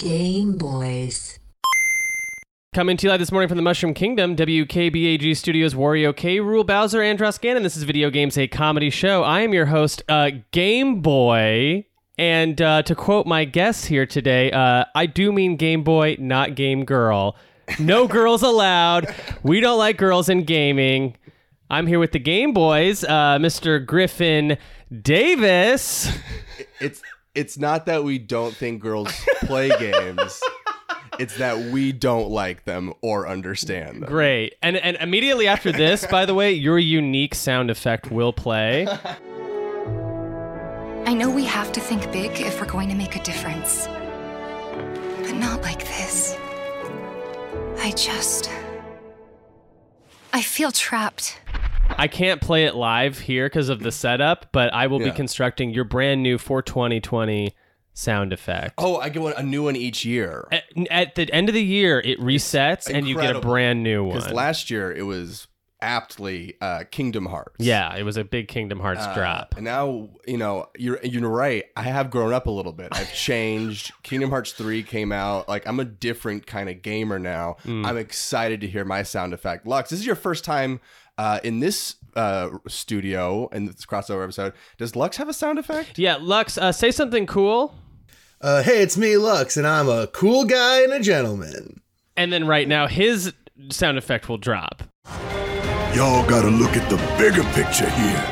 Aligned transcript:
Game 0.00 0.56
Boys. 0.56 1.38
Coming 2.72 2.96
to 2.96 3.06
you 3.06 3.10
live 3.10 3.20
this 3.20 3.30
morning 3.30 3.48
from 3.48 3.58
the 3.58 3.62
Mushroom 3.62 3.92
Kingdom, 3.92 4.34
WKBAG 4.34 5.36
Studios, 5.36 5.74
Wario 5.74 6.16
K. 6.16 6.38
Rool 6.38 6.66
Bowser, 6.66 7.00
Andross 7.00 7.38
Ganon. 7.38 7.62
This 7.62 7.76
is 7.76 7.82
Video 7.82 8.08
Games, 8.08 8.38
a 8.38 8.48
comedy 8.48 8.88
show. 8.88 9.22
I 9.22 9.42
am 9.42 9.52
your 9.52 9.66
host, 9.66 10.02
uh, 10.08 10.30
Game 10.52 11.02
Boy. 11.02 11.84
And 12.16 12.62
uh, 12.62 12.80
to 12.84 12.94
quote 12.94 13.26
my 13.26 13.44
guest 13.44 13.86
here 13.86 14.06
today, 14.06 14.50
uh, 14.52 14.86
I 14.94 15.04
do 15.04 15.32
mean 15.32 15.56
Game 15.56 15.84
Boy, 15.84 16.16
not 16.18 16.54
Game 16.54 16.86
Girl. 16.86 17.36
No 17.78 18.08
girls 18.08 18.42
allowed. 18.42 19.14
We 19.42 19.60
don't 19.60 19.78
like 19.78 19.98
girls 19.98 20.30
in 20.30 20.44
gaming. 20.44 21.14
I'm 21.68 21.86
here 21.86 21.98
with 21.98 22.12
the 22.12 22.18
Game 22.18 22.54
Boys, 22.54 23.04
uh, 23.04 23.36
Mr. 23.38 23.84
Griffin 23.84 24.56
Davis. 25.02 26.10
It's 26.80 27.02
it's 27.34 27.58
not 27.58 27.86
that 27.86 28.04
we 28.04 28.18
don't 28.18 28.54
think 28.54 28.80
girls 28.82 29.12
play 29.40 29.68
games. 29.78 30.40
It's 31.18 31.36
that 31.36 31.58
we 31.70 31.92
don't 31.92 32.30
like 32.30 32.64
them 32.64 32.94
or 33.02 33.28
understand 33.28 34.02
them. 34.02 34.08
Great. 34.08 34.54
And 34.62 34.76
and 34.76 34.96
immediately 34.96 35.46
after 35.46 35.70
this, 35.70 36.06
by 36.06 36.24
the 36.24 36.34
way, 36.34 36.52
your 36.52 36.78
unique 36.78 37.34
sound 37.34 37.70
effect 37.70 38.10
will 38.10 38.32
play. 38.32 38.86
I 41.06 41.14
know 41.14 41.30
we 41.30 41.44
have 41.44 41.72
to 41.72 41.80
think 41.80 42.10
big 42.12 42.40
if 42.40 42.60
we're 42.60 42.66
going 42.66 42.88
to 42.88 42.94
make 42.94 43.16
a 43.16 43.22
difference. 43.22 43.86
But 45.22 45.32
not 45.32 45.62
like 45.62 45.80
this. 45.80 46.36
I 47.78 47.92
just. 47.96 48.50
I 50.32 50.42
feel 50.42 50.70
trapped. 50.70 51.38
I 51.98 52.08
can't 52.08 52.40
play 52.40 52.64
it 52.64 52.74
live 52.74 53.18
here 53.18 53.46
because 53.46 53.68
of 53.68 53.80
the 53.80 53.92
setup, 53.92 54.46
but 54.52 54.72
I 54.72 54.86
will 54.86 54.98
be 54.98 55.10
constructing 55.10 55.70
your 55.70 55.84
brand 55.84 56.22
new 56.22 56.38
for 56.38 56.62
2020 56.62 57.54
sound 57.92 58.32
effect. 58.32 58.74
Oh, 58.78 58.96
I 58.98 59.08
get 59.08 59.22
one, 59.22 59.34
a 59.36 59.42
new 59.42 59.64
one 59.64 59.76
each 59.76 60.04
year. 60.04 60.48
At, 60.50 60.64
at 60.90 61.14
the 61.14 61.32
end 61.32 61.48
of 61.48 61.54
the 61.54 61.62
year, 61.62 62.00
it 62.00 62.18
resets 62.20 62.92
and 62.92 63.06
you 63.06 63.16
get 63.16 63.36
a 63.36 63.40
brand 63.40 63.82
new 63.82 64.04
one. 64.04 64.18
Because 64.18 64.32
last 64.32 64.70
year 64.70 64.92
it 64.92 65.02
was 65.02 65.48
aptly 65.82 66.56
uh, 66.60 66.84
Kingdom 66.90 67.26
Hearts. 67.26 67.56
yeah, 67.58 67.96
it 67.96 68.02
was 68.02 68.16
a 68.16 68.24
big 68.24 68.48
Kingdom 68.48 68.80
Hearts 68.80 69.02
Uh, 69.02 69.14
drop. 69.14 69.54
And 69.56 69.64
now, 69.64 70.10
you 70.26 70.36
know, 70.36 70.66
you're 70.76 71.00
you're 71.02 71.28
right. 71.28 71.64
I 71.76 71.82
have 71.82 72.10
grown 72.10 72.32
up 72.32 72.46
a 72.46 72.50
little 72.50 72.72
bit. 72.72 72.88
I've 72.92 73.12
changed. 73.14 73.92
Kingdom 74.02 74.30
Hearts 74.30 74.52
3 74.52 74.82
came 74.82 75.10
out. 75.12 75.48
Like 75.48 75.66
I'm 75.66 75.80
a 75.80 75.84
different 75.84 76.46
kind 76.46 76.68
of 76.68 76.82
gamer 76.82 77.18
now. 77.18 77.56
Mm. 77.64 77.86
I'm 77.86 77.96
excited 77.96 78.60
to 78.60 78.66
hear 78.66 78.84
my 78.84 79.02
sound 79.02 79.32
effect. 79.32 79.66
Lux, 79.66 79.90
this 79.90 79.98
is 80.00 80.06
your 80.06 80.16
first 80.16 80.44
time 80.44 80.80
uh, 81.20 81.38
in 81.44 81.60
this 81.60 81.96
uh, 82.16 82.48
studio 82.66 83.46
in 83.52 83.66
this 83.66 83.84
crossover 83.84 84.24
episode. 84.24 84.54
Does 84.78 84.96
Lux 84.96 85.18
have 85.18 85.28
a 85.28 85.34
sound 85.34 85.58
effect? 85.58 85.98
Yeah, 85.98 86.16
Lux, 86.18 86.56
uh, 86.56 86.72
say 86.72 86.90
something 86.90 87.26
cool. 87.26 87.74
Uh, 88.40 88.62
hey, 88.62 88.82
it's 88.82 88.96
me, 88.96 89.18
Lux, 89.18 89.58
and 89.58 89.66
I'm 89.66 89.86
a 89.86 90.06
cool 90.06 90.44
guy 90.44 90.82
and 90.82 90.94
a 90.94 91.00
gentleman. 91.00 91.82
And 92.16 92.32
then 92.32 92.46
right 92.46 92.66
now, 92.66 92.86
his 92.86 93.34
sound 93.68 93.98
effect 93.98 94.30
will 94.30 94.38
drop. 94.38 94.82
Y'all 95.94 96.26
gotta 96.26 96.48
look 96.48 96.74
at 96.74 96.88
the 96.88 96.96
bigger 97.18 97.44
picture 97.52 97.90
here. 97.90 98.26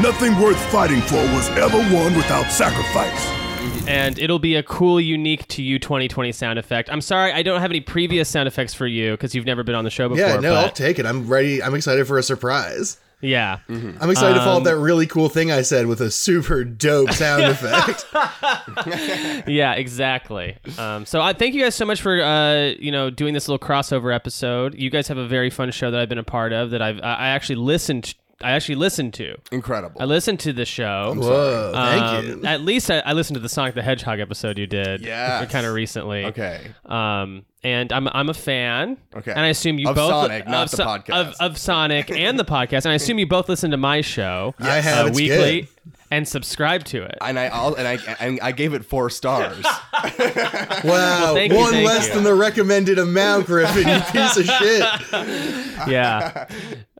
Nothing 0.00 0.34
worth 0.40 0.58
fighting 0.72 1.02
for 1.02 1.16
was 1.34 1.50
ever 1.50 1.78
won 1.94 2.16
without 2.16 2.50
sacrifice. 2.50 3.41
And 3.86 4.18
it'll 4.18 4.38
be 4.38 4.54
a 4.56 4.62
cool, 4.62 5.00
unique 5.00 5.46
to 5.48 5.62
you 5.62 5.78
2020 5.78 6.32
sound 6.32 6.58
effect. 6.58 6.88
I'm 6.90 7.00
sorry, 7.00 7.32
I 7.32 7.42
don't 7.42 7.60
have 7.60 7.70
any 7.70 7.80
previous 7.80 8.28
sound 8.28 8.46
effects 8.48 8.74
for 8.74 8.86
you 8.86 9.12
because 9.12 9.34
you've 9.34 9.46
never 9.46 9.62
been 9.62 9.74
on 9.74 9.84
the 9.84 9.90
show 9.90 10.08
before. 10.08 10.26
Yeah, 10.26 10.36
no, 10.40 10.54
I'll 10.54 10.70
take 10.70 10.98
it. 10.98 11.06
I'm 11.06 11.28
ready. 11.28 11.62
I'm 11.62 11.74
excited 11.74 12.06
for 12.06 12.18
a 12.18 12.22
surprise. 12.22 12.98
yeah. 13.20 13.58
I'm 13.68 14.10
excited 14.10 14.34
to 14.34 14.40
follow 14.40 14.58
up 14.58 14.64
that 14.64 14.76
really 14.76 15.06
cool 15.06 15.28
thing 15.28 15.50
I 15.52 15.62
said 15.62 15.86
with 15.86 16.00
a 16.00 16.10
super 16.10 16.64
dope 16.64 17.12
sound 17.12 17.42
effect. 17.44 18.04
yeah, 19.48 19.74
exactly. 19.74 20.56
Um, 20.78 21.06
so 21.06 21.20
I 21.20 21.32
thank 21.32 21.54
you 21.54 21.62
guys 21.62 21.74
so 21.74 21.84
much 21.84 22.00
for 22.02 22.20
uh, 22.20 22.72
you 22.78 22.90
know 22.90 23.10
doing 23.10 23.34
this 23.34 23.48
little 23.48 23.64
crossover 23.64 24.14
episode. 24.14 24.74
You 24.78 24.90
guys 24.90 25.08
have 25.08 25.18
a 25.18 25.26
very 25.28 25.50
fun 25.50 25.70
show 25.70 25.90
that 25.90 26.00
I've 26.00 26.08
been 26.08 26.18
a 26.18 26.24
part 26.24 26.52
of 26.52 26.70
that 26.70 26.82
I've 26.82 26.98
I 27.00 27.14
I 27.14 27.28
actually 27.28 27.56
listened. 27.56 28.14
I 28.42 28.52
actually 28.52 28.74
listened 28.76 29.14
to. 29.14 29.36
Incredible. 29.50 30.00
I 30.00 30.04
listened 30.04 30.40
to 30.40 30.52
the 30.52 30.64
show. 30.64 31.14
Whoa, 31.16 31.72
thank 31.74 32.02
Um, 32.02 32.26
you. 32.26 32.44
At 32.44 32.60
least 32.62 32.90
I, 32.90 32.98
I 33.00 33.12
listened 33.12 33.34
to 33.36 33.40
the 33.40 33.48
Sonic 33.48 33.74
the 33.74 33.82
Hedgehog 33.82 34.20
episode 34.20 34.58
you 34.58 34.66
did. 34.66 35.00
Yeah. 35.02 35.44
kind 35.46 35.66
of 35.66 35.74
recently. 35.74 36.26
okay. 36.26 36.60
Um, 36.86 37.44
and 37.64 37.92
I'm 37.92 38.08
I'm 38.08 38.28
a 38.28 38.34
fan. 38.34 38.96
Okay. 39.14 39.30
And 39.30 39.38
I 39.40 39.46
assume 39.48 39.78
you 39.78 39.88
Of 39.88 39.94
both 39.94 40.10
Sonic, 40.10 40.48
not 40.48 40.64
of 40.64 40.70
the 40.72 40.76
So- 40.78 40.84
podcast. 40.86 41.10
of, 41.14 41.34
of 41.40 41.58
Sonic 41.58 42.10
and 42.10 42.36
the 42.38 42.44
podcast. 42.44 42.84
And 42.84 42.88
I 42.92 42.94
assume 42.94 43.18
you 43.20 43.26
both 43.28 43.48
listen 43.48 43.70
to 43.70 43.76
my 43.76 44.00
show. 44.00 44.54
I 44.60 44.80
have, 44.80 45.04
uh, 45.06 45.08
it's 45.10 45.16
weekly 45.16 45.60
good. 45.62 45.68
and 46.10 46.26
subscribe 46.26 46.82
to 46.86 47.02
it. 47.04 47.18
And 47.20 47.38
I 47.38 47.46
I'll, 47.46 47.74
and 47.76 47.86
I 47.86 47.98
and 48.18 48.40
I 48.42 48.50
gave 48.50 48.74
it 48.74 48.84
four 48.84 49.10
stars. 49.10 49.64
Wow, 50.84 51.34
thank 51.34 51.52
you, 51.52 51.58
one 51.58 51.72
thank 51.72 51.86
less 51.86 52.08
you. 52.08 52.14
than 52.14 52.24
the 52.24 52.34
recommended 52.34 52.98
amount, 52.98 53.46
Griffin. 53.46 53.86
You 53.86 54.00
piece 54.10 54.36
of 54.36 54.44
shit. 54.46 54.84
yeah. 55.88 56.46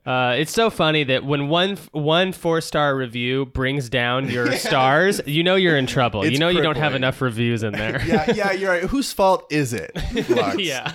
Uh, 0.04 0.34
it's 0.36 0.52
so 0.52 0.68
funny 0.68 1.04
that 1.04 1.24
when 1.24 1.48
one 1.48 1.76
one 1.92 2.32
four 2.32 2.60
star 2.60 2.96
review 2.96 3.46
brings 3.46 3.88
down 3.88 4.28
your 4.28 4.50
stars, 4.56 5.20
you 5.26 5.44
know 5.44 5.54
you're 5.54 5.76
in 5.76 5.86
trouble. 5.86 6.24
you 6.24 6.32
It's 6.32 6.40
know 6.40 6.48
you 6.48 6.60
don't 6.60 6.76
have 6.76 6.96
enough 6.96 7.20
reviews 7.20 7.62
in 7.62 7.72
there. 7.72 8.02
yeah, 8.06 8.32
yeah, 8.32 8.50
you're 8.52 8.70
right. 8.70 8.82
Whose 8.82 9.12
fault 9.12 9.46
is 9.50 9.72
it? 9.72 9.92
Yeah. 10.58 10.92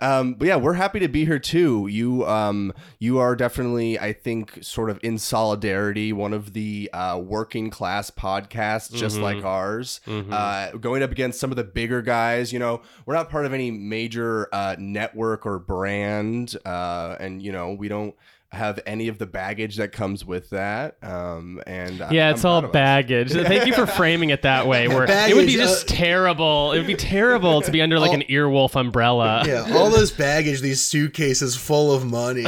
Um, 0.00 0.34
but 0.34 0.48
yeah, 0.48 0.56
we're 0.56 0.74
happy 0.74 0.98
to 1.00 1.08
be 1.08 1.24
here 1.24 1.38
too. 1.38 1.86
You, 1.86 2.26
um, 2.26 2.72
you 2.98 3.18
are 3.18 3.36
definitely, 3.36 3.98
I 3.98 4.12
think, 4.12 4.58
sort 4.62 4.90
of 4.90 4.98
in 5.02 5.18
solidarity, 5.18 6.12
one 6.12 6.32
of 6.32 6.52
the 6.52 6.90
uh, 6.92 7.20
working 7.24 7.70
class 7.70 8.10
podcasts, 8.10 8.92
just 8.92 9.18
like 9.18 9.44
ours, 9.44 10.00
uh, 10.32 10.72
going 10.72 11.02
up 11.02 11.10
against 11.12 11.38
some 11.40 11.50
of 11.50 11.56
the 11.56 11.64
bigger 11.64 12.02
guys. 12.02 12.52
You 12.52 12.58
know, 12.58 12.82
we're 13.06 13.14
not 13.14 13.30
part 13.30 13.46
of 13.46 13.52
any 13.52 13.70
major 13.70 14.48
uh, 14.52 14.76
network 14.78 15.46
or 15.46 15.58
brand, 15.58 16.56
uh, 16.64 17.16
and 17.20 17.42
you 17.42 17.52
know, 17.52 17.72
we 17.72 17.88
don't 17.88 18.14
have 18.54 18.80
any 18.86 19.08
of 19.08 19.18
the 19.18 19.26
baggage 19.26 19.76
that 19.76 19.92
comes 19.92 20.24
with 20.24 20.50
that. 20.50 20.96
Um, 21.02 21.60
and 21.66 22.00
I- 22.00 22.10
Yeah, 22.12 22.28
I'm 22.28 22.34
it's 22.34 22.44
all 22.44 22.60
proud 22.60 22.66
of 22.68 22.72
baggage. 22.72 23.32
Thank 23.32 23.66
you 23.66 23.74
for 23.74 23.86
framing 23.86 24.30
it 24.30 24.42
that 24.42 24.66
way. 24.66 24.88
Where 24.88 25.04
it 25.08 25.34
would 25.34 25.46
be 25.46 25.54
just 25.54 25.90
uh, 25.90 25.94
terrible. 25.94 26.72
It 26.72 26.78
would 26.78 26.86
be 26.86 26.94
terrible 26.94 27.60
to 27.62 27.70
be 27.70 27.82
under 27.82 27.98
like 27.98 28.10
all- 28.10 28.16
an 28.16 28.22
earwolf 28.22 28.74
umbrella. 28.78 29.42
Yeah, 29.54 29.66
all 29.76 29.90
this 29.90 30.10
baggage, 30.10 30.60
these 30.60 30.80
suitcases 30.80 31.54
full 31.56 31.92
of 31.92 32.04
money. 32.04 32.44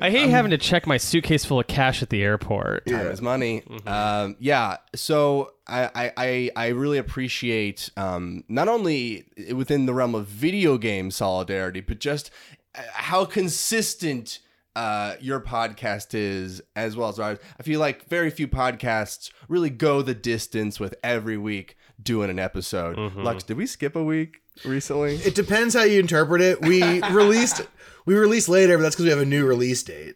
I 0.00 0.10
hate 0.10 0.28
having 0.30 0.50
to 0.50 0.58
check 0.58 0.86
my 0.86 0.96
suitcase 0.96 1.44
full 1.44 1.60
of 1.60 1.66
cash 1.66 2.02
at 2.02 2.10
the 2.10 2.22
airport. 2.22 2.86
time 2.86 3.06
is 3.08 3.20
money. 3.22 3.62
Um, 3.86 4.36
yeah. 4.38 4.78
So 4.94 5.52
I, 5.66 5.90
I, 5.94 6.12
I, 6.16 6.50
I 6.56 6.66
really 6.68 6.98
appreciate 6.98 7.90
um, 7.96 8.44
not 8.48 8.68
only 8.68 9.26
within 9.54 9.86
the 9.86 9.94
realm 9.94 10.14
of 10.14 10.26
video 10.26 10.78
game 10.78 11.10
solidarity, 11.10 11.80
but 11.80 11.98
just 11.98 12.30
how 12.74 13.24
consistent 13.24 14.38
uh, 14.74 15.14
your 15.20 15.40
podcast 15.40 16.14
is 16.14 16.62
as 16.74 16.96
well 16.96 17.08
as 17.08 17.18
ours. 17.20 17.38
I 17.60 17.62
feel 17.62 17.78
like 17.80 18.06
very 18.08 18.30
few 18.30 18.48
podcasts 18.48 19.30
really 19.48 19.70
go 19.70 20.00
the 20.02 20.14
distance 20.14 20.80
with 20.80 20.94
every 21.02 21.36
week 21.36 21.76
doing 22.02 22.30
an 22.30 22.38
episode. 22.38 22.96
Lux, 23.16 23.44
did 23.44 23.56
we 23.58 23.66
skip 23.66 23.94
a 23.96 24.02
week 24.02 24.40
recently? 24.64 25.16
It 25.16 25.34
depends 25.34 25.74
how 25.74 25.82
you 25.84 26.00
interpret 26.00 26.40
it. 26.40 26.62
We 26.62 27.02
released 27.10 27.62
we 28.06 28.14
released 28.14 28.48
later, 28.48 28.78
but 28.78 28.82
that's 28.84 28.94
because 28.94 29.04
we 29.04 29.10
have 29.10 29.20
a 29.20 29.26
new 29.26 29.44
release 29.46 29.82
date. 29.82 30.14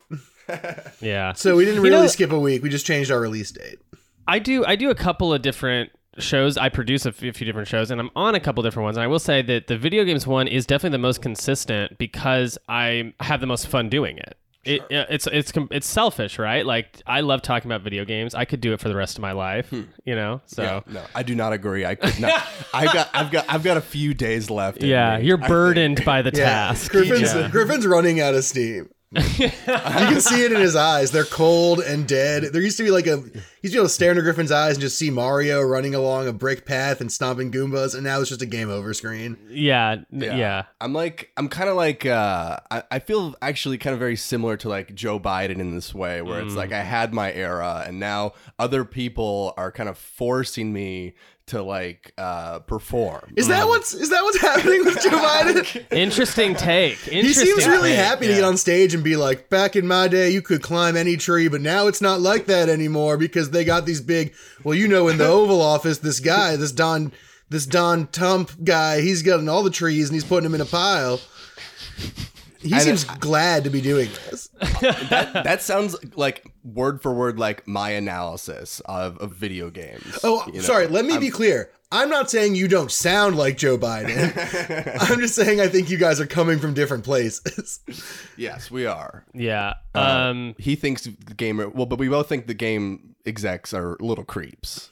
Yeah. 1.00 1.32
So 1.34 1.56
we 1.56 1.64
didn't 1.64 1.82
You 1.84 1.90
really 1.90 2.02
know- 2.02 2.08
skip 2.08 2.32
a 2.32 2.38
week. 2.38 2.62
We 2.62 2.68
just 2.70 2.86
changed 2.86 3.10
our 3.10 3.20
release 3.20 3.50
date. 3.52 3.78
I 4.26 4.38
do 4.38 4.64
I 4.64 4.74
do 4.76 4.90
a 4.90 4.94
couple 4.94 5.32
of 5.32 5.42
different 5.42 5.90
shows. 6.18 6.56
I 6.56 6.68
produce 6.68 7.06
a 7.06 7.12
few, 7.12 7.32
few 7.32 7.44
different 7.44 7.68
shows, 7.68 7.90
and 7.90 8.00
I'm 8.00 8.10
on 8.16 8.34
a 8.34 8.40
couple 8.40 8.62
different 8.62 8.84
ones. 8.84 8.96
And 8.96 9.04
I 9.04 9.06
will 9.06 9.18
say 9.18 9.42
that 9.42 9.66
the 9.66 9.78
video 9.78 10.04
games 10.04 10.26
one 10.26 10.48
is 10.48 10.66
definitely 10.66 10.94
the 10.94 11.02
most 11.02 11.22
consistent 11.22 11.98
because 11.98 12.58
I 12.68 13.14
have 13.20 13.40
the 13.40 13.46
most 13.46 13.68
fun 13.68 13.88
doing 13.88 14.18
it. 14.18 14.36
It, 14.66 14.82
it's 14.90 15.28
it's 15.28 15.52
it's 15.70 15.86
selfish, 15.86 16.38
right? 16.40 16.66
Like 16.66 17.00
I 17.06 17.20
love 17.20 17.40
talking 17.40 17.70
about 17.70 17.82
video 17.82 18.04
games. 18.04 18.34
I 18.34 18.44
could 18.44 18.60
do 18.60 18.72
it 18.72 18.80
for 18.80 18.88
the 18.88 18.96
rest 18.96 19.16
of 19.16 19.22
my 19.22 19.30
life, 19.30 19.70
hmm. 19.70 19.82
you 20.04 20.16
know. 20.16 20.40
So 20.46 20.62
Yeah, 20.62 20.92
no, 20.92 21.04
I 21.14 21.22
do 21.22 21.36
not 21.36 21.52
agree. 21.52 21.86
I 21.86 21.94
could 21.94 22.18
not. 22.18 22.44
I 22.74 22.86
got, 22.86 23.08
I've 23.14 23.30
got, 23.30 23.44
I've 23.48 23.62
got 23.62 23.76
a 23.76 23.80
few 23.80 24.12
days 24.12 24.50
left. 24.50 24.82
yeah, 24.82 25.18
me, 25.18 25.26
you're 25.26 25.36
burdened 25.36 26.04
by 26.04 26.22
the 26.22 26.32
task. 26.32 26.90
Griffin's 26.90 27.32
Yeah. 27.32 27.48
Griffin's 27.48 27.86
running 27.86 28.20
out 28.20 28.34
of 28.34 28.44
steam. 28.44 28.88
You 29.12 29.20
can 29.50 30.20
see 30.20 30.44
it 30.44 30.52
in 30.52 30.60
his 30.60 30.74
eyes. 30.74 31.10
They're 31.12 31.24
cold 31.24 31.80
and 31.80 32.06
dead. 32.08 32.44
There 32.52 32.60
used 32.60 32.76
to 32.78 32.82
be 32.82 32.90
like 32.90 33.06
a 33.06 33.18
you 33.18 33.42
used 33.62 33.62
to 33.62 33.68
be 33.70 33.74
able 33.76 33.84
to 33.84 33.88
stare 33.88 34.10
into 34.10 34.22
Griffin's 34.22 34.50
eyes 34.50 34.74
and 34.74 34.80
just 34.80 34.98
see 34.98 35.10
Mario 35.10 35.62
running 35.62 35.94
along 35.94 36.26
a 36.28 36.32
brick 36.32 36.66
path 36.66 37.00
and 37.00 37.10
stomping 37.10 37.52
Goombas, 37.52 37.94
and 37.94 38.02
now 38.02 38.20
it's 38.20 38.28
just 38.28 38.42
a 38.42 38.46
game 38.46 38.68
over 38.68 38.92
screen. 38.94 39.36
Yeah, 39.48 39.92
n- 39.92 40.06
yeah. 40.20 40.64
I'm 40.80 40.92
like 40.92 41.30
I'm 41.36 41.48
kind 41.48 41.70
of 41.70 41.76
like 41.76 42.04
uh 42.04 42.58
I, 42.70 42.82
I 42.90 42.98
feel 42.98 43.34
actually 43.40 43.78
kind 43.78 43.94
of 43.94 44.00
very 44.00 44.16
similar 44.16 44.56
to 44.58 44.68
like 44.68 44.94
Joe 44.94 45.20
Biden 45.20 45.58
in 45.60 45.74
this 45.74 45.94
way 45.94 46.20
where 46.22 46.42
it's 46.42 46.54
like 46.54 46.72
I 46.72 46.82
had 46.82 47.14
my 47.14 47.32
era 47.32 47.84
and 47.86 48.00
now 48.00 48.32
other 48.58 48.84
people 48.84 49.54
are 49.56 49.70
kind 49.70 49.88
of 49.88 49.96
forcing 49.96 50.72
me 50.72 51.14
to 51.48 51.62
like 51.62 52.12
uh 52.18 52.58
perform. 52.60 53.32
Is 53.36 53.46
that 53.48 53.68
what's 53.68 53.94
is 53.94 54.10
that 54.10 54.22
what's 54.24 54.40
happening 54.40 54.84
with 54.84 55.00
Joe 55.00 55.10
Biden? 55.10 55.86
Interesting 55.92 56.54
take. 56.56 56.96
He 57.04 57.32
seems 57.32 57.66
really 57.68 57.90
take. 57.90 57.98
happy 57.98 58.26
to 58.26 58.32
Yeah. 58.32 58.38
get 58.38 58.44
on 58.44 58.56
stage 58.56 58.94
and 58.94 59.04
be 59.04 59.14
like, 59.16 59.48
back 59.48 59.76
in 59.76 59.86
my 59.86 60.08
day, 60.08 60.30
you 60.30 60.42
could 60.42 60.60
climb 60.62 60.96
any 60.96 61.16
tree, 61.16 61.46
but 61.48 61.60
now 61.60 61.86
it's 61.86 62.00
not 62.00 62.20
like 62.20 62.46
that 62.46 62.68
anymore 62.68 63.16
because 63.16 63.50
they 63.50 63.64
got 63.64 63.86
these 63.86 64.00
big. 64.00 64.34
Well, 64.64 64.74
you 64.74 64.88
know, 64.88 65.06
in 65.08 65.18
the 65.18 65.26
Oval 65.28 65.60
Office, 65.62 65.98
this 65.98 66.18
guy, 66.18 66.56
this 66.56 66.72
Don, 66.72 67.12
this 67.48 67.64
Don 67.64 68.08
Tump 68.08 68.50
guy, 68.64 69.00
he's 69.00 69.22
gotten 69.22 69.48
all 69.48 69.62
the 69.62 69.70
trees 69.70 70.08
and 70.08 70.14
he's 70.14 70.24
putting 70.24 70.44
them 70.50 70.54
in 70.56 70.60
a 70.60 70.66
pile. 70.66 71.20
He 72.66 72.74
And 72.74 72.82
seems 72.82 73.08
I- 73.08 73.16
glad 73.18 73.64
to 73.64 73.70
be 73.70 73.80
doing 73.80 74.08
this. 74.30 74.48
that 74.80 75.58
sounds 75.62 75.96
like 76.16 76.44
word 76.64 77.00
for 77.02 77.12
word 77.12 77.38
like 77.38 77.66
my 77.66 77.90
analysis 77.90 78.80
of, 78.86 79.18
of 79.18 79.32
video 79.32 79.70
games. 79.70 80.18
Oh, 80.24 80.44
you 80.48 80.54
know? 80.54 80.60
sorry. 80.60 80.86
Let 80.86 81.04
me 81.04 81.18
be 81.18 81.30
clear. 81.30 81.70
I'm 81.92 82.10
not 82.10 82.28
saying 82.30 82.56
you 82.56 82.66
don't 82.66 82.90
sound 82.90 83.36
like 83.36 83.56
Joe 83.56 83.78
Biden. 83.78 84.32
I'm 85.10 85.20
just 85.20 85.36
saying 85.36 85.60
I 85.60 85.68
think 85.68 85.88
you 85.88 85.96
guys 85.96 86.20
are 86.20 86.26
coming 86.26 86.58
from 86.58 86.74
different 86.74 87.04
places. 87.04 87.78
Yes, 88.36 88.70
we 88.70 88.86
are. 88.86 89.24
Yeah. 89.32 89.74
Uh, 89.94 89.98
Um. 90.30 90.54
he 90.58 90.74
thinks 90.74 91.04
the 91.04 91.12
gamer 91.34 91.68
well, 91.68 91.86
but 91.86 91.98
we 92.00 92.08
both 92.08 92.28
think 92.28 92.48
the 92.48 92.54
game 92.54 93.14
execs 93.24 93.72
are 93.72 93.96
little 94.00 94.24
creeps. 94.24 94.90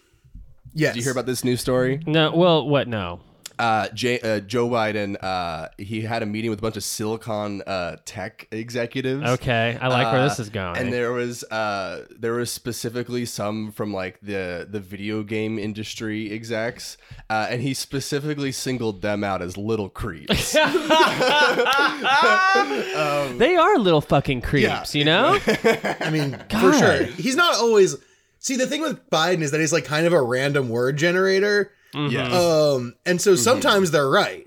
yes. 0.72 0.94
Did 0.94 1.00
you 1.00 1.02
hear 1.04 1.12
about 1.12 1.26
this 1.26 1.42
news 1.44 1.60
story? 1.60 2.00
No. 2.06 2.30
Well, 2.34 2.68
what? 2.68 2.86
No. 2.86 3.20
Uh, 3.58 3.88
J- 3.94 4.20
uh, 4.20 4.40
Joe 4.40 4.68
Biden, 4.68 5.16
uh, 5.22 5.68
he 5.78 6.00
had 6.02 6.22
a 6.22 6.26
meeting 6.26 6.50
with 6.50 6.58
a 6.58 6.62
bunch 6.62 6.76
of 6.76 6.84
Silicon 6.84 7.62
uh, 7.62 7.96
tech 8.04 8.48
executives. 8.50 9.22
Okay. 9.30 9.78
I 9.80 9.88
like 9.88 10.12
where 10.12 10.22
Uh, 10.22 10.28
this 10.28 10.38
is 10.40 10.48
going. 10.50 10.76
And 10.76 10.92
there 10.92 11.12
was 11.12 11.44
uh 11.44 12.04
there 12.18 12.32
was 12.34 12.50
specifically 12.50 13.24
some 13.26 13.70
from 13.72 13.92
like 13.94 14.18
the 14.20 14.66
the 14.70 14.80
video 14.80 15.22
game 15.22 15.58
industry 15.58 16.32
execs, 16.32 16.96
uh, 17.30 17.46
and 17.50 17.62
he 17.62 17.74
specifically 17.74 18.50
singled 18.52 19.02
them 19.02 19.22
out 19.24 19.40
as 19.42 19.56
little 19.56 19.88
creeps. 19.88 20.52
they 23.38 23.56
are 23.56 23.78
little 23.78 24.00
fucking 24.00 24.40
creeps. 24.40 24.94
You 24.94 25.04
know. 25.04 25.38
I 25.44 26.10
mean, 26.10 26.32
for 26.50 26.70
God. 26.70 26.78
sure. 26.78 27.02
He's 27.04 27.36
not 27.36 27.54
always. 27.56 27.96
See, 28.38 28.56
the 28.56 28.66
thing 28.66 28.82
with 28.82 29.08
Biden 29.10 29.40
is 29.40 29.52
that 29.52 29.60
he's 29.60 29.72
like 29.72 29.84
kind 29.86 30.06
of 30.06 30.12
a 30.12 30.20
random 30.20 30.68
word 30.68 30.96
generator. 30.96 31.72
Yes. 31.94 32.32
Um, 32.34 32.94
and 33.06 33.20
so 33.20 33.34
sometimes 33.36 33.90
they're 33.90 34.08
right 34.10 34.46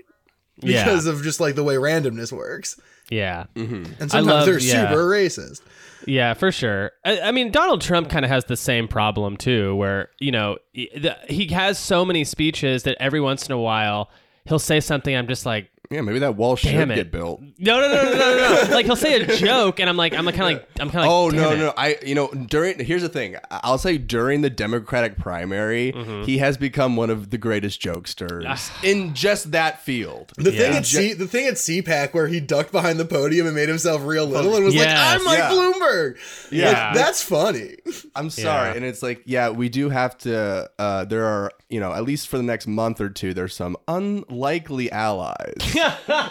Yeah. 0.60 0.84
because 0.84 1.06
of 1.06 1.22
just 1.22 1.40
like 1.40 1.54
the 1.54 1.64
way 1.64 1.74
randomness 1.76 2.32
works. 2.32 2.78
yeah. 3.10 3.44
And 3.54 3.86
sometimes 3.98 4.26
love- 4.26 4.46
they're 4.46 4.58
yeah. 4.60 4.88
super 4.90 5.04
racist. 5.08 5.60
Yeah, 6.06 6.34
for 6.34 6.52
sure. 6.52 6.92
I, 7.04 7.20
I 7.20 7.32
mean, 7.32 7.50
Donald 7.50 7.80
Trump 7.82 8.08
kind 8.08 8.24
of 8.24 8.30
has 8.30 8.44
the 8.46 8.56
same 8.56 8.88
problem 8.88 9.36
too, 9.36 9.74
where 9.76 10.08
you 10.20 10.30
know 10.30 10.56
he, 10.72 10.88
the, 10.96 11.16
he 11.28 11.48
has 11.48 11.78
so 11.78 12.04
many 12.04 12.24
speeches 12.24 12.84
that 12.84 12.96
every 13.00 13.20
once 13.20 13.46
in 13.46 13.52
a 13.52 13.58
while 13.58 14.10
he'll 14.46 14.58
say 14.60 14.80
something. 14.80 15.14
I'm 15.14 15.26
just 15.26 15.44
like, 15.44 15.68
yeah, 15.90 16.00
maybe 16.02 16.18
that 16.20 16.36
wall 16.36 16.56
should 16.56 16.72
Damn 16.72 16.90
it. 16.90 16.96
get 16.96 17.10
built. 17.10 17.40
no, 17.40 17.80
no, 17.80 17.88
no, 17.88 18.04
no, 18.04 18.12
no, 18.12 18.36
no. 18.36 18.64
no. 18.68 18.74
like 18.74 18.86
he'll 18.86 18.96
say 18.96 19.14
a 19.20 19.36
joke, 19.36 19.80
and 19.80 19.88
I'm 19.88 19.96
like, 19.96 20.12
I'm 20.14 20.24
like, 20.24 20.34
kind 20.34 20.54
of 20.56 20.60
like, 20.62 20.68
I'm 20.80 20.90
kind 20.90 21.04
of 21.06 21.10
like, 21.10 21.10
Oh 21.10 21.30
damn 21.30 21.40
no 21.40 21.50
it. 21.52 21.58
no 21.58 21.74
I 21.76 21.96
you 22.04 22.14
know 22.14 22.28
during 22.28 22.78
here's 22.78 23.02
the 23.02 23.08
thing 23.08 23.36
I'll 23.50 23.78
say 23.78 23.98
during 23.98 24.42
the 24.42 24.50
Democratic 24.50 25.18
primary 25.18 25.92
Mm-hmm. 25.92 26.22
he 26.24 26.38
has 26.38 26.56
become 26.56 26.96
one 26.96 27.10
of 27.10 27.30
the 27.30 27.38
greatest 27.38 27.80
jokesters 27.80 28.70
in 28.84 29.14
just 29.14 29.52
that 29.52 29.80
field. 29.82 30.32
The 30.36 30.50
thing 30.52 30.72
Yeah. 30.72 30.78
at 30.78 30.86
C, 30.86 31.12
the 31.14 31.26
thing 31.26 31.46
at 31.46 31.54
CPAC 31.54 32.14
where 32.14 32.28
he 32.28 32.40
ducked 32.40 32.72
behind 32.72 32.98
the 33.00 33.04
podium 33.04 33.46
and 33.46 33.54
made 33.54 33.68
himself 33.68 34.02
real 34.04 34.26
little 34.26 34.54
and 34.56 34.64
was 34.64 34.74
Yes. 34.74 34.86
like, 34.86 35.20
"I'm 35.20 35.24
like 35.26 35.38
Yeah. 35.38 35.50
Bloomberg." 35.50 36.16
Yeah. 36.50 36.66
Like, 36.86 36.94
that's 36.94 37.22
funny. 37.22 37.76
I'm 38.14 38.30
sorry, 38.30 38.70
Yeah. 38.70 38.76
and 38.76 38.84
it's 38.84 39.02
like, 39.02 39.22
yeah, 39.24 39.50
we 39.50 39.68
do 39.68 39.88
have 39.90 40.16
to. 40.18 40.70
Uh, 40.78 41.04
there 41.04 41.24
are, 41.24 41.50
you 41.68 41.80
know, 41.80 41.92
at 41.92 42.04
least 42.04 42.28
for 42.28 42.36
the 42.36 42.42
next 42.42 42.66
month 42.66 43.00
or 43.00 43.08
two, 43.08 43.34
there's 43.34 43.54
some 43.54 43.76
unlikely 43.88 44.90
allies. 44.92 45.54
Uh, 45.80 46.28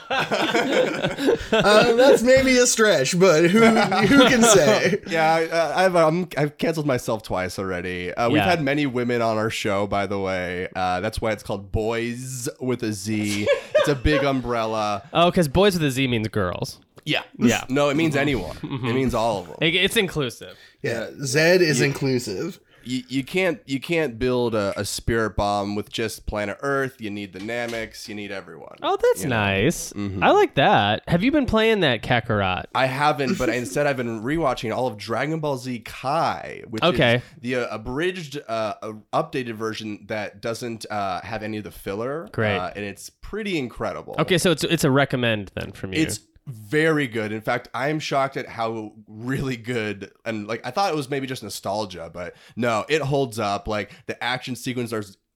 that's 1.96 2.22
maybe 2.24 2.58
a 2.58 2.68
stretch, 2.68 3.18
but 3.20 3.50
who 3.50 3.60
who 3.60 4.30
can 4.30 4.44
say? 4.44 5.00
yeah, 5.08 5.34
I, 5.34 5.46
uh, 5.48 5.74
I've 5.76 5.96
um, 5.96 6.28
I've 6.38 6.58
canceled 6.58 6.86
myself 6.86 7.24
twice 7.24 7.58
already. 7.60 8.14
Uh, 8.14 8.30
we've 8.30 8.38
Yeah. 8.38 8.46
had 8.46 8.62
many 8.62 8.86
women 8.86 9.22
on 9.22 9.38
our 9.38 9.50
show, 9.50 9.88
by 9.88 10.06
the 10.08 10.20
way. 10.20 10.68
Uh, 10.76 11.00
that's 11.02 11.22
why 11.22 11.32
it's 11.32 11.44
called 11.44 11.72
Boys 11.72 12.50
with 12.60 12.84
a 12.84 12.94
Z. 12.94 13.48
it's 13.76 13.88
a 13.88 13.96
big 13.96 14.24
umbrella. 14.24 15.04
Oh, 15.14 15.30
because 15.32 15.48
boys 15.48 15.74
with 15.74 15.84
a 15.84 15.92
Z 15.92 16.08
means 16.08 16.28
girls. 16.28 16.80
Yeah, 17.06 17.24
Yeah. 17.38 17.64
No, 17.70 17.88
it 17.90 17.96
means 17.96 18.18
anyone. 18.18 18.58
It 18.62 18.94
means 18.94 19.14
all 19.14 19.40
of 19.40 19.48
them. 19.48 19.56
It- 19.62 19.76
it's 19.76 19.96
inclusive. 19.96 20.58
Yeah, 20.82 21.10
Zed 21.24 21.62
is 21.62 21.80
inclusive. 21.82 22.60
You, 22.88 23.04
you 23.10 23.24
can't 23.24 23.60
you 23.66 23.80
can't 23.82 24.18
build 24.18 24.56
a, 24.56 24.74
a 24.80 24.86
spirit 24.86 25.36
bomb 25.36 25.76
with 25.76 25.90
just 25.90 26.26
planet 26.26 26.58
Earth. 26.62 27.02
You 27.02 27.10
need 27.10 27.34
the 27.34 27.40
Nameks. 27.40 28.08
You 28.08 28.16
need 28.16 28.32
everyone. 28.32 28.78
Oh, 28.82 28.98
that's 29.02 29.24
you 29.24 29.30
know? 29.30 29.36
nice. 29.36 29.92
Mm-hmm. 29.94 30.24
I 30.24 30.32
like 30.32 30.56
that. 30.56 31.04
Have 31.08 31.22
you 31.24 31.32
been 31.32 31.46
playing 31.46 31.82
that 31.82 32.02
Kakarot? 32.02 32.66
I 32.74 32.86
haven't, 32.86 33.38
but 33.38 33.50
instead 33.62 33.88
I've 33.88 33.98
been 33.98 34.22
rewatching 34.22 34.74
all 34.76 34.88
of 34.88 34.98
Dragon 34.98 35.40
Ball 35.42 35.58
Z 35.58 35.80
Kai, 35.80 36.64
which 36.70 36.82
Okay. 36.84 37.16
is 37.16 37.22
the 37.42 37.56
uh, 37.56 37.76
abridged, 37.76 38.40
uh, 38.48 38.76
uh, 38.82 38.94
updated 39.14 39.54
version 39.56 40.06
that 40.08 40.42
doesn't 40.42 40.86
uh, 40.90 41.20
have 41.22 41.44
any 41.44 41.58
of 41.58 41.66
the 41.66 41.72
filler. 41.72 42.30
Great. 42.32 42.56
uh, 42.58 42.72
and 42.76 42.86
it's 42.86 43.10
pretty 43.10 43.58
incredible. 43.58 44.16
Okay, 44.20 44.38
so 44.38 44.52
it's 44.52 44.64
it's 44.64 44.84
a 44.86 44.92
recommend 44.92 45.52
then 45.56 45.74
from 45.74 45.94
you. 45.94 46.02
It's 46.04 46.20
very 46.48 47.08
good. 47.08 47.32
In 47.32 47.42
fact, 47.42 47.68
I 47.74 47.90
am 47.90 48.00
shocked 48.00 48.38
at 48.38 48.48
how 48.48 48.94
really 49.08 49.58
good 49.58 50.12
and 50.26 50.48
like 50.48 50.66
I 50.66 50.72
thought 50.72 50.92
it 50.92 50.96
was 50.96 51.10
maybe 51.10 51.28
just 51.28 51.44
nostalgia, 51.44 52.10
but 52.14 52.36
no, 52.56 52.86
it 52.90 53.02
holds 53.02 53.38
up. 53.38 53.68
Like 53.68 53.92
the 54.08 54.22
action 54.24 54.56
sequences 54.56 54.94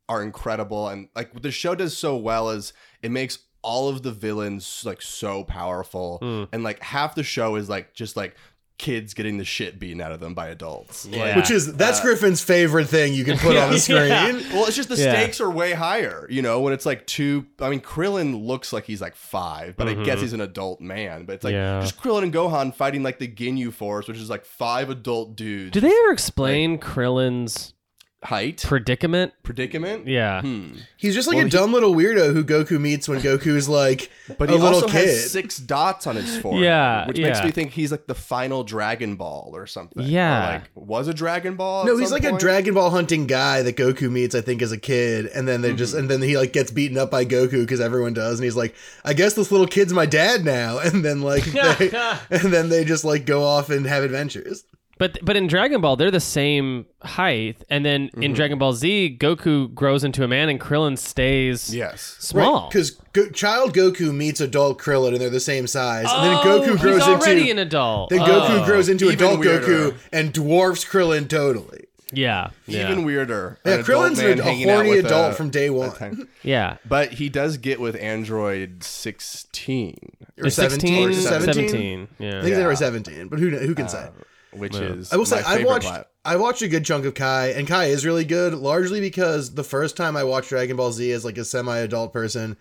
are, 0.09 0.15
are 0.17 0.23
incredible, 0.23 0.87
and 0.87 1.09
like 1.15 1.33
what 1.33 1.43
the 1.43 1.51
show 1.51 1.75
does 1.75 1.97
so 1.97 2.15
well 2.17 2.49
is 2.49 2.73
it 3.01 3.11
makes 3.11 3.39
all 3.63 3.89
of 3.89 4.01
the 4.01 4.11
villains 4.11 4.83
like 4.85 5.01
so 5.01 5.43
powerful, 5.43 6.17
Hmm. 6.21 6.43
and 6.51 6.63
like 6.63 6.81
half 6.81 7.13
the 7.13 7.23
show 7.23 7.55
is 7.57 7.69
like 7.69 7.93
just 7.93 8.17
like 8.17 8.35
kids 8.81 9.13
getting 9.13 9.37
the 9.37 9.45
shit 9.45 9.79
beaten 9.79 10.01
out 10.01 10.11
of 10.11 10.19
them 10.19 10.33
by 10.33 10.47
adults. 10.47 11.05
Like, 11.07 11.35
Which 11.35 11.51
is 11.51 11.73
that's 11.75 11.99
Griffin's 12.01 12.41
favorite 12.41 12.87
thing 12.87 13.13
you 13.13 13.23
can 13.23 13.37
put 13.37 13.55
on 13.55 13.71
the 13.71 13.79
screen. 13.87 14.07
Yeah. 14.09 14.31
well, 14.53 14.65
it's 14.65 14.75
just 14.75 14.89
the 14.89 14.95
Yeah. 14.97 15.13
stakes 15.13 15.39
are 15.39 15.49
way 15.49 15.73
higher, 15.73 16.25
you 16.29 16.41
know, 16.41 16.59
when 16.61 16.73
it's 16.73 16.85
like 16.85 17.05
two. 17.05 17.45
I 17.59 17.69
mean, 17.69 17.79
Krillin 17.79 18.45
looks 18.45 18.73
like 18.73 18.85
he's 18.85 18.99
like 18.99 19.15
five, 19.15 19.77
but 19.77 19.87
I 19.87 19.93
guess 19.93 20.19
he's 20.19 20.33
an 20.33 20.41
adult 20.41 20.81
man. 20.81 21.25
But 21.25 21.35
it's 21.35 21.43
like 21.43 21.53
Mm-hmm. 21.53 21.79
Yeah. 21.79 21.81
just 21.81 22.01
Krillin 22.01 22.23
and 22.23 22.33
Gohan 22.33 22.73
fighting 22.73 23.03
like 23.03 23.19
the 23.19 23.27
Ginyu 23.27 23.71
Force, 23.71 24.07
which 24.07 24.17
is 24.17 24.29
like 24.29 24.43
five 24.45 24.89
adult 24.89 25.35
dudes. 25.35 25.71
Do 25.71 25.79
they 25.79 25.87
ever 25.91 26.11
explain 26.11 26.79
Krillin's 26.79 27.73
height 28.23 28.63
predicament? 28.67 29.33
predicament? 29.41 30.07
Yeah. 30.07 30.41
Hmm. 30.41 30.73
He's 30.95 31.15
just 31.15 31.27
like 31.27 31.35
Well, 31.37 31.41
a 31.45 31.47
he- 31.47 31.51
dumb 31.51 31.73
little 31.73 31.95
weirdo 31.95 32.33
who 32.33 32.43
Goku 32.43 32.79
meets 32.79 33.07
when 33.09 33.19
Goku's 33.19 33.67
like 33.67 34.11
But 34.37 34.49
a 34.49 34.53
he 34.53 34.59
little 34.59 34.75
also 34.75 34.87
kid. 34.87 35.07
has 35.07 35.31
six 35.31 35.57
dots 35.57 36.05
on 36.05 36.15
his 36.15 36.37
forehead, 36.37 36.63
Yeah, 36.63 37.07
which 37.07 37.17
makes 37.19 37.39
yeah. 37.39 37.45
me 37.45 37.51
think 37.51 37.71
he's 37.71 37.89
like 37.91 38.05
the 38.07 38.13
final 38.15 38.63
Dragon 38.63 39.15
Ball 39.15 39.51
or 39.53 39.65
something. 39.65 40.03
Or, 40.03 40.05
Yeah. 40.05 40.49
like 40.61 40.69
was 40.75 41.07
a 41.07 41.13
Dragon 41.13 41.55
Ball. 41.55 41.85
no, 41.85 41.97
he's 41.97 42.09
some 42.09 42.15
like 42.15 42.23
a 42.25 42.29
point? 42.29 42.41
Dragon 42.41 42.73
Ball 42.75 42.89
hunting 42.91 43.25
guy 43.25 43.63
that 43.63 43.75
Goku 43.75 44.09
meets, 44.11 44.35
I 44.35 44.41
think, 44.41 44.61
as 44.61 44.71
a 44.71 44.77
kid, 44.77 45.25
and 45.25 45.47
then 45.47 45.61
they 45.61 45.73
just 45.73 45.93
and 45.95 46.09
then 46.09 46.21
he 46.21 46.37
like 46.37 46.53
gets 46.53 46.69
beaten 46.71 46.97
up 46.97 47.09
by 47.09 47.25
Goku 47.25 47.61
because 47.61 47.81
everyone 47.81 48.13
does, 48.13 48.39
and 48.39 48.43
he's 48.43 48.55
like, 48.55 48.75
I 49.03 49.13
guess 49.13 49.33
this 49.33 49.51
little 49.51 49.67
kid's 49.67 49.93
my 49.93 50.05
dad 50.05 50.45
now, 50.45 50.77
and 50.83 51.03
then 51.03 51.21
like 51.21 51.43
they, 51.45 51.89
and 52.29 52.53
then 52.53 52.69
they 52.69 52.85
just 52.85 53.03
like 53.03 53.25
go 53.25 53.43
off 53.43 53.69
and 53.71 53.85
have 53.87 54.03
adventures. 54.03 54.63
But 55.01 55.17
but 55.25 55.35
in 55.35 55.47
Dragon 55.47 55.81
Ball 55.81 55.95
they're 55.95 56.11
the 56.11 56.19
same 56.19 56.85
height, 57.01 57.63
and 57.71 57.83
then 57.83 58.09
Mm-hmm. 58.09 58.21
in 58.21 58.33
Dragon 58.33 58.59
Ball 58.59 58.73
Z 58.73 59.17
Goku 59.19 59.73
grows 59.73 60.03
into 60.03 60.23
a 60.23 60.27
man 60.27 60.47
and 60.47 60.59
Krillin 60.59 60.95
stays 60.95 61.73
Yes. 61.73 62.17
small. 62.19 62.69
because 62.69 62.91
Go- 63.11 63.29
child 63.29 63.73
Goku 63.73 64.13
meets 64.13 64.39
adult 64.39 64.77
Krillin, 64.79 65.13
and 65.13 65.17
they're 65.21 65.31
the 65.31 65.39
same 65.39 65.65
size, 65.65 66.05
and 66.07 66.23
then 66.23 66.35
Oh, 66.37 66.43
Goku 66.45 66.79
grows 66.79 66.99
he's 66.99 67.07
already 67.07 67.49
into 67.49 67.53
an 67.53 67.67
adult. 67.67 68.11
then 68.11 68.21
Oh. 68.21 68.25
Goku 68.25 68.63
grows 68.65 68.89
into 68.89 69.05
Even 69.05 69.15
adult 69.17 69.39
weirder. 69.39 69.65
Goku 69.67 69.95
and 70.13 70.31
dwarfs 70.31 70.85
Krillin 70.85 71.27
totally. 71.27 71.85
Yeah. 72.13 72.49
Yeah. 72.67 72.91
Even 72.91 73.03
weirder. 73.03 73.57
Yeah, 73.65 73.73
An 73.73 73.79
adult 73.79 73.87
Krillin's 74.11 74.17
man 74.21 74.37
a, 74.37 74.41
a 74.41 74.45
hanging 74.45 74.69
out 74.69 74.75
horny 74.75 74.89
with 74.91 75.05
adult 75.07 75.31
a- 75.31 75.35
from 75.35 75.49
day 75.49 75.65
a 75.67 75.73
one. 75.73 75.91
tank. 75.95 76.29
yeah. 76.43 76.77
But 76.87 77.13
he 77.13 77.27
does 77.29 77.57
get 77.57 77.79
with 77.79 77.95
Android 77.95 78.83
16, 78.83 79.95
Or 80.43 80.49
16, 80.51 81.13
17? 81.13 81.53
17. 81.53 82.07
Yeah. 82.19 82.39
I 82.39 82.41
think 82.43 82.55
they 82.55 82.65
were 82.65 82.75
17, 82.75 83.29
but 83.29 83.39
who 83.39 83.49
kn- 83.49 83.65
who 83.65 83.73
can 83.73 83.87
say? 83.89 84.07
Which 84.53 84.75
is 84.75 85.11
I 85.13 85.17
will 85.17 85.25
say 85.25 85.41
my 85.41 85.47
I 85.47 85.55
favorite 85.57 85.67
watched 85.67 85.87
plat- 85.87 86.07
I 86.23 86.35
watched 86.35 86.61
a 86.61 86.67
good 86.67 86.85
chunk 86.85 87.05
of 87.05 87.13
Kai, 87.15 87.47
and 87.47 87.67
Kai 87.67 87.85
is 87.85 88.05
really 88.05 88.25
good, 88.25 88.53
largely 88.53 88.99
because 88.99 89.55
the 89.55 89.63
first 89.63 89.97
time 89.97 90.15
I 90.15 90.23
watched 90.23 90.49
Dragon 90.49 90.77
Ball 90.77 90.91
Z 90.91 91.11
as 91.11 91.25
like 91.25 91.37
a 91.37 91.45
semi-adult 91.45 92.13
person, 92.13 92.57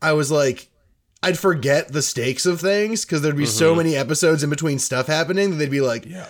I 0.00 0.12
was 0.12 0.30
like, 0.30 0.68
I'd 1.22 1.38
forget 1.38 1.92
the 1.92 2.02
stakes 2.02 2.46
of 2.46 2.60
things 2.60 3.04
because 3.04 3.22
there'd 3.22 3.36
be 3.36 3.46
so 3.46 3.70
mm-hmm. 3.70 3.78
many 3.78 3.96
episodes 3.96 4.42
in 4.44 4.50
between 4.50 4.78
stuff 4.78 5.06
happening 5.08 5.50
that 5.50 5.56
they'd 5.56 5.70
be 5.70 5.80
like, 5.80 6.04
Yeah. 6.06 6.28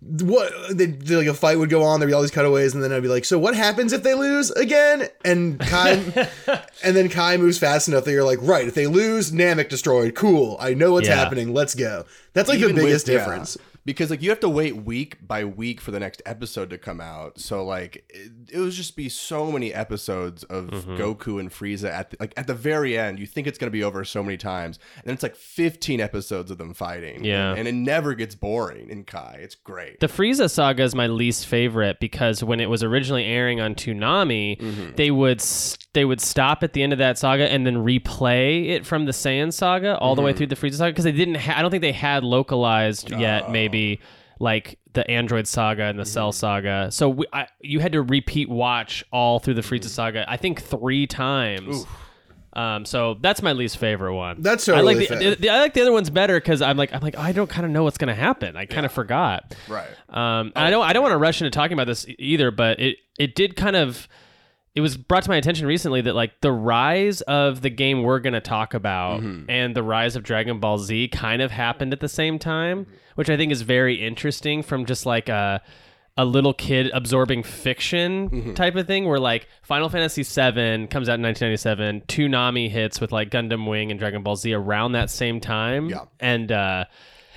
what? 0.00 0.52
They'd, 0.76 1.00
they'd- 1.02 1.16
like 1.16 1.26
a 1.26 1.34
fight 1.34 1.58
would 1.58 1.68
go 1.70 1.82
on, 1.82 2.00
there'd 2.00 2.08
be 2.08 2.14
all 2.14 2.22
these 2.22 2.30
cutaways, 2.30 2.74
and 2.74 2.82
then 2.82 2.92
I'd 2.92 3.02
be 3.02 3.08
like, 3.08 3.24
so 3.26 3.38
what 3.38 3.54
happens 3.54 3.92
if 3.92 4.02
they 4.02 4.14
lose 4.14 4.50
again? 4.52 5.08
And 5.24 5.58
Kai, 5.60 5.90
and 6.84 6.96
then 6.96 7.08
Kai 7.10 7.36
moves 7.36 7.58
fast 7.58 7.88
enough 7.88 8.04
that 8.04 8.12
you're 8.12 8.24
like, 8.24 8.38
right, 8.40 8.66
if 8.66 8.74
they 8.74 8.86
lose, 8.86 9.32
Namek 9.32 9.68
destroyed, 9.68 10.14
cool, 10.14 10.56
I 10.60 10.72
know 10.72 10.92
what's 10.92 11.08
Yeah. 11.08 11.16
happening, 11.16 11.52
let's 11.52 11.74
go. 11.74 12.04
That's 12.32 12.48
like 12.48 12.58
Even 12.58 12.70
the 12.74 12.82
with- 12.82 12.84
biggest 12.84 13.08
yeah. 13.08 13.44
Because 13.86 14.10
like 14.10 14.20
you 14.20 14.28
have 14.28 14.40
to 14.40 14.48
wait 14.50 14.76
week 14.76 15.26
by 15.26 15.44
week 15.46 15.80
for 15.80 15.92
the 15.92 15.98
next 16.00 16.20
episode 16.26 16.68
to 16.70 16.76
come 16.76 17.00
out. 17.00 17.38
So 17.40 17.64
like 17.64 18.04
it, 18.10 18.32
it 18.52 18.58
would 18.58 18.72
just 18.72 18.96
be 18.96 19.08
so 19.08 19.50
many 19.50 19.72
episodes 19.72 20.42
of 20.44 20.66
Mm-hmm. 20.66 20.96
Goku 20.96 21.40
and 21.40 21.50
Frieza 21.50 21.88
at 21.88 22.10
the, 22.10 22.16
like 22.20 22.34
at 22.36 22.46
the 22.48 22.54
very 22.54 22.98
end. 22.98 23.18
You 23.18 23.26
think 23.26 23.46
it's 23.46 23.56
gonna 23.56 23.70
be 23.70 23.82
over 23.84 24.04
so 24.04 24.22
many 24.22 24.36
times, 24.36 24.78
and 24.96 25.04
then 25.04 25.14
it's 25.14 25.22
like 25.22 25.36
15 25.36 26.00
episodes 26.00 26.50
of 26.50 26.58
them 26.58 26.74
fighting. 26.74 27.24
Yeah. 27.24 27.54
and, 27.56 27.66
it 27.68 27.74
never 27.74 28.14
gets 28.14 28.34
boring 28.34 28.90
in 28.90 29.04
Kai. 29.04 29.38
It's 29.40 29.54
great. 29.54 30.00
The 30.00 30.08
Frieza 30.08 30.50
saga 30.50 30.82
is 30.82 30.94
my 30.94 31.06
least 31.06 31.46
favorite 31.46 32.00
because 32.00 32.42
when 32.44 32.58
it 32.60 32.68
was 32.68 32.82
originally 32.82 33.24
airing 33.24 33.60
on 33.60 33.74
Toonami, 33.76 34.60
Mm-hmm. 34.60 34.94
they 34.96 35.10
would 35.12 35.40
they 35.92 36.04
would 36.04 36.20
stop 36.20 36.62
at 36.64 36.72
the 36.72 36.82
end 36.82 36.92
of 36.92 36.98
that 36.98 37.16
saga 37.18 37.50
and 37.50 37.64
then 37.66 37.76
replay 37.76 38.68
it 38.70 38.84
from 38.84 39.04
the 39.06 39.12
Saiyan 39.12 39.52
saga 39.52 39.96
all 39.98 40.14
the 40.16 40.22
way 40.22 40.32
Mm-hmm. 40.32 40.38
through 40.38 40.46
the 40.48 40.56
Frieza 40.56 40.74
saga 40.78 40.90
because 40.92 41.04
they 41.04 41.12
didn't. 41.12 41.36
Ha- 41.36 41.54
I 41.56 41.62
don't 41.62 41.70
think 41.70 41.82
they 41.82 41.92
had 41.92 42.24
localized 42.24 43.10
yet. 43.10 43.50
Maybe 43.50 43.75
like 44.38 44.78
the 44.92 45.08
Android 45.10 45.46
saga 45.46 45.84
and 45.84 45.98
the 45.98 46.04
Cell 46.04 46.30
Mm-hmm. 46.30 46.36
saga. 46.38 46.88
So 46.90 47.08
we, 47.10 47.26
I, 47.32 47.46
you 47.60 47.80
had 47.80 47.92
to 47.92 48.02
repeat 48.02 48.48
watch 48.48 49.04
all 49.12 49.38
through 49.38 49.54
the 49.54 49.62
Frieza 49.62 49.80
Mm-hmm. 49.80 49.88
saga. 49.88 50.24
I 50.30 50.36
think 50.36 50.62
three 50.62 51.06
times. 51.06 51.84
Um, 52.52 52.86
so 52.86 53.18
that's 53.20 53.42
my 53.42 53.52
least 53.52 53.76
favorite 53.76 54.14
one. 54.14 54.40
That's 54.40 54.66
I 54.68 54.80
like 54.80 54.96
totally 54.98 55.28
the, 55.30 55.36
the, 55.36 55.50
I 55.50 55.60
like 55.60 55.74
the 55.74 55.82
other 55.82 55.92
ones 55.92 56.08
better 56.08 56.38
because 56.40 56.62
I'm 56.62 56.78
like 56.78 56.90
I'm 56.94 57.02
like 57.02 57.16
I 57.18 57.32
don't 57.32 57.50
kind 57.50 57.66
of 57.66 57.70
know 57.72 57.84
what's 57.84 57.98
gonna 57.98 58.14
happen. 58.14 58.56
I 58.56 58.64
kind 58.64 58.86
of 58.86 58.92
forgot. 58.92 59.54
Right. 59.68 59.86
Um, 60.08 60.52
and 60.56 60.64
I 60.64 60.70
don't 60.70 60.82
I 60.82 60.94
don't 60.94 61.02
want 61.02 61.12
to 61.12 61.18
rush 61.18 61.42
into 61.42 61.50
talking 61.50 61.74
about 61.74 61.86
this 61.86 62.06
either, 62.18 62.50
but 62.50 62.80
it 62.80 62.96
it 63.18 63.34
did 63.34 63.56
kind 63.56 63.76
of 63.76 64.08
it 64.76 64.80
was 64.82 64.96
brought 64.96 65.22
to 65.24 65.30
my 65.30 65.36
attention 65.36 65.66
recently 65.66 66.02
that 66.02 66.14
like 66.14 66.40
the 66.42 66.52
rise 66.52 67.22
of 67.22 67.62
the 67.62 67.70
game 67.70 68.02
we're 68.02 68.20
going 68.20 68.34
to 68.34 68.40
talk 68.42 68.74
about 68.74 69.22
and 69.48 69.74
the 69.74 69.82
rise 69.82 70.14
of 70.16 70.22
Dragon 70.22 70.60
Ball 70.60 70.78
Z 70.78 71.08
kind 71.08 71.40
of 71.42 71.50
happened 71.50 71.92
at 71.94 72.00
the 72.00 72.08
same 72.10 72.38
time, 72.38 72.86
which 73.14 73.30
I 73.30 73.36
think 73.38 73.50
is 73.52 73.62
very 73.62 73.94
interesting 74.06 74.62
from 74.62 74.84
just 74.84 75.06
like 75.06 75.28
a 75.30 75.62
a 76.18 76.24
little 76.24 76.54
kid 76.54 76.90
absorbing 76.94 77.42
fiction 77.42 78.54
type 78.54 78.74
of 78.76 78.86
thing 78.86 79.06
where 79.06 79.18
like 79.18 79.48
Final 79.62 79.88
Fantasy 79.90 80.22
VII 80.22 80.86
comes 80.86 81.08
out 81.10 81.18
in 81.18 81.22
1997, 81.22 82.02
Toonami 82.08 82.70
hits 82.70 83.00
with 83.02 83.12
like 83.12 83.30
Gundam 83.30 83.68
Wing 83.68 83.90
and 83.90 83.98
Dragon 84.00 84.22
Ball 84.22 84.36
Z 84.36 84.52
around 84.54 84.92
that 84.92 85.10
same 85.10 85.40
time. 85.40 85.90
Yeah. 85.90 86.04
And 86.20 86.52
uh 86.52 86.84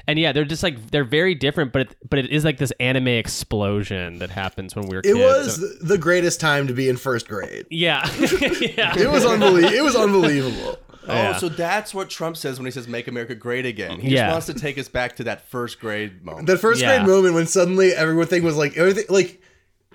and 0.09 0.19
yeah, 0.19 0.31
they're 0.31 0.45
just 0.45 0.63
like 0.63 0.91
they're 0.91 1.03
very 1.03 1.35
different, 1.35 1.71
but 1.73 1.83
it, 1.83 1.95
but 2.09 2.19
it 2.19 2.29
is 2.29 2.43
like 2.45 2.57
this 2.57 2.71
anime 2.79 3.07
explosion 3.07 4.19
that 4.19 4.29
happens 4.29 4.75
when 4.75 4.87
we 4.87 4.95
were 4.95 4.99
It 5.01 5.13
kids. 5.15 5.17
was 5.59 5.79
the 5.79 5.97
greatest 5.97 6.39
time 6.39 6.67
to 6.67 6.73
be 6.73 6.89
in 6.89 6.97
first 6.97 7.27
grade. 7.27 7.65
yeah, 7.69 8.09
yeah. 8.19 8.97
It 8.97 9.09
was 9.09 9.25
unbelievable. 9.25 9.73
it 9.73 9.81
was 9.83 9.95
unbelievable. 9.95 10.77
Oh, 11.07 11.13
Yeah. 11.13 11.37
so 11.37 11.49
that's 11.49 11.93
what 11.93 12.09
Trump 12.09 12.37
says 12.37 12.59
when 12.59 12.65
he 12.65 12.71
says 12.71 12.87
"Make 12.87 13.07
America 13.07 13.33
Great 13.33 13.65
Again." 13.65 13.99
He 13.99 14.09
Yeah. 14.09 14.25
just 14.27 14.31
wants 14.33 14.45
to 14.47 14.53
take 14.53 14.77
us 14.77 14.87
back 14.87 15.15
to 15.15 15.23
that 15.23 15.49
first 15.49 15.79
grade 15.79 16.23
moment. 16.23 16.47
That 16.47 16.57
first 16.59 16.81
Yeah. 16.81 16.97
grade 16.97 17.07
moment 17.09 17.33
when 17.33 17.47
suddenly 17.47 17.91
everything 17.93 18.43
was 18.43 18.55
like 18.57 18.77
everything 18.77 19.05
like 19.09 19.41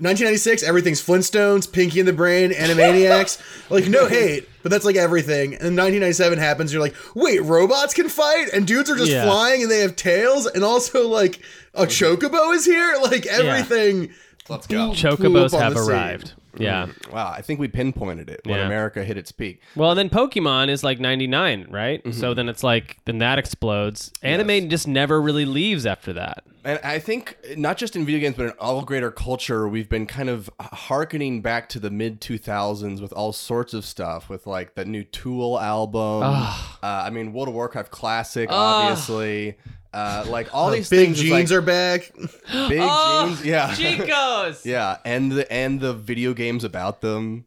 1996, 0.00 0.62
everything's 0.64 1.00
Flintstones, 1.00 1.70
Pinky 1.70 2.00
and 2.00 2.08
the 2.08 2.12
Brain, 2.12 2.50
Animaniacs. 2.50 3.40
like 3.70 3.86
no 3.86 4.06
hate, 4.06 4.48
but 4.64 4.70
that's 4.70 4.86
like 4.86 4.96
everything. 4.96 5.52
And 5.52 5.76
1997 5.76 6.38
happens. 6.38 6.72
You're 6.72 6.82
like, 6.82 6.96
wait, 7.14 7.42
robots 7.42 7.92
can 7.92 8.08
fight, 8.08 8.48
and 8.52 8.66
dudes 8.66 8.88
are 8.90 8.96
just 8.96 9.10
Yeah. 9.10 9.24
flying, 9.26 9.62
and 9.62 9.70
they 9.70 9.80
have 9.80 9.94
tails, 9.94 10.46
and 10.46 10.64
also 10.64 11.06
like 11.06 11.40
a 11.74 11.86
mm-hmm. 11.86 12.24
chocobo 12.24 12.54
is 12.54 12.64
here. 12.64 12.96
Like 13.04 13.26
everything. 13.26 14.10
Let's 14.48 14.66
go. 14.66 14.86
blew 14.86 14.94
Chocobos 14.94 15.58
have 15.58 15.76
arrived. 15.76 16.28
scene. 16.28 16.36
Yeah. 16.58 16.86
Wow, 17.12 17.32
I 17.36 17.42
think 17.42 17.60
we 17.60 17.68
pinpointed 17.68 18.28
it 18.30 18.40
when 18.44 18.58
Yeah. 18.58 18.66
America 18.66 19.04
hit 19.04 19.16
its 19.16 19.32
peak. 19.32 19.60
Well, 19.76 19.90
and 19.90 19.98
then 19.98 20.08
Pokemon 20.10 20.68
is 20.68 20.82
like 20.84 21.00
99, 21.00 21.66
right? 21.70 22.00
Mm-hmm. 22.04 22.18
So 22.18 22.34
then 22.34 22.48
it's 22.48 22.62
like 22.62 22.96
then 23.04 23.18
that 23.18 23.38
explodes. 23.38 24.12
Anime 24.22 24.68
just 24.68 24.86
never 24.88 25.20
really 25.20 25.44
leaves 25.44 25.86
after 25.86 26.12
that. 26.14 26.44
And 26.66 26.80
I 26.82 26.98
think 26.98 27.36
not 27.58 27.76
just 27.76 27.94
in 27.94 28.06
video 28.06 28.20
games, 28.20 28.36
but 28.38 28.46
in 28.46 28.52
all 28.52 28.80
greater 28.82 29.10
culture, 29.10 29.68
we've 29.68 29.88
been 29.90 30.06
kind 30.06 30.30
of 30.30 30.48
harkening 30.60 31.42
back 31.42 31.68
to 31.70 31.78
the 31.78 31.90
mid 31.90 32.22
2000s 32.22 33.02
with 33.02 33.12
all 33.12 33.34
sorts 33.34 33.74
of 33.74 33.84
stuff, 33.84 34.30
with 34.30 34.46
like 34.46 34.74
the 34.74 34.86
new 34.86 35.04
Tool 35.04 35.60
album. 35.60 36.22
Uh, 36.24 36.78
I 36.82 37.10
mean, 37.10 37.34
World 37.34 37.48
of 37.48 37.54
Warcraft 37.54 37.90
Classic, 37.90 38.48
obviously. 38.50 39.56
Uh, 39.94 40.24
like 40.28 40.48
all 40.54 40.70
these 40.70 40.90
Big 40.90 41.06
things, 41.06 41.20
jeans 41.20 41.50
like, 41.50 41.58
are 41.58 41.62
back. 41.62 42.12
big 42.68 42.80
jeans, 42.80 43.44
yeah, 43.44 43.70
Chicos. 43.74 44.64
yeah, 44.64 44.98
and 45.04 45.30
the 45.32 45.50
and 45.52 45.80
the 45.80 45.94
video 45.94 46.34
games 46.34 46.64
about 46.64 47.00
them. 47.00 47.46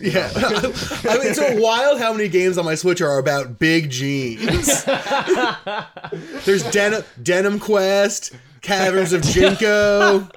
yeah. 0.00 0.30
I 0.34 0.38
mean, 1.18 1.26
it's 1.26 1.38
so 1.38 1.60
wild 1.60 1.98
how 1.98 2.12
many 2.12 2.28
games 2.28 2.56
on 2.58 2.64
my 2.64 2.74
Switch 2.74 3.00
are 3.00 3.18
about 3.18 3.58
big 3.58 3.90
jeans. 3.90 4.84
There's 6.44 6.62
Denim, 6.70 7.02
Denim 7.22 7.58
Quest, 7.58 8.32
Caverns 8.62 9.12
of 9.12 9.22
Jinko, 9.22 10.28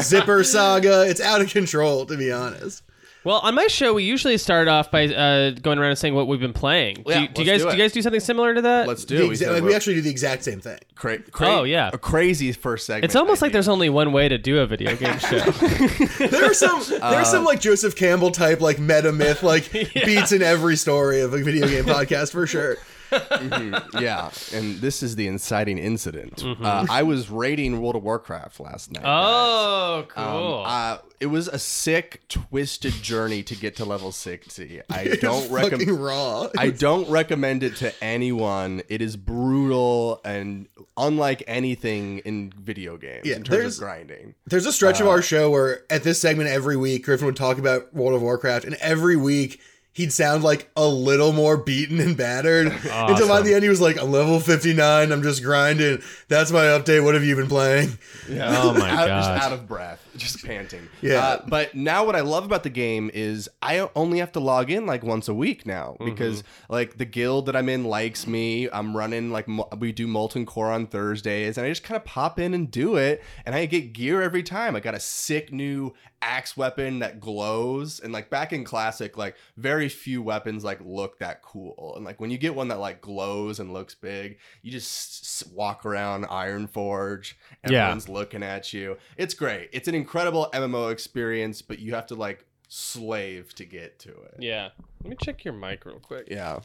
Zipper 0.00 0.44
Saga. 0.44 1.08
It's 1.08 1.20
out 1.20 1.40
of 1.40 1.50
control, 1.50 2.06
to 2.06 2.16
be 2.16 2.30
honest. 2.30 2.82
Well, 3.22 3.40
on 3.40 3.54
my 3.54 3.66
show, 3.66 3.92
we 3.92 4.04
usually 4.04 4.38
start 4.38 4.66
off 4.66 4.90
by 4.90 5.04
uh, 5.06 5.50
going 5.50 5.78
around 5.78 5.90
and 5.90 5.98
saying 5.98 6.14
what 6.14 6.26
we've 6.26 6.40
been 6.40 6.54
playing. 6.54 7.02
Yeah, 7.06 7.14
do, 7.16 7.20
you, 7.22 7.28
do 7.28 7.42
you 7.42 7.46
guys 7.46 7.60
do 7.62 7.70
do, 7.70 7.76
you 7.76 7.82
guys 7.82 7.92
do 7.92 8.00
something 8.00 8.20
similar 8.20 8.54
to 8.54 8.62
that? 8.62 8.88
Let's 8.88 9.04
The 9.04 9.18
do. 9.18 9.28
We 9.28 9.34
exa- 9.34 9.38
said 9.38 9.52
like, 9.52 9.62
we're 9.62 9.76
actually 9.76 9.96
do 9.96 10.00
the 10.02 10.10
exact 10.10 10.42
same 10.42 10.60
thing. 10.60 10.78
cra- 10.94 11.18
cra- 11.18 11.48
Oh, 11.48 11.64
yeah. 11.64 11.90
a 11.92 11.98
crazy 11.98 12.52
first 12.52 12.86
segment. 12.86 13.04
It's 13.04 13.16
almost 13.16 13.42
like 13.42 13.50
maybe. 13.50 13.52
there's 13.54 13.68
only 13.68 13.90
one 13.90 14.12
way 14.12 14.28
to 14.28 14.38
do 14.38 14.60
a 14.60 14.66
video 14.66 14.96
game 14.96 15.18
show. 15.18 15.38
There 15.38 16.50
are 16.50 16.54
some, 16.54 16.82
there 16.88 17.02
are 17.02 17.24
some 17.26 17.44
like 17.44 17.60
Joseph 17.60 17.94
Campbell 17.94 18.30
type 18.30 18.60
like 18.62 18.78
meta 18.78 19.12
myth 19.12 19.42
like 19.42 19.70
beats 19.94 20.32
in 20.32 20.40
every 20.40 20.76
story 20.76 21.20
of 21.20 21.34
a 21.34 21.38
video 21.42 21.68
game 21.68 21.84
podcast 21.86 22.32
for 22.32 22.46
sure. 22.46 22.78
Yeah, 23.12 24.30
and 24.52 24.76
this 24.80 25.02
is 25.02 25.16
the 25.16 25.26
inciting 25.26 25.78
incident. 25.78 26.36
Mm-hmm. 26.36 26.64
Uh, 26.64 26.86
I 26.90 27.02
was 27.02 27.30
raiding 27.30 27.80
World 27.80 27.96
of 27.96 28.02
Warcraft 28.02 28.60
last 28.60 28.90
night. 28.92 29.02
oh, 29.04 30.06
guys. 30.14 30.26
Um, 30.26 30.32
cool. 30.32 30.62
uh, 30.66 30.98
it 31.20 31.26
was 31.26 31.48
a 31.48 31.58
sick, 31.58 32.22
twisted 32.28 32.92
journey 32.94 33.42
to 33.42 33.54
get 33.54 33.76
to 33.76 33.84
level 33.84 34.10
sixty. 34.12 34.80
I 34.90 35.16
don't 35.20 35.50
recommend. 35.50 35.90
raw. 36.00 36.48
I 36.56 36.70
don't 36.70 37.08
recommend 37.10 37.62
it 37.62 37.76
to 37.76 37.92
anyone. 38.02 38.82
It 38.88 39.02
is 39.02 39.16
brutal 39.16 40.20
and 40.24 40.66
unlike 40.96 41.42
anything 41.46 42.18
in 42.20 42.52
video 42.58 42.96
games 42.96 43.26
Yeah, 43.26 43.36
in 43.36 43.42
terms 43.42 43.48
there's- 43.58 43.74
of 43.76 43.80
grinding. 43.80 44.34
There's 44.46 44.66
a 44.66 44.72
stretch 44.72 45.00
of 45.00 45.06
Uh, 45.06 45.10
our 45.10 45.22
show 45.22 45.50
where 45.50 45.82
at 45.90 46.02
this 46.04 46.20
segment 46.20 46.48
every 46.48 46.76
week 46.76 47.04
Griffin 47.04 47.26
would 47.26 47.36
talk 47.36 47.58
about 47.58 47.92
World 47.94 48.14
of 48.14 48.22
Warcraft, 48.22 48.64
and 48.64 48.74
every 48.76 49.16
week 49.16 49.60
he'd 49.92 50.12
sound 50.12 50.42
like 50.44 50.70
a 50.76 50.86
little 50.86 51.32
more 51.32 51.56
beaten 51.56 52.00
and 52.00 52.16
battered. 52.16 52.66
Until 52.92 53.28
by 53.28 53.42
the 53.42 53.54
end 53.54 53.62
he 53.62 53.68
was 53.68 53.80
like, 53.80 53.98
"I'm 53.98 54.04
level 54.04 54.40
59. 54.40 55.12
I'm 55.12 55.22
just 55.22 55.42
grinding. 55.42 56.02
That's 56.28 56.50
my 56.50 56.64
update. 56.64 57.04
What 57.04 57.14
have 57.14 57.24
you 57.24 57.36
been 57.36 57.48
playing?" 57.48 57.98
oh 58.30 58.74
my 58.74 58.90
out, 58.90 59.08
just 59.08 59.28
god. 59.28 59.40
out 59.42 59.52
of 59.52 59.66
breath, 59.68 60.04
just 60.20 60.44
panting. 60.44 60.88
Yeah. 61.02 61.18
Uh, 61.18 61.44
but 61.48 61.74
now 61.74 62.04
what 62.04 62.14
I 62.14 62.20
love 62.20 62.44
about 62.44 62.62
the 62.62 62.70
game 62.70 63.10
is 63.12 63.48
I 63.62 63.88
only 63.96 64.18
have 64.18 64.32
to 64.32 64.40
log 64.40 64.70
in 64.70 64.86
like 64.86 65.02
once 65.02 65.28
a 65.28 65.34
week 65.34 65.66
now 65.66 65.96
because 66.04 66.42
like 66.68 66.98
the 66.98 67.04
guild 67.04 67.46
that 67.46 67.56
I'm 67.56 67.68
in 67.68 67.84
likes 67.84 68.26
me. 68.26 68.68
I'm 68.70 68.96
running 68.96 69.30
like 69.30 69.48
mo- 69.48 69.68
we 69.78 69.92
do 69.92 70.06
Molten 70.06 70.46
Core 70.46 70.70
on 70.70 70.86
Thursdays, 70.86 71.56
and 71.58 71.66
I 71.66 71.70
just 71.70 71.82
kind 71.82 71.96
of 71.96 72.04
pop 72.04 72.38
in 72.38 72.54
and 72.54 72.70
do 72.70 72.96
it, 72.96 73.22
and 73.44 73.54
I 73.54 73.66
get 73.66 73.92
gear 73.92 74.22
every 74.22 74.42
time. 74.42 74.76
I 74.76 74.80
got 74.80 74.94
a 74.94 75.00
sick 75.00 75.52
new 75.52 75.94
axe 76.22 76.54
weapon 76.54 76.98
that 76.98 77.18
glows, 77.18 77.98
and 77.98 78.12
like 78.12 78.28
back 78.28 78.52
in 78.52 78.62
Classic, 78.62 79.16
like 79.16 79.36
very 79.56 79.88
few 79.88 80.22
weapons 80.22 80.62
like 80.64 80.78
look 80.84 81.18
that 81.18 81.42
cool, 81.42 81.94
and 81.96 82.04
like 82.04 82.20
when 82.20 82.30
you 82.30 82.36
get 82.38 82.54
one 82.54 82.68
that 82.68 82.78
like 82.78 83.00
glows 83.00 83.58
and 83.58 83.72
looks 83.72 83.94
big, 83.94 84.38
you 84.62 84.70
just 84.70 85.22
s- 85.22 85.50
walk 85.52 85.86
around 85.86 86.24
Ironforge. 86.26 87.34
Yeah. 87.49 87.49
Everyone's 87.64 88.08
looking 88.08 88.42
at 88.42 88.72
you. 88.72 88.96
It's 89.16 89.34
great. 89.34 89.68
It's 89.72 89.86
an 89.88 89.94
incredible 89.94 90.48
MMO 90.54 90.90
experience, 90.90 91.60
but 91.62 91.78
you 91.78 91.94
have 91.94 92.06
to 92.06 92.14
like 92.14 92.46
slave 92.68 93.54
to 93.56 93.64
get 93.64 93.98
to 94.00 94.10
it. 94.10 94.36
yeah. 94.38 94.70
Let 95.02 95.10
me 95.10 95.16
check 95.22 95.44
your 95.44 95.54
mic 95.54 95.84
real 95.86 95.98
quick. 95.98 96.28
Yeah. 96.30 96.60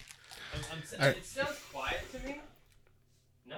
It 0.99 1.25
sounds 1.25 1.59
quiet 1.73 2.01
to 2.11 2.27
me. 2.27 2.39
No, 3.47 3.57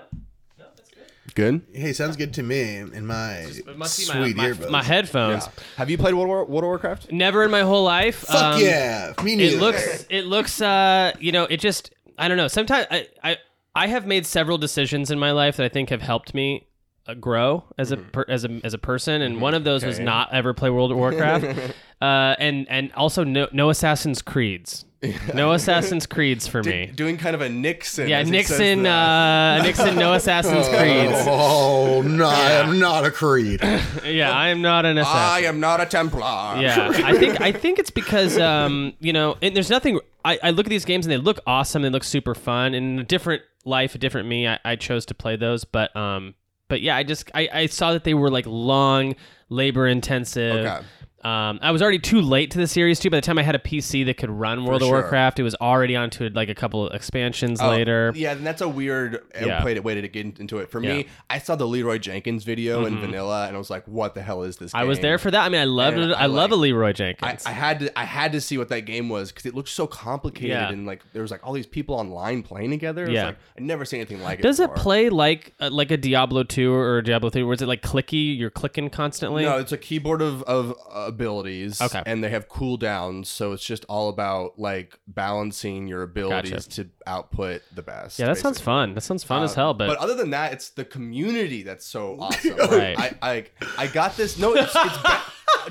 no, 0.59 0.65
that's 0.75 0.89
good. 0.89 1.33
Good. 1.35 1.61
Hey, 1.73 1.93
sounds 1.93 2.15
good 2.15 2.33
to 2.35 2.43
me. 2.43 2.77
In 2.77 3.05
my 3.05 3.37
It 3.39 3.77
must 3.77 3.97
sweet 3.97 4.35
my, 4.35 4.43
my, 4.43 4.49
earbuds. 4.49 4.69
my 4.69 4.83
headphones. 4.83 5.45
Yeah. 5.45 5.63
Have 5.77 5.89
you 5.89 5.97
played 5.97 6.13
World 6.13 6.25
of, 6.25 6.29
War- 6.29 6.45
World 6.45 6.63
of 6.63 6.67
Warcraft? 6.67 7.11
Never 7.11 7.43
in 7.43 7.51
my 7.51 7.61
whole 7.61 7.83
life. 7.83 8.17
Fuck 8.17 8.55
um, 8.55 8.61
yeah, 8.61 9.13
me 9.23 9.35
neither. 9.35 9.55
It 9.57 9.59
looks. 9.59 10.05
It 10.09 10.25
looks. 10.25 10.61
Uh, 10.61 11.11
you 11.19 11.31
know, 11.31 11.45
it 11.45 11.59
just. 11.59 11.91
I 12.19 12.27
don't 12.27 12.37
know. 12.37 12.47
Sometimes 12.47 12.87
I, 12.91 13.07
I, 13.23 13.37
I 13.75 13.87
have 13.87 14.05
made 14.07 14.25
several 14.25 14.57
decisions 14.57 15.11
in 15.11 15.17
my 15.19 15.31
life 15.31 15.57
that 15.57 15.65
I 15.65 15.69
think 15.69 15.89
have 15.89 16.01
helped 16.01 16.33
me 16.33 16.66
grow 17.15 17.63
as 17.77 17.91
a 17.91 17.97
per, 17.97 18.25
as 18.27 18.45
a 18.45 18.61
as 18.63 18.73
a 18.73 18.77
person, 18.77 19.21
and 19.21 19.41
one 19.41 19.53
of 19.53 19.63
those 19.63 19.85
was 19.85 19.99
not 19.99 20.33
ever 20.33 20.53
play 20.53 20.69
World 20.69 20.91
of 20.91 20.97
Warcraft, 20.97 21.45
uh, 22.01 22.35
and 22.39 22.67
and 22.69 22.91
also 22.93 23.23
no 23.23 23.47
no 23.51 23.69
Assassin's 23.69 24.21
Creeds, 24.21 24.85
no 25.33 25.51
Assassin's 25.53 26.05
Creeds 26.05 26.47
for 26.47 26.63
me. 26.63 26.91
Doing 26.93 27.17
kind 27.17 27.35
of 27.35 27.41
a 27.41 27.49
Nixon. 27.49 28.07
Yeah, 28.07 28.19
as 28.19 28.29
he 28.29 28.43
says 28.43 28.59
Nixon, 28.59 28.85
uh, 28.85 29.61
Nixon, 29.63 29.95
no 29.95 30.13
Assassin's 30.15 30.67
Creeds. 30.67 31.25
Oh 31.27 32.01
no, 32.01 32.27
I 32.27 32.51
am 32.51 32.79
not 32.79 33.05
a 33.05 33.11
creed. 33.11 33.61
Yeah, 34.05 34.31
I 34.31 34.49
am 34.49 34.61
not 34.61 34.85
an 34.85 34.97
assassin. 34.97 35.43
I 35.43 35.47
am 35.47 35.59
not 35.59 35.81
a 35.81 35.85
Templar. 35.85 36.61
Yeah, 36.61 36.91
I 36.93 37.17
think 37.17 37.41
I 37.41 37.51
think 37.51 37.79
it's 37.79 37.91
because 37.91 38.37
um, 38.37 38.93
you 38.99 39.13
know, 39.13 39.37
and 39.41 39.55
there's 39.55 39.69
nothing. 39.69 39.99
I, 40.25 40.39
I 40.43 40.49
look 40.49 40.65
at 40.65 40.69
these 40.69 40.83
games 40.83 41.05
and 41.05 41.11
they 41.13 41.17
look 41.17 41.39
awesome. 41.47 41.83
They 41.83 41.89
look 41.89 42.03
super 42.03 42.35
fun. 42.35 42.73
And 42.73 42.93
in 42.93 42.99
a 42.99 43.03
different 43.03 43.43
life, 43.63 43.95
a 43.95 43.97
different 43.97 44.27
me, 44.27 44.45
I, 44.45 44.59
I 44.65 44.75
chose 44.75 45.05
to 45.05 45.13
play 45.13 45.37
those. 45.37 45.63
But 45.63 45.95
um, 45.95 46.35
but 46.67 46.81
yeah, 46.81 46.95
I 46.95 47.03
just 47.03 47.29
I, 47.33 47.49
I 47.53 47.65
saw 47.67 47.93
that 47.93 48.03
they 48.03 48.13
were 48.13 48.29
like 48.29 48.45
long, 48.45 49.15
labor 49.49 49.87
intensive. 49.87 50.65
Okay. 50.65 50.85
Um, 51.23 51.57
I 51.63 51.71
was 51.71 51.81
already 51.81 51.97
too 51.99 52.21
late 52.21 52.51
to 52.51 52.59
the 52.59 52.67
series 52.67 52.99
too. 52.99 53.09
By 53.09 53.17
the 53.17 53.21
time 53.21 53.39
I 53.39 53.43
had 53.43 53.55
a 53.55 53.59
PC 53.59 54.05
that 54.05 54.17
could 54.17 54.29
run 54.29 54.63
World 54.65 54.83
of 54.83 54.87
sure. 54.87 54.99
Warcraft, 55.01 55.39
it 55.39 55.43
was 55.43 55.55
already 55.55 55.95
onto 55.95 56.29
like 56.29 56.47
a 56.47 56.53
couple 56.55 56.87
of 56.87 56.93
expansions 56.93 57.59
Oh, 57.59 57.69
later. 57.69 58.13
Yeah, 58.15 58.33
and 58.33 58.45
that's 58.45 58.61
a 58.61 58.69
weird 58.69 59.15
uh, 59.15 59.45
Yeah. 59.45 59.63
way 59.63 59.73
to, 59.95 60.07
get 60.07 60.39
into 60.39 60.59
it. 60.59 60.69
For 60.69 60.81
Yeah. 60.81 60.89
Mm-hmm. 60.91 60.97
me, 60.99 61.07
I 61.29 61.39
saw 61.39 61.55
the 61.55 61.65
Leroy 61.67 61.97
Jenkins 61.97 62.43
video 62.43 62.85
in 62.85 62.99
Vanilla, 62.99 63.47
and 63.47 63.55
I 63.55 63.59
was 63.59 63.69
like, 63.69 63.87
"What 63.87 64.13
the 64.13 64.21
hell 64.21 64.43
is 64.43 64.57
this?" 64.57 64.73
I 64.75 64.83
was 64.83 64.99
there 64.99 65.17
for 65.17 65.31
that. 65.31 65.43
I 65.43 65.49
mean, 65.49 65.59
I 65.59 65.65
loved 65.65 65.97
And 65.97 66.11
it. 66.11 66.13
I, 66.15 66.23
I 66.23 66.25
love 66.27 66.51
a 66.51 66.55
Leroy 66.55 66.93
Jenkins. 66.93 67.45
I 67.45 67.51
had 67.51 67.79
to 67.79 67.99
I 67.99 68.03
had 68.03 68.31
to 68.33 68.39
see 68.41 68.57
what 68.59 68.69
that 68.69 68.81
game 68.81 69.09
was 69.09 69.31
because 69.31 69.45
it 69.47 69.55
looked 69.55 69.69
so 69.69 69.87
complicated 69.87 70.49
Yeah. 70.51 70.69
and 70.69 70.85
like 70.85 71.01
there 71.13 71.23
was 71.23 71.31
like 71.31 71.45
all 71.45 71.53
these 71.53 71.65
people 71.67 71.95
online 71.95 72.43
playing 72.43 72.69
together. 72.69 73.09
Yeah. 73.09 73.25
like 73.27 73.37
I 73.57 73.61
never 73.61 73.85
seen 73.85 73.99
anything 74.01 74.21
like 74.21 74.41
Does 74.41 74.59
it. 74.59 74.67
Does 74.67 74.77
it 74.77 74.81
play 74.81 75.09
like 75.09 75.53
uh, 75.59 75.69
like 75.71 75.89
a 75.91 75.97
Diablo 75.97 76.43
two 76.43 76.71
or 76.73 76.99
a 76.99 77.03
Diablo 77.03 77.29
three? 77.31 77.43
Was 77.43 77.61
it 77.61 77.67
like 77.67 77.81
clicky? 77.81 78.37
You're 78.37 78.49
clicking 78.51 78.89
constantly. 78.91 79.43
No, 79.43 79.57
it's 79.57 79.71
a 79.71 79.77
keyboard 79.77 80.21
of, 80.21 80.43
of 80.43 80.75
abilities. 81.07 81.81
Okay. 81.81 82.03
And 82.05 82.23
they 82.23 82.29
have 82.29 82.47
cooldowns, 82.49 83.25
so 83.27 83.53
it's 83.53 83.63
just 83.63 83.85
all 83.89 84.09
about 84.09 84.59
like 84.59 84.99
balancing 85.07 85.87
your 85.87 86.03
abilities 86.03 86.67
to 86.67 86.89
output 87.05 87.61
the 87.73 87.81
best. 87.81 88.19
yeah, 88.19 88.27
that 88.27 88.37
sounds 88.37 88.59
fun. 88.59 88.93
That 88.93 89.01
sounds 89.01 89.23
fun 89.23 89.43
as 89.43 89.51
Uh, 89.53 89.55
hell. 89.55 89.73
But, 89.73 89.97
other 89.97 90.15
than 90.15 90.29
that, 90.31 90.53
it's 90.53 90.69
the 90.69 90.85
community 90.85 91.63
that's 91.63 91.85
so 91.85 92.17
awesome. 92.19 92.57
Right. 92.57 92.95
I, 92.99 93.15
I 93.21 93.45
I 93.77 93.87
got 93.87 94.15
this. 94.17 94.37
No, 94.37 94.53
it's, 94.55 94.75
it's 94.75 94.97
ba- 95.03 95.21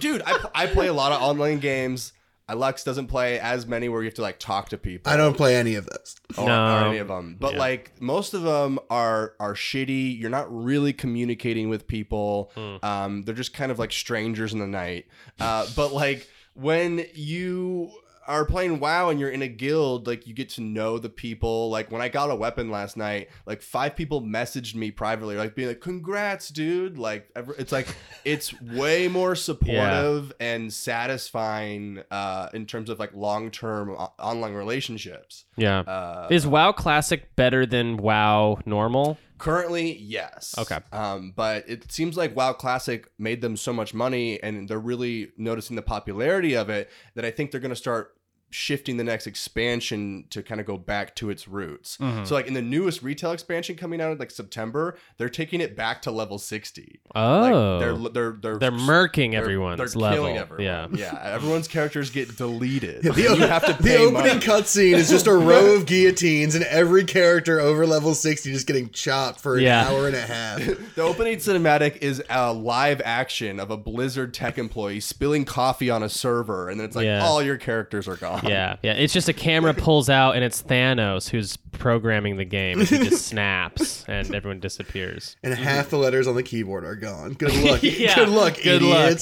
dude. 0.00 0.22
I, 0.26 0.38
I 0.54 0.66
play 0.66 0.88
a 0.88 0.92
lot 0.92 1.12
of 1.12 1.20
online 1.22 1.58
games. 1.58 2.12
Lux 2.54 2.84
doesn't 2.84 3.08
play 3.08 3.40
as 3.40 3.66
many 3.66 3.88
where 3.88 4.02
you 4.02 4.06
have 4.06 4.14
to 4.14 4.22
like 4.22 4.38
talk 4.38 4.68
to 4.68 4.78
people. 4.78 5.10
I 5.12 5.16
don't 5.16 5.36
play 5.36 5.56
any 5.56 5.74
of 5.74 5.86
those. 5.86 6.16
or, 6.38 6.46
No. 6.46 6.64
or 6.76 6.78
any 6.88 6.98
of 6.98 7.08
them. 7.08 7.36
But 7.40 7.54
Yeah. 7.54 7.58
like 7.58 8.00
most 8.00 8.34
of 8.34 8.42
them 8.42 8.78
are 8.88 9.34
are 9.40 9.54
shitty. 9.54 10.18
You're 10.20 10.30
not 10.30 10.46
really 10.54 10.92
communicating 10.92 11.68
with 11.68 11.86
people. 11.88 12.52
Hmm. 12.54 12.76
Um, 12.84 13.22
they're 13.22 13.34
just 13.34 13.52
kind 13.52 13.72
of 13.72 13.78
like 13.78 13.90
strangers 13.92 14.52
in 14.52 14.60
the 14.60 14.66
night. 14.66 15.06
Uh, 15.40 15.66
but 15.74 15.92
like 15.92 16.28
when 16.54 17.04
you 17.14 17.90
are 18.26 18.44
playing 18.44 18.80
WoW 18.80 19.10
and 19.10 19.18
you're 19.20 19.30
in 19.30 19.42
a 19.42 19.48
guild, 19.48 20.06
like 20.06 20.26
you 20.26 20.34
get 20.34 20.48
to 20.50 20.60
know 20.60 20.98
the 20.98 21.08
people. 21.08 21.70
Like 21.70 21.90
when 21.90 22.02
I 22.02 22.08
got 22.08 22.30
a 22.30 22.34
weapon 22.34 22.70
last 22.70 22.96
night, 22.96 23.28
like 23.46 23.62
five 23.62 23.96
people 23.96 24.20
messaged 24.22 24.74
me 24.74 24.90
privately, 24.90 25.36
like 25.36 25.54
being 25.54 25.68
like, 25.68 25.80
"Congrats, 25.80 26.48
dude!" 26.48 26.98
Like 26.98 27.28
it's 27.58 27.72
like 27.72 27.88
it's 28.24 28.58
way 28.60 29.08
more 29.08 29.34
supportive 29.34 30.32
and 30.40 30.72
satisfying 30.72 32.02
uh, 32.10 32.48
in 32.52 32.66
terms 32.66 32.90
of 32.90 32.98
like 32.98 33.14
long 33.14 33.50
term 33.50 33.90
online 33.90 34.54
relationships. 34.54 35.44
yeah, 35.56 35.80
Uh, 35.80 36.28
is 36.30 36.46
WoW 36.46 36.72
Classic 36.72 37.34
better 37.36 37.66
than 37.66 37.96
WoW 37.96 38.58
Normal? 38.66 39.18
Currently, 39.38 39.98
yes. 39.98 40.54
Okay. 40.56 40.78
Um, 40.92 41.34
but 41.36 41.68
it 41.68 41.92
seems 41.92 42.16
like 42.16 42.34
WoW 42.34 42.54
Classic 42.54 43.06
made 43.18 43.42
them 43.42 43.56
so 43.56 43.72
much 43.72 43.92
money, 43.92 44.42
and 44.42 44.66
they're 44.66 44.78
really 44.78 45.32
noticing 45.36 45.76
the 45.76 45.82
popularity 45.82 46.54
of 46.56 46.70
it 46.70 46.90
that 47.14 47.24
I 47.24 47.30
think 47.30 47.50
they're 47.50 47.60
going 47.60 47.68
to 47.68 47.76
start 47.76 48.15
shifting 48.50 48.96
the 48.96 49.04
next 49.04 49.26
expansion 49.26 50.24
to 50.30 50.42
kind 50.42 50.60
of 50.60 50.66
go 50.66 50.76
back 50.76 51.14
to 51.16 51.30
its 51.30 51.48
roots. 51.48 51.96
Mm-hmm. 51.98 52.24
So, 52.24 52.34
like 52.34 52.46
in 52.46 52.54
the 52.54 52.62
newest 52.62 53.02
retail 53.02 53.32
expansion 53.32 53.76
coming 53.76 54.00
out 54.00 54.12
in 54.12 54.18
like 54.18 54.30
September, 54.30 54.96
they're 55.18 55.28
taking 55.28 55.60
it 55.60 55.76
back 55.76 56.02
to 56.02 56.10
level 56.10 56.38
sixty. 56.38 57.00
Oh, 57.14 57.40
Like 57.40 57.80
they're 57.80 57.96
they're 58.12 58.32
they're 58.40 58.58
they're 58.58 58.70
murking 58.70 59.32
they're- 59.32 59.40
everyone's 59.42 59.78
they're 59.92 60.00
level. 60.00 60.18
killing 60.18 60.36
everyone. 60.38 60.64
Yeah. 60.64 60.86
yeah. 60.92 61.20
Everyone's 61.34 61.68
characters 61.68 62.10
get 62.10 62.36
deleted. 62.36 63.02
The, 63.02 63.10
and 63.10 63.38
you 63.40 63.46
have 63.46 63.64
to 63.66 63.72
the 63.82 63.96
opening 63.98 64.38
cutscene 64.40 64.94
is 64.94 65.08
just 65.10 65.26
a 65.26 65.32
row 65.36 65.74
of 65.74 65.86
guillotines 65.86 66.54
and 66.54 66.64
every 66.64 67.04
character 67.04 67.60
over 67.60 67.86
level 67.86 68.14
60 68.14 68.52
just 68.52 68.66
getting 68.66 68.90
chopped 68.90 69.40
for 69.40 69.56
an 69.56 69.64
Yeah. 69.64 69.88
hour 69.88 70.06
and 70.06 70.16
a 70.16 70.20
half. 70.22 70.58
The 70.94 71.02
opening 71.02 71.36
cinematic 71.36 71.96
is 71.98 72.22
a 72.30 72.52
live 72.52 73.00
action 73.04 73.60
of 73.60 73.70
a 73.70 73.76
Blizzard 73.76 74.32
tech 74.34 74.58
employee 74.58 75.00
spilling 75.00 75.44
coffee 75.44 75.90
on 75.90 76.02
a 76.02 76.08
server, 76.08 76.68
and 76.68 76.78
then 76.80 76.86
it's 76.86 76.96
like 76.96 77.04
Yeah. 77.06 77.24
all 77.24 77.42
your 77.42 77.56
characters 77.56 78.08
are 78.08 78.16
gone. 78.16 78.35
Yeah, 78.48 78.76
yeah. 78.82 78.92
It's 78.92 79.12
just 79.12 79.28
a 79.28 79.32
camera 79.32 79.74
pulls 79.74 80.08
out 80.10 80.32
and 80.36 80.44
it's 80.44 80.62
Thanos 80.62 81.28
who's 81.28 81.56
programming 81.56 82.36
the 82.36 82.44
game. 82.44 82.80
and 82.80 82.88
He 82.88 82.98
just 83.08 83.26
snaps 83.28 84.04
and 84.08 84.34
everyone 84.34 84.60
disappears. 84.60 85.36
And 85.42 85.54
half 85.54 85.90
the 85.90 85.98
letters 85.98 86.26
on 86.26 86.34
the 86.34 86.42
keyboard 86.42 86.84
are 86.84 86.96
gone. 86.96 87.32
Good 87.34 87.54
luck. 87.64 87.82
Yeah. 87.82 88.14
Good 88.14 88.28
luck, 88.28 88.56
Good 88.62 88.82
luck. 88.82 89.18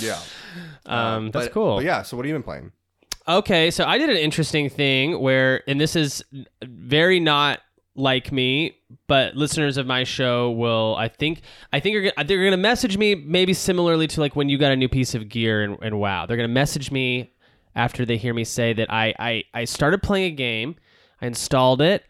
yeah. 0.00 0.18
Um, 0.86 1.30
that's 1.30 1.46
But- 1.46 1.52
cool. 1.52 1.76
But 1.76 1.84
yeah. 1.84 2.02
So 2.02 2.16
what 2.16 2.24
have 2.26 2.28
you 2.28 2.34
been 2.34 2.42
playing? 2.42 2.72
Okay, 3.28 3.70
so 3.70 3.84
I 3.84 3.98
did 3.98 4.10
an 4.10 4.16
interesting 4.16 4.68
thing 4.68 5.20
where, 5.20 5.62
and 5.68 5.80
this 5.80 5.94
is 5.94 6.24
very 6.64 7.20
not 7.20 7.60
like 7.94 8.32
me, 8.32 8.74
but 9.06 9.36
listeners 9.36 9.76
of 9.76 9.86
my 9.86 10.02
show 10.02 10.50
will, 10.50 10.96
I 10.98 11.06
think, 11.06 11.42
I 11.72 11.78
think 11.78 11.94
you're, 11.94 12.12
they're 12.24 12.42
gonna 12.44 12.56
message 12.56 12.96
me 12.98 13.14
maybe 13.14 13.54
similarly 13.54 14.08
to 14.08 14.20
like 14.20 14.34
when 14.34 14.48
you 14.48 14.58
got 14.58 14.72
a 14.72 14.76
new 14.76 14.88
piece 14.88 15.14
of 15.14 15.28
gear 15.28 15.62
and, 15.62 15.78
and 15.82 16.00
wow, 16.00 16.26
they're 16.26 16.36
gonna 16.36 16.48
message 16.48 16.90
me 16.90 17.32
after 17.74 18.04
they 18.04 18.16
hear 18.16 18.34
me 18.34 18.44
say 18.44 18.72
that 18.72 18.92
I, 18.92 19.14
I 19.18 19.44
I 19.54 19.64
started 19.64 20.02
playing 20.02 20.32
a 20.32 20.36
game, 20.36 20.76
I 21.20 21.26
installed 21.26 21.80
it, 21.80 22.04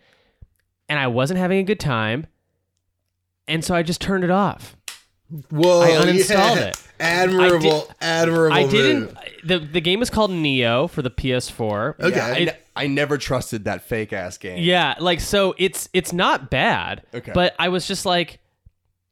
and 0.89 0.99
I 0.99 1.07
wasn't 1.07 1.39
having 1.39 1.59
a 1.59 1.65
good 1.65 1.81
time, 1.81 2.27
and 3.49 3.65
so 3.65 3.75
I 3.75 3.83
just 3.83 4.01
turned 4.01 4.25
it 4.25 4.31
off. 4.31 4.77
Whoa. 5.51 5.81
I 5.81 5.91
uninstalled 5.91 6.57
yeah. 6.57 6.69
it. 6.69 6.83
Admirable. 7.01 7.91
admirable. 8.01 8.57
I 8.57 8.67
didn't. 8.67 9.01
move. 9.01 9.17
The 9.45 9.59
the 9.59 9.81
game 9.81 10.03
is 10.03 10.11
called 10.11 10.31
Nioh 10.31 10.89
for 10.89 11.03
the 11.03 11.11
PS4. 11.11 11.99
Okay. 11.99 12.17
Yeah, 12.17 12.27
I, 12.27 12.37
It- 12.37 12.67
I 12.75 12.87
never 12.87 13.19
trusted 13.19 13.65
that 13.65 13.83
fake 13.83 14.13
ass 14.13 14.39
game. 14.39 14.59
Yeah, 14.63 14.95
like 14.99 15.21
so 15.21 15.55
it's 15.59 15.89
it's 15.93 16.13
not 16.13 16.51
bad. 16.51 17.03
Okay. 17.13 17.33
But 17.35 17.55
I 17.59 17.69
was 17.69 17.87
just 17.87 18.07
like 18.07 18.39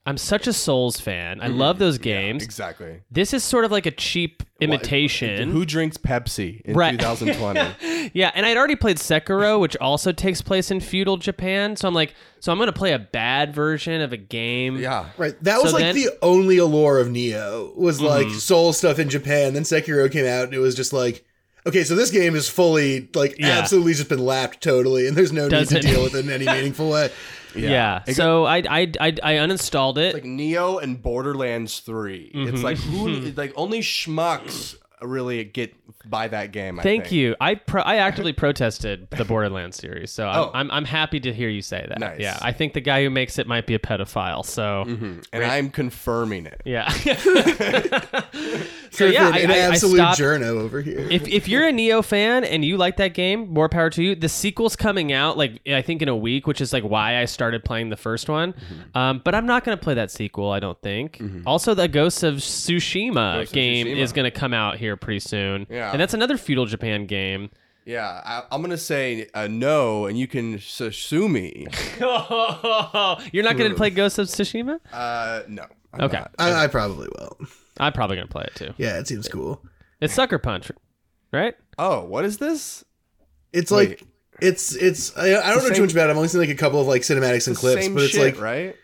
I'm 0.06 0.16
such 0.16 0.46
a 0.46 0.52
Souls 0.54 0.98
fan. 0.98 1.40
I 1.42 1.48
love 1.48 1.78
those 1.78 1.98
games. 1.98 2.42
Exactly. 2.42 3.02
This 3.10 3.34
is 3.34 3.44
sort 3.44 3.66
of 3.66 3.70
like 3.70 3.84
a 3.84 3.90
cheap 3.90 4.42
imitation. 4.58 5.50
Who 5.50 5.66
drinks 5.66 5.98
Pepsi 5.98 6.62
in 6.62 6.74
Right. 6.74 6.98
2020? 6.98 8.10
yeah, 8.14 8.30
and 8.34 8.46
I'd 8.46 8.56
already 8.56 8.76
played 8.76 8.96
Sekiro, 8.96 9.60
which 9.60 9.76
also 9.76 10.10
takes 10.10 10.40
place 10.40 10.70
in 10.70 10.80
feudal 10.80 11.18
Japan. 11.18 11.76
So 11.76 11.86
I'm 11.86 11.94
like, 11.94 12.14
so 12.40 12.50
I'm 12.50 12.58
gonna 12.58 12.72
play 12.72 12.92
a 12.92 12.98
bad 12.98 13.54
version 13.54 14.00
of 14.00 14.12
a 14.12 14.16
game. 14.16 14.78
yeah. 14.78 15.10
Right. 15.18 15.34
That 15.44 15.60
was 15.62 15.70
So 15.72 15.76
like 15.76 15.84
then- 15.84 15.94
the 15.96 16.10
only 16.22 16.56
allure 16.58 16.98
of 16.98 17.08
Nioh 17.08 17.76
was 17.76 18.00
like 18.00 18.26
Mm-hmm. 18.28 18.38
soul 18.38 18.72
stuff 18.72 18.98
in 18.98 19.10
Japan. 19.10 19.52
Then 19.54 19.64
Sekiro 19.64 20.10
came 20.10 20.26
out 20.26 20.44
and 20.44 20.54
it 20.54 20.58
was 20.60 20.74
just 20.74 20.92
like, 20.94 21.24
okay, 21.66 21.84
so 21.84 21.94
this 21.94 22.10
game 22.10 22.34
is 22.34 22.48
fully 22.48 23.08
like 23.14 23.36
Yeah. 23.38 23.50
absolutely 23.58 23.92
just 23.94 24.08
been 24.08 24.24
lapped 24.24 24.62
totally, 24.62 25.06
and 25.06 25.14
there's 25.16 25.32
no 25.32 25.42
need 25.42 25.50
Doesn't- 25.50 25.82
to 25.82 25.86
deal 25.86 26.02
with 26.02 26.14
it 26.14 26.24
in 26.24 26.30
any 26.30 26.46
meaningful 26.46 26.88
way. 26.88 27.10
Yeah. 27.54 28.02
It 28.06 28.14
So 28.14 28.44
I, 28.44 28.58
I 28.58 28.92
I 29.00 29.08
I 29.22 29.32
uninstalled 29.34 29.98
it. 29.98 30.14
like 30.14 30.24
Nioh 30.24 30.82
and 30.82 31.02
Borderlands 31.02 31.80
3. 31.80 32.32
Mm-hmm. 32.34 32.54
It's 32.54 32.62
like 32.62 32.78
who 32.78 33.08
like 33.36 33.52
only 33.56 33.80
schmucks 33.80 34.76
really 35.02 35.44
get 35.44 35.74
by 36.04 36.28
that 36.28 36.52
game. 36.52 36.80
I 36.80 36.82
Thank 36.82 37.04
think. 37.04 37.12
you. 37.12 37.36
I 37.40 37.54
pro- 37.56 37.82
I 37.82 37.96
actively 37.96 38.32
protested 38.32 39.08
the 39.10 39.24
Borderlands 39.24 39.76
series, 39.76 40.10
so 40.10 40.28
I'm, 40.28 40.40
Oh. 40.40 40.50
I'm 40.54 40.70
I'm 40.70 40.84
happy 40.84 41.20
to 41.20 41.32
hear 41.32 41.48
you 41.48 41.62
say 41.62 41.84
that. 41.88 41.98
Nice. 41.98 42.20
Yeah, 42.20 42.38
I 42.40 42.52
think 42.52 42.72
the 42.72 42.80
guy 42.80 43.02
who 43.02 43.10
makes 43.10 43.38
it 43.38 43.46
might 43.46 43.66
be 43.66 43.74
a 43.74 43.78
pedophile. 43.78 44.44
So 44.44 44.82
And 45.32 45.44
I'm 45.44 45.70
confirming 45.70 46.46
it. 46.46 46.60
yeah. 46.64 46.88
so 48.90 49.06
yeah, 49.06 49.30
I, 49.32 49.38
an 49.40 49.50
I, 49.50 49.54
I 49.54 49.58
absolute 49.58 49.96
stopped. 49.96 50.20
journo 50.20 50.60
over 50.60 50.80
here. 50.80 50.98
If, 51.10 51.26
if 51.28 51.48
you're 51.48 51.66
a 51.66 51.72
Nioh 51.72 52.04
fan 52.04 52.44
and 52.44 52.64
you 52.64 52.76
like 52.76 52.96
that 52.96 53.14
game, 53.14 53.52
more 53.52 53.68
power 53.68 53.90
to 53.90 54.02
you. 54.02 54.14
The 54.14 54.28
sequel's 54.28 54.76
coming 54.76 55.12
out 55.12 55.36
like 55.36 55.60
I 55.68 55.82
think 55.82 56.02
in 56.02 56.08
a 56.08 56.16
week, 56.16 56.46
which 56.46 56.60
is 56.60 56.72
like 56.72 56.84
why 56.84 57.20
I 57.20 57.24
started 57.26 57.64
playing 57.64 57.90
the 57.90 57.96
first 57.96 58.28
one. 58.28 58.52
Mm-hmm. 58.52 58.98
Um, 58.98 59.20
but 59.24 59.34
I'm 59.34 59.46
not 59.46 59.64
going 59.64 59.76
to 59.76 59.82
play 59.82 59.94
that 59.94 60.10
sequel. 60.10 60.50
I 60.50 60.60
don't 60.60 60.80
think. 60.82 61.22
Also, 61.46 61.74
the 61.74 61.88
Ghosts 61.88 62.22
of 62.22 62.36
Tsushima 62.36 63.38
Ghost 63.38 63.50
of 63.50 63.54
game 63.54 63.86
Tsushima. 63.86 63.96
is 63.98 64.12
going 64.12 64.24
to 64.24 64.30
come 64.30 64.54
out 64.54 64.78
here 64.78 64.96
pretty 64.96 65.20
soon. 65.20 65.66
Yeah. 65.70 65.89
And 65.92 66.00
that's 66.00 66.14
another 66.14 66.36
feudal 66.36 66.66
Japan 66.66 67.06
game. 67.06 67.50
Yeah, 67.86 68.20
I, 68.24 68.42
I'm 68.52 68.60
gonna 68.62 68.76
say 68.76 69.28
uh, 69.34 69.48
no, 69.48 70.06
and 70.06 70.18
you 70.18 70.26
can 70.28 70.58
sue 70.60 71.28
me. 71.28 71.66
You're 72.00 73.44
not 73.44 73.56
going 73.56 73.70
to 73.70 73.74
play 73.76 73.90
Ghost 73.90 74.18
of 74.18 74.26
Tsushima? 74.28 74.78
Uh, 74.92 75.42
no. 75.48 75.64
I'm 75.92 76.02
Okay. 76.02 76.22
I, 76.38 76.64
I 76.64 76.66
probably 76.68 77.08
will. 77.18 77.36
I'm 77.78 77.92
probably 77.92 78.16
going 78.16 78.28
to 78.28 78.32
play 78.32 78.44
it 78.44 78.54
too. 78.54 78.74
Yeah, 78.76 78.98
it 78.98 79.08
seems 79.08 79.28
cool. 79.28 79.60
It's 80.00 80.14
Sucker 80.14 80.38
Punch, 80.38 80.70
right? 81.32 81.54
Oh, 81.78 82.04
what 82.04 82.24
is 82.24 82.38
this? 82.38 82.84
It's 83.52 83.70
Wait. 83.72 83.88
like 83.90 84.02
it's 84.40 84.74
it's 84.76 85.16
I, 85.16 85.24
I 85.40 85.48
don't 85.50 85.56
know 85.56 85.60
same- 85.64 85.74
too 85.74 85.82
much 85.82 85.92
about 85.92 86.08
it. 86.08 86.10
I've 86.10 86.16
only 86.16 86.28
seen 86.28 86.40
like 86.40 86.50
a 86.50 86.54
couple 86.54 86.80
of 86.80 86.86
like 86.86 87.02
cinematics 87.02 87.48
and 87.48 87.56
clips, 87.56 87.82
Same 87.82 87.94
but 87.94 88.04
it's 88.04 88.12
shit, 88.12 88.34
like 88.36 88.40
right? 88.42 88.76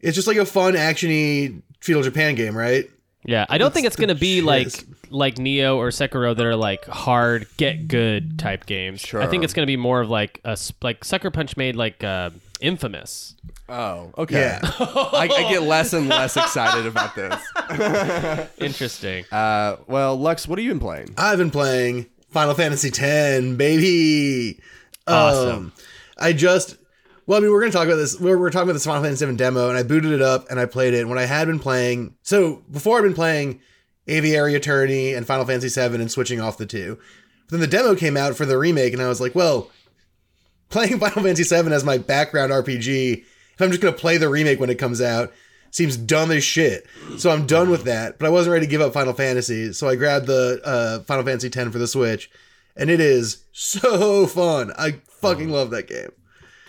it's 0.00 0.14
just 0.14 0.26
like 0.26 0.38
a 0.38 0.46
fun 0.46 0.74
actiony 0.74 1.62
feudal 1.80 2.02
Japan 2.02 2.34
game, 2.36 2.56
right? 2.56 2.88
Yeah, 3.24 3.44
I 3.50 3.58
don't 3.58 3.74
think 3.74 3.86
it's 3.86 3.96
going 3.96 4.08
to 4.08 4.14
be 4.14 4.40
like 4.40 4.70
shiz. 4.70 4.84
Like 5.10 5.36
Nioh 5.36 5.76
or 5.76 5.88
Sekiro 5.88 6.36
that 6.36 6.46
are 6.46 6.56
like 6.56 6.84
hard 6.86 7.46
get 7.56 7.88
good 7.88 8.38
type 8.38 8.66
games. 8.66 9.12
I 9.14 9.26
think 9.26 9.44
it's 9.44 9.52
going 9.52 9.64
to 9.64 9.70
be 9.70 9.76
more 9.76 10.00
of 10.00 10.08
like 10.08 10.40
a 10.44 10.56
like 10.82 11.04
Sucker 11.04 11.30
Punch 11.30 11.56
made 11.56 11.76
like 11.76 12.02
uh, 12.04 12.30
Infamous. 12.60 13.34
Oh, 13.68 14.12
okay. 14.18 14.40
Yeah. 14.40 14.60
I, 14.62 15.28
I 15.32 15.50
get 15.50 15.62
less 15.62 15.92
and 15.92 16.08
less 16.08 16.36
excited 16.36 16.86
about 16.86 17.14
this. 17.14 18.48
Interesting. 18.58 19.24
Uh, 19.32 19.76
well, 19.86 20.16
Lux, 20.16 20.46
what 20.46 20.58
have 20.58 20.64
you 20.64 20.70
been 20.70 20.80
playing? 20.80 21.14
I've 21.16 21.38
been 21.38 21.50
playing 21.50 22.06
Final 22.30 22.54
Fantasy 22.54 22.88
X, 22.88 23.46
baby. 23.56 24.60
Awesome. 25.06 25.48
Um, 25.56 25.72
I 26.18 26.32
just 26.32 26.76
Well, 27.26 27.38
I 27.38 27.40
mean, 27.40 27.50
we're 27.50 27.60
going 27.60 27.72
to 27.72 27.78
talk 27.78 27.86
about 27.86 27.96
this. 27.96 28.18
We're, 28.20 28.38
we're 28.38 28.50
talking 28.50 28.64
about 28.68 28.74
this 28.74 28.84
Final 28.84 29.02
Fantasy 29.02 29.24
VII 29.24 29.36
demo, 29.36 29.68
and 29.68 29.78
I 29.78 29.82
booted 29.82 30.12
it 30.12 30.22
up 30.22 30.50
and 30.50 30.60
I 30.60 30.66
played 30.66 30.94
it. 30.94 31.00
And 31.00 31.08
when 31.08 31.18
I 31.18 31.24
had 31.24 31.46
been 31.46 31.58
playing, 31.58 32.14
so 32.22 32.62
before 32.70 32.98
I'd 32.98 33.02
been 33.02 33.14
playing 33.14 33.60
Aviary 34.10 34.54
Attorney 34.54 35.14
and 35.14 35.26
Final 35.26 35.44
Fantasy 35.44 35.68
VII 35.68 35.96
and 35.96 36.10
switching 36.10 36.40
off 36.40 36.58
the 36.58 36.66
two. 36.66 36.98
But 37.46 37.52
then 37.52 37.60
the 37.60 37.66
demo 37.66 37.94
came 37.94 38.16
out 38.16 38.36
for 38.36 38.44
the 38.46 38.58
remake, 38.58 38.92
and 38.92 39.02
I 39.02 39.08
was 39.08 39.20
like, 39.20 39.34
well, 39.34 39.70
playing 40.68 40.98
Final 41.00 41.22
Fantasy 41.22 41.44
VII 41.44 41.72
as 41.72 41.84
my 41.84 41.98
background 41.98 42.52
RPG, 42.52 43.18
if 43.18 43.60
I'm 43.60 43.70
just 43.70 43.80
going 43.80 43.94
to 43.94 44.00
play 44.00 44.16
the 44.16 44.28
remake 44.28 44.60
when 44.60 44.70
it 44.70 44.78
comes 44.78 45.00
out, 45.00 45.32
seems 45.70 45.96
dumb 45.96 46.30
as 46.30 46.44
shit. 46.44 46.86
So 47.18 47.30
I'm 47.30 47.46
done 47.46 47.70
with 47.70 47.84
that. 47.84 48.18
But 48.18 48.26
I 48.26 48.30
wasn't 48.30 48.52
ready 48.52 48.66
to 48.66 48.70
give 48.70 48.80
up 48.80 48.92
Final 48.92 49.12
Fantasy, 49.12 49.72
so 49.72 49.88
I 49.88 49.96
grabbed 49.96 50.26
the 50.26 50.60
uh, 50.64 51.00
Final 51.04 51.24
Fantasy 51.24 51.48
X 51.48 51.70
for 51.72 51.78
the 51.78 51.86
Switch, 51.86 52.30
and 52.76 52.90
it 52.90 53.00
is 53.00 53.44
so 53.52 54.26
fun. 54.26 54.72
I 54.76 55.00
fucking 55.08 55.50
love 55.50 55.70
that 55.70 55.88
game. 55.88 56.10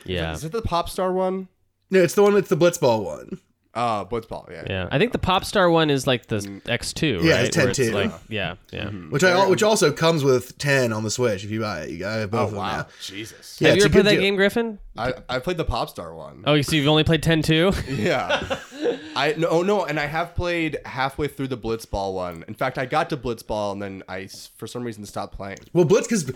Yeah. 0.05 0.33
Is 0.33 0.43
it 0.43 0.51
the 0.51 0.61
pop 0.61 0.89
star 0.89 1.11
one? 1.11 1.47
No, 1.89 2.01
it's 2.01 2.15
the 2.15 2.23
one 2.23 2.33
with 2.33 2.49
the 2.49 2.57
Blitzball 2.57 3.03
one. 3.03 3.39
Uh, 3.73 4.03
Blitzball. 4.03 4.51
Yeah. 4.51 4.63
Yeah, 4.67 4.87
I 4.91 4.97
think 4.99 5.13
the 5.13 5.17
pop 5.17 5.45
star 5.45 5.69
one 5.69 5.89
is 5.89 6.05
like 6.05 6.25
the 6.25 6.39
X2, 6.39 7.23
Yeah, 7.23 7.35
right? 7.35 7.45
it's 7.45 7.55
Where 7.55 7.67
10-2. 7.67 7.93
like, 7.93 8.11
yeah, 8.27 8.55
yeah. 8.71 8.89
Which 8.89 9.23
I 9.23 9.47
which 9.47 9.63
also 9.63 9.93
comes 9.93 10.25
with 10.25 10.57
ten 10.57 10.91
on 10.91 11.03
the 11.05 11.09
Switch 11.09 11.45
if 11.45 11.51
you 11.51 11.61
buy 11.61 11.83
it. 11.83 11.89
You 11.91 11.99
got 11.99 12.29
both 12.29 12.39
Oh 12.39 12.43
of 12.43 12.49
them 12.51 12.59
wow, 12.59 12.77
now. 12.79 12.87
Jesus. 13.01 13.61
Yeah, 13.61 13.69
Have 13.69 13.77
you 13.77 13.85
it's 13.85 13.85
a 13.85 13.87
ever 13.87 13.93
played 13.93 13.99
good 14.03 14.05
that 14.07 14.11
deal. 14.15 14.21
game, 14.21 14.35
Griffin? 14.35 14.79
I 14.97 15.13
I 15.29 15.39
played 15.39 15.55
the 15.55 15.63
pop 15.63 15.89
star 15.89 16.13
one. 16.13 16.43
Oh, 16.45 16.59
so 16.61 16.75
you've 16.75 16.87
only 16.89 17.05
played 17.05 17.23
10 17.23 17.43
too? 17.43 17.71
Yeah. 17.87 18.57
I 19.15 19.35
no 19.37 19.47
oh, 19.47 19.61
no, 19.61 19.85
and 19.85 19.99
I 19.99 20.05
have 20.05 20.35
played 20.35 20.77
halfway 20.85 21.27
through 21.29 21.47
the 21.49 21.57
Blitzball 21.57 22.13
one. 22.13 22.43
In 22.49 22.53
fact, 22.55 22.77
I 22.77 22.85
got 22.85 23.09
to 23.11 23.17
Blitzball 23.17 23.73
and 23.73 23.81
then 23.81 24.03
I 24.09 24.23
s- 24.23 24.49
for 24.57 24.67
some 24.67 24.83
reason 24.83 25.05
stopped 25.05 25.35
playing. 25.35 25.59
Well, 25.73 25.85
Blitz, 25.85 26.07
because 26.07 26.31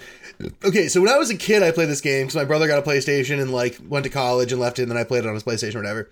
okay, 0.63 0.88
so 0.88 1.02
when 1.02 1.10
I 1.10 1.17
was 1.17 1.30
a 1.30 1.36
kid, 1.38 1.63
I 1.63 1.71
played 1.71 1.89
this 1.89 2.02
game 2.02 2.28
because 2.28 2.36
my 2.36 2.45
brother 2.45 2.67
got 2.67 2.80
a 2.80 2.82
PlayStation 2.82 3.41
and 3.41 3.52
like 3.52 3.78
went 3.88 4.04
to 4.06 4.10
college 4.10 4.52
and 4.52 4.62
left 4.62 4.80
it, 4.80 4.84
and 4.84 4.91
then 4.91 4.98
I 4.98 5.04
played 5.04 5.26
it 5.26 5.28
on 5.28 5.34
his 5.34 5.43
PlayStation 5.43 5.76
or 5.76 5.80
whatever. 5.80 6.10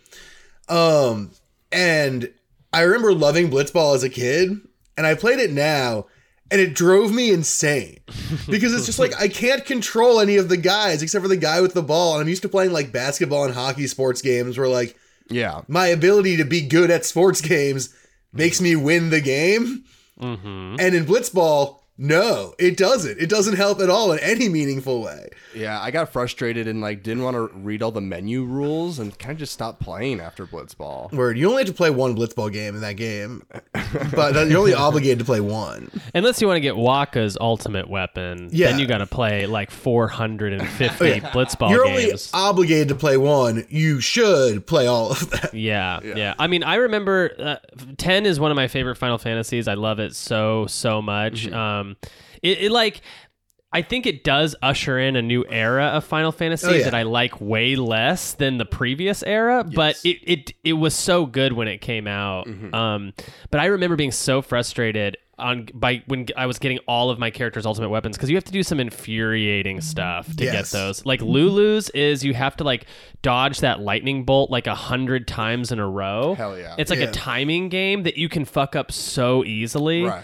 Um, 0.69 1.31
and 1.71 2.31
I 2.71 2.81
remember 2.81 3.13
loving 3.13 3.49
Blitzball 3.49 3.95
as 3.95 4.03
a 4.03 4.09
kid, 4.09 4.59
and 4.97 5.05
I 5.07 5.15
played 5.15 5.39
it 5.39 5.51
now, 5.51 6.05
and 6.51 6.61
it 6.61 6.73
drove 6.75 7.13
me 7.13 7.31
insane 7.31 7.99
because 8.49 8.73
it's 8.73 8.85
just 8.85 8.99
like 8.99 9.19
I 9.19 9.27
can't 9.27 9.65
control 9.65 10.19
any 10.19 10.37
of 10.37 10.49
the 10.49 10.57
guys 10.57 11.01
except 11.01 11.21
for 11.23 11.29
the 11.29 11.37
guy 11.37 11.61
with 11.61 11.73
the 11.73 11.81
ball, 11.83 12.13
and 12.13 12.21
I'm 12.21 12.29
used 12.29 12.43
to 12.43 12.49
playing 12.49 12.71
like 12.73 12.91
basketball 12.91 13.45
and 13.45 13.53
hockey 13.53 13.87
sports 13.87 14.21
games 14.21 14.57
where 14.57 14.67
like 14.69 14.95
Yeah. 15.29 15.61
my 15.67 15.87
ability 15.87 16.37
to 16.37 16.45
be 16.45 16.61
good 16.61 16.91
at 16.91 17.05
sports 17.05 17.41
games 17.41 17.89
makes 18.31 18.59
me 18.61 18.75
win 18.75 19.09
the 19.09 19.21
game. 19.21 19.83
mm-hmm. 20.19 20.75
And 20.79 20.95
in 20.95 21.05
Blitzball, 21.05 21.79
no, 21.97 22.55
it 22.57 22.75
doesn't. 22.77 23.19
It 23.19 23.29
doesn't 23.29 23.55
help 23.55 23.79
at 23.79 23.89
all 23.89 24.11
in 24.13 24.19
any 24.19 24.49
meaningful 24.49 25.01
way. 25.01 25.29
Yeah, 25.55 25.79
I 25.79 25.91
got 25.91 26.11
frustrated 26.11 26.67
and 26.67 26.81
like 26.81 27.03
didn't 27.03 27.21
want 27.23 27.35
to 27.35 27.47
read 27.59 27.83
all 27.83 27.91
the 27.91 28.01
menu 28.01 28.43
rules 28.43 28.97
and 28.97 29.17
kind 29.19 29.33
of 29.33 29.37
just 29.37 29.53
stopped 29.53 29.79
playing 29.79 30.19
after 30.19 30.47
Blitzball. 30.47 31.11
Word, 31.13 31.37
you 31.37 31.47
only 31.49 31.59
have 31.61 31.67
to 31.67 31.73
play 31.73 31.91
one 31.91 32.15
Blitzball 32.15 32.51
game 32.51 32.73
in 32.73 32.81
that 32.81 32.93
game, 32.93 33.43
but 34.15 34.47
you're 34.49 34.59
only 34.59 34.73
obligated 34.73 35.19
to 35.19 35.25
play 35.25 35.39
one. 35.39 35.91
Unless 36.15 36.41
you 36.41 36.47
want 36.47 36.57
to 36.57 36.61
get 36.61 36.73
Wakka's 36.75 37.37
ultimate 37.39 37.87
weapon, 37.89 38.49
Yeah. 38.51 38.71
then 38.71 38.79
you 38.79 38.87
got 38.87 38.97
to 38.97 39.05
play 39.05 39.45
like 39.45 39.69
450 39.69 41.19
Blitzball 41.31 41.69
you're 41.69 41.85
only 41.85 42.07
games. 42.07 42.31
obligated 42.33 42.87
to 42.89 42.95
play 42.95 43.17
one. 43.17 43.65
You 43.69 43.99
should 43.99 44.65
play 44.65 44.87
all 44.87 45.11
of 45.11 45.29
them. 45.29 45.49
Yeah, 45.53 45.99
yeah, 46.03 46.33
I 46.39 46.47
mean, 46.47 46.63
I 46.63 46.75
remember 46.75 47.31
uh, 47.37 47.55
ten 47.97 48.25
is 48.25 48.39
one 48.39 48.49
of 48.49 48.55
my 48.55 48.67
favorite 48.67 48.95
Final 48.95 49.17
Fantasies. 49.19 49.67
I 49.67 49.75
love 49.75 49.99
it 49.99 50.15
so 50.15 50.65
so 50.65 50.99
much. 51.01 51.45
Mm-hmm. 51.45 51.53
Um, 51.53 51.82
it, 52.41 52.63
it 52.63 52.71
like. 52.71 53.01
I 53.75 53.81
think 53.81 54.05
it 54.05 54.23
does 54.23 54.55
usher 54.61 54.99
in 54.99 55.15
a 55.15 55.21
new 55.23 55.43
era 55.49 55.85
of 55.85 56.03
Final 56.05 56.31
Fantasy 56.31 56.67
Oh, 56.67 56.73
yeah. 56.73 56.83
that 56.83 56.93
I 56.93 57.01
like 57.01 57.41
way 57.41 57.75
less 57.75 58.33
than 58.35 58.59
the 58.59 58.65
previous 58.65 59.23
era, 59.23 59.63
but 59.63 59.99
it, 60.05 60.19
it 60.21 60.51
it 60.63 60.73
was 60.73 60.93
so 60.93 61.25
good 61.25 61.53
when 61.53 61.67
it 61.67 61.79
came 61.81 62.05
out. 62.05 62.45
Mm-hmm. 62.45 62.71
Um, 62.75 63.13
but 63.49 63.59
I 63.59 63.65
remember 63.65 63.95
being 63.95 64.11
so 64.11 64.43
frustrated 64.43 65.17
on 65.39 65.69
by 65.73 66.03
when 66.05 66.27
I 66.37 66.45
was 66.45 66.59
getting 66.59 66.77
all 66.87 67.09
of 67.09 67.17
my 67.17 67.31
characters' 67.31 67.65
ultimate 67.65 67.89
weapons 67.89 68.15
because 68.15 68.29
you 68.29 68.35
have 68.35 68.43
to 68.43 68.51
do 68.51 68.61
some 68.61 68.79
infuriating 68.79 69.81
stuff 69.81 70.27
to 70.35 70.43
Yes. 70.43 70.53
get 70.71 70.77
those. 70.77 71.03
Like 71.07 71.23
Lulu's 71.23 71.89
is 71.89 72.23
you 72.23 72.35
have 72.35 72.55
to 72.57 72.63
like 72.63 72.85
dodge 73.23 73.61
that 73.61 73.79
lightning 73.79 74.23
bolt 74.23 74.51
like 74.51 74.67
a 74.67 74.75
hundred 74.75 75.27
times 75.27 75.71
in 75.71 75.79
a 75.79 75.89
row. 75.89 76.35
Hell 76.35 76.59
yeah. 76.59 76.75
It's 76.77 76.91
like 76.91 76.99
Yeah. 76.99 77.07
a 77.07 77.11
timing 77.11 77.69
game 77.69 78.03
that 78.03 78.17
you 78.17 78.29
can 78.29 78.45
fuck 78.45 78.75
up 78.75 78.91
so 78.91 79.43
easily. 79.43 80.03
Right. 80.03 80.23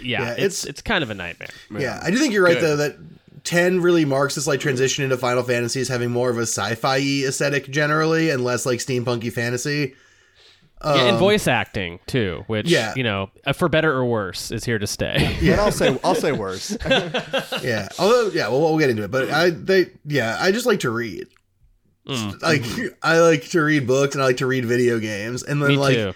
Yeah, 0.00 0.22
Yeah, 0.22 0.30
it's 0.32 0.38
it's- 0.38 0.64
it's 0.64 0.82
kind 0.82 1.02
of 1.02 1.10
a 1.10 1.14
nightmare. 1.14 1.48
Yeah, 1.76 2.00
I 2.02 2.10
do 2.10 2.18
think 2.18 2.32
you're 2.32 2.44
right 2.44 2.54
Good. 2.58 2.62
though 2.62 2.76
that 2.76 2.96
ten 3.44 3.80
really 3.80 4.04
marks 4.04 4.34
this 4.36 4.46
like 4.46 4.60
transition 4.60 5.02
into 5.04 5.16
Final 5.16 5.42
Fantasy 5.42 5.80
as 5.80 5.88
having 5.88 6.10
more 6.10 6.30
of 6.30 6.38
a 6.38 6.42
sci-fi 6.42 6.98
aesthetic 7.26 7.68
generally 7.70 8.30
and 8.30 8.44
less 8.44 8.64
like 8.66 8.78
steampunky 8.78 9.32
fantasy. 9.32 9.94
yeah, 10.84 11.04
and 11.06 11.18
voice 11.18 11.46
acting 11.48 11.98
too, 12.06 12.42
which 12.48 12.66
Um, 12.66 12.72
yeah. 12.72 12.92
you 12.96 13.02
know, 13.04 13.30
uh, 13.46 13.52
for 13.52 13.68
better 13.68 13.92
or 13.92 14.04
worse, 14.04 14.50
is 14.50 14.64
here 14.64 14.78
to 14.80 14.86
stay. 14.86 15.36
But 15.46 15.58
I'll 15.58 15.72
say 15.72 15.98
I'll 16.04 16.14
say 16.14 16.32
worse. 16.32 16.76
Yeah, 17.62 17.88
although 17.98 18.30
yeah, 18.34 18.48
well 18.48 18.60
we'll 18.60 18.78
get 18.78 18.90
into 18.90 19.04
it, 19.04 19.10
but 19.10 19.30
I 19.30 19.50
they 19.50 19.90
yeah 20.04 20.36
I 20.40 20.50
just 20.52 20.66
like 20.66 20.80
to 20.80 20.90
read. 20.90 21.26
Mm. 22.08 22.42
Like 22.42 22.64
I 23.02 23.20
like 23.20 23.44
to 23.50 23.62
read 23.62 23.86
books 23.86 24.16
and 24.16 24.22
I 24.22 24.26
like 24.26 24.38
to 24.38 24.46
read 24.46 24.64
video 24.64 24.98
games, 24.98 25.44
and 25.44 25.62
then 25.62 25.68
Me 25.70 25.76
like 25.76 25.94
too. 25.94 26.12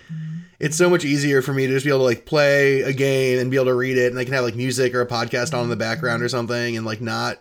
It's 0.58 0.76
so 0.76 0.88
much 0.88 1.04
easier 1.04 1.42
for 1.42 1.52
me 1.52 1.66
to 1.66 1.72
just 1.72 1.84
be 1.84 1.90
able 1.90 2.00
to 2.00 2.04
like 2.04 2.26
play 2.26 2.82
a 2.82 2.92
game 2.92 3.38
and 3.38 3.50
be 3.50 3.56
able 3.56 3.66
to 3.66 3.74
read 3.74 3.98
it 3.98 4.10
and 4.10 4.18
I 4.18 4.24
can 4.24 4.32
have 4.32 4.44
like 4.44 4.54
music 4.54 4.94
or 4.94 5.00
a 5.00 5.06
podcast 5.06 5.56
on 5.56 5.64
in 5.64 5.70
the 5.70 5.76
background 5.76 6.22
or 6.22 6.28
something 6.28 6.76
and 6.76 6.86
like 6.86 7.00
not 7.00 7.38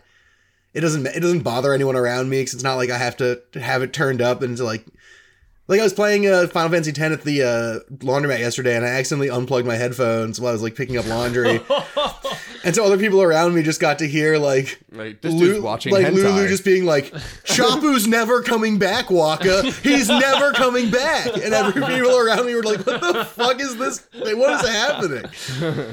it 0.73 0.81
doesn't 0.81 1.05
it 1.05 1.21
doesn't 1.21 1.43
bother 1.43 1.73
anyone 1.73 1.95
around 1.95 2.29
me 2.29 2.41
because 2.41 2.53
it's 2.53 2.63
not 2.63 2.75
like 2.75 2.89
I 2.89 2.97
have 2.97 3.17
to 3.17 3.41
have 3.55 3.81
it 3.81 3.93
turned 3.93 4.21
up 4.21 4.41
and 4.41 4.57
to 4.57 4.63
like 4.63 4.85
like 5.67 5.79
I 5.79 5.83
was 5.83 5.93
playing 5.93 6.27
uh, 6.27 6.47
Final 6.47 6.71
Fantasy 6.71 6.91
X 6.91 6.99
at 6.99 7.23
the 7.23 7.43
uh, 7.43 7.93
laundromat 7.97 8.39
yesterday 8.39 8.75
and 8.75 8.85
I 8.85 8.89
accidentally 8.89 9.29
unplugged 9.29 9.67
my 9.67 9.75
headphones 9.75 10.39
while 10.39 10.49
I 10.49 10.53
was 10.53 10.61
like 10.61 10.75
picking 10.75 10.97
up 10.97 11.07
laundry 11.07 11.59
and 12.63 12.75
so 12.75 12.83
other 12.85 12.97
people 12.97 13.21
around 13.21 13.53
me 13.55 13.61
just 13.63 13.79
got 13.79 13.99
to 13.99 14.07
hear 14.07 14.37
like 14.37 14.79
Like 14.91 15.21
this 15.21 15.33
Lu- 15.33 15.47
dude's 15.53 15.59
watching 15.61 15.93
like 15.93 16.05
hentai. 16.07 16.15
Lulu 16.23 16.47
just 16.47 16.65
being 16.65 16.85
like, 16.85 17.11
"Chappu's 17.45 18.07
never 18.07 18.41
coming 18.41 18.77
back, 18.79 19.05
Wakka. 19.07 19.63
He's 19.81 20.07
never 20.09 20.51
coming 20.53 20.89
back." 20.89 21.27
And 21.35 21.53
every 21.53 21.81
people 21.81 22.17
around 22.17 22.45
me 22.45 22.55
were 22.55 22.63
like, 22.63 22.85
"What 22.85 23.01
the 23.01 23.25
fuck 23.25 23.59
is 23.59 23.75
this? 23.77 24.07
Like, 24.13 24.35
what 24.37 24.51
is 24.63 24.69
happening?" 24.69 25.25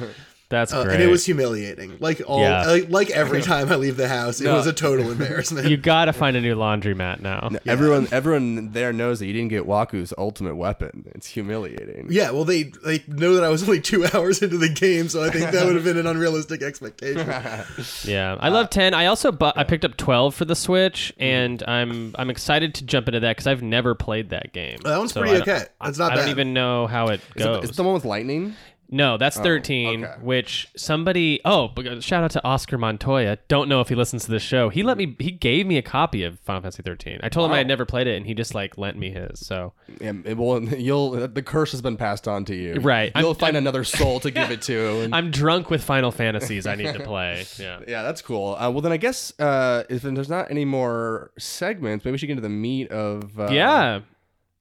That's 0.53 0.73
Uh, 0.73 0.85
great. 0.85 0.95
and 0.97 1.03
it 1.03 1.09
was 1.09 1.25
humiliating. 1.25 1.97
Like 1.99 2.21
all, 2.27 2.41
Yeah. 2.41 2.67
like, 2.67 2.91
like 2.91 3.11
every 3.11 3.41
time 3.53 3.73
I 3.73 3.77
leave 3.77 3.97
the 3.97 4.07
house, 4.09 4.41
it 4.41 4.45
No. 4.45 4.55
was 4.55 4.67
a 4.67 4.73
total 4.73 5.11
embarrassment. 5.11 5.67
you 5.69 5.77
got 5.79 6.05
to 6.05 6.13
find 6.13 6.37
a 6.37 6.41
new 6.43 6.55
laundromat 6.55 7.21
now. 7.21 7.49
Everyone 7.67 8.07
everyone 8.13 8.73
there 8.73 8.93
knows 8.93 9.19
that 9.21 9.27
you 9.27 9.33
didn't 9.33 9.49
get 9.49 9.67
Wakka's 9.67 10.13
ultimate 10.19 10.57
weapon. 10.57 11.05
It's 11.15 11.27
humiliating. 11.27 12.09
yeah, 12.11 12.31
well, 12.31 12.45
they 12.45 12.65
they 12.85 13.03
know 13.09 13.35
that 13.35 13.45
I 13.45 13.49
was 13.49 13.63
only 13.63 13.81
two 13.81 14.05
hours 14.15 14.43
into 14.43 14.59
the 14.59 14.69
game, 14.69 15.09
so 15.09 15.23
I 15.25 15.31
think 15.31 15.51
that 15.53 15.65
would 15.65 15.75
have 15.75 15.85
been 15.85 15.97
an 15.99 16.07
unrealistic 16.07 16.63
expectation. 16.63 17.27
Yeah, 18.05 18.35
Uh, 18.35 18.39
I 18.41 18.49
love 18.51 18.69
ten. 18.71 18.95
I 18.95 19.07
also 19.07 19.33
bu- 19.33 19.53
I 19.57 19.65
picked 19.65 19.85
up 19.85 19.97
twelve 19.97 20.35
for 20.35 20.45
the 20.45 20.55
Switch, 20.55 21.13
Mm-hmm. 21.15 21.23
and 21.23 21.63
I'm 21.67 22.15
I'm 22.19 22.29
excited 22.31 22.75
to 22.75 22.85
jump 22.85 23.09
into 23.09 23.21
that 23.21 23.37
because 23.37 23.47
I've 23.47 23.63
never 23.63 23.95
played 23.95 24.31
that 24.31 24.53
game. 24.53 24.79
That 24.85 24.99
one's 24.99 25.13
So 25.13 25.21
pretty 25.21 25.37
I 25.37 25.39
don't- 25.41 25.49
okay. 25.49 25.65
It's 25.85 25.99
not 25.99 26.13
I 26.13 26.17
don't 26.17 26.29
even 26.29 26.53
know 26.53 26.87
how 26.87 27.07
it 27.09 27.21
Is 27.37 27.43
it, 27.43 27.45
goes. 27.45 27.65
is 27.65 27.71
it 27.71 27.77
the 27.77 27.85
one 27.85 27.95
with 27.95 28.05
lightning? 28.05 28.55
No, 28.93 29.17
that's 29.17 29.39
thirteen. 29.39 30.05
okay. 30.05 30.15
Which 30.23 30.69
somebody 30.77 31.41
oh, 31.45 31.73
shout 32.01 32.25
out 32.25 32.31
to 32.33 32.45
Oscar 32.45 32.79
Montoya. 32.79 33.39
Don't 33.49 33.69
know 33.69 33.81
if 33.81 33.89
he 33.89 33.95
listens 33.95 34.27
to 34.27 34.31
this 34.31 34.43
show. 34.43 34.69
He 34.69 34.83
let 34.83 34.97
me. 34.97 35.17
He 35.19 35.31
gave 35.31 35.67
me 35.67 35.79
a 35.79 35.83
copy 35.83 36.23
of 36.25 36.39
Final 36.41 36.63
Fantasy 36.63 36.83
thirteen. 36.83 37.19
I 37.23 37.29
told 37.29 37.51
him 37.51 37.55
I 37.55 37.59
had 37.59 37.67
never 37.67 37.87
played 37.87 38.07
it, 38.07 38.17
and 38.17 38.27
he 38.27 38.35
just 38.35 38.55
like 38.55 38.77
lent 38.77 38.99
me 38.99 39.11
his. 39.11 39.41
So 39.41 39.73
Yeah, 40.01 40.13
it 40.25 40.37
will, 40.37 40.63
you'll 40.75 41.27
the 41.27 41.43
curse 41.43 41.73
has 41.73 41.81
been 41.81 41.97
passed 41.97 42.29
on 42.29 42.45
to 42.47 42.55
you. 42.55 42.75
Right. 42.75 43.11
You'll 43.17 43.29
I'm- 43.29 43.37
find 43.37 43.57
another 43.57 43.85
soul 43.85 44.21
to 44.21 44.31
give 44.31 44.51
it 44.51 44.63
to. 44.63 44.83
And, 45.03 45.15
I'm 45.15 45.31
drunk 45.31 45.71
with 45.71 45.83
Final 45.83 46.11
Fantasies. 46.11 46.67
I 46.67 46.75
need 46.75 46.93
to 46.93 47.01
play. 47.01 47.47
Yeah. 47.59 47.81
yeah, 47.89 48.03
that's 48.03 48.21
cool. 48.21 48.55
Uh, 48.55 48.71
well, 48.71 48.83
then 48.83 48.93
I 48.93 48.99
guess 48.99 49.33
uh, 49.41 49.85
if 49.89 50.03
there's 50.03 50.29
not 50.29 50.51
any 50.51 50.65
more 50.65 51.31
segments, 51.39 52.05
maybe 52.05 52.13
we 52.13 52.19
should 52.19 52.27
get 52.27 52.33
into 52.33 52.43
the 52.43 52.49
meat 52.49 52.91
of 52.91 53.39
uh, 53.39 53.49
yeah. 53.51 54.01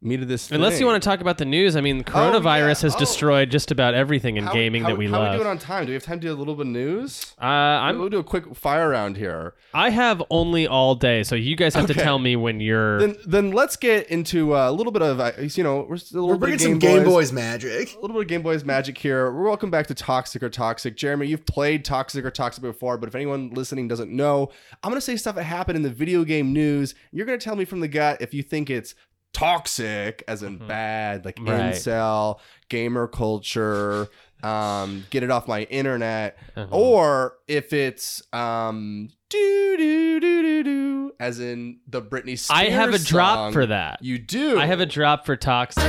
Meat 0.01 0.21
of 0.21 0.27
this. 0.27 0.51
Unless 0.51 0.73
thing. 0.73 0.81
you 0.81 0.87
want 0.87 1.01
to 1.01 1.07
talk 1.07 1.21
about 1.21 1.37
the 1.37 1.45
news, 1.45 1.75
I 1.75 1.81
mean, 1.81 2.03
coronavirus 2.03 2.81
has 2.83 2.95
Oh. 2.95 2.99
destroyed 2.99 3.51
just 3.51 3.71
about 3.71 3.93
everything 3.93 4.37
in 4.37 4.45
How- 4.45 4.53
gaming 4.53 4.81
how, 4.83 4.89
that 4.89 4.97
we 4.97 5.05
how 5.05 5.19
love. 5.19 5.31
we 5.33 5.37
doing 5.37 5.47
on 5.49 5.57
time? 5.59 5.85
Do 5.85 5.89
we 5.89 5.93
have 5.93 6.03
time 6.03 6.19
to 6.19 6.27
do 6.27 6.33
a 6.33 6.35
little 6.35 6.55
bit 6.55 6.65
of 6.67 6.71
news? 6.73 7.35
uh, 7.41 7.45
I'm 7.45 7.99
we'll 7.99 8.09
do 8.09 8.17
a 8.19 8.23
quick 8.23 8.55
fire 8.55 8.89
round 8.89 9.17
here. 9.17 9.53
I 9.73 9.89
have 9.91 10.21
only 10.29 10.67
all 10.67 10.95
day, 10.95 11.23
so 11.23 11.35
you 11.35 11.55
guys 11.55 11.75
have 11.75 11.87
to 11.87 11.93
tell 11.93 12.19
me 12.19 12.35
when 12.35 12.59
you're. 12.59 12.99
Then, 12.99 13.15
then 13.25 13.51
let's 13.51 13.75
get 13.75 14.07
into 14.07 14.55
uh, 14.55 14.69
a 14.69 14.71
little 14.71 14.91
bit 14.91 15.01
of 15.01 15.19
uh, 15.19 15.31
you 15.39 15.63
know 15.63 15.85
we're 15.87 15.97
still 15.97 16.23
a 16.23 16.27
We're 16.27 16.37
bringing 16.37 16.55
of 16.55 16.61
some 16.61 16.79
Game 16.79 16.97
Game 16.97 17.03
Boys. 17.03 17.11
Boys 17.29 17.31
magic. 17.33 17.93
A 17.95 17.99
little 17.99 18.15
bit 18.15 18.21
of 18.23 18.27
Game 18.27 18.41
Boys 18.41 18.65
magic 18.65 18.97
here. 18.97 19.31
We're 19.31 19.43
welcome 19.43 19.69
back 19.69 19.87
to 19.87 19.93
Toxic 19.93 20.41
or 20.41 20.49
Toxic. 20.49 20.97
Jeremy, 20.97 21.27
you've 21.27 21.45
played 21.45 21.85
Toxic 21.85 22.25
or 22.25 22.31
Toxic 22.31 22.63
before, 22.63 22.97
but 22.97 23.07
if 23.07 23.15
anyone 23.15 23.51
listening 23.53 23.87
doesn't 23.87 24.11
know, 24.11 24.49
I'm 24.83 24.89
going 24.89 24.97
to 24.97 25.01
say 25.01 25.15
stuff 25.15 25.35
that 25.35 25.43
happened 25.43 25.75
in 25.77 25.83
the 25.83 25.89
video 25.89 26.23
game 26.23 26.51
news. 26.53 26.95
You're 27.11 27.25
going 27.25 27.37
to 27.39 27.43
tell 27.43 27.55
me 27.55 27.65
from 27.65 27.79
the 27.81 27.87
gut 27.87 28.21
if 28.21 28.33
you 28.33 28.41
think 28.43 28.69
it's 28.69 28.95
toxic, 29.33 30.23
as 30.27 30.43
in 30.43 30.57
bad, 30.57 31.25
like 31.25 31.35
Mm-hmm. 31.37 31.49
Right. 31.49 31.73
incel, 31.73 32.39
gamer 32.69 33.07
culture, 33.07 34.07
um, 34.43 35.05
get 35.09 35.23
it 35.23 35.31
off 35.31 35.47
my 35.47 35.63
internet, 35.63 36.37
Uh-huh. 36.55 36.67
or 36.75 37.37
if 37.47 37.73
it's 37.73 38.21
um, 38.33 39.09
do 39.29 39.75
do 39.77 40.19
do 40.19 40.41
do 40.41 40.63
do, 40.63 41.13
as 41.19 41.39
in 41.39 41.79
the 41.87 42.01
Britney 42.01 42.37
Spears. 42.37 42.49
I 42.51 42.65
have 42.69 42.93
a 42.93 42.99
drop 42.99 43.53
for 43.53 43.65
that. 43.65 43.99
You 44.01 44.17
do. 44.17 44.59
I 44.59 44.65
have 44.65 44.79
a 44.79 44.85
drop 44.85 45.25
for 45.25 45.35
toxic. 45.35 45.83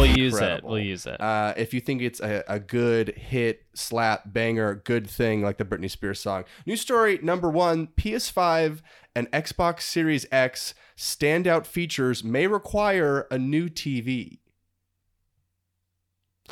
We'll 0.00 0.16
use 0.16 0.38
it. 0.40 0.64
We'll 0.64 0.78
use 0.78 1.06
it. 1.06 1.20
Uh, 1.20 1.54
if 1.56 1.74
you 1.74 1.80
think 1.80 2.02
it's 2.02 2.20
a, 2.20 2.42
a 2.48 2.58
good 2.58 3.14
hit, 3.16 3.64
slap, 3.74 4.32
banger, 4.32 4.74
good 4.74 5.08
thing 5.08 5.42
like 5.42 5.58
the 5.58 5.64
Britney 5.64 5.90
Spears 5.90 6.20
song. 6.20 6.44
News 6.64 6.80
story 6.80 7.18
number 7.22 7.50
one 7.50 7.88
PS5 7.98 8.80
and 9.14 9.30
Xbox 9.30 9.82
Series 9.82 10.26
X 10.32 10.74
standout 10.96 11.66
features 11.66 12.24
may 12.24 12.46
require 12.46 13.26
a 13.30 13.38
new 13.38 13.68
TV. 13.68 14.38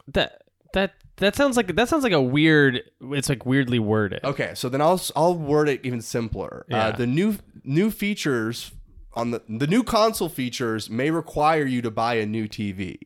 that 0.07 0.43
that 0.75 0.95
that 1.17 1.35
sounds 1.35 1.57
like 1.57 1.75
that 1.75 1.89
sounds 1.89 2.05
like 2.05 2.13
a 2.13 2.21
weird. 2.21 2.83
It's 3.01 3.29
like 3.29 3.47
weirdly 3.47 3.79
worded. 3.79 4.21
Okay, 4.25 4.53
so 4.55 4.69
then 4.69 4.81
I'll 4.81 5.01
I'll 5.17 5.35
word 5.35 5.69
it 5.69 5.81
even 5.85 6.01
simpler. 6.03 6.67
Yeah. 6.69 6.89
Uh, 6.89 6.93
the 6.93 7.07
new 7.07 7.39
new 7.65 7.91
features 7.91 8.73
on 9.15 9.31
the 9.31 9.43
the 9.49 9.67
new 9.67 9.83
console 9.83 10.29
features 10.29 10.91
may 10.91 11.11
require 11.11 11.65
you 11.65 11.81
to 11.83 11.91
buy 11.91 12.15
a 12.15 12.27
new 12.27 12.47
TV. 12.47 12.99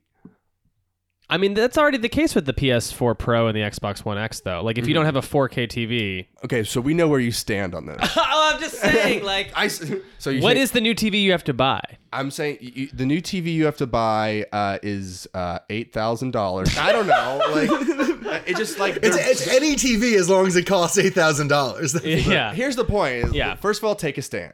I 1.33 1.39
mean, 1.39 1.55
that's 1.55 1.79
already 1.79 1.99
the 1.99 2.09
case 2.11 2.35
with 2.35 2.45
the 2.47 2.53
PS4 2.53 3.19
Pro 3.19 3.47
and 3.47 3.57
the 3.57 3.63
Xbox 3.63 4.05
One 4.05 4.19
X, 4.19 4.41
though. 4.41 4.63
Like, 4.63 4.77
if 4.77 4.87
you 4.87 4.93
don't 4.95 5.07
have 5.07 5.17
a 5.17 5.21
4K 5.23 5.67
TV, 5.67 6.27
Okay, 6.45 6.63
so 6.63 6.81
we 6.81 6.93
know 6.93 7.09
where 7.09 7.21
you 7.21 7.31
stand 7.33 7.75
on 7.75 7.87
this. 7.87 7.97
oh, 8.17 8.51
I'm 8.55 8.61
just 8.61 8.75
saying, 8.75 9.25
like, 9.35 9.51
I 9.57 9.65
s- 9.67 9.91
so 10.19 10.31
you 10.31 10.43
what 10.43 10.57
say- 10.57 10.63
is 10.63 10.73
the 10.73 10.81
new 10.81 10.95
TV 10.95 11.23
you 11.23 11.33
have 11.33 11.45
to 11.45 11.55
buy? 11.55 11.81
I'm 12.13 12.31
saying 12.31 12.59
you, 12.61 12.89
the 12.93 13.07
new 13.07 13.23
TV 13.23 13.55
you 13.55 13.65
have 13.65 13.79
to 13.79 13.87
buy 13.87 14.45
uh, 14.53 14.79
is 14.83 15.27
uh, 15.33 15.61
eight 15.71 15.95
thousand 15.95 16.33
dollars. 16.33 16.77
I 16.77 16.93
don't 16.93 17.07
know, 17.07 17.41
like 17.53 18.47
it 18.47 18.57
just 18.59 18.79
like 18.79 18.97
It's, 19.03 19.17
they're- 19.17 19.31
it's 19.31 19.49
any 19.49 19.75
TV 19.77 20.17
as 20.19 20.29
long 20.29 20.47
as 20.47 20.55
it 20.57 20.67
costs 20.67 20.99
eight 20.99 21.15
thousand 21.15 21.49
dollars. 21.49 21.97
Yeah. 22.05 22.53
Here's 22.53 22.77
the 22.77 22.85
point. 22.85 23.15
is, 23.29 23.33
Yeah. 23.33 23.55
First 23.55 23.81
of 23.81 23.85
all, 23.85 23.95
take 23.95 24.19
a 24.19 24.23
stand. 24.23 24.53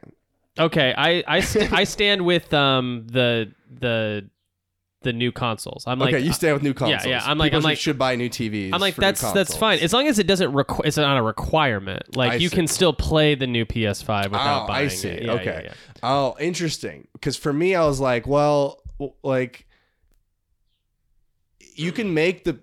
Okay, 0.57 0.93
I 0.97 1.21
I, 1.27 1.39
st- 1.41 1.73
I 1.73 1.83
stand 1.83 2.25
with 2.25 2.53
um 2.53 3.05
the 3.07 3.51
the 3.79 4.29
the 5.01 5.13
new 5.13 5.31
consoles. 5.31 5.85
I'm 5.87 5.97
like 5.97 6.13
okay, 6.13 6.23
you 6.23 6.31
uh, 6.31 6.33
stand 6.33 6.53
with 6.55 6.63
new 6.63 6.73
consoles. 6.73 7.05
yeah, 7.05 7.11
yeah. 7.11 7.21
I'm 7.25 7.37
like- 7.37 7.51
People 7.51 7.59
I'm 7.59 7.63
like- 7.63 7.77
should 7.77 7.97
buy 7.97 8.15
new 8.17 8.29
TVs. 8.29 8.71
I'm 8.73 8.81
like 8.81 8.95
that's 8.95 9.21
that's 9.31 9.55
fine 9.55 9.79
as 9.79 9.93
long 9.93 10.07
as 10.07 10.19
it 10.19 10.27
doesn't 10.27 10.51
requ- 10.51 10.81
it's 10.85 10.97
not 10.97 11.17
a 11.17 11.21
requirement. 11.21 12.17
Like 12.17 12.33
I 12.33 12.35
you 12.35 12.49
see. 12.49 12.55
can 12.55 12.67
still 12.67 12.91
play 12.93 13.35
the 13.35 13.47
new 13.47 13.65
PS5 13.65 14.25
without 14.25 14.63
Oh, 14.63 14.67
buying 14.67 14.85
I 14.85 14.89
see. 14.89 15.07
it. 15.07 15.23
Yeah, 15.23 15.31
okay. 15.33 15.45
yeah, 15.45 15.61
yeah. 15.63 15.73
Oh, 16.03 16.35
interesting. 16.39 17.07
Because 17.13 17.37
for 17.37 17.53
me, 17.53 17.75
I 17.75 17.85
was 17.85 17.99
like, 18.01 18.27
well, 18.27 18.81
like 19.23 19.65
you 21.75 21.91
can 21.91 22.13
make 22.13 22.43
the. 22.43 22.59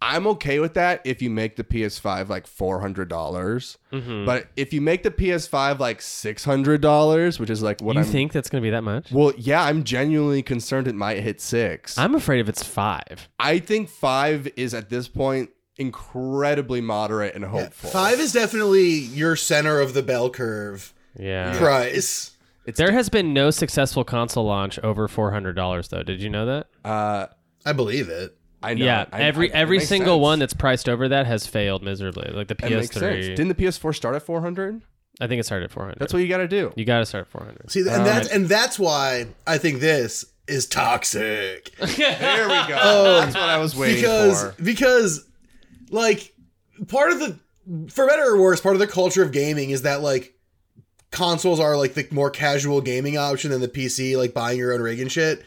I'm 0.00 0.28
okay 0.28 0.60
with 0.60 0.74
that 0.74 1.00
if 1.04 1.20
you 1.20 1.28
make 1.28 1.56
the 1.56 1.64
PS5 1.64 2.28
like 2.28 2.46
four 2.46 2.80
hundred 2.80 3.08
dollars, 3.08 3.78
Mhm. 3.92 4.24
but 4.24 4.46
if 4.56 4.72
you 4.72 4.80
make 4.80 5.02
the 5.02 5.10
PS5 5.10 5.80
like 5.80 6.00
six 6.00 6.44
hundred 6.44 6.80
dollars, 6.80 7.40
which 7.40 7.50
is 7.50 7.62
like 7.62 7.80
what 7.80 7.96
you 7.96 8.02
I'm. 8.02 8.06
think 8.06 8.32
that's 8.32 8.48
gonna 8.48 8.62
be 8.62 8.70
that 8.70 8.84
much? 8.84 9.10
well, 9.10 9.32
yeah, 9.36 9.62
I'm 9.62 9.82
genuinely 9.82 10.42
concerned 10.42 10.86
it 10.86 10.94
might 10.94 11.18
hit 11.20 11.40
6 11.40 11.98
I'm 11.98 12.14
afraid 12.14 12.38
if 12.40 12.48
it's 12.48 12.62
five. 12.62 13.28
I 13.40 13.58
think 13.58 13.88
five 13.88 14.48
is 14.56 14.72
at 14.72 14.88
this 14.88 15.08
point 15.08 15.50
incredibly 15.76 16.80
moderate 16.80 17.34
and 17.34 17.44
hopeful. 17.44 17.90
Five 17.90 18.20
is 18.20 18.32
definitely 18.32 18.88
your 18.90 19.34
center 19.36 19.80
of 19.80 19.94
the 19.94 20.02
bell 20.02 20.30
curve 20.30 20.94
Yeah. 21.18 21.58
price. 21.58 22.32
It's 22.66 22.78
There 22.78 22.92
has 22.92 23.08
been 23.08 23.32
no 23.34 23.50
successful 23.50 24.04
console 24.04 24.44
launch 24.44 24.78
over 24.80 25.08
four 25.08 25.32
hundred 25.32 25.54
dollars 25.56 25.88
though. 25.88 26.02
Did 26.04 26.22
you 26.22 26.30
know 26.30 26.46
that? 26.46 26.66
uh, 26.84 27.26
I 27.66 27.72
believe 27.72 28.08
it. 28.08 28.36
I 28.62 28.74
know. 28.74 28.84
yeah, 28.84 29.04
I- 29.12 29.22
every 29.22 29.52
I- 29.52 29.56
every 29.56 29.80
single 29.80 30.16
sense. 30.16 30.22
one 30.22 30.38
that's 30.40 30.52
priced 30.54 30.88
over 30.88 31.08
that 31.08 31.26
has 31.26 31.46
failed 31.46 31.82
miserably. 31.82 32.30
Like 32.32 32.48
the 32.48 32.54
That 32.54 32.70
makes 32.70 32.90
sense. 32.90 33.04
PS3, 33.26 33.36
Didn't 33.36 33.48
the 33.48 33.54
PS4 33.54 33.94
start 33.94 34.16
at 34.16 34.22
400? 34.22 34.82
I 35.20 35.26
think 35.26 35.40
it 35.40 35.44
started 35.46 35.64
at 35.64 35.70
four 35.72 35.82
hundred. 35.82 35.98
That's 35.98 36.12
what 36.12 36.20
you 36.20 36.28
got 36.28 36.36
to 36.38 36.46
do. 36.48 36.72
you 36.76 36.84
got 36.84 36.98
to 37.00 37.06
start 37.06 37.22
at 37.22 37.28
four 37.32 37.44
hundred. 37.44 37.70
See, 37.70 37.80
and 37.80 38.06
that's 38.06 38.28
and 38.28 38.46
that's 38.48 38.78
why 38.78 39.26
I 39.48 39.58
think 39.58 39.80
this 39.80 40.24
is 40.46 40.66
toxic 40.66 41.72
There 41.80 42.48
we 42.48 42.68
go. 42.68 42.76
Um, 42.76 43.24
that's 43.24 43.34
what 43.34 43.48
I 43.48 43.58
was 43.58 43.74
waiting 43.74 43.96
because 43.96 44.42
for. 44.54 44.62
because 44.62 45.26
like 45.90 46.32
part 46.86 47.10
of 47.10 47.18
the 47.18 47.36
for 47.90 48.06
better 48.06 48.22
or 48.34 48.40
worse, 48.40 48.60
part 48.60 48.76
of 48.76 48.80
the 48.80 48.86
culture 48.86 49.22
of 49.24 49.32
gaming 49.32 49.70
is 49.70 49.82
that 49.82 50.02
like 50.02 50.34
consoles 51.10 51.58
are 51.60 51.76
like 51.76 51.94
the 51.94 52.06
more 52.10 52.30
casual 52.30 52.80
gaming 52.80 53.16
option 53.18 53.50
than 53.50 53.60
the 53.60 53.68
PC, 53.68 54.16
like 54.16 54.32
buying 54.34 54.58
your 54.58 54.72
own 54.72 54.80
rig 54.80 55.00
and 55.00 55.10
shit. 55.10 55.42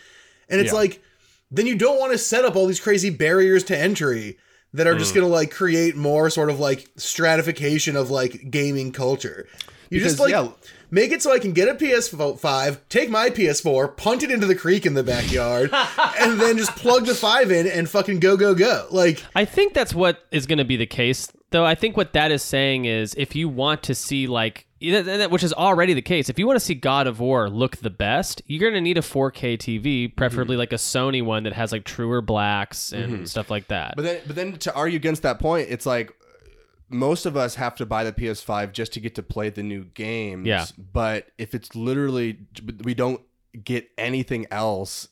And 0.50 0.60
it's 0.60 0.72
Yeah. 0.74 0.80
like 0.80 1.02
then 1.52 1.68
you 1.68 1.76
don't 1.76 2.00
want 2.00 2.12
to 2.14 2.18
set 2.18 2.46
up 2.46 2.56
all 2.56 2.66
these 2.66 2.80
crazy 2.80 3.10
barriers 3.10 3.64
to 3.66 3.78
entry 3.78 4.38
that 4.74 4.88
are 4.88 4.96
Mm. 4.96 5.00
just 5.00 5.14
gonna 5.14 5.28
like 5.28 5.52
create 5.52 5.96
more 5.98 6.30
sort 6.30 6.50
of 6.50 6.60
like 6.60 6.88
stratification 6.98 7.96
of 7.96 8.10
like 8.10 8.50
gaming 8.50 8.92
culture. 8.92 9.48
You 9.90 10.00
Because, 10.00 10.14
just 10.14 10.20
like 10.22 10.32
yeah. 10.32 10.48
make 10.90 11.12
it 11.12 11.22
so 11.22 11.34
I 11.34 11.40
can 11.40 11.52
get 11.52 11.68
a 11.68 11.76
PS5, 11.76 12.78
take 12.88 13.10
my 13.10 13.30
PS4, 13.30 13.96
punt 13.98 14.24
it 14.24 14.32
into 14.32 14.48
the 14.48 14.56
creek 14.56 14.86
in 14.86 14.94
the 14.94 15.04
backyard, 15.04 15.70
and 16.20 16.40
then 16.40 16.58
just 16.58 16.74
plug 16.78 17.06
the 17.06 17.14
five 17.16 17.52
in 17.52 17.68
and 17.68 17.90
fucking 17.90 18.22
go 18.22 18.38
go 18.38 18.56
go. 18.56 18.88
Like 18.92 19.22
I 19.36 19.44
think 19.46 19.74
that's 19.74 19.94
what 19.94 20.26
is 20.32 20.46
going 20.46 20.60
to 20.60 20.66
be 20.66 20.78
the 20.78 20.86
case, 20.86 21.30
though. 21.52 21.66
I 21.66 21.76
think 21.76 21.96
what 21.96 22.14
that 22.14 22.32
is 22.32 22.42
saying 22.42 22.86
is 22.86 23.14
if 23.18 23.36
you 23.36 23.48
want 23.48 23.84
to 23.84 23.96
see, 23.96 24.28
like, 24.28 24.68
which 24.80 25.44
is 25.44 25.54
already 25.54 25.94
the 25.94 26.02
case, 26.02 26.30
if 26.30 26.40
you 26.40 26.48
want 26.48 26.58
to 26.58 26.66
see 26.66 26.74
God 26.74 27.08
of 27.08 27.20
War 27.20 27.50
look 27.50 27.78
the 27.78 27.90
best, 27.90 28.42
you're 28.48 28.60
going 28.60 28.74
to 28.74 28.82
need 28.82 28.98
a 28.98 29.02
4K 29.02 29.58
TV, 29.58 30.16
preferably 30.16 30.56
mm-hmm. 30.56 30.60
like 30.60 30.74
a 30.74 30.78
Sony 30.78 31.24
one 31.24 31.44
that 31.44 31.54
has 31.54 31.72
like 31.72 31.84
truer 31.84 32.22
blacks 32.22 32.92
and 32.92 33.14
mm-hmm. 33.14 33.26
stuff 33.26 33.52
like 33.52 33.68
that. 33.68 33.94
But 33.96 34.04
then, 34.04 34.22
but 34.26 34.36
then 34.36 34.54
to 34.54 34.74
argue 34.74 34.98
against 34.98 35.22
that 35.22 35.40
point, 35.40 35.68
it's 35.70 35.86
like 35.86 36.10
uh, 36.10 36.48
most 36.90 37.26
of 37.26 37.38
us 37.38 37.56
have 37.56 37.76
to 37.76 37.86
buy 37.86 38.04
the 38.04 38.14
PS5 38.14 38.72
just 38.72 38.94
to 38.94 39.00
get 39.00 39.16
to 39.16 39.24
play 39.24 39.50
the 39.50 39.64
new 39.64 39.84
games. 39.84 40.48
Yeah. 40.48 40.66
But 40.78 41.28
if 41.38 41.54
it's 41.54 41.76
literally 41.76 42.40
we 42.84 42.94
don't 42.94 43.22
get 43.64 43.90
anything 43.98 44.48
else 44.50 45.10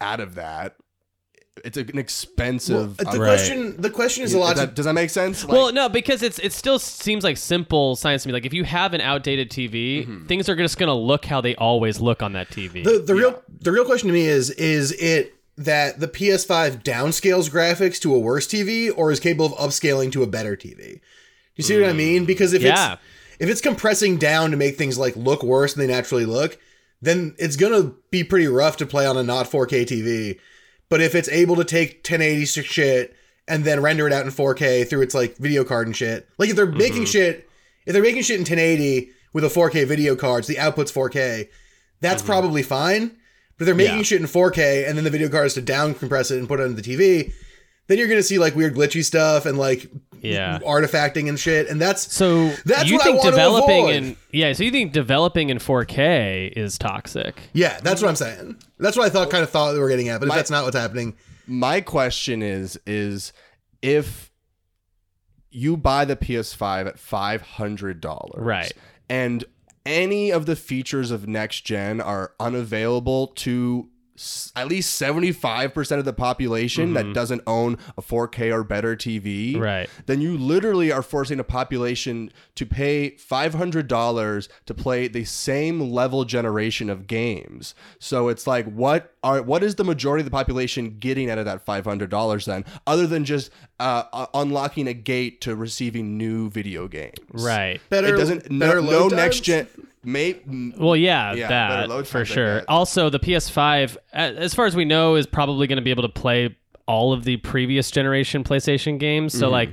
out 0.00 0.20
of 0.20 0.34
that, 0.34 0.76
it's 1.64 1.76
an 1.76 1.98
expensive. 1.98 2.96
the 2.96 3.08
uh, 3.08 3.16
question, 3.16 3.80
the 3.80 3.90
question 3.90 4.24
is 4.24 4.34
a 4.34 4.38
lot. 4.38 4.56
Does 4.56 4.66
that, 4.66 4.74
does 4.74 4.84
that 4.86 4.92
make 4.92 5.10
sense? 5.10 5.44
Like, 5.44 5.52
well, 5.52 5.72
no, 5.72 5.88
because 5.88 6.22
it's 6.22 6.38
it 6.38 6.52
still 6.52 6.78
seems 6.78 7.24
like 7.24 7.36
simple 7.36 7.96
science 7.96 8.22
to 8.22 8.28
me. 8.28 8.32
Like 8.32 8.46
if 8.46 8.52
you 8.54 8.64
have 8.64 8.94
an 8.94 9.00
outdated 9.00 9.50
TV, 9.50 10.26
things 10.28 10.48
are 10.48 10.56
just 10.56 10.78
going 10.78 10.88
to 10.88 10.94
look 10.94 11.24
how 11.24 11.40
they 11.40 11.54
always 11.56 12.00
look 12.00 12.22
on 12.22 12.32
that 12.32 12.48
TV. 12.50 12.84
the 12.84 12.98
the 12.98 13.14
real 13.14 13.42
the 13.60 13.72
real 13.72 13.84
question 13.84 14.08
to 14.08 14.12
me 14.12 14.26
is 14.26 14.50
is 14.50 14.92
it 14.92 15.34
that 15.56 15.98
the 15.98 16.08
PS5 16.08 16.82
downscales 16.84 17.50
graphics 17.50 17.98
to 18.00 18.14
a 18.14 18.18
worse 18.18 18.46
TV 18.46 18.90
or 18.96 19.10
is 19.10 19.18
capable 19.20 19.46
of 19.46 19.52
upscaling 19.70 20.12
to 20.12 20.22
a 20.22 20.26
better 20.26 20.56
TV? 20.56 21.00
You 21.56 21.64
see 21.64 21.80
what 21.80 21.90
I 21.90 21.92
mean? 21.92 22.24
Because 22.24 22.52
if 22.52 22.62
Yeah. 22.62 22.92
it's 22.94 23.02
if 23.40 23.48
it's 23.48 23.60
compressing 23.60 24.16
down 24.18 24.50
to 24.52 24.56
make 24.56 24.76
things 24.76 24.98
like 24.98 25.14
look 25.16 25.42
worse 25.42 25.74
than 25.74 25.86
they 25.86 25.92
naturally 25.92 26.24
look, 26.24 26.58
then 27.02 27.34
it's 27.38 27.56
gonna 27.56 27.92
be 28.10 28.24
pretty 28.24 28.46
rough 28.46 28.76
to 28.78 28.86
play 28.86 29.06
on 29.06 29.16
a 29.16 29.22
not 29.22 29.46
4K 29.50 29.84
TV. 29.84 30.38
But 30.88 31.00
if 31.00 31.14
it's 31.14 31.28
able 31.28 31.56
to 31.56 31.64
take 31.64 31.96
1080 31.98 32.44
shit 32.62 33.16
and 33.46 33.64
then 33.64 33.82
render 33.82 34.06
it 34.06 34.12
out 34.12 34.24
in 34.24 34.30
4K 34.30 34.88
through 34.88 35.02
its 35.02 35.14
like 35.14 35.36
video 35.36 35.64
card 35.64 35.86
and 35.86 35.96
shit, 35.96 36.28
like 36.38 36.50
if 36.50 36.56
they're 36.56 36.66
making 36.66 37.02
mm-hmm. 37.02 37.04
shit, 37.04 37.48
if 37.86 37.92
they're 37.92 38.02
making 38.02 38.22
shit 38.22 38.36
in 38.36 38.42
1080 38.42 39.10
with 39.32 39.44
a 39.44 39.48
4K 39.48 39.86
video 39.86 40.16
card, 40.16 40.44
so 40.44 40.52
the 40.52 40.58
output's 40.58 40.92
4K, 40.92 41.48
that's 42.00 42.22
mm-hmm. 42.22 42.30
probably 42.30 42.62
fine. 42.62 43.08
But 43.56 43.64
if 43.64 43.66
they're 43.66 43.74
making 43.74 43.98
Yeah. 43.98 44.02
shit 44.02 44.20
in 44.20 44.26
4K 44.26 44.88
and 44.88 44.96
then 44.96 45.04
the 45.04 45.10
video 45.10 45.28
card 45.28 45.46
is 45.46 45.54
to 45.54 45.62
down 45.62 45.94
compress 45.94 46.30
it 46.30 46.38
and 46.38 46.48
put 46.48 46.60
it 46.60 46.64
on 46.64 46.76
the 46.76 46.82
TV, 46.82 47.32
then 47.88 47.98
you're 47.98 48.08
gonna 48.08 48.22
see 48.22 48.38
like 48.38 48.54
weird 48.54 48.74
glitchy 48.74 49.04
stuff 49.04 49.44
and 49.46 49.58
like 49.58 49.90
Yeah. 50.20 50.58
artifacting 50.60 51.28
and 51.28 51.38
shit. 51.38 51.68
And 51.68 51.80
that's 51.80 52.12
So 52.12 52.52
That's 52.64 52.88
you 52.88 52.94
what 52.96 53.02
I 53.02 53.04
think 53.04 53.16
want 53.18 53.24
to 53.26 53.30
developing 53.30 53.78
avoid. 53.84 53.94
in 53.96 54.16
yeah, 54.32 54.52
so 54.52 54.62
you 54.64 54.70
think 54.70 54.92
developing 54.92 55.50
in 55.50 55.58
4K 55.58 56.52
is 56.56 56.78
toxic? 56.78 57.40
yeah, 57.52 57.78
that's 57.82 58.00
what 58.02 58.08
I'm 58.08 58.16
saying. 58.16 58.56
That's 58.78 58.96
what 58.96 59.06
I 59.06 59.10
thought 59.10 59.30
kind 59.30 59.42
of 59.44 59.50
thought 59.50 59.74
we 59.74 59.80
were 59.80 59.88
getting 59.88 60.08
at, 60.08 60.20
but 60.20 60.28
if 60.28 60.34
that's 60.34 60.50
not 60.50 60.64
what's 60.64 60.76
happening, 60.76 61.14
my 61.46 61.80
question 61.80 62.42
is 62.42 62.78
is 62.86 63.32
if 63.82 64.30
you 65.50 65.76
buy 65.76 66.04
the 66.04 66.16
PS5 66.16 66.86
at 66.86 66.98
five 66.98 67.40
hundred 67.42 68.00
dollars, 68.00 68.42
Right. 68.44 68.72
and 69.08 69.44
any 69.86 70.30
of 70.30 70.44
the 70.44 70.54
features 70.56 71.10
of 71.10 71.26
next 71.26 71.62
gen 71.64 72.00
are 72.00 72.32
unavailable 72.38 73.28
to 73.28 73.88
s- 73.88 73.97
at 74.56 74.68
least 74.68 74.94
seventy 74.94 75.32
five 75.32 75.74
percent 75.74 75.98
of 75.98 76.04
the 76.04 76.12
population 76.12 76.94
that 76.94 77.04
mm-hmm. 77.04 77.12
doesn't 77.12 77.42
own 77.46 77.78
a 77.96 78.02
four 78.02 78.28
K 78.28 78.50
or 78.50 78.64
better 78.64 78.96
TV, 78.96 79.58
Right. 79.58 79.88
Then 80.06 80.20
you 80.20 80.36
literally 80.36 80.92
are 80.92 81.02
forcing 81.02 81.38
a 81.38 81.44
population 81.44 82.30
to 82.54 82.66
pay 82.66 83.10
five 83.16 83.54
hundred 83.54 83.88
dollars 83.88 84.48
to 84.66 84.74
play 84.74 85.08
the 85.08 85.24
same 85.24 85.80
level 85.80 86.24
generation 86.24 86.90
of 86.90 87.06
games. 87.06 87.74
So 87.98 88.28
it's 88.28 88.46
like, 88.46 88.66
what 88.66 89.14
are 89.22 89.42
what 89.42 89.62
is 89.62 89.74
the 89.76 89.84
majority 89.84 90.20
of 90.20 90.24
the 90.24 90.30
population 90.30 90.96
getting 90.98 91.30
out 91.30 91.38
of 91.38 91.44
that 91.44 91.62
five 91.62 91.84
hundred 91.84 92.10
dollars 92.10 92.44
then, 92.46 92.64
other 92.86 93.06
than 93.06 93.24
just 93.24 93.50
uh, 93.80 94.04
uh, 94.12 94.26
unlocking 94.34 94.86
a 94.86 94.94
gate 94.94 95.40
to 95.42 95.54
receiving 95.56 96.16
new 96.18 96.50
video 96.50 96.88
games? 96.88 97.14
Right. 97.32 97.80
better 97.90 98.14
It 98.14 98.18
doesn't 98.18 98.50
no, 98.50 98.66
better 98.66 98.82
no 98.82 98.90
load 98.90 99.12
next 99.12 99.36
times? 99.44 99.46
gen. 99.46 99.66
May 100.04 100.36
Well, 100.78 100.96
yeah, 100.96 101.34
Yeah, 101.34 101.48
that 101.48 101.88
for 101.88 102.02
times, 102.04 102.14
I 102.14 102.24
sure. 102.34 102.54
bet. 102.60 102.64
Also, 102.68 103.10
the 103.10 103.18
PS5, 103.18 103.96
as 104.12 104.54
far 104.54 104.64
as 104.66 104.76
we 104.76 104.84
know, 104.84 105.16
is 105.16 105.26
probably 105.26 105.66
going 105.66 105.76
to 105.76 105.82
be 105.82 105.90
able 105.90 106.04
to 106.04 106.08
play 106.08 106.56
all 106.86 107.12
of 107.12 107.24
the 107.24 107.36
previous 107.38 107.90
generation 107.90 108.44
PlayStation 108.44 108.98
games. 108.98 109.32
Mm-hmm. 109.32 109.40
So, 109.40 109.50
like, 109.50 109.70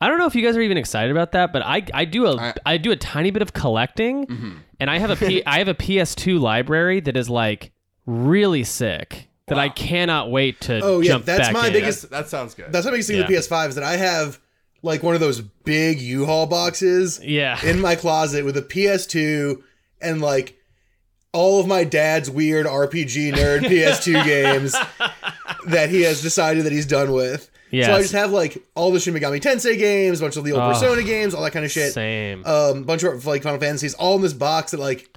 I 0.00 0.08
don't 0.08 0.18
know 0.18 0.26
if 0.26 0.34
you 0.36 0.42
guys 0.42 0.56
are 0.56 0.60
even 0.62 0.78
excited 0.78 1.10
about 1.10 1.32
that, 1.32 1.52
but 1.52 1.62
I 1.62 1.84
I 1.92 2.04
do 2.04 2.26
a 2.26 2.36
I, 2.36 2.54
I- 2.64 2.76
do 2.78 2.92
a 2.92 2.96
tiny 2.96 3.30
bit 3.32 3.42
of 3.42 3.52
collecting, 3.52 4.26
Mm-hmm. 4.26 4.52
and 4.80 4.90
I 4.90 4.98
have 4.98 5.10
a 5.10 5.16
P, 5.16 5.44
I 5.44 5.58
have 5.58 5.68
a 5.68 5.74
PS2 5.74 6.40
library 6.40 7.00
that 7.00 7.16
is 7.16 7.28
like 7.28 7.72
really 8.06 8.64
sick 8.64 9.28
that 9.46 9.58
I 9.58 9.68
cannot 9.68 10.30
wait 10.30 10.60
to 10.62 10.80
Oh, 10.82 11.00
yeah, 11.00 11.08
jump 11.12 11.24
that's 11.26 11.40
back 11.48 11.52
my 11.52 11.66
in. 11.66 11.72
biggest- 11.74 12.10
That's, 12.10 12.30
that 12.30 12.36
sounds 12.36 12.54
good. 12.54 12.72
That's 12.72 12.84
what 12.86 12.94
makes 12.94 13.08
me 13.08 13.16
Yeah. 13.18 13.26
the 13.26 13.34
PS5 13.34 13.68
is 13.70 13.74
that 13.74 13.84
I 13.84 13.96
have 13.96 14.38
like 14.82 15.02
one 15.02 15.14
of 15.14 15.20
those 15.20 15.40
big 15.40 16.00
U-Haul 16.00 16.46
boxes 16.46 17.20
Yeah. 17.22 17.58
in 17.64 17.80
my 17.80 17.94
closet 17.94 18.44
with 18.44 18.56
a 18.56 18.62
PS2 18.62 19.62
and 20.00 20.20
like 20.22 20.56
all 21.32 21.60
of 21.60 21.66
my 21.66 21.84
dad's 21.84 22.30
weird 22.30 22.64
RPG 22.66 23.32
nerd 23.34 23.60
PS2 23.68 24.24
games 24.24 24.74
that 25.66 25.88
he 25.90 26.02
has 26.02 26.22
decided 26.22 26.64
that 26.64 26.72
he's 26.72 26.86
done 26.86 27.12
with. 27.12 27.50
So 27.72 27.92
I 27.92 28.02
just 28.02 28.12
have 28.14 28.30
like 28.30 28.56
all 28.76 28.92
the 28.92 29.00
Shin 29.00 29.14
Megami 29.14 29.40
Tensei 29.40 29.76
games, 29.76 30.20
a 30.20 30.22
bunch 30.22 30.36
of 30.36 30.44
the 30.44 30.52
old 30.52 30.62
Oh. 30.62 30.68
Persona 30.72 31.02
games, 31.02 31.34
all 31.34 31.42
that 31.42 31.50
kind 31.50 31.64
of 31.64 31.72
shit. 31.72 31.92
Same. 31.92 32.46
Um, 32.46 32.84
bunch 32.84 33.02
of 33.02 33.26
like 33.26 33.42
Final 33.42 33.58
Fantasies, 33.58 33.94
all 33.94 34.14
in 34.14 34.22
this 34.22 34.32
box 34.32 34.70
that 34.70 34.78
like 34.78 35.08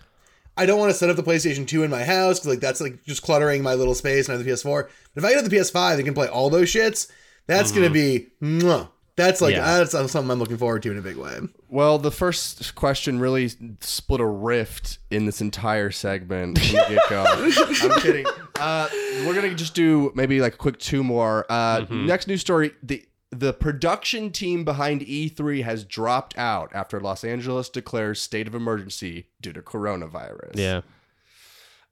I 0.58 0.66
don't 0.66 0.80
want 0.80 0.92
to 0.92 0.98
set 0.98 1.10
up 1.10 1.16
the 1.16 1.24
PlayStation 1.24 1.68
2 1.68 1.84
in 1.84 1.92
my 1.92 2.04
house 2.04 2.40
because 2.40 2.48
like 2.48 2.60
that's 2.60 2.82
like 2.82 3.04
just 3.04 3.22
cluttering 3.22 3.62
my 3.64 3.76
little 3.76 3.96
space 3.96 4.28
and 4.28 4.34
I 4.34 4.38
have 4.38 4.46
the 4.46 4.52
PS4. 4.52 4.90
But 5.14 5.24
if 5.24 5.26
I 5.26 5.34
get 5.34 5.44
the 5.50 5.56
PS5 5.56 5.96
and 5.96 6.06
can 6.06 6.14
play 6.14 6.28
all 6.28 6.50
those 6.50 6.68
shits, 6.70 7.10
that's 7.46 7.72
gonna 7.72 7.90
be 7.90 8.28
mwah. 8.42 8.90
that's 9.16 9.40
like 9.42 9.56
Yeah. 9.56 9.78
that's 9.78 9.92
something 9.92 10.30
I'm 10.32 10.40
looking 10.40 10.58
forward 10.58 10.84
to 10.84 10.92
in 10.92 10.98
a 10.98 11.02
big 11.02 11.16
way. 11.18 11.38
Well, 11.70 11.98
the 11.98 12.12
first 12.12 12.76
question 12.76 13.20
really 13.20 13.52
split 13.82 14.22
a 14.22 14.26
rift 14.26 15.00
in 15.12 15.26
this 15.26 15.42
entire 15.42 15.92
segment 15.92 16.60
from 16.60 16.76
the 16.76 16.86
get 16.90 17.10
go. 17.10 17.26
I'm 17.94 18.00
kidding. 18.02 18.26
Uh, 18.60 18.88
we're 19.26 19.34
gonna 19.36 19.54
just 19.54 19.76
do 19.76 20.12
maybe 20.16 20.42
like 20.42 20.56
a 20.56 20.58
quick 20.58 20.78
two 20.80 21.04
more. 21.04 21.46
Uh, 21.50 21.86
Next 21.90 22.28
news 22.28 22.42
story: 22.42 22.72
the 22.84 23.07
the 23.32 23.52
production 23.54 24.32
team 24.32 24.64
behind 24.64 25.02
E3 25.02 25.64
has 25.64 25.84
dropped 25.84 26.38
out 26.38 26.72
after 26.74 27.00
Los 27.00 27.24
Angeles 27.24 27.68
declares 27.70 28.22
state 28.22 28.48
of 28.48 28.56
emergency 28.56 29.28
due 29.42 29.52
to 29.54 29.62
coronavirus. 29.62 30.52
yeah. 30.56 30.82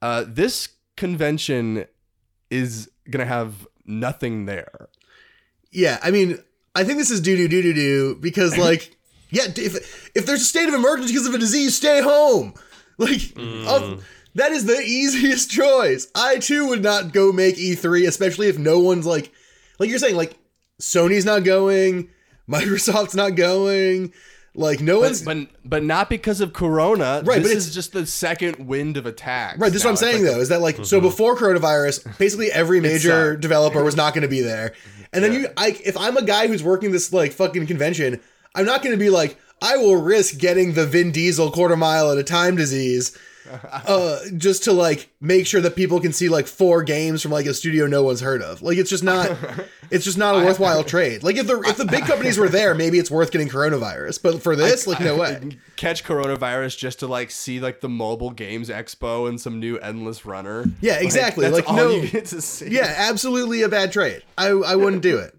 Uh, 0.02 0.24
this 0.28 0.70
convention 0.98 1.86
is 2.50 2.90
gonna 3.10 3.26
have 3.26 3.68
nothing 3.86 4.46
there. 4.46 4.88
Yeah, 5.72 6.00
I 6.04 6.12
mean, 6.12 6.38
I 6.76 6.84
think 6.84 7.00
this 7.00 7.10
is 7.12 7.22
doo 7.22 7.36
doo 7.36 7.48
doo 7.48 7.62
doo 7.62 7.74
doo 7.74 8.18
because 8.20 8.58
like, 8.68 8.96
yeah, 9.30 9.46
if 9.56 10.12
if 10.16 10.26
there's 10.26 10.42
a 10.42 10.46
state 10.46 10.68
of 10.70 10.74
emergency 10.76 11.14
because 11.14 11.28
of 11.28 11.34
a 11.34 11.38
disease, 11.40 11.76
stay 11.76 12.02
home. 12.02 12.54
Like, 12.98 13.34
I'll- 13.38 14.00
that 14.36 14.52
is 14.52 14.66
the 14.66 14.80
easiest 14.86 15.50
choice. 15.52 16.08
I 16.16 16.38
too 16.38 16.68
would 16.68 16.84
not 16.84 17.12
go 17.14 17.32
make 17.32 17.56
E3, 17.58 18.08
especially 18.08 18.48
if 18.48 18.58
no 18.58 18.80
one's 18.80 19.06
like, 19.06 19.32
like 19.80 19.90
you're 19.90 20.00
saying, 20.00 20.16
like 20.16 20.38
Sony's 20.82 21.26
not 21.26 21.44
going, 21.44 22.10
Microsoft's 22.50 23.16
not 23.16 23.32
going, 23.36 24.14
like 24.54 24.80
no 24.82 24.96
But, 25.02 25.08
one's. 25.08 25.22
but 25.24 25.38
but 25.66 25.84
not 25.84 26.10
because 26.10 26.42
of 26.42 26.54
Corona. 26.54 27.22
Right, 27.26 27.42
This 27.42 27.52
but 27.52 27.58
is 27.58 27.68
it's- 27.68 27.74
just 27.74 27.92
the 27.94 28.06
second 28.06 28.68
wind 28.68 28.98
of 28.98 29.06
attacks. 29.06 29.60
Right, 29.60 29.72
this 29.72 29.82
is 29.82 29.86
what 29.86 29.92
I'm 29.92 29.98
saying 29.98 30.24
like- 30.24 30.34
though, 30.34 30.40
is 30.40 30.50
that 30.50 30.62
like 30.62 30.78
so 30.78 30.98
mm-hmm. 30.98 31.08
before 31.08 31.36
coronavirus, 31.36 32.18
basically 32.18 32.52
every 32.52 32.80
major 32.80 33.36
developer 33.36 33.84
was 33.84 33.96
not 33.96 34.14
going 34.14 34.22
to 34.22 34.28
be 34.30 34.42
there, 34.42 34.74
and 35.12 35.24
then 35.24 35.34
you, 35.34 35.48
I, 35.58 35.78
if 35.84 35.98
I'm 35.98 36.18
a 36.18 36.24
guy 36.24 36.48
who's 36.48 36.64
working 36.64 36.92
this 36.92 37.12
like 37.12 37.32
fucking 37.34 37.68
convention, 37.68 38.22
I'm 38.54 38.66
not 38.66 38.82
going 38.82 38.94
to 38.98 39.00
be 39.00 39.10
like, 39.10 39.38
I 39.62 39.78
will 39.78 39.98
risk 39.98 40.38
getting 40.38 40.74
the 40.74 40.86
Vin 40.86 41.12
Diesel 41.12 41.52
quarter 41.52 41.76
mile 41.78 42.12
at 42.12 42.18
a 42.18 42.24
time 42.24 42.56
disease, 42.56 43.18
uh, 43.72 44.20
just 44.38 44.64
to 44.66 44.74
like 44.74 45.10
make 45.22 45.48
sure 45.48 45.62
that 45.62 45.76
people 45.76 46.00
can 46.00 46.14
see 46.14 46.30
like 46.30 46.48
four 46.48 46.84
games 46.84 47.22
from 47.22 47.32
like 47.32 47.46
a 47.46 47.54
studio 47.54 47.88
no 47.88 48.04
one's 48.04 48.22
heard 48.22 48.42
of. 48.42 48.62
Like 48.62 48.78
it's 48.78 48.90
just 48.90 49.04
not, 49.04 49.36
it's 49.92 50.06
just 50.06 50.18
not 50.18 50.36
a 50.36 50.46
worthwhile 50.46 50.84
trade. 50.84 51.24
Like 51.24 51.38
if 51.38 51.48
the 51.48 51.60
if 51.62 51.78
the 51.78 51.86
big 51.86 52.06
companies 52.06 52.38
were 52.38 52.50
there, 52.50 52.74
maybe 52.74 53.00
it's 53.00 53.12
worth 53.12 53.32
getting 53.32 53.50
coronavirus, 53.50 54.22
but 54.22 54.42
for 54.42 54.56
this, 54.56 54.88
like 54.88 55.00
no 55.00 55.18
way. 55.18 55.58
catch 55.76 56.04
coronavirus 56.04 56.78
just 56.78 57.00
to 57.00 57.08
like 57.08 57.32
see 57.32 57.60
like 57.60 57.82
the 57.82 57.90
mobile 57.90 58.32
games 58.32 58.70
expo 58.70 59.28
and 59.30 59.40
some 59.40 59.60
new 59.60 59.78
endless 59.78 60.26
runner. 60.26 60.66
Yeah, 60.82 61.00
exactly. 61.00 61.50
Like, 61.50 61.70
all 61.70 61.76
no- 61.76 61.90
you 61.90 62.08
get 62.10 62.26
to 62.28 62.42
see. 62.42 62.70
Yeah, 62.70 62.94
absolutely 62.98 63.62
a 63.62 63.70
bad 63.70 63.92
trade. 63.92 64.24
I 64.38 64.48
I 64.48 64.76
wouldn't 64.76 65.02
do 65.02 65.18
it. 65.18 65.38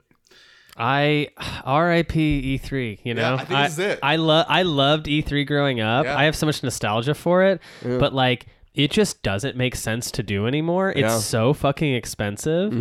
I 0.78 1.28
R.I.P. 1.64 2.58
E3. 2.58 2.98
You 3.02 3.14
know, 3.14 3.20
yeah, 3.22 3.34
I 3.34 3.44
think 3.44 3.60
this 3.60 3.72
is 3.72 3.78
it. 3.78 3.98
I 4.02 4.16
love 4.16 4.46
I 4.48 4.62
loved 4.62 5.06
E3 5.06 5.46
growing 5.46 5.80
up. 5.80 6.04
Yeah. 6.04 6.16
I 6.18 6.24
have 6.24 6.36
so 6.36 6.46
much 6.46 6.62
nostalgia 6.62 7.14
for 7.14 7.44
it, 7.44 7.60
but 7.82 8.12
like 8.14 8.46
it 8.76 8.90
just 8.90 9.22
doesn't 9.22 9.56
make 9.56 9.74
sense 9.74 10.10
to 10.12 10.22
do 10.22 10.46
anymore. 10.46 10.90
It's 10.90 11.00
Yeah. 11.00 11.08
Mm-hmm. 11.08 11.18
so 11.20 11.52
fucking 11.54 11.94
expensive. 11.94 12.72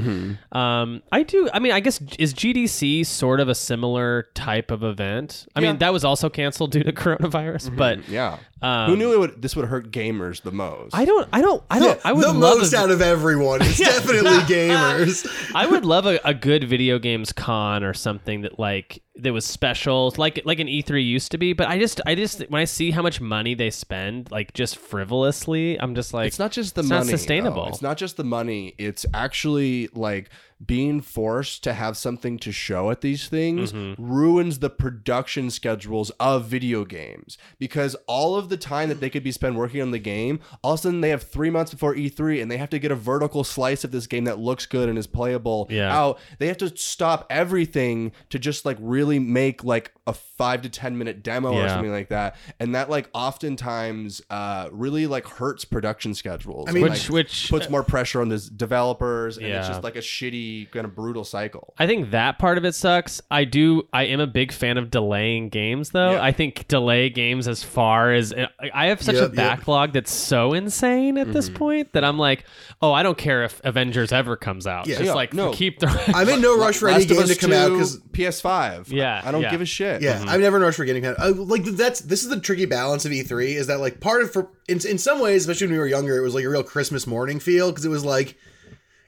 Um, 0.52 1.02
I 1.12 1.24
do. 1.24 1.50
I 1.54 1.60
mean, 1.60 1.72
I 1.72 1.80
guess 1.80 2.02
is 2.20 2.34
GDC 2.34 3.06
sort 3.06 3.40
of 3.40 3.50
a 3.50 3.56
similar 3.56 4.28
type 4.34 4.72
of 4.72 4.84
event. 4.84 5.48
I 5.56 5.60
Yeah. 5.60 5.64
Mm-hmm. 5.66 5.72
mean, 5.74 5.78
that 5.80 5.94
was 5.94 6.04
also 6.06 6.30
canceled 6.30 6.72
due 6.72 6.84
to 6.84 6.92
coronavirus, 7.04 7.76
but 7.76 8.08
Yeah. 8.10 8.38
Um, 8.62 8.90
Who 8.90 8.96
knew 8.98 9.14
it 9.14 9.20
would, 9.20 9.42
this 9.42 9.56
would 9.56 9.66
hurt 9.66 9.92
gamers 9.92 10.42
the 10.42 10.52
most? 10.52 10.96
I 10.96 11.06
don't. 11.06 11.28
I 11.32 11.42
don't. 11.42 11.62
I 11.70 11.78
don't. 11.78 12.00
I 12.04 12.14
would 12.14 12.24
the 12.24 12.34
love 12.34 12.58
most 12.60 12.74
a- 12.74 12.78
out 12.78 12.90
of 12.90 13.02
everyone 13.02 13.62
is 13.62 13.78
definitely 13.92 14.32
gamers. 14.56 15.28
I 15.54 15.68
would 15.68 15.86
love 15.86 16.06
a, 16.08 16.20
a 16.24 16.34
good 16.34 16.64
video 16.64 16.98
games 16.98 17.32
con 17.32 17.84
or 17.84 17.94
something 17.94 18.42
that 18.42 18.58
like 18.58 19.04
that 19.18 19.34
was 19.34 19.46
special, 19.46 20.14
like 20.18 20.42
like 20.46 20.60
an 20.60 20.68
E3 20.68 21.06
used 21.06 21.32
to 21.34 21.38
be. 21.38 21.54
But 21.54 21.68
I 21.68 21.78
just 21.78 22.02
I 22.08 22.16
just 22.16 22.40
when 22.50 22.60
I 22.62 22.66
see 22.66 22.90
how 22.92 23.02
much 23.04 23.22
money 23.22 23.54
they 23.56 23.70
spend, 23.70 24.32
like 24.32 24.54
just 24.54 24.78
frivolously, 24.78 25.78
I'm 25.86 25.96
just 25.96 26.14
like 26.14 26.28
It's 26.28 26.40
not 26.40 26.52
just 26.52 26.76
the 26.76 26.82
it's 26.82 26.90
money. 26.90 27.12
Not 27.12 27.20
sustainable. 27.20 27.64
though. 27.64 27.70
It's 27.70 27.82
not 27.82 27.98
just 27.98 28.18
the 28.18 28.24
money. 28.24 28.74
It's 28.78 29.06
actually 29.14 29.90
like 29.94 30.30
being 30.64 31.02
forced 31.02 31.64
to 31.64 31.74
have 31.74 31.98
something 31.98 32.38
to 32.40 32.52
show 32.52 32.90
at 32.92 33.02
these 33.02 33.28
things 33.28 33.74
Mm-hmm. 33.74 34.02
ruins 34.04 34.60
the 34.60 34.70
production 34.70 35.50
schedules 35.50 36.12
of 36.20 36.46
video 36.46 36.86
games 36.86 37.38
because 37.60 37.96
all 38.08 38.36
of 38.36 38.50
the 38.50 38.58
time 38.58 38.90
that 38.90 39.00
they 39.00 39.10
could 39.10 39.24
be 39.24 39.32
spent 39.32 39.56
working 39.56 39.82
on 39.82 39.92
the 39.92 40.00
game, 40.00 40.40
all 40.62 40.74
of 40.74 40.80
a 40.80 40.84
sudden 40.84 41.02
they 41.02 41.10
have 41.10 41.24
three 41.24 41.50
months 41.50 41.72
before 41.72 41.94
E3 41.94 42.42
and 42.42 42.50
they 42.50 42.58
have 42.58 42.70
to 42.70 42.80
get 42.80 42.92
a 42.92 42.96
vertical 42.96 43.44
slice 43.44 43.84
of 43.84 43.92
this 43.92 44.08
game 44.08 44.24
that 44.26 44.40
looks 44.40 44.66
good 44.66 44.88
and 44.88 44.98
is 44.98 45.08
playable 45.08 45.68
Yeah. 45.70 45.94
out. 45.96 46.20
They 46.40 46.48
have 46.48 46.58
to 46.58 46.76
stop 46.78 47.26
everything 47.30 48.12
to 48.30 48.40
just 48.40 48.66
like 48.66 48.78
really 48.80 49.20
make 49.20 49.64
like 49.64 49.92
a 50.08 50.14
five 50.14 50.62
to 50.62 50.70
ten 50.70 50.98
minute 50.98 51.24
demo 51.24 51.52
or 51.54 51.68
something 51.68 51.92
like 51.92 52.10
that, 52.10 52.36
and 52.60 52.76
that 52.76 52.90
like 52.92 53.10
oftentimes 53.14 54.22
uh, 54.30 54.70
really 54.72 55.08
like 55.08 55.28
hurts 55.28 55.66
production 55.66 56.14
schedules. 56.14 56.70
I 56.70 56.72
mean- 56.72 56.84
Which- 56.84 57.10
Like, 57.10 57.14
which- 57.14 57.50
puts 57.50 57.70
more 57.70 57.84
pressure 57.84 58.22
on 58.22 58.30
the 58.30 58.38
developers, 58.56 59.38
and 59.38 59.48
it's 59.48 59.68
just 59.68 59.84
like 59.84 59.96
a 59.96 60.00
shitty 60.02 60.45
kind 60.72 60.86
of 60.86 60.96
brutal 60.96 61.24
cycle. 61.24 61.74
I 61.78 61.88
think 61.88 62.12
that 62.12 62.40
part 62.40 62.58
of 62.58 62.66
it 62.66 62.74
sucks. 62.76 63.22
I 63.30 63.44
do. 63.46 63.88
I 63.94 64.04
am 64.06 64.20
a 64.20 64.28
big 64.28 64.52
fan 64.52 64.78
of 64.78 64.90
delaying 64.92 65.50
games, 65.50 65.90
though. 65.92 66.12
Yeah. 66.14 66.24
I 66.24 66.32
think 66.32 66.68
delay 66.68 67.10
games 67.10 67.48
as 67.48 67.64
far 67.64 68.14
as 68.14 68.34
I 68.74 68.88
have 68.88 69.02
such 69.02 69.16
Yep, 69.16 69.24
a 69.24 69.28
yep. 69.28 69.36
backlog 69.36 69.94
that's 69.94 70.12
so 70.12 70.54
insane 70.54 71.18
at 71.18 71.26
Mm-hmm. 71.26 71.34
this 71.34 71.50
point 71.50 71.94
that 71.94 72.04
I'm 72.04 72.18
like, 72.18 72.46
oh, 72.82 72.92
I 72.94 73.04
don't 73.04 73.18
care 73.18 73.44
if 73.44 73.60
Avengers 73.64 74.12
ever 74.12 74.36
comes 74.36 74.68
out. 74.68 74.88
Yeah. 74.88 74.96
Just 74.98 75.06
Yeah, 75.08 75.14
like 75.14 75.34
no. 75.34 75.52
keep 75.52 75.80
throwing. 75.80 75.98
I'm 76.16 76.30
in 76.30 76.42
no 76.42 76.58
rush 76.58 76.78
for 76.78 76.88
any 76.88 77.00
Last 77.06 77.12
of 77.12 77.18
game 77.18 77.28
to 77.28 77.36
come 77.36 77.54
out 77.54 77.68
2, 77.68 77.74
because 77.74 77.98
PS5. 78.12 78.92
Yeah, 78.92 79.22
I 79.24 79.32
don't 79.32 79.42
yeah. 79.42 79.52
give 79.52 79.62
a 79.62 79.66
shit. 79.66 80.02
yeah, 80.02 80.24
I'm 80.28 80.42
never 80.42 80.58
in 80.58 80.64
a 80.64 80.66
rush 80.68 80.76
for 80.76 80.86
getting 80.86 81.06
uh, 81.06 81.16
like 81.36 81.64
that's 81.66 82.02
this 82.02 82.24
is 82.24 82.30
the 82.30 82.40
tricky 82.40 82.66
balance 82.66 83.06
of 83.06 83.12
E3 83.12 83.56
is 83.56 83.68
that 83.68 83.80
like 83.80 84.00
part 84.00 84.22
of 84.22 84.32
for 84.32 84.50
in 84.68 84.80
in 84.88 84.98
some 84.98 85.20
ways, 85.20 85.42
especially 85.44 85.68
when 85.68 85.74
we 85.74 85.80
were 85.80 85.88
younger, 85.88 86.18
it 86.18 86.22
was 86.22 86.34
like 86.36 86.46
a 86.46 86.50
real 86.50 86.64
Christmas 86.64 87.06
morning 87.08 87.40
feel 87.40 87.72
because 87.72 87.86
it 87.86 87.90
was 87.90 88.06
like. 88.06 88.38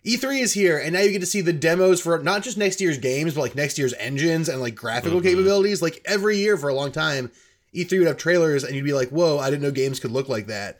E3 0.07 0.39
is 0.39 0.53
here, 0.53 0.77
and 0.77 0.93
now 0.93 1.01
you 1.01 1.11
get 1.11 1.19
to 1.19 1.25
see 1.25 1.41
the 1.41 1.51
demos 1.51 1.99
for 1.99 2.17
not 2.19 2.41
just 2.41 2.57
next 2.57 2.79
year's 2.79 2.97
games, 2.97 3.33
but 3.33 3.41
like 3.41 3.55
next 3.55 3.77
year's 3.77 3.93
engines 3.95 4.47
and 4.47 4.61
like 4.61 4.73
graphical 4.73 5.19
mm-hmm. 5.19 5.27
capabilities. 5.27 5.81
Like 5.81 6.01
every 6.05 6.37
year 6.37 6.55
for 6.55 6.69
a 6.69 6.73
long 6.73 6.93
time, 6.93 7.29
E3 7.75 7.99
would 7.99 8.07
have 8.07 8.17
trailers, 8.17 8.63
and 8.63 8.73
you'd 8.73 8.85
be 8.85 8.93
like, 8.93 9.09
"Whoa, 9.09 9.37
I 9.37 9.49
didn't 9.49 9.63
know 9.63 9.71
games 9.71 9.99
could 9.99 10.11
look 10.11 10.29
like 10.29 10.47
that." 10.47 10.77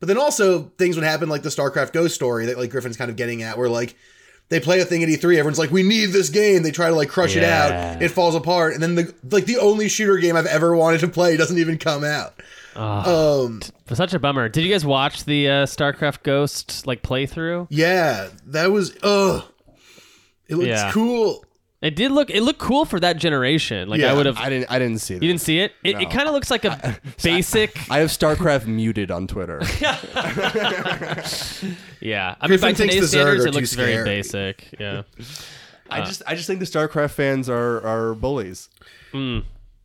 But 0.00 0.08
then 0.08 0.16
also 0.16 0.72
things 0.78 0.96
would 0.96 1.04
happen 1.04 1.28
like 1.28 1.42
the 1.42 1.50
StarCraft 1.50 1.92
Ghost 1.92 2.14
story 2.14 2.46
that 2.46 2.56
like 2.58 2.70
Griffin's 2.70 2.96
kind 2.96 3.10
of 3.10 3.16
getting 3.16 3.42
at, 3.42 3.58
where 3.58 3.68
like 3.68 3.94
they 4.48 4.58
play 4.58 4.80
a 4.80 4.86
thing 4.86 5.02
at 5.02 5.08
E3, 5.10 5.36
everyone's 5.36 5.58
like, 5.58 5.70
"We 5.70 5.82
need 5.82 6.06
this 6.06 6.30
game." 6.30 6.62
They 6.62 6.70
try 6.70 6.88
to 6.88 6.96
like 6.96 7.10
crush 7.10 7.36
it 7.36 7.44
out, 7.44 8.00
it 8.00 8.08
falls 8.08 8.34
apart, 8.34 8.72
and 8.72 8.82
then 8.82 8.94
the 8.94 9.14
like 9.30 9.44
the 9.44 9.58
only 9.58 9.90
shooter 9.90 10.16
game 10.16 10.34
I've 10.34 10.46
ever 10.46 10.74
wanted 10.74 11.00
to 11.00 11.08
play 11.08 11.36
doesn't 11.36 11.58
even 11.58 11.76
come 11.76 12.04
out. 12.04 12.40
Um, 12.76 13.60
Such 13.92 14.14
a 14.14 14.18
bummer. 14.18 14.48
Did 14.48 14.64
you 14.64 14.70
guys 14.72 14.84
watch 14.84 15.24
the 15.24 15.48
uh, 15.48 15.66
StarCraft 15.66 16.22
Ghost 16.22 16.86
like 16.86 17.02
playthrough? 17.02 17.66
yeah, 17.70 18.28
that 18.46 18.70
was 18.70 18.96
ugh. 19.02 19.44
It 20.48 20.56
looks 20.56 20.68
Yeah. 20.68 20.90
cool. 20.92 21.44
It 21.80 21.96
did 21.96 22.12
look. 22.12 22.30
It 22.30 22.42
looked 22.42 22.60
cool 22.60 22.84
for 22.84 23.00
that 23.00 23.16
generation. 23.16 23.88
Like 23.88 24.02
I 24.02 24.12
would 24.12 24.26
have. 24.26 24.38
I 24.38 24.48
didn't. 24.48 24.70
I 24.70 24.78
didn't 24.78 24.98
see 25.00 25.14
that. 25.14 25.22
You 25.22 25.28
didn't 25.30 25.40
see 25.40 25.58
it? 25.58 25.72
It, 25.82 26.00
it 26.00 26.10
kind 26.12 26.28
of 26.28 26.32
looks 26.34 26.48
like 26.48 26.64
a 26.64 26.96
basic. 27.22 27.76
I 27.90 27.98
have 27.98 28.08
StarCraft 28.10 28.66
muted 28.66 29.10
on 29.10 29.26
Twitter. 29.26 29.60
yeah, 32.00 32.36
I 32.40 32.46
mean, 32.48 32.60
by 32.60 32.72
Griffin 32.72 32.74
thinks 32.76 32.76
today's 32.94 33.00
the 33.00 33.08
standards, 33.08 33.44
it 33.46 33.54
looks 33.54 33.70
too 33.70 33.76
very 33.76 34.04
basic. 34.04 34.68
Yeah. 34.78 35.02
I 35.90 36.02
just. 36.04 36.22
I 36.26 36.34
just 36.36 36.46
think 36.46 36.60
the 36.60 36.66
StarCraft 36.66 37.10
fans 37.10 37.48
are 37.50 37.84
are 37.84 38.14
bullies. 38.14 38.68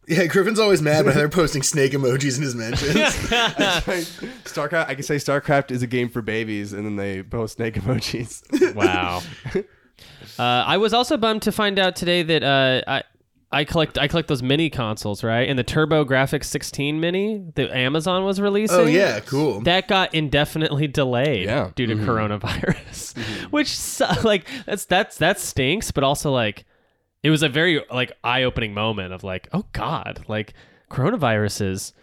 Yeah, 0.08 0.26
Griffin's 0.28 0.60
always 0.60 0.82
mad 0.82 1.05
when 1.05 1.16
they're 1.16 1.28
posting 1.43 1.64
snake 1.64 1.91
emojis 1.91 2.38
in 2.38 2.43
his 2.43 2.55
mentions. 2.55 2.93
StarCraft. 4.45 4.88
I 4.88 4.95
can 4.95 5.03
say 5.03 5.16
StarCraft 5.18 5.72
is 5.72 5.84
a 5.84 5.88
game 5.88 6.10
for 6.10 6.22
babies, 6.22 6.74
and 6.74 6.86
then 6.86 6.95
they 6.95 7.24
post 7.24 7.58
snake 7.58 7.76
emojis. 7.76 8.43
Wow. 8.76 9.22
uh, 9.55 9.62
I 10.43 10.78
was 10.78 10.93
also 10.93 11.18
bummed 11.18 11.41
to 11.43 11.51
find 11.51 11.78
out 11.80 11.95
today 11.95 12.24
that 12.24 12.43
uh, 12.43 12.82
I, 12.88 13.03
I 13.51 13.64
collect 13.66 13.97
I 13.97 14.08
collect 14.08 14.28
those 14.28 14.43
mini 14.43 14.70
consoles, 14.70 15.24
right? 15.24 15.47
And 15.49 15.58
the 15.58 15.64
TurboGrafx 15.64 16.43
16 16.45 16.99
mini 16.99 17.43
that 17.55 17.72
Amazon 17.72 18.24
was 18.24 18.39
releasing. 18.39 18.78
Oh 18.80 18.86
yeah, 18.86 19.20
cool. 19.22 19.62
That 19.62 19.88
got 19.88 20.14
indefinitely 20.14 20.88
delayed 20.88 21.45
Yeah. 21.45 21.72
due 21.76 21.88
to 21.88 21.95
coronavirus, 21.95 23.18
which 23.51 23.78
like 24.24 24.47
that's 24.66 24.86
that's 24.86 25.18
that 25.18 25.39
stinks. 25.39 25.91
But 25.91 26.03
also 26.03 26.32
like 26.32 26.66
it 27.24 27.30
was 27.30 27.43
a 27.43 27.49
very 27.49 27.84
like 27.91 28.11
eye 28.24 28.43
opening 28.43 28.74
moment 28.74 29.13
of 29.13 29.24
like 29.24 29.47
oh 29.53 29.65
god 29.74 30.24
like 30.28 30.53
coronavirus 30.89 31.61
is 31.72 31.93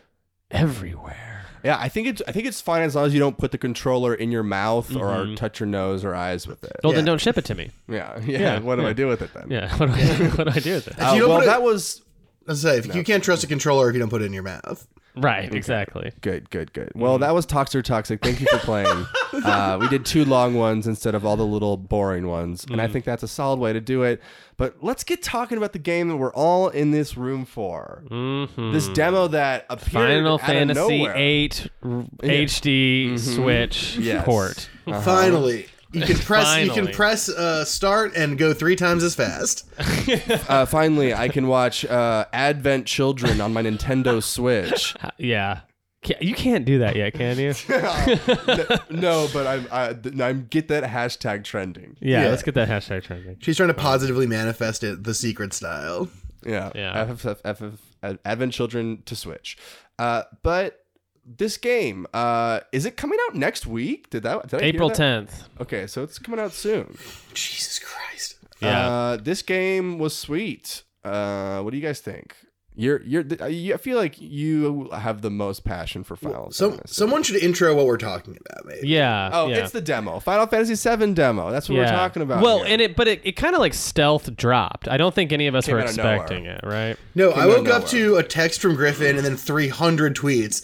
everywhere. 0.50 1.30
Yeah, 1.62 1.78
I 1.80 1.88
think 1.88 2.08
it's 2.08 2.22
I 2.28 2.32
think 2.32 2.46
it's 2.46 2.60
fine 2.60 2.82
as 2.82 2.94
long 2.94 3.06
as 3.06 3.14
you 3.14 3.20
don't 3.20 3.38
put 3.38 3.50
the 3.50 3.56
controller 3.58 4.14
in 4.14 4.30
your 4.30 4.42
mouth 4.42 4.94
or 4.94 5.34
touch 5.34 5.60
your 5.60 5.66
nose 5.66 6.04
or 6.04 6.14
eyes 6.14 6.46
with 6.46 6.62
it. 6.62 6.76
Well, 6.84 6.92
then 6.92 7.04
Yeah. 7.04 7.12
don't 7.12 7.20
ship 7.20 7.38
it 7.38 7.44
to 7.46 7.54
me. 7.54 7.70
Yeah, 7.88 8.20
yeah. 8.22 8.38
Yeah, 8.38 8.58
what 8.60 8.76
do 8.76 8.82
yeah. 8.82 8.88
I 8.88 8.92
do 8.92 9.06
with 9.06 9.22
it 9.22 9.32
then? 9.32 9.50
Yeah, 9.50 9.74
what 9.78 9.86
do 9.86 9.92
I, 9.94 10.28
what 10.36 10.44
do 10.44 10.50
I 10.50 10.60
do 10.60 10.74
with 10.74 10.88
it? 10.88 11.00
Uh, 11.00 11.12
you 11.14 11.20
don't 11.20 11.28
well, 11.30 11.38
put 11.38 11.44
it- 11.44 11.46
that 11.46 11.62
was 11.62 12.02
Let's 12.46 12.60
say 12.60 12.76
if 12.76 12.94
you 12.94 13.02
can't 13.04 13.24
trust 13.24 13.42
a 13.42 13.46
controller 13.46 13.88
if 13.88 13.94
you 13.94 14.00
don't 14.00 14.10
put 14.10 14.20
it 14.20 14.26
in 14.26 14.34
your 14.34 14.42
mouth. 14.42 14.86
Right, 15.16 15.54
exactly. 15.54 16.12
good, 16.22 16.50
good, 16.50 16.72
good. 16.72 16.90
Well, 16.94 17.18
that 17.18 17.32
was 17.34 17.46
Toxer 17.46 17.84
Toxic. 17.84 18.20
Thank 18.20 18.40
you 18.40 18.46
for 18.50 18.58
playing. 18.58 19.06
uh, 19.44 19.78
we 19.80 19.88
did 19.88 20.04
two 20.04 20.24
long 20.24 20.54
ones 20.54 20.86
instead 20.88 21.14
of 21.14 21.24
all 21.24 21.36
the 21.36 21.46
little 21.46 21.76
boring 21.76 22.26
ones, 22.26 22.64
and 22.68 22.80
I 22.80 22.88
think 22.88 23.04
that's 23.04 23.22
a 23.22 23.28
solid 23.28 23.60
way 23.60 23.72
to 23.72 23.80
do 23.80 24.02
it. 24.02 24.20
But 24.56 24.76
let's 24.82 25.04
get 25.04 25.22
talking 25.22 25.56
about 25.58 25.72
the 25.72 25.78
game 25.78 26.08
that 26.08 26.16
we're 26.16 26.32
all 26.32 26.68
in 26.68 26.90
this 26.90 27.16
room 27.16 27.44
for. 27.44 28.02
Mhm. 28.08 28.72
This 28.72 28.88
demo 28.88 29.28
that 29.28 29.66
appeared 29.70 29.90
Final 30.08 30.34
out 30.34 30.40
of 30.40 30.46
Fantasy 30.46 30.98
nowhere. 30.98 31.14
8 31.16 31.68
r- 31.82 32.04
HD 32.22 33.16
Switch 33.18 33.96
Yes. 33.98 34.24
port. 34.24 34.68
Finally, 35.02 35.66
you 35.94 36.02
can 36.02 36.16
press. 36.18 36.56
You 36.58 36.68
Finally. 36.68 36.86
can 36.86 36.86
press 36.94 37.28
uh, 37.28 37.64
start 37.64 38.14
and 38.16 38.36
go 38.36 38.52
three 38.52 38.76
times 38.76 39.02
as 39.02 39.14
fast. 39.14 39.66
Uh, 40.48 40.66
finally, 40.66 41.14
I 41.14 41.28
can 41.28 41.46
watch 41.48 41.84
uh, 41.84 42.26
Advent 42.32 42.86
Children 42.86 43.40
on 43.40 43.52
my 43.52 43.62
Nintendo 43.62 44.22
Switch. 44.22 44.94
Uh, 45.02 45.10
Yeah. 45.18 45.60
Ca- 46.04 46.18
You 46.20 46.34
can't 46.34 46.64
do 46.66 46.80
that 46.80 46.96
yet, 46.96 47.14
can 47.14 47.38
you? 47.38 47.54
no, 48.90 49.28
but 49.32 49.46
I'm 49.46 49.66
I, 49.72 49.96
I'm 50.22 50.46
get 50.50 50.68
that 50.68 50.84
hashtag 50.84 51.44
trending. 51.44 51.96
Yeah, 52.00 52.24
Yeah. 52.24 52.30
let's 52.30 52.42
get 52.42 52.54
that 52.54 52.68
hashtag 52.68 53.04
trending. 53.04 53.36
She's 53.40 53.56
trying 53.56 53.68
to 53.68 53.74
positively 53.74 54.26
manifest 54.26 54.84
it 54.84 55.04
the 55.04 55.14
secret 55.14 55.52
style. 55.54 56.08
Yeah, 56.44 56.70
Yeah. 56.74 57.06
FFF, 57.06 57.38
FF, 57.56 58.18
Advent 58.24 58.52
Children 58.52 59.02
to 59.06 59.16
Switch. 59.16 59.56
Uh, 59.98 60.24
but 60.42 60.83
this 61.26 61.56
game, 61.56 62.06
uh, 62.12 62.60
is 62.72 62.84
it 62.84 62.96
coming 62.96 63.18
out 63.28 63.34
next 63.34 63.66
week? 63.66 64.10
Did 64.10 64.22
that 64.24 64.48
did 64.48 64.60
I 64.60 64.64
hear 64.64 64.74
April 64.74 64.88
that? 64.90 64.98
10th. 64.98 65.32
Okay, 65.60 65.86
so 65.86 66.02
it's 66.02 66.18
coming 66.18 66.40
out 66.40 66.52
soon. 66.52 66.96
Jesus 67.32 67.78
Christ. 67.78 68.36
Yeah. 68.60 68.88
Uh, 68.88 69.16
this 69.16 69.42
game 69.42 69.98
was 69.98 70.16
sweet. 70.16 70.82
Uh, 71.04 71.60
what 71.60 71.70
do 71.70 71.76
you 71.76 71.82
guys 71.82 72.00
think? 72.00 72.34
You're 72.76 73.00
you're. 73.02 73.22
uh, 73.40 73.44
I 73.46 73.76
feel 73.76 73.96
like 73.98 74.20
you 74.20 74.88
have 74.92 75.22
the 75.22 75.30
most 75.30 75.62
passion 75.62 76.02
for 76.02 76.16
Final 76.16 76.50
So 76.50 76.70
Fantasy. 76.70 76.92
someone 76.94 77.22
should 77.22 77.36
intro 77.36 77.72
what 77.76 77.86
we're 77.86 77.96
talking 77.98 78.36
about, 78.44 78.66
maybe. 78.66 78.88
yeah. 78.88 79.30
Oh, 79.32 79.46
yeah. 79.46 79.58
it's 79.58 79.70
the 79.70 79.80
demo. 79.80 80.18
Final 80.18 80.48
Fantasy 80.48 80.74
VII 80.74 81.14
demo. 81.14 81.52
That's 81.52 81.68
what 81.68 81.78
we're 81.78 81.86
talking 81.86 82.22
about. 82.22 82.42
Well, 82.42 82.58
here. 82.64 82.72
and 82.72 82.80
it, 82.82 82.96
but 82.96 83.06
it, 83.06 83.20
it 83.22 83.32
kind 83.36 83.54
of 83.54 83.60
like 83.60 83.74
stealth 83.74 84.34
dropped. 84.34 84.88
I 84.88 84.96
don't 84.96 85.14
think 85.14 85.30
any 85.32 85.46
of 85.46 85.54
us 85.54 85.66
Came 85.66 85.76
were 85.76 85.82
out 85.82 85.90
of 85.90 85.96
nowhere. 85.96 86.14
expecting 86.16 86.46
it, 86.46 86.60
right? 86.64 86.96
No, 87.14 87.30
Came 87.32 87.42
I 87.42 87.46
woke 87.46 87.68
up 87.68 87.86
to 87.88 88.16
a 88.16 88.24
text 88.24 88.60
from 88.60 88.74
Griffin 88.74 89.14
and 89.16 89.24
then 89.24 89.36
300 89.36 90.16
tweets 90.16 90.62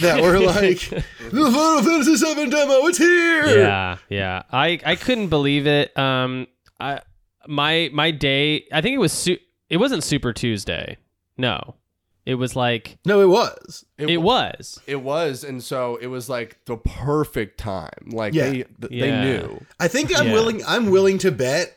that 0.00 0.22
were 0.22 0.38
like, 0.46 0.78
"The 0.78 1.00
Final 1.50 1.82
Fantasy 1.82 2.14
VII 2.24 2.50
demo, 2.50 2.86
it's 2.86 2.98
here!" 2.98 3.58
Yeah, 3.58 3.96
yeah. 4.08 4.42
I 4.52 4.78
I 4.86 4.94
couldn't 4.94 5.26
believe 5.26 5.66
it. 5.66 5.96
Um, 5.98 6.46
I 6.78 7.00
my 7.48 7.90
my 7.92 8.12
day. 8.12 8.64
I 8.72 8.80
think 8.80 8.94
it 8.94 8.98
was 8.98 9.12
su- 9.12 9.38
it 9.68 9.78
wasn't 9.78 10.04
Super 10.04 10.32
Tuesday. 10.32 10.98
No, 11.38 11.76
it 12.26 12.34
was 12.34 12.54
like 12.56 12.98
No, 13.06 13.20
it 13.22 13.28
was. 13.28 13.84
it, 13.96 14.20
was. 14.20 14.80
It 14.86 14.96
was, 15.02 15.44
and 15.44 15.62
so 15.62 15.96
it 15.96 16.08
was 16.08 16.28
like 16.28 16.58
the 16.66 16.76
perfect 16.76 17.58
time. 17.58 18.10
Like 18.10 18.34
Yeah. 18.34 18.44
they 18.50 18.52
th- 18.52 18.66
Yeah. 18.90 19.06
they 19.06 19.24
knew. 19.40 19.64
I 19.80 19.88
think 19.88 20.18
I'm 20.18 20.26
Yeah. 20.28 20.32
willing. 20.34 20.62
I'm 20.66 20.90
willing 20.90 21.18
to 21.18 21.30
bet. 21.30 21.74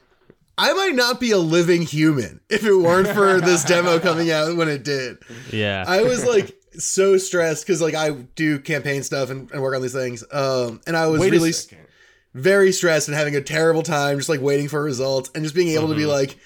I 0.57 0.73
might 0.73 0.95
not 0.95 1.19
be 1.19 1.31
a 1.31 1.37
living 1.37 1.83
human 1.83 2.41
if 2.49 2.63
it 2.65 2.75
weren't 2.75 3.07
for 3.07 3.39
this 3.41 3.63
demo 3.63 3.99
coming 3.99 4.29
out 4.31 4.55
when 4.57 4.67
it 4.67 4.83
did. 4.83 5.17
Yeah. 5.51 5.85
I 5.87 6.03
was 6.03 6.25
like 6.25 6.55
so 6.77 7.17
stressed 7.17 7.65
because 7.65 7.81
like 7.81 7.93
I 7.95 8.11
do 8.11 8.59
campaign 8.59 9.03
stuff 9.03 9.29
and, 9.29 9.49
and 9.51 9.61
work 9.61 9.75
on 9.75 9.81
these 9.81 9.93
things. 9.93 10.23
Um, 10.31 10.81
and 10.87 10.95
I 10.97 11.07
was 11.07 11.19
Wait 11.21 11.31
really 11.31 11.49
a 11.51 11.53
second. 11.53 11.85
very 12.33 12.71
stressed 12.71 13.07
and 13.07 13.15
having 13.17 13.35
a 13.35 13.41
terrible 13.41 13.83
time, 13.83 14.17
just 14.17 14.29
like 14.29 14.41
waiting 14.41 14.67
for 14.67 14.81
results 14.83 15.29
and 15.35 15.43
just 15.43 15.55
being 15.55 15.69
able 15.69 15.87
to 15.89 15.95
be 15.95 16.05
like, 16.05 16.37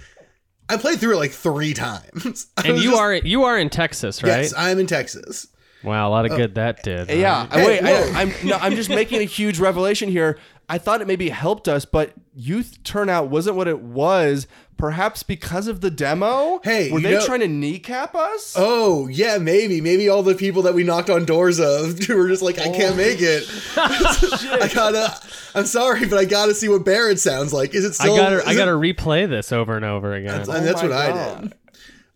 I 0.69 0.77
played 0.77 0.99
through 0.99 1.13
it 1.13 1.17
like 1.19 1.31
three 1.31 1.73
times. 1.73 2.47
I 2.57 2.67
and 2.69 2.77
you 2.77 2.91
just- 2.91 2.99
are 3.01 3.13
you 3.13 3.43
are 3.43 3.57
in 3.57 3.69
Texas, 3.69 4.23
right? 4.23 4.29
yes, 4.43 4.53
I'm 4.57 4.79
in 4.79 4.87
Texas. 4.87 5.47
Wow, 5.83 6.07
a 6.07 6.11
lot 6.11 6.25
of 6.25 6.31
uh, 6.31 6.37
good 6.37 6.55
that 6.55 6.81
did. 6.81 7.07
huh? 7.11 7.15
Yeah, 7.15 7.47
Hey, 7.51 7.65
wait. 7.67 7.83
whoa. 7.83 7.89
I, 8.15 8.21
I'm 8.21 8.33
no, 8.43 8.55
I'm 8.57 8.73
just 8.75 8.89
making 8.89 9.21
a 9.21 9.25
huge 9.25 9.59
revelation 9.59 10.09
here. 10.09 10.39
I 10.67 10.77
thought 10.79 11.01
it 11.01 11.07
maybe 11.07 11.29
helped 11.29 11.67
us, 11.67 11.85
but 11.85 12.13
youth 12.35 12.81
turnout 12.83 13.29
wasn't 13.29 13.55
what 13.55 13.67
it 13.67 13.79
was. 13.81 14.47
Perhaps 14.77 15.23
because 15.23 15.67
of 15.67 15.79
the 15.79 15.89
demo. 15.89 16.59
Hey, 16.63 16.91
were 16.91 16.99
they 16.99 17.11
know- 17.13 17.25
trying 17.25 17.39
to 17.39 17.47
kneecap 17.47 18.13
us? 18.13 18.55
Oh 18.57 19.07
yeah, 19.07 19.37
maybe 19.37 19.79
maybe 19.79 20.09
all 20.09 20.21
the 20.21 20.35
people 20.35 20.63
that 20.63 20.73
we 20.73 20.83
knocked 20.83 21.09
on 21.09 21.23
doors 21.23 21.59
of 21.61 21.97
were 22.09 22.27
just 22.27 22.41
like, 22.41 22.59
I 22.59 22.65
can't 22.69 22.93
oh, 22.93 22.97
make 22.97 23.19
it. 23.21 23.43
I 23.77 24.69
gotta. 24.73 25.15
I'm 25.53 25.65
sorry, 25.65 26.05
but 26.07 26.17
I 26.19 26.25
gotta 26.25 26.53
see 26.53 26.67
what 26.67 26.83
Barret 26.83 27.19
sounds 27.19 27.53
like. 27.53 27.73
Is 27.73 27.85
it 27.85 27.95
I 28.01 28.07
gotta 28.07 28.45
I 28.45 28.53
gotta 28.53 28.71
replay 28.71 29.29
this 29.29 29.53
over 29.53 29.75
and 29.77 29.85
over 29.85 30.13
again. 30.13 30.41
and 30.41 30.65
that's 30.65 30.81
Oh 30.83 30.89
what 30.89 30.91
my 30.91 31.11
I 31.11 31.39
did. 31.41 31.53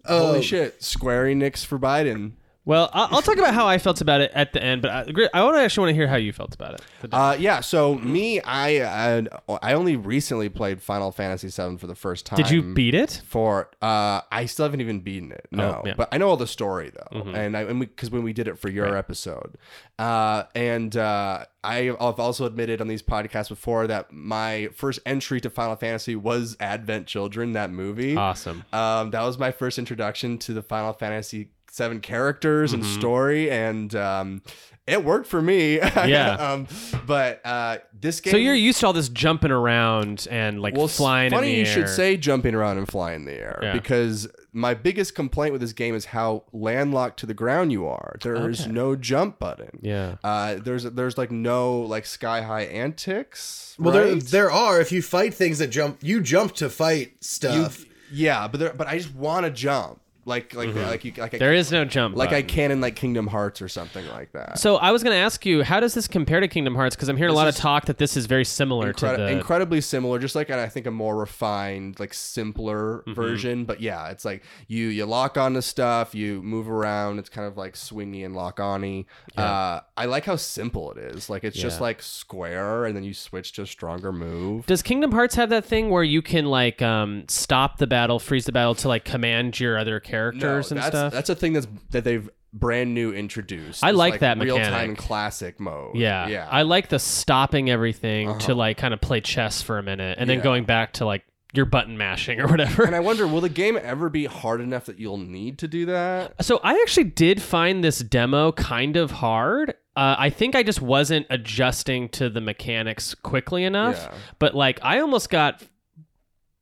Holy 0.06 0.39
Oh. 0.39 0.41
shit! 0.41 0.84
Square 0.84 1.26
Enix 1.28 1.64
for 1.66 1.80
Biden. 1.80 2.32
Well, 2.70 2.88
I'll, 2.93 3.15
I'll 3.15 3.22
talk 3.24 3.38
about 3.39 3.55
how 3.55 3.65
I 3.67 3.80
felt 3.80 3.99
about 3.99 4.22
it 4.22 4.30
at 4.36 4.53
the 4.53 4.61
end, 4.61 4.84
but 4.84 4.91
I, 4.91 5.01
I 5.34 5.43
want 5.43 5.55
to 5.57 5.61
actually 5.61 5.82
want 5.86 5.89
to 5.89 5.95
hear 5.95 6.07
how 6.07 6.17
you 6.17 6.32
felt 6.32 6.53
about 6.53 6.76
it. 6.76 6.82
Uh, 7.11 7.36
yeah. 7.39 7.61
So 7.61 7.95
me, 7.95 8.41
I, 8.41 9.17
I 9.17 9.28
I 9.63 9.74
only 9.74 9.95
recently 9.95 10.49
played 10.49 10.80
Final 10.80 11.11
Fantasy 11.11 11.47
VII 11.47 11.78
for 11.78 11.88
the 11.88 11.95
first 11.95 12.28
time. 12.28 12.38
Did 12.38 12.51
you 12.51 12.61
beat 12.61 12.93
it? 12.93 13.24
for 13.26 13.72
uh 13.82 14.22
I 14.32 14.45
still 14.45 14.65
haven't 14.65 14.82
even 14.82 14.99
beaten 14.99 15.32
it. 15.32 15.47
No. 15.51 15.63
Oh, 15.63 15.67
yeah. 15.84 15.91
Mm-hmm. 15.93 15.97
But 15.97 16.09
I 16.11 16.20
know 16.20 16.30
all 16.30 16.38
the 16.38 16.45
story 16.45 16.91
though. 16.93 17.22
And 17.32 17.57
I 17.57 17.61
and 17.61 17.80
because 17.80 18.11
when 18.11 18.22
we 18.22 18.34
did 18.34 18.47
it 18.47 18.59
for 18.59 18.70
your 18.70 18.95
episode. 18.95 19.57
Uh 19.97 20.43
and 20.53 20.95
uh 20.95 21.45
I- 21.63 21.89
I've 21.99 22.20
also 22.20 22.45
admitted 22.45 22.82
on 22.82 22.88
these 22.88 23.01
podcasts 23.03 23.49
before 23.49 23.88
that 23.88 24.13
my 24.13 24.70
first 24.76 24.99
entry 25.05 25.41
to 25.41 25.49
Final 25.49 25.76
Fantasy 25.76 26.15
was 26.15 26.55
Advent 26.59 27.07
Children, 27.07 27.53
that 27.53 27.72
movie. 27.72 28.15
Awesome. 28.15 28.63
Um, 28.72 29.09
that 29.11 29.24
was 29.24 29.38
my 29.38 29.51
first 29.51 29.78
introduction 29.78 30.38
to 30.39 30.53
the 30.53 30.61
Final 30.61 30.93
Fantasy 30.93 31.49
seven 31.80 31.99
characters 32.01 32.71
Mm-hmm. 32.73 32.82
and 32.84 32.91
story, 32.99 33.49
and 33.49 33.95
um, 33.95 34.41
it 34.86 35.03
worked 35.03 35.27
for 35.27 35.41
me. 35.41 35.80
Yeah. 36.15 36.34
um, 36.34 36.67
but 37.07 37.41
uh, 37.45 37.77
this 37.99 38.19
game. 38.21 38.32
So 38.32 38.38
you're 38.38 38.53
used 38.55 38.80
to 38.82 38.88
all 38.88 38.93
this 38.93 39.09
jumping 39.09 39.51
around 39.51 40.27
and 40.30 40.61
like 40.61 40.75
well, 40.75 40.88
flying 40.88 41.32
Funny 41.32 41.47
in 41.47 41.53
the 41.53 41.59
you 41.59 41.65
air. 41.65 41.73
should 41.88 41.89
say 41.89 42.17
jumping 42.17 42.53
around 42.55 42.77
and 42.77 42.88
flying 42.88 43.21
in 43.21 43.25
the 43.25 43.34
air 43.34 43.59
Yeah. 43.61 43.73
because 43.73 44.27
my 44.51 44.73
biggest 44.73 45.13
complaint 45.15 45.51
with 45.53 45.61
this 45.61 45.73
game 45.73 45.93
is 45.95 46.05
how 46.05 46.43
landlocked 46.51 47.19
to 47.19 47.25
the 47.27 47.34
ground 47.36 47.71
you 47.71 47.86
are. 47.88 48.15
There 48.23 48.49
is 48.49 48.61
Okay. 48.61 48.71
no 48.71 48.95
jump 48.95 49.38
button. 49.39 49.80
Yeah. 49.82 50.15
Uh, 50.23 50.55
there's 50.55 50.84
there's 50.84 51.17
like 51.17 51.32
no 51.32 51.80
like 51.82 52.05
sky 52.05 52.41
high 52.41 52.63
antics. 52.63 53.75
Well, 53.80 53.93
there 53.93 54.13
right? 54.13 54.23
there 54.25 54.51
are. 54.51 54.82
If 54.82 54.91
you 54.91 55.01
fight 55.01 55.34
things 55.34 55.59
that 55.59 55.67
jump, 55.67 55.99
you 56.01 56.19
jump 56.21 56.53
to 56.55 56.69
fight 56.69 57.07
You- 57.09 57.17
stuff. 57.21 57.86
yeah, 58.11 58.47
but 58.47 58.59
there, 58.59 58.73
but 58.73 58.88
I 58.88 58.97
just 58.97 59.13
want 59.13 59.45
to 59.45 59.51
jump 59.51 60.01
like 60.30 60.53
like 60.53 60.73
like 60.73 61.03
you 61.03 61.11
like 61.17 61.34
I, 61.34 61.38
Mm-hmm. 61.38 61.38
There 61.39 61.53
is 61.53 61.71
no 61.71 61.84
jump. 61.84 62.15
like 62.15 62.32
I 62.32 62.41
can 62.41 62.71
in 62.71 62.80
like 62.80 62.95
Kingdom 62.95 63.27
Hearts 63.27 63.61
or 63.61 63.67
something 63.67 64.07
like 64.07 64.32
that. 64.32 64.59
So 64.59 64.77
I 64.77 64.91
was 64.91 65.03
going 65.03 65.13
to 65.13 65.19
ask 65.19 65.45
you, 65.45 65.63
how 65.63 65.80
does 65.82 65.93
this 65.93 66.07
compare 66.07 66.39
to 66.39 66.47
Kingdom 66.47 66.75
Hearts? 66.75 66.95
Because 66.95 67.09
I'm 67.09 67.17
hearing 67.17 67.34
a 67.34 67.36
lot 67.36 67.47
of 67.47 67.55
talk 67.55 67.86
that 67.86 67.97
this 67.97 68.15
is 68.15 68.25
very 68.27 68.45
similar 68.45 68.93
Incredi- 68.93 69.17
to 69.17 69.23
the. 69.23 69.30
incredibly 69.32 69.82
similar, 69.82 70.19
just 70.19 70.36
like 70.36 70.49
I 70.49 70.69
think 70.69 70.86
a 70.86 70.91
more 70.91 71.17
refined, 71.17 71.99
like 71.99 72.13
simpler 72.13 72.99
Mm-hmm. 72.99 73.13
version. 73.13 73.65
But 73.65 73.82
yeah, 73.82 74.09
it's 74.09 74.23
like 74.23 74.43
you 74.67 74.88
you 74.88 75.05
lock 75.05 75.38
onto 75.38 75.61
stuff, 75.61 76.13
you 76.15 76.41
move 76.43 76.69
around. 76.69 77.19
It's 77.19 77.30
kind 77.30 77.47
of 77.47 77.57
like 77.57 77.73
swingy 77.73 78.23
and 78.25 78.36
lock 78.36 78.59
on-y. 78.59 79.05
Uh, 79.38 79.82
I 79.97 80.05
like 80.05 80.25
how 80.25 80.36
simple 80.36 80.91
it 80.91 80.97
is. 80.97 81.30
Like 81.30 81.43
it's 81.43 81.57
just 81.57 81.82
like 81.82 82.01
square, 82.01 82.86
and 82.86 82.95
then 82.95 83.03
you 83.03 83.13
switch 83.13 83.53
to 83.53 83.63
a 83.63 83.67
stronger 83.67 84.11
move. 84.11 84.65
Does 84.67 84.82
Kingdom 84.84 85.11
Hearts 85.11 85.36
have 85.36 85.49
that 85.49 85.65
thing 85.65 85.89
where 85.89 86.03
you 86.03 86.21
can 86.21 86.45
like 86.45 86.82
um, 86.82 87.23
stop 87.27 87.77
the 87.77 87.88
battle, 87.88 88.19
freeze 88.19 88.45
the 88.45 88.51
battle 88.51 88.75
to 88.75 88.88
like 88.88 89.03
command 89.05 89.59
your 89.59 89.77
other 89.77 89.93
No, 89.93 89.99
characters 90.20 90.72
and 90.72 90.80
that's 90.80 90.88
stuff? 90.89 91.13
that's 91.13 91.30
a 91.30 91.36
thing 91.36 91.53
that's 91.53 91.67
that 91.91 92.03
they've 92.03 92.30
brand 92.51 92.93
new 92.95 93.13
introduced. 93.13 93.84
I 93.84 93.89
It's 93.89 93.97
like 93.97 94.20
that 94.22 94.38
real 94.39 94.57
mechanic. 94.57 94.80
time 94.80 94.95
classic 94.95 95.59
mode. 95.59 95.95
yeah, 95.95 96.28
yeah. 96.28 96.47
I 96.49 96.63
like 96.63 96.89
the 96.89 96.97
stopping 96.99 97.70
everything 97.70 98.38
to 98.39 98.55
like 98.55 98.78
kind 98.78 98.93
of 98.93 99.01
play 99.01 99.22
chess 99.22 99.61
for 99.61 99.78
a 99.78 99.84
minute 99.84 100.17
and 100.20 100.30
then 100.30 100.38
Uh-huh. 100.38 100.41
Yeah. 100.41 100.51
going 100.51 100.63
back 100.65 100.93
to 100.93 101.05
like 101.05 101.24
your 101.53 101.65
button 101.65 101.97
mashing 101.97 102.39
or 102.39 102.47
whatever. 102.47 102.84
and 102.86 102.95
I 102.95 102.99
wonder, 102.99 103.28
will 103.28 103.41
the 103.41 103.49
game 103.49 103.78
ever 103.82 104.09
be 104.09 104.26
hard 104.26 104.61
enough 104.61 104.86
that 104.86 104.99
you'll 104.99 105.17
need 105.17 105.57
to 105.59 105.67
do 105.67 105.86
that? 105.88 106.43
So 106.43 106.59
I 106.63 106.74
actually 106.82 107.05
did 107.05 107.41
find 107.41 107.84
this 107.84 107.99
demo 107.99 108.51
kind 108.51 108.97
of 108.97 109.11
hard. 109.11 109.72
Uh, 109.95 110.15
I 110.17 110.30
think 110.30 110.55
I 110.55 110.63
just 110.63 110.82
wasn't 110.82 111.26
adjusting 111.30 112.09
to 112.09 112.30
the 112.30 112.39
mechanics 112.41 113.13
quickly 113.15 113.63
enough. 113.63 113.97
Yeah. 114.11 114.17
But 114.39 114.55
like, 114.55 114.80
I 114.84 114.99
almost 114.99 115.30
got 115.30 115.63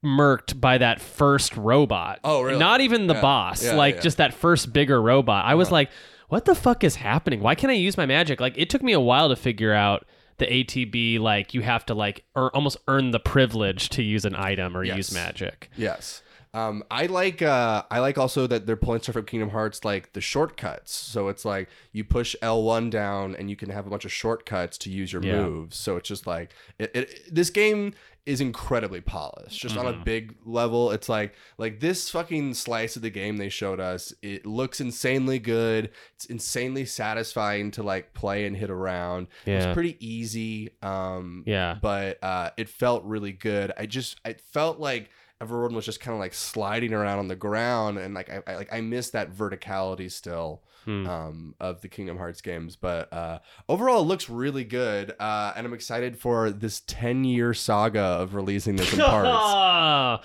murked 0.07 0.59
by 0.61 0.77
that 0.77 1.01
first 1.01 1.55
robot. 1.57 2.19
Oh, 2.23 2.41
really? 2.41 2.57
Not 2.59 2.81
even 2.81 3.07
the 3.07 3.13
Yeah. 3.15 3.21
boss, 3.21 3.63
Yeah, 3.65 3.75
like 3.75 3.95
yeah. 3.95 4.01
just 4.01 4.17
that 4.17 4.33
first 4.33 4.71
bigger 4.73 5.01
robot. 5.01 5.45
I 5.45 5.55
was 5.55 5.71
like, 5.71 5.89
what 6.29 6.45
the 6.45 6.55
fuck 6.55 6.83
is 6.83 6.95
happening? 6.95 7.41
Why 7.41 7.55
can't 7.55 7.71
I 7.71 7.75
use 7.75 7.97
my 7.97 8.05
magic? 8.05 8.39
Like 8.39 8.57
it 8.57 8.69
took 8.69 8.81
me 8.81 8.93
a 8.93 8.99
while 8.99 9.29
to 9.29 9.35
figure 9.35 9.73
out 9.73 10.05
the 10.39 10.45
ATB 10.45 11.19
like 11.19 11.53
you 11.53 11.61
have 11.61 11.85
to 11.87 11.93
like 11.95 12.23
or 12.35 12.55
almost 12.55 12.77
earn 12.87 13.11
the 13.11 13.19
privilege 13.19 13.89
to 13.89 14.03
use 14.03 14.23
an 14.25 14.35
item 14.35 14.75
or 14.77 14.83
Yes. 14.83 14.97
use 14.97 15.13
magic. 15.13 15.69
Yes. 15.77 16.21
Um, 16.53 16.83
I 16.89 17.05
like 17.07 17.41
uh, 17.41 17.83
I 17.91 17.99
like 17.99 18.17
also 18.17 18.47
that 18.47 18.65
their 18.65 18.75
points 18.77 19.07
are 19.09 19.13
from 19.13 19.25
Kingdom 19.25 19.49
Hearts 19.49 19.83
like 19.85 20.13
the 20.13 20.21
shortcuts. 20.21 20.91
So 20.93 21.27
it's 21.27 21.43
like 21.45 21.69
you 21.91 22.03
push 22.03 22.35
L1 22.41 22.89
down 22.89 23.35
and 23.35 23.49
you 23.49 23.55
can 23.55 23.69
have 23.69 23.85
a 23.85 23.89
bunch 23.89 24.05
of 24.05 24.11
shortcuts 24.11 24.77
to 24.79 24.89
use 24.89 25.11
your 25.13 25.23
Yeah. 25.23 25.41
moves. 25.43 25.77
So 25.77 25.97
it's 25.97 26.07
just 26.07 26.25
like 26.27 26.51
it, 26.79 26.91
it, 26.95 27.21
this 27.33 27.49
game 27.49 27.93
is 28.27 28.41
incredibly 28.41 29.01
polished. 29.01 29.59
Just 29.61 29.75
Mm-hmm. 29.75 29.87
on 29.87 29.93
a 29.95 30.03
big 30.03 30.35
level, 30.45 30.91
it's 30.91 31.07
like 31.09 31.33
like 31.57 31.79
this 31.79 32.09
fucking 32.09 32.53
slice 32.53 32.95
of 32.95 33.01
the 33.01 33.09
game 33.09 33.37
they 33.37 33.49
showed 33.49 33.79
us. 33.79 34.13
It 34.21 34.45
looks 34.45 34.81
insanely 34.81 35.39
good. 35.39 35.91
It's 36.15 36.25
insanely 36.25 36.85
satisfying 36.85 37.71
to 37.71 37.83
like 37.83 38.13
play 38.13 38.45
and 38.45 38.55
hit 38.55 38.69
around. 38.69 39.27
Yeah. 39.45 39.63
It's 39.63 39.73
pretty 39.73 39.97
easy. 40.05 40.71
Um, 40.81 41.43
Yeah. 41.47 41.77
but 41.81 42.21
uh, 42.23 42.49
it 42.57 42.69
felt 42.69 43.03
really 43.05 43.31
good. 43.31 43.71
I 43.77 43.85
just 43.85 44.19
I 44.25 44.33
felt 44.33 44.79
like 44.79 45.09
everyone 45.39 45.73
was 45.75 45.85
just 45.85 45.99
kind 45.99 46.13
of 46.13 46.19
like 46.19 46.33
sliding 46.33 46.93
around 46.93 47.19
on 47.19 47.27
the 47.27 47.35
ground, 47.35 47.97
and 47.99 48.13
like 48.13 48.29
I, 48.29 48.41
I 48.45 48.55
like 48.55 48.73
I 48.73 48.81
miss 48.81 49.11
that 49.11 49.31
verticality 49.31 50.11
still 50.11 50.63
Hmm. 50.87 51.05
um, 51.05 51.55
of 51.59 51.81
the 51.81 51.89
Kingdom 51.89 52.17
Hearts 52.17 52.39
games. 52.39 52.77
But 52.77 53.11
uh, 53.11 53.39
overall, 53.67 54.03
it 54.03 54.05
looks 54.05 54.29
really 54.29 54.63
good, 54.63 55.13
uh, 55.19 55.51
and 55.53 55.67
I'm 55.67 55.73
excited 55.73 56.17
for 56.17 56.49
this 56.49 56.81
10 56.87 57.25
year 57.25 57.53
saga 57.53 57.99
of 57.99 58.35
releasing 58.35 58.77
this 58.77 58.93
in 58.93 58.99
parts. 58.99 59.27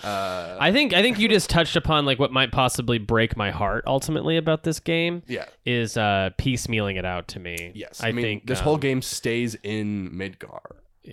Uh, 0.02 0.56
I 0.60 0.72
think 0.72 0.92
I 0.92 1.02
think 1.02 1.18
you 1.18 1.28
just 1.28 1.50
touched 1.50 1.76
upon 1.76 2.06
like 2.06 2.18
what 2.18 2.32
might 2.32 2.52
possibly 2.52 2.98
break 2.98 3.36
my 3.36 3.50
heart 3.50 3.84
ultimately 3.86 4.36
about 4.36 4.62
this 4.62 4.80
game 4.80 5.22
yeah. 5.26 5.46
is 5.64 5.96
uh 5.96 6.30
piecemealing 6.38 6.98
it 6.98 7.04
out 7.04 7.28
to 7.28 7.40
me. 7.40 7.72
Yes, 7.74 8.02
I, 8.02 8.12
mean, 8.12 8.22
think 8.22 8.46
this 8.46 8.58
um, 8.58 8.64
whole 8.64 8.78
game 8.78 9.02
stays 9.02 9.56
in 9.62 10.10
Midgar. 10.10 10.60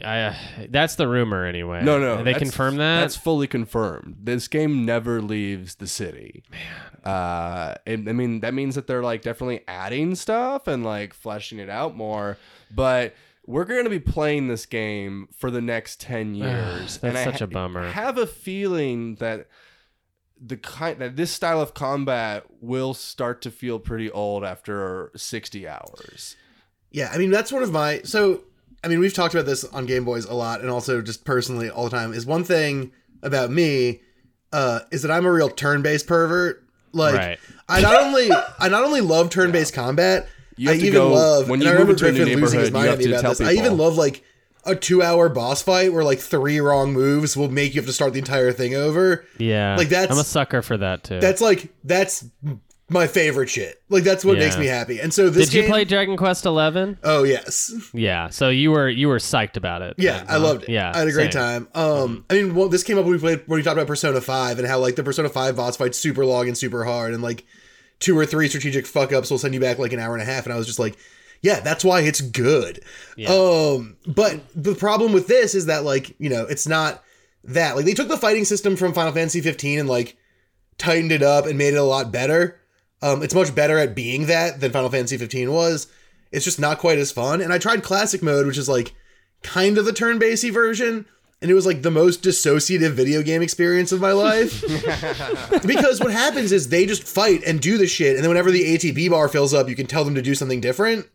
I, 0.04 0.22
uh, 0.22 0.36
that's 0.70 0.96
the 0.96 1.08
rumor 1.08 1.46
anyway. 1.46 1.84
No, 1.84 1.98
no, 1.98 2.24
they 2.24 2.36
confirm 2.36 2.78
that. 2.78 3.02
That's 3.02 3.16
fully 3.16 3.48
confirmed. 3.48 4.18
This 4.22 4.48
game 4.48 4.86
never 4.86 5.20
leaves 5.22 5.76
the 5.76 5.88
city. 5.88 6.44
Man, 6.52 7.12
uh, 7.12 7.76
and, 7.88 8.08
I 8.08 8.14
mean 8.14 8.42
that 8.42 8.54
means 8.54 8.76
that 8.76 8.86
they're 8.86 9.02
like 9.02 9.24
definitely 9.24 9.62
adding 9.68 10.14
stuff 10.14 10.68
and 10.68 10.84
like 10.84 11.14
fleshing 11.14 11.58
it 11.58 11.70
out 11.70 11.96
more. 11.96 12.38
But 12.70 13.16
we're 13.48 13.66
going 13.66 13.86
to 13.86 13.90
be 13.90 14.00
playing 14.00 14.48
this 14.48 14.68
game 14.68 15.28
for 15.36 15.50
the 15.50 15.62
next 15.62 16.00
ten 16.00 16.36
years. 16.36 17.00
That's 17.00 17.04
and 17.04 17.18
I 17.18 17.24
such 17.24 17.42
a 17.42 17.46
ha- 17.46 17.52
bummer. 17.52 17.90
have 17.90 18.20
a 18.20 18.28
feeling 18.28 19.16
that 19.16 19.48
the 20.40 20.58
kind 20.58 21.00
that 21.00 21.16
this 21.16 21.32
style 21.32 21.62
of 21.62 21.74
combat 21.74 22.44
will 22.62 22.94
start 22.94 23.42
to 23.42 23.50
feel 23.50 23.80
pretty 23.80 24.12
old 24.12 24.44
after 24.44 25.12
sixty 25.16 25.68
hours. 25.68 26.36
Yeah, 26.92 27.10
I 27.12 27.18
mean 27.18 27.32
that's 27.32 27.52
one 27.52 27.64
of 27.64 27.72
my 27.72 28.02
so 28.04 28.42
I 28.84 28.88
mean 28.88 29.00
we've 29.00 29.14
talked 29.14 29.34
about 29.34 29.46
this 29.46 29.64
on 29.66 29.86
Game 29.86 30.06
Boys 30.06 30.26
a 30.26 30.34
lot 30.34 30.62
and 30.62 30.70
also 30.70 31.02
just 31.02 31.26
personally 31.26 31.70
all 31.70 31.86
the 31.86 31.90
time 31.90 32.14
is 32.14 32.26
one 32.26 32.44
thing 32.44 32.92
about 33.22 33.52
me 33.52 34.02
uh 34.54 34.80
is 34.92 35.02
that 35.02 35.12
I'm 35.12 35.26
a 35.26 35.32
real 35.32 35.50
turn-based 35.50 36.08
pervert. 36.08 36.64
Like 36.92 37.16
Right. 37.16 37.40
I 37.68 37.82
not 37.82 37.96
only 38.02 38.30
I 38.60 38.70
not 38.70 38.84
only 38.84 39.02
love 39.02 39.30
turn-based 39.30 39.74
combat, 39.74 40.28
You 40.58 40.72
I 40.72 40.78
to 40.78 40.82
even 40.86 40.94
go- 40.94 41.14
love 41.14 41.50
when 41.50 41.62
you 41.62 41.68
I 41.68 41.72
move 41.74 41.80
remember 41.88 41.92
into 41.94 42.08
a 42.08 42.12
new 42.12 42.24
Griffin 42.26 42.42
losing 42.42 42.60
his 42.62 42.72
neighborhood, 42.72 42.74
mind 42.74 42.86
you 43.06 43.12
have 43.14 43.22
to 43.22 43.28
about 43.28 43.38
tell 43.38 43.48
this. 43.48 43.56
I 43.58 43.60
even 43.62 43.78
love 43.78 43.96
like 43.98 44.24
a 44.66 44.76
two-hour 44.76 45.30
boss 45.30 45.62
fight 45.62 45.94
where 45.94 46.04
like 46.04 46.20
three 46.20 46.60
wrong 46.60 46.92
moves 46.94 47.36
will 47.38 47.50
make 47.50 47.74
you 47.76 47.82
have 47.82 47.88
to 47.88 47.94
start 47.94 48.14
the 48.14 48.20
entire 48.20 48.52
thing 48.52 48.76
over. 48.76 49.26
yeah, 49.38 49.76
like, 49.78 49.88
that's- 49.90 50.12
I'm 50.12 50.20
a 50.20 50.24
sucker 50.24 50.62
for 50.62 50.78
that 50.78 51.04
too. 51.04 51.20
That's 51.20 51.42
like 51.42 51.72
that's 51.84 52.26
my 52.90 53.08
favorite 53.08 53.50
shit. 53.50 53.82
Like 53.90 54.04
that's 54.04 54.26
what 54.26 54.38
makes 54.38 54.58
me 54.58 54.66
happy. 54.66 55.00
And 55.00 55.14
so 55.14 55.30
this 55.30 55.50
Did 55.50 55.64
you 55.64 55.70
play 55.70 55.86
Dragon 55.86 56.18
Quest 56.18 56.46
Eleven? 56.46 56.98
Oh 57.04 57.24
yes. 57.24 57.74
Yeah, 57.94 58.30
so 58.30 58.50
you 58.50 58.72
were 58.72 58.90
you 58.90 59.08
were 59.08 59.20
psyched 59.20 59.58
about 59.58 59.82
it. 59.82 59.96
Yeah, 59.98 60.26
I 60.28 60.38
loved 60.38 60.64
it. 60.64 60.70
Yeah, 60.70 60.92
I 60.94 61.00
had 61.00 61.08
a 61.08 61.12
great 61.12 61.34
same. 61.34 61.66
time. 61.66 61.68
Um, 61.76 62.26
I 62.30 62.34
mean, 62.34 62.56
well, 62.56 62.70
this 62.70 62.84
came 62.84 62.98
up 62.98 63.06
when 63.06 63.14
we 63.14 63.20
played 63.20 63.44
when 63.48 63.58
we 63.58 63.64
talked 63.64 63.78
about 63.78 63.88
Persona 63.88 64.22
Five 64.22 64.60
and 64.60 64.68
how 64.68 64.80
like 64.80 64.96
the 64.96 65.04
Persona 65.04 65.30
Five 65.30 65.56
boss 65.56 65.78
fight's 65.78 65.98
super 65.98 66.26
long 66.26 66.48
and 66.48 66.58
super 66.58 66.84
hard, 66.84 67.14
and 67.14 67.22
like 67.22 67.46
two 68.00 68.18
or 68.18 68.26
three 68.26 68.48
strategic 68.48 68.88
fuck 68.88 69.14
ups 69.14 69.30
will 69.30 69.38
send 69.38 69.54
you 69.54 69.60
back 69.60 69.78
like 69.78 69.94
an 69.94 70.00
hour 70.00 70.14
and 70.14 70.22
a 70.22 70.26
half, 70.26 70.46
and 70.46 70.54
I 70.54 70.58
was 70.58 70.66
just 70.68 70.80
like, 70.80 70.98
yeah, 71.42 71.60
that's 71.60 71.84
why 71.84 72.02
it's 72.02 72.22
good. 72.22 72.82
Yeah. 73.16 73.30
Um, 73.30 73.98
but 74.08 74.42
the 74.56 74.76
problem 74.76 75.14
with 75.14 75.28
this 75.28 75.56
is 75.56 75.68
that 75.68 75.84
like 75.84 76.16
you 76.20 76.30
know 76.30 76.46
it's 76.46 76.68
not 76.68 77.04
that 77.44 77.76
like 77.76 77.86
they 77.86 77.94
took 77.94 78.08
the 78.08 78.18
fighting 78.18 78.46
system 78.46 78.76
from 78.76 78.94
Final 78.94 79.14
Fantasy 79.14 79.42
15 79.42 79.80
and 79.80 79.90
like 79.90 80.18
tightened 80.78 81.12
it 81.12 81.22
up 81.22 81.46
and 81.46 81.58
made 81.58 81.74
it 81.74 81.78
a 81.78 81.84
lot 81.84 82.12
better. 82.12 82.59
Um, 83.02 83.24
it's 83.24 83.34
much 83.34 83.56
better 83.56 83.78
at 83.78 83.96
being 83.96 84.26
that 84.26 84.60
than 84.60 84.72
Final 84.72 84.90
Fantasy 84.90 85.18
15 85.18 85.52
was. 85.52 85.88
It's 86.32 86.46
just 86.46 86.60
not 86.60 86.80
quite 86.80 86.98
as 86.98 87.12
fun. 87.12 87.42
And 87.42 87.52
I 87.54 87.58
tried 87.58 87.84
classic 87.84 88.22
mode, 88.22 88.46
which 88.46 88.58
is 88.58 88.70
like 88.70 88.94
kind 89.42 89.78
of 89.78 89.86
the 89.86 89.94
turn-based 89.94 90.50
version, 90.50 91.06
and 91.42 91.50
it 91.50 91.54
was 91.54 91.66
like 91.66 91.82
the 91.82 91.92
most 91.92 92.22
dissociative 92.22 92.92
video 92.92 93.24
game 93.24 93.42
experience 93.42 93.92
of 93.92 94.02
my 94.02 94.12
life. 94.12 94.62
because 95.66 96.00
what 96.02 96.12
happens 96.12 96.52
is 96.52 96.68
they 96.70 96.86
just 96.86 97.04
fight 97.04 97.42
and 97.46 97.62
do 97.62 97.78
the 97.78 97.88
shit, 97.88 98.16
and 98.16 98.24
then 98.24 98.30
whenever 98.30 98.52
the 98.52 98.76
ATB 98.78 99.10
bar 99.10 99.28
fills 99.30 99.54
up, 99.54 99.70
you 99.70 99.76
can 99.76 99.88
tell 99.88 100.04
them 100.04 100.16
to 100.16 100.22
do 100.22 100.36
something 100.36 100.60
different. 100.62 101.08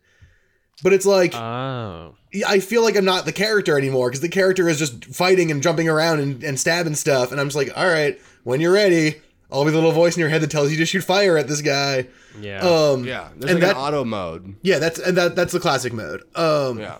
But 0.83 0.91
it's 0.91 1.05
like 1.05 1.33
Oh, 1.33 2.15
I 2.45 2.59
feel 2.59 2.83
like 2.83 2.97
I'm 2.97 3.05
not 3.05 3.23
the 3.25 3.31
character 3.31 3.77
anymore 3.77 4.09
because 4.09 4.19
the 4.21 4.27
character 4.27 4.67
is 4.67 4.77
just 4.77 5.05
fighting 5.05 5.49
and 5.49 5.63
jumping 5.63 5.87
around 5.87 6.19
and, 6.19 6.43
and 6.43 6.59
stabbing 6.59 6.95
stuff, 6.95 7.31
and 7.31 7.39
I'm 7.39 7.47
just 7.47 7.55
like, 7.55 7.71
all 7.77 7.87
right, 7.87 8.19
when 8.43 8.59
you're 8.59 8.73
ready, 8.73 9.21
I'll 9.51 9.63
be 9.65 9.71
the 9.71 9.77
little 9.77 9.91
voice 9.91 10.15
in 10.15 10.19
your 10.21 10.29
head 10.29 10.41
that 10.41 10.49
tells 10.51 10.71
you 10.71 10.77
to 10.77 10.85
shoot 10.85 11.03
fire 11.03 11.37
at 11.37 11.47
this 11.47 11.61
guy. 11.61 12.07
yeah. 12.41 12.59
Um, 12.59 13.05
Yeah, 13.05 13.29
there's 13.37 13.51
and 13.51 13.61
like 13.61 13.69
that 13.69 13.77
an 13.77 13.81
auto 13.81 14.03
mode. 14.03 14.55
yeah, 14.63 14.79
that's 14.79 14.99
and 14.99 15.15
that 15.17 15.35
that's 15.35 15.53
the 15.53 15.59
classic 15.59 15.93
mode. 15.93 16.23
Um, 16.35 16.79
Yeah. 16.79 16.97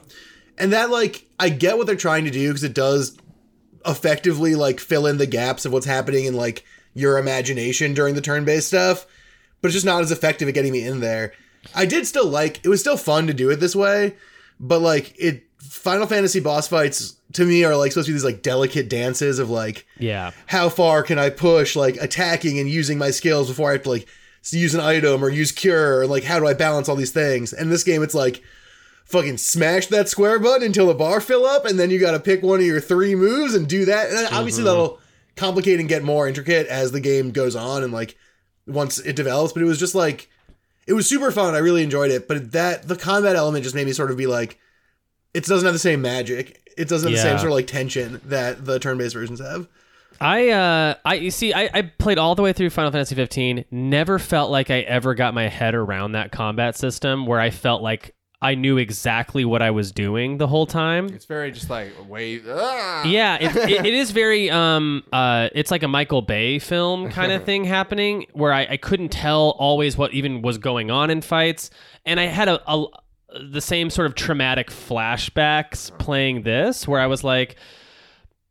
and 0.57 0.71
that 0.73 0.89
like 0.91 1.25
I 1.39 1.49
get 1.49 1.77
what 1.77 1.87
they're 1.87 1.95
trying 1.95 2.25
to 2.25 2.31
do 2.31 2.47
because 2.49 2.63
it 2.63 2.73
does 2.73 3.17
effectively 3.85 4.55
like 4.55 4.79
fill 4.79 5.05
in 5.05 5.17
the 5.17 5.25
gaps 5.27 5.65
of 5.65 5.71
what's 5.73 5.85
happening 5.85 6.25
in 6.25 6.35
like 6.35 6.63
your 6.93 7.17
imagination 7.17 7.93
during 7.93 8.15
the 8.15 8.21
turn-based 8.21 8.67
stuff, 8.67 9.05
but 9.61 9.67
it's 9.67 9.73
just 9.75 9.85
not 9.85 10.01
as 10.01 10.11
effective 10.11 10.47
at 10.47 10.53
getting 10.53 10.71
me 10.71 10.85
in 10.85 11.01
there. 11.01 11.33
I 11.73 11.85
did 11.85 12.07
still 12.07 12.27
like 12.27 12.61
it 12.63 12.69
was 12.69 12.79
still 12.79 12.97
fun 12.97 13.27
to 13.27 13.33
do 13.33 13.49
it 13.49 13.57
this 13.59 13.75
way, 13.75 14.15
but 14.59 14.79
like 14.81 15.13
it 15.19 15.43
Final 15.59 16.07
Fantasy 16.07 16.39
boss 16.39 16.67
fights 16.67 17.15
to 17.35 17.45
me 17.45 17.63
are 17.63 17.75
like 17.75 17.91
supposed 17.91 18.07
to 18.07 18.11
be 18.11 18.15
these 18.15 18.23
like 18.23 18.41
delicate 18.41 18.89
dances 18.89 19.39
of 19.39 19.49
like 19.49 19.85
yeah. 19.99 20.31
how 20.47 20.69
far 20.69 21.03
can 21.03 21.19
I 21.19 21.29
push 21.29 21.75
like 21.75 21.97
attacking 21.97 22.59
and 22.59 22.69
using 22.69 22.97
my 22.97 23.11
skills 23.11 23.49
before 23.49 23.69
I 23.69 23.73
have 23.73 23.83
to 23.83 23.89
like 23.89 24.07
use 24.51 24.73
an 24.73 24.81
item 24.81 25.23
or 25.23 25.29
use 25.29 25.51
cure 25.51 25.99
or 25.99 26.07
like 26.07 26.23
how 26.23 26.39
do 26.39 26.47
I 26.47 26.53
balance 26.53 26.87
all 26.87 26.95
these 26.95 27.11
things? 27.11 27.53
And 27.53 27.71
this 27.71 27.83
game 27.83 28.03
it's 28.03 28.15
like 28.15 28.41
fucking 29.05 29.37
smash 29.37 29.87
that 29.87 30.09
square 30.09 30.39
button 30.39 30.65
until 30.65 30.87
the 30.87 30.93
bar 30.93 31.19
fill 31.19 31.45
up 31.45 31.65
and 31.65 31.77
then 31.77 31.91
you 31.91 31.99
got 31.99 32.11
to 32.11 32.19
pick 32.19 32.41
one 32.41 32.59
of 32.59 32.65
your 32.65 32.81
three 32.81 33.15
moves 33.15 33.53
and 33.53 33.67
do 33.67 33.85
that. 33.85 34.09
And 34.09 34.27
obviously 34.33 34.63
mm-hmm. 34.63 34.69
that'll 34.69 34.99
complicate 35.35 35.79
and 35.79 35.89
get 35.89 36.03
more 36.03 36.27
intricate 36.27 36.67
as 36.67 36.91
the 36.91 37.01
game 37.01 37.31
goes 37.31 37.55
on 37.55 37.83
and 37.83 37.91
like 37.91 38.17
once 38.65 38.97
it 38.99 39.15
develops, 39.15 39.53
but 39.53 39.61
it 39.61 39.67
was 39.67 39.79
just 39.79 39.93
like 39.93 40.29
it 40.87 40.93
was 40.93 41.09
super 41.09 41.31
fun. 41.31 41.53
I 41.53 41.59
really 41.59 41.83
enjoyed 41.83 42.11
it, 42.11 42.27
but 42.27 42.53
that 42.53 42.87
the 42.87 42.95
combat 42.95 43.35
element 43.35 43.63
just 43.63 43.75
made 43.75 43.87
me 43.87 43.93
sort 43.93 44.11
of 44.11 44.17
be 44.17 44.27
like 44.27 44.57
it 45.35 45.43
doesn't 45.43 45.65
have 45.65 45.73
the 45.73 45.79
same 45.79 46.01
magic. 46.01 46.61
It 46.77 46.87
doesn't 46.87 47.09
have 47.09 47.15
the 47.15 47.21
same 47.21 47.37
sort 47.37 47.51
of 47.51 47.55
like 47.55 47.67
tension 47.67 48.21
that 48.25 48.65
the 48.65 48.79
turn-based 48.79 49.13
versions 49.13 49.39
have. 49.39 49.67
I 50.21 50.49
uh 50.49 50.95
I 51.03 51.15
you 51.15 51.31
see 51.31 51.53
I, 51.53 51.69
I 51.73 51.81
played 51.81 52.17
all 52.17 52.35
the 52.35 52.41
way 52.41 52.53
through 52.53 52.69
Final 52.69 52.91
Fantasy 52.91 53.15
15. 53.15 53.65
Never 53.71 54.19
felt 54.19 54.49
like 54.49 54.69
I 54.69 54.79
ever 54.81 55.13
got 55.13 55.33
my 55.33 55.47
head 55.49 55.75
around 55.75 56.13
that 56.13 56.31
combat 56.31 56.77
system 56.77 57.25
where 57.25 57.39
I 57.39 57.49
felt 57.49 57.81
like 57.81 58.15
I 58.41 58.53
knew 58.55 58.77
exactly 58.77 59.43
what 59.43 59.61
I 59.61 59.71
was 59.71 59.91
doing 59.91 60.37
the 60.37 60.47
whole 60.47 60.67
time. 60.67 61.07
It's 61.07 61.25
very 61.25 61.51
just 61.51 61.69
like 61.69 61.91
wave. 62.07 62.45
Ah! 62.47 63.03
Yeah, 63.03 63.37
it, 63.41 63.55
it, 63.55 63.85
it 63.87 63.93
is 63.93 64.11
very 64.11 64.49
um 64.49 65.03
uh 65.11 65.49
it's 65.53 65.71
like 65.71 65.83
a 65.83 65.87
Michael 65.87 66.21
Bay 66.21 66.59
film 66.59 67.09
kind 67.09 67.31
of 67.31 67.43
thing 67.45 67.65
happening 67.65 68.25
where 68.33 68.53
I, 68.53 68.67
I 68.71 68.77
couldn't 68.77 69.09
tell 69.09 69.55
always 69.57 69.97
what 69.97 70.13
even 70.13 70.41
was 70.41 70.57
going 70.57 70.91
on 70.91 71.09
in 71.09 71.21
fights, 71.21 71.71
and 72.05 72.19
I 72.19 72.25
had 72.25 72.47
a, 72.47 72.61
a 72.71 72.85
the 73.41 73.61
same 73.61 73.89
sort 73.89 74.07
of 74.07 74.15
traumatic 74.15 74.69
flashbacks 74.69 75.95
playing 75.99 76.43
this 76.43 76.87
where 76.87 76.99
I 76.99 77.07
was 77.07 77.23
like. 77.23 77.55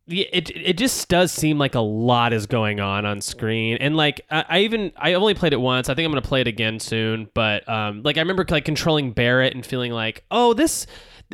It 0.07 0.51
it 0.55 0.77
just 0.77 1.09
does 1.09 1.33
seem 1.33 1.57
like 1.57 1.75
a 1.75 1.81
lot 1.81 2.35
is 2.35 2.45
going 2.45 2.79
on 2.79 3.07
on 3.07 3.23
screen, 3.23 3.79
and 3.79 3.97
like 3.97 4.21
I, 4.31 4.45
I 4.51 4.59
even 4.59 4.93
I 4.99 5.15
only 5.15 5.33
played 5.33 5.55
it 5.55 5.61
once. 5.63 5.89
I 5.89 5.95
think 5.95 6.05
I'm 6.05 6.13
gonna 6.13 6.21
play 6.21 6.43
it 6.43 6.47
again 6.47 6.79
soon. 6.79 7.31
But 7.33 7.67
um, 7.67 8.03
like 8.03 8.19
I 8.19 8.21
remember 8.21 8.45
like 8.51 8.67
controlling 8.67 9.13
Barret 9.13 9.55
and 9.55 9.65
feeling 9.65 9.93
like, 9.93 10.23
oh, 10.31 10.53
this 10.53 10.87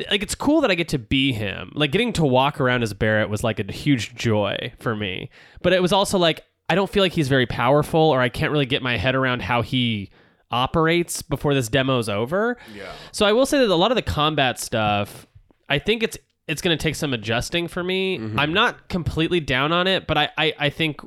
like 0.09 0.23
it's 0.23 0.35
cool 0.35 0.61
that 0.61 0.71
I 0.71 0.75
get 0.75 0.87
to 0.89 0.99
be 0.99 1.33
him. 1.33 1.71
Like 1.75 1.91
getting 1.91 2.13
to 2.13 2.23
walk 2.23 2.61
around 2.61 2.83
as 2.83 2.93
Barret 2.93 3.29
was 3.29 3.43
like 3.43 3.59
a 3.59 3.71
huge 3.71 4.15
joy 4.15 4.71
for 4.79 4.95
me. 4.95 5.29
But 5.61 5.73
it 5.73 5.81
was 5.81 5.91
also 5.91 6.17
like 6.17 6.45
I 6.69 6.75
don't 6.75 6.89
feel 6.89 7.03
like 7.03 7.11
he's 7.11 7.27
very 7.27 7.45
powerful, 7.45 7.99
or 7.99 8.21
I 8.21 8.29
can't 8.29 8.51
really 8.51 8.65
get 8.65 8.81
my 8.81 8.95
head 8.95 9.15
around 9.15 9.41
how 9.41 9.61
he 9.61 10.09
operates 10.51 11.21
before 11.21 11.53
this 11.53 11.69
demo's 11.69 12.09
over. 12.09 12.57
Yeah. 12.75 12.91
So 13.11 13.25
I 13.25 13.33
will 13.33 13.45
say 13.45 13.59
that 13.59 13.69
a 13.69 13.75
lot 13.75 13.91
of 13.91 13.95
the 13.95 14.01
combat 14.01 14.59
stuff, 14.59 15.25
I 15.69 15.79
think 15.79 16.03
it's 16.03 16.17
it's 16.47 16.61
going 16.61 16.77
to 16.77 16.81
take 16.81 16.95
some 16.95 17.13
adjusting 17.13 17.67
for 17.67 17.83
me. 17.83 18.17
Mm-hmm. 18.17 18.39
I'm 18.39 18.53
not 18.53 18.89
completely 18.89 19.39
down 19.39 19.71
on 19.71 19.87
it, 19.87 20.05
but 20.07 20.17
I, 20.17 20.29
I, 20.37 20.53
I 20.59 20.69
think 20.69 20.99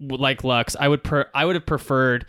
like 0.00 0.44
Lux, 0.44 0.76
I 0.78 0.88
would 0.88 1.02
per, 1.02 1.26
I 1.34 1.44
would 1.44 1.54
have 1.56 1.64
preferred 1.64 2.26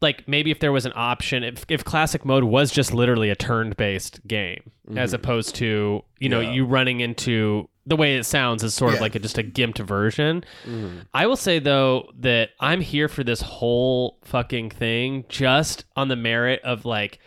like 0.00 0.28
maybe 0.28 0.50
if 0.50 0.60
there 0.60 0.70
was 0.72 0.84
an 0.86 0.92
option 0.94 1.42
if, 1.42 1.64
if 1.68 1.82
classic 1.84 2.24
mode 2.24 2.44
was 2.44 2.70
just 2.70 2.92
literally 2.92 3.30
a 3.30 3.34
turn-based 3.36 4.26
game 4.28 4.70
as 4.96 5.12
opposed 5.14 5.54
to 5.56 6.04
you 6.18 6.28
know 6.28 6.40
Mm-hmm. 6.40 6.48
Yeah. 6.50 6.54
you 6.54 6.66
running 6.66 7.00
into 7.00 7.68
the 7.86 7.96
way 7.96 8.16
it 8.16 8.24
sounds 8.24 8.62
is 8.62 8.74
sort 8.74 8.94
of 8.94 9.00
like 9.00 9.14
a, 9.14 9.18
just 9.18 9.36
a 9.38 9.42
gimped 9.42 9.78
version. 9.86 10.44
Mm-hmm. 10.64 11.00
i 11.12 11.26
will 11.26 11.36
say 11.36 11.58
though 11.58 12.10
that 12.20 12.50
i'm 12.60 12.80
here 12.80 13.08
for 13.08 13.22
this 13.24 13.40
whole 13.42 14.18
fucking 14.22 14.70
thing 14.70 15.24
just 15.28 15.84
on 15.96 16.08
the 16.08 16.16
merit 16.16 16.60
of 16.64 16.84
like 16.84 17.18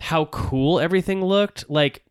how 0.00 0.24
cool 0.26 0.80
everything 0.80 1.24
looked. 1.24 1.70
Like 1.70 2.02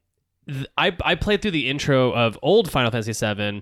th- 0.48 0.66
I, 0.78 0.96
I 1.04 1.16
played 1.16 1.42
through 1.42 1.52
the 1.52 1.70
intro 1.70 2.12
of 2.14 2.40
old 2.42 2.72
final 2.72 2.90
fantasy 2.92 3.12
7 3.14 3.62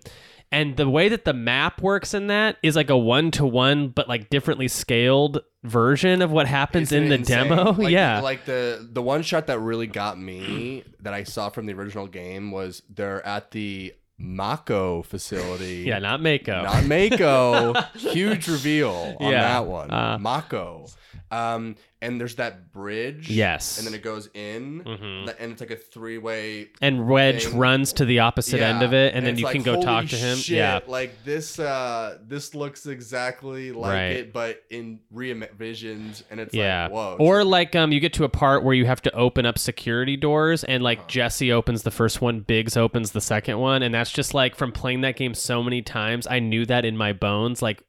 and 0.52 0.78
the 0.78 0.88
way 0.88 1.10
that 1.10 1.26
the 1.26 1.34
map 1.34 1.82
works 1.82 2.14
in 2.14 2.28
that 2.28 2.58
is 2.62 2.76
like 2.76 2.92
a 2.92 2.98
one-to-one 2.98 3.88
but 3.90 4.08
like 4.08 4.30
differently 4.30 4.68
scaled 4.68 5.42
version 5.64 6.22
of 6.22 6.32
what 6.32 6.46
happens 6.46 6.92
Isn't 6.92 7.06
in 7.06 7.10
the 7.10 7.16
insane? 7.16 7.48
demo. 7.50 7.74
Like, 7.82 7.92
yeah. 7.92 8.22
Like 8.22 8.46
the 8.46 8.88
the 8.92 9.02
one 9.02 9.24
shot 9.24 9.48
that 9.48 9.60
really 9.60 9.88
got 9.88 10.20
me 10.20 10.84
that 11.02 11.14
I 11.16 11.24
saw 11.24 11.50
from 11.50 11.66
the 11.66 11.74
original 11.74 12.08
game 12.08 12.52
was 12.52 12.84
they're 12.94 13.26
at 13.26 13.52
the 13.52 13.94
Mako 14.22 15.02
facility. 15.02 15.84
yeah 15.88 16.00
not 16.00 16.22
mako 16.22 16.64
Not 16.64 16.86
Mako. 16.86 17.74
Huge 17.98 18.48
reveal 18.48 19.16
on 19.20 19.32
Yeah. 19.32 19.42
that 19.42 19.66
one. 19.66 19.92
Uh, 19.92 20.18
Mako. 20.20 20.86
Um, 21.32 21.76
and 22.02 22.20
there's 22.20 22.36
that 22.36 22.74
bridge. 22.74 23.30
Yes. 23.30 23.78
And 23.78 23.86
then 23.88 23.94
it 23.94 24.02
goes 24.04 24.28
in, 24.34 24.84
Mhm. 24.84 25.34
and 25.40 25.52
it's 25.52 25.62
like 25.62 25.72
a 25.72 25.76
three 25.78 26.18
way. 26.18 26.68
and 26.82 27.08
wedge 27.08 27.46
thing. 27.46 27.58
runs 27.58 27.94
to 27.94 28.06
the 28.06 28.20
opposite 28.20 28.60
end 28.60 28.82
of 28.84 28.94
it 28.94 29.14
and, 29.14 29.26
then 29.26 29.38
you 29.38 29.46
like, 29.46 29.54
can 29.54 29.64
go 29.64 29.82
talk 29.82 30.08
to 30.08 30.16
him 30.16 30.38
shit, 30.38 30.58
yeah 30.58 30.80
like 30.88 31.24
this. 31.24 31.58
Uh, 31.60 32.18
this 32.28 32.54
looks 32.56 32.86
exactly 32.88 33.72
like 33.72 33.92
Right. 33.94 34.12
it, 34.18 34.34
but 34.34 34.64
in 34.70 35.00
re-envisioned, 35.12 36.24
and 36.30 36.40
it's 36.40 36.54
yeah 36.54 36.84
like 36.84 36.92
whoa. 36.92 37.16
or 37.20 37.44
like 37.44 37.76
um 37.76 37.92
you 37.92 38.00
get 38.00 38.14
to 38.14 38.24
a 38.24 38.30
part 38.30 38.64
where 38.64 38.74
you 38.74 38.86
have 38.86 39.02
to 39.04 39.14
open 39.16 39.46
up 39.46 39.58
security 39.58 40.18
doors 40.18 40.64
and 40.64 40.84
like 40.84 41.08
jessie 41.08 41.52
opens 41.52 41.84
the 41.84 41.92
first 41.92 42.22
one 42.22 42.40
biggs 42.42 42.76
opens 42.78 43.12
the 43.12 43.22
second 43.22 43.58
one 43.60 43.84
and 43.84 43.94
that's 43.94 44.12
just 44.12 44.34
like 44.34 44.56
from 44.56 44.72
playing 44.72 45.02
that 45.02 45.16
game 45.16 45.34
so 45.34 45.62
many 45.64 45.82
times 45.82 46.28
i 46.28 46.40
knew 46.40 46.66
that 46.66 46.86
in 46.86 46.98
my 46.98 47.14
bones 47.14 47.62
like 47.62 47.84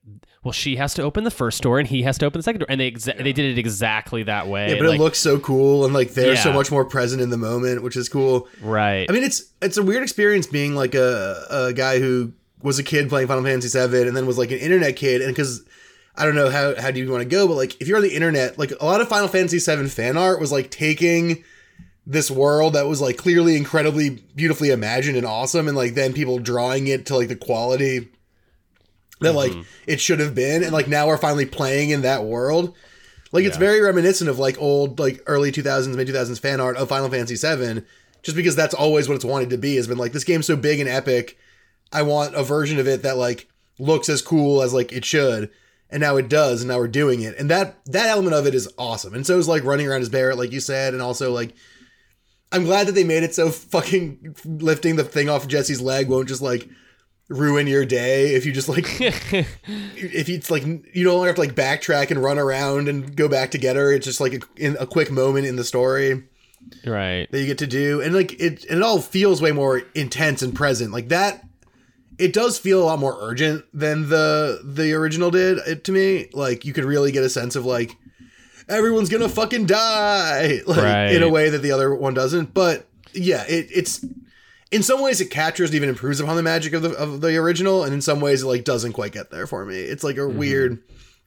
well 0.45 0.53
she 0.53 0.77
has 0.77 0.95
to 0.95 1.03
open 1.03 1.25
the 1.25 1.31
first 1.31 1.63
door 1.63 1.79
and 1.79 1.89
he 1.89 2.03
has 2.03 2.19
to 2.19 2.27
open 2.27 2.39
the 2.39 2.43
second 2.43 2.61
door. 2.61 2.67
And 2.69 2.81
they 2.81 2.91
exa- 2.91 3.17
they 3.23 3.33
did 3.33 3.45
it 3.53 3.59
exactly 3.59 4.23
that 4.25 4.49
way 4.49 4.71
Yeah, 4.71 4.79
but 4.79 4.89
like, 4.89 4.99
it 4.99 5.03
looks 5.03 5.19
so 5.19 5.39
cool 5.39 5.85
and 5.85 5.95
like 5.95 6.15
they're 6.15 6.37
so 6.37 6.53
much 6.53 6.71
more 6.71 6.85
present 6.85 7.23
in 7.23 7.31
the 7.31 7.37
moment, 7.37 7.83
which 7.83 7.97
is 7.97 8.09
cool. 8.09 8.49
right. 8.61 9.07
I 9.09 9.13
mean, 9.13 9.23
it's 9.25 9.45
it's 9.61 9.77
a 9.77 9.83
weird 9.83 10.03
experience 10.03 10.47
being 10.47 10.75
like 10.75 10.95
a 10.95 11.45
a 11.51 11.73
guy 11.73 11.99
who 11.99 12.33
was 12.63 12.79
a 12.79 12.83
kid 12.83 13.09
playing 13.09 13.27
Final 13.29 13.43
Fantasy 13.45 13.69
VII 13.77 14.07
and 14.07 14.17
then 14.17 14.27
was 14.27 14.39
like 14.39 14.51
an 14.53 14.59
internet 14.59 14.97
kid, 14.97 15.21
and 15.21 15.33
because 15.35 15.65
I 16.17 16.25
don't 16.25 16.35
know 16.35 16.51
how 16.51 16.81
how 16.81 16.91
do 16.91 17.01
you 17.01 17.11
want 17.11 17.23
to 17.23 17.29
go, 17.29 17.49
but 17.49 17.55
like 17.55 17.81
if 17.81 17.89
you're 17.89 17.97
on 17.97 18.03
the 18.03 18.15
internet, 18.15 18.59
like 18.59 18.73
a 18.81 18.85
lot 18.85 19.01
of 19.01 19.09
Final 19.09 19.29
Fantasy 19.29 19.59
VII 19.59 19.89
fan 19.89 20.17
art 20.17 20.41
was 20.41 20.53
like 20.53 20.71
taking 20.71 21.43
this 22.07 22.31
world 22.31 22.73
that 22.75 22.87
was 22.87 23.01
like 23.01 23.17
clearly 23.17 23.57
incredibly 23.57 24.11
beautifully 24.35 24.71
imagined 24.71 25.17
and 25.17 25.27
awesome, 25.27 25.69
and 25.69 25.77
like 25.77 25.95
then 25.95 26.13
people 26.13 26.39
drawing 26.39 26.87
it 26.89 27.07
to 27.07 27.17
like 27.17 27.29
the 27.29 27.37
quality 27.37 28.09
that 29.23 29.35
like 29.35 29.53
mm-hmm. 29.53 29.63
it 29.87 30.01
should 30.01 30.21
have 30.21 30.35
been, 30.35 30.63
and 30.63 30.73
like 30.73 30.89
now 30.89 31.07
we're 31.07 31.17
finally 31.17 31.47
playing 31.47 31.91
in 31.91 32.03
that 32.03 32.25
world. 32.25 32.75
Like 33.33 33.45
it's 33.45 33.57
very 33.57 33.81
reminiscent 33.81 34.29
of 34.29 34.39
like 34.39 34.61
old 34.61 34.99
like 34.99 35.23
early 35.27 35.51
2000s 35.51 35.97
mid 35.97 36.07
2000s 36.07 36.39
fan 36.39 36.61
art 36.61 36.77
of 36.77 36.89
Final 36.91 37.09
Fantasy 37.09 37.37
7 37.37 37.85
just 38.23 38.37
because 38.37 38.55
that's 38.55 38.75
always 38.75 39.09
what 39.09 39.15
it's 39.15 39.25
wanted 39.25 39.51
to 39.51 39.57
be 39.57 39.77
has 39.77 39.87
been 39.87 39.97
like 39.97 40.13
this 40.13 40.23
game's 40.23 40.47
so 40.47 40.55
big 40.55 40.81
and 40.81 40.89
epic 40.89 41.39
I 41.93 42.03
want 42.03 42.35
a 42.35 42.43
version 42.43 42.79
of 42.79 42.87
it 42.87 43.03
that 43.03 43.17
like 43.17 43.49
looks 43.79 44.09
as 44.09 44.23
cool 44.23 44.63
as 44.63 44.73
like 44.73 44.93
it 44.93 45.05
should. 45.05 45.51
And 45.91 46.01
now 46.01 46.17
it 46.17 46.31
does 46.31 46.63
and 46.63 46.69
now 46.69 46.79
we're 46.79 46.89
doing 46.89 47.21
it. 47.21 47.37
And 47.39 47.51
that 47.51 47.85
that 47.87 48.09
element 48.09 48.35
of 48.35 48.47
it 48.47 48.55
is 48.55 48.73
awesome. 48.79 49.15
And 49.15 49.27
so 49.27 49.39
is 49.39 49.49
like 49.49 49.65
running 49.65 49.87
around 49.87 50.03
as 50.03 50.09
Barret 50.09 50.39
like 50.39 50.53
you 50.53 50.61
said 50.61 50.93
and 50.93 51.03
also 51.03 51.33
like 51.33 51.55
I'm 52.51 52.65
glad 52.65 52.87
that 52.87 52.93
they 52.93 53.05
made 53.05 53.23
it 53.23 53.35
so 53.35 53.51
fucking 53.51 54.37
lifting 54.45 54.97
the 54.97 55.05
thing 55.05 55.29
off 55.29 55.49
Jessie's 55.49 55.81
leg 55.81 56.09
won't 56.09 56.29
just 56.29 56.43
like 56.43 56.69
ruin 57.33 57.67
your 57.67 57.85
day 57.85 58.35
if 58.35 58.45
you 58.47 58.53
just 58.53 58.69
like 58.69 58.87
if 59.01 60.29
it's 60.29 60.51
like 60.51 60.65
you 60.95 61.05
don't 61.05 61.27
have 61.27 61.35
to 61.37 61.41
like 61.41 61.55
backtrack 61.55 62.11
and 62.11 62.23
run 62.23 62.39
around 62.39 62.89
and 62.89 63.17
go 63.17 63.29
back 63.29 63.51
to 63.53 63.59
get 63.59 63.77
her. 63.77 63.93
It's 63.93 64.07
just 64.07 64.21
like 64.21 64.35
a, 64.35 64.41
in 64.57 64.77
a 64.79 64.87
quick 64.87 65.11
moment 65.11 65.47
in 65.47 65.57
the 65.57 65.65
story 65.65 66.25
right 66.87 67.31
that 67.31 67.41
you 67.41 67.47
get 67.47 67.59
to 67.59 67.67
do, 67.67 68.01
and 68.01 68.15
like 68.15 68.33
it, 68.41 68.65
and 68.67 68.79
it 68.79 68.83
all 68.83 69.01
feels 69.01 69.43
way 69.43 69.53
more 69.53 69.83
intense 69.95 70.43
and 70.43 70.55
present. 70.55 70.93
Like 70.93 71.09
that, 71.09 71.45
it 72.19 72.33
does 72.33 72.59
feel 72.59 72.83
a 72.83 72.85
lot 72.85 72.99
more 72.99 73.17
urgent 73.21 73.65
than 73.75 74.09
the 74.09 74.61
the 74.65 74.93
original 74.93 75.31
did 75.31 75.59
it, 75.67 75.85
to 75.85 75.93
me. 75.93 76.29
Like 76.33 76.65
you 76.65 76.73
could 76.73 76.85
really 76.85 77.13
get 77.13 77.25
a 77.25 77.29
sense 77.31 77.57
of 77.57 77.65
like 77.65 77.97
everyone's 78.69 79.09
gonna 79.09 79.29
fucking 79.29 79.67
die, 79.67 80.61
like 80.67 80.83
Right. 80.83 81.13
in 81.15 81.23
a 81.23 81.29
way 81.29 81.51
that 81.51 81.59
the 81.63 81.73
other 81.73 81.95
one 81.95 82.15
doesn't. 82.15 82.55
But 82.55 82.87
yeah, 83.13 83.45
it, 83.49 83.67
it's 83.71 84.05
in 84.73 84.83
some 84.83 85.01
ways 85.01 85.21
it 85.21 85.27
captures 85.31 85.71
and 85.71 85.77
even 85.77 85.89
improves 85.89 86.19
upon 86.19 86.35
the 86.37 86.43
magic 86.43 86.73
of 86.73 86.83
the 86.83 86.91
of 86.97 87.21
the 87.21 87.37
original, 87.37 87.85
and 87.85 87.95
in 87.95 88.01
some 88.01 88.21
ways 88.21 88.43
it 88.43 88.47
like 88.47 88.65
doesn't 88.65 88.95
quite 88.95 89.13
get 89.13 89.31
there 89.31 89.47
for 89.47 89.65
me. 89.65 89.77
It's 89.77 90.03
like 90.03 90.17
a 90.17 90.27
weird. 90.27 90.83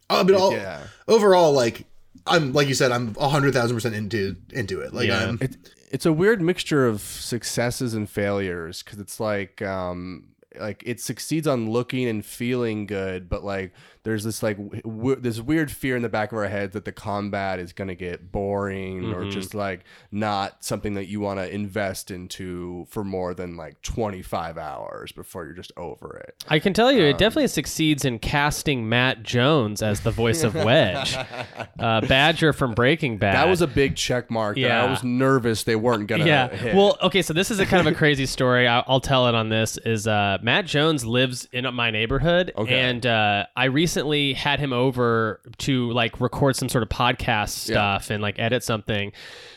Uh, 0.10 0.24
but 0.24 0.36
all, 0.36 0.52
Yeah. 0.52 0.82
overall, 1.08 1.54
like 1.54 1.86
I'm 2.28 2.52
like 2.54 2.68
you 2.68 2.74
said, 2.74 2.92
I'm 2.92 3.16
hundred 3.16 3.54
thousand 3.54 3.78
percent 3.78 3.96
into 3.96 4.36
into 4.52 4.82
it. 4.82 4.94
Like 4.94 5.08
Yeah. 5.08 5.30
I'm 5.30 5.38
it, 5.42 5.56
it's 5.92 6.06
a 6.06 6.12
weird 6.14 6.42
mixture 6.42 6.86
of 6.88 7.00
successes 7.02 7.94
and 7.94 8.10
failures 8.10 8.84
because 8.84 9.00
it's 9.00 9.20
like 9.20 9.62
um 9.62 10.30
like 10.60 10.84
it 10.86 11.00
succeeds 11.00 11.48
on 11.48 11.70
looking 11.70 12.08
and 12.08 12.26
feeling 12.26 12.86
good 12.86 13.28
but 13.30 13.44
like 13.44 13.74
there's 14.06 14.24
this 14.24 14.42
like 14.42 14.58
w- 14.84 15.18
this 15.18 15.42
weird 15.42 15.70
fear 15.70 15.98
in 15.98 16.02
the 16.02 16.08
back 16.10 16.32
of 16.32 16.38
our 16.38 16.48
heads 16.48 16.72
that 16.74 16.86
the 16.86 16.92
combat 16.94 17.60
is 17.60 17.74
going 17.74 17.90
to 17.90 17.96
get 17.96 18.32
boring 18.32 19.14
or 19.14 19.30
just 19.30 19.54
like 19.54 19.84
not 20.12 20.64
something 20.64 20.94
that 20.94 21.08
you 21.08 21.20
want 21.20 21.40
to 21.40 21.54
invest 21.54 22.10
into 22.12 22.86
for 22.90 23.04
more 23.04 23.34
than 23.34 23.58
like 23.58 23.82
25 23.82 24.58
hours 24.58 25.12
before 25.12 25.44
you're 25.46 25.54
just 25.54 25.74
over 25.76 26.16
it 26.18 26.46
I 26.48 26.60
can 26.60 26.74
tell 26.74 26.92
you, 26.92 27.02
Um, 27.02 27.08
it 27.10 27.18
definitely 27.18 27.48
succeeds 27.48 28.06
in 28.06 28.20
casting 28.20 28.88
Matt 28.88 29.24
Jones 29.24 29.82
as 29.82 30.00
the 30.02 30.12
voice 30.12 30.44
of 30.44 30.56
Wedge, 30.56 31.18
uh, 31.80 32.02
Badger 32.02 32.54
from 32.54 32.74
Breaking 32.74 33.18
Bad. 33.18 33.36
that 33.36 33.48
was 33.50 33.62
a 33.62 33.68
big 33.68 33.96
check 33.96 34.30
mark 34.32 34.56
Yeah. 34.58 34.84
i 34.84 34.90
was 34.90 35.04
nervous 35.04 35.64
they 35.64 35.76
weren't 35.76 36.08
gonna 36.08 36.26
yeah. 36.26 36.48
hit. 36.50 36.76
Well, 36.76 36.98
okay, 37.02 37.22
so 37.22 37.34
this 37.34 37.50
is 37.52 37.60
a 37.60 37.66
kind 37.66 37.86
of 37.86 37.92
a 37.92 37.96
crazy 37.98 38.26
story. 38.28 38.68
I- 38.68 38.84
I'll 38.88 39.00
tell 39.02 39.28
it 39.28 39.34
on 39.36 39.50
this. 39.50 39.78
Is 39.80 40.06
uh, 40.08 40.38
Matt 40.44 40.66
Jones 40.68 41.06
lives 41.06 41.48
in 41.52 41.66
my 41.74 41.90
neighborhood, 41.90 42.52
Okay. 42.56 42.80
and 42.80 43.04
uh, 43.06 43.46
I 43.56 43.66
recently 43.66 43.95
had 44.34 44.60
him 44.60 44.74
over 44.74 45.42
to 45.60 45.92
like 45.92 46.20
record 46.22 46.56
some 46.56 46.70
sort 46.70 46.84
of 46.84 46.90
podcast 46.90 47.50
stuff 47.50 48.10
and 48.10 48.22
like 48.22 48.40
edit 48.40 48.64
something. 48.64 49.12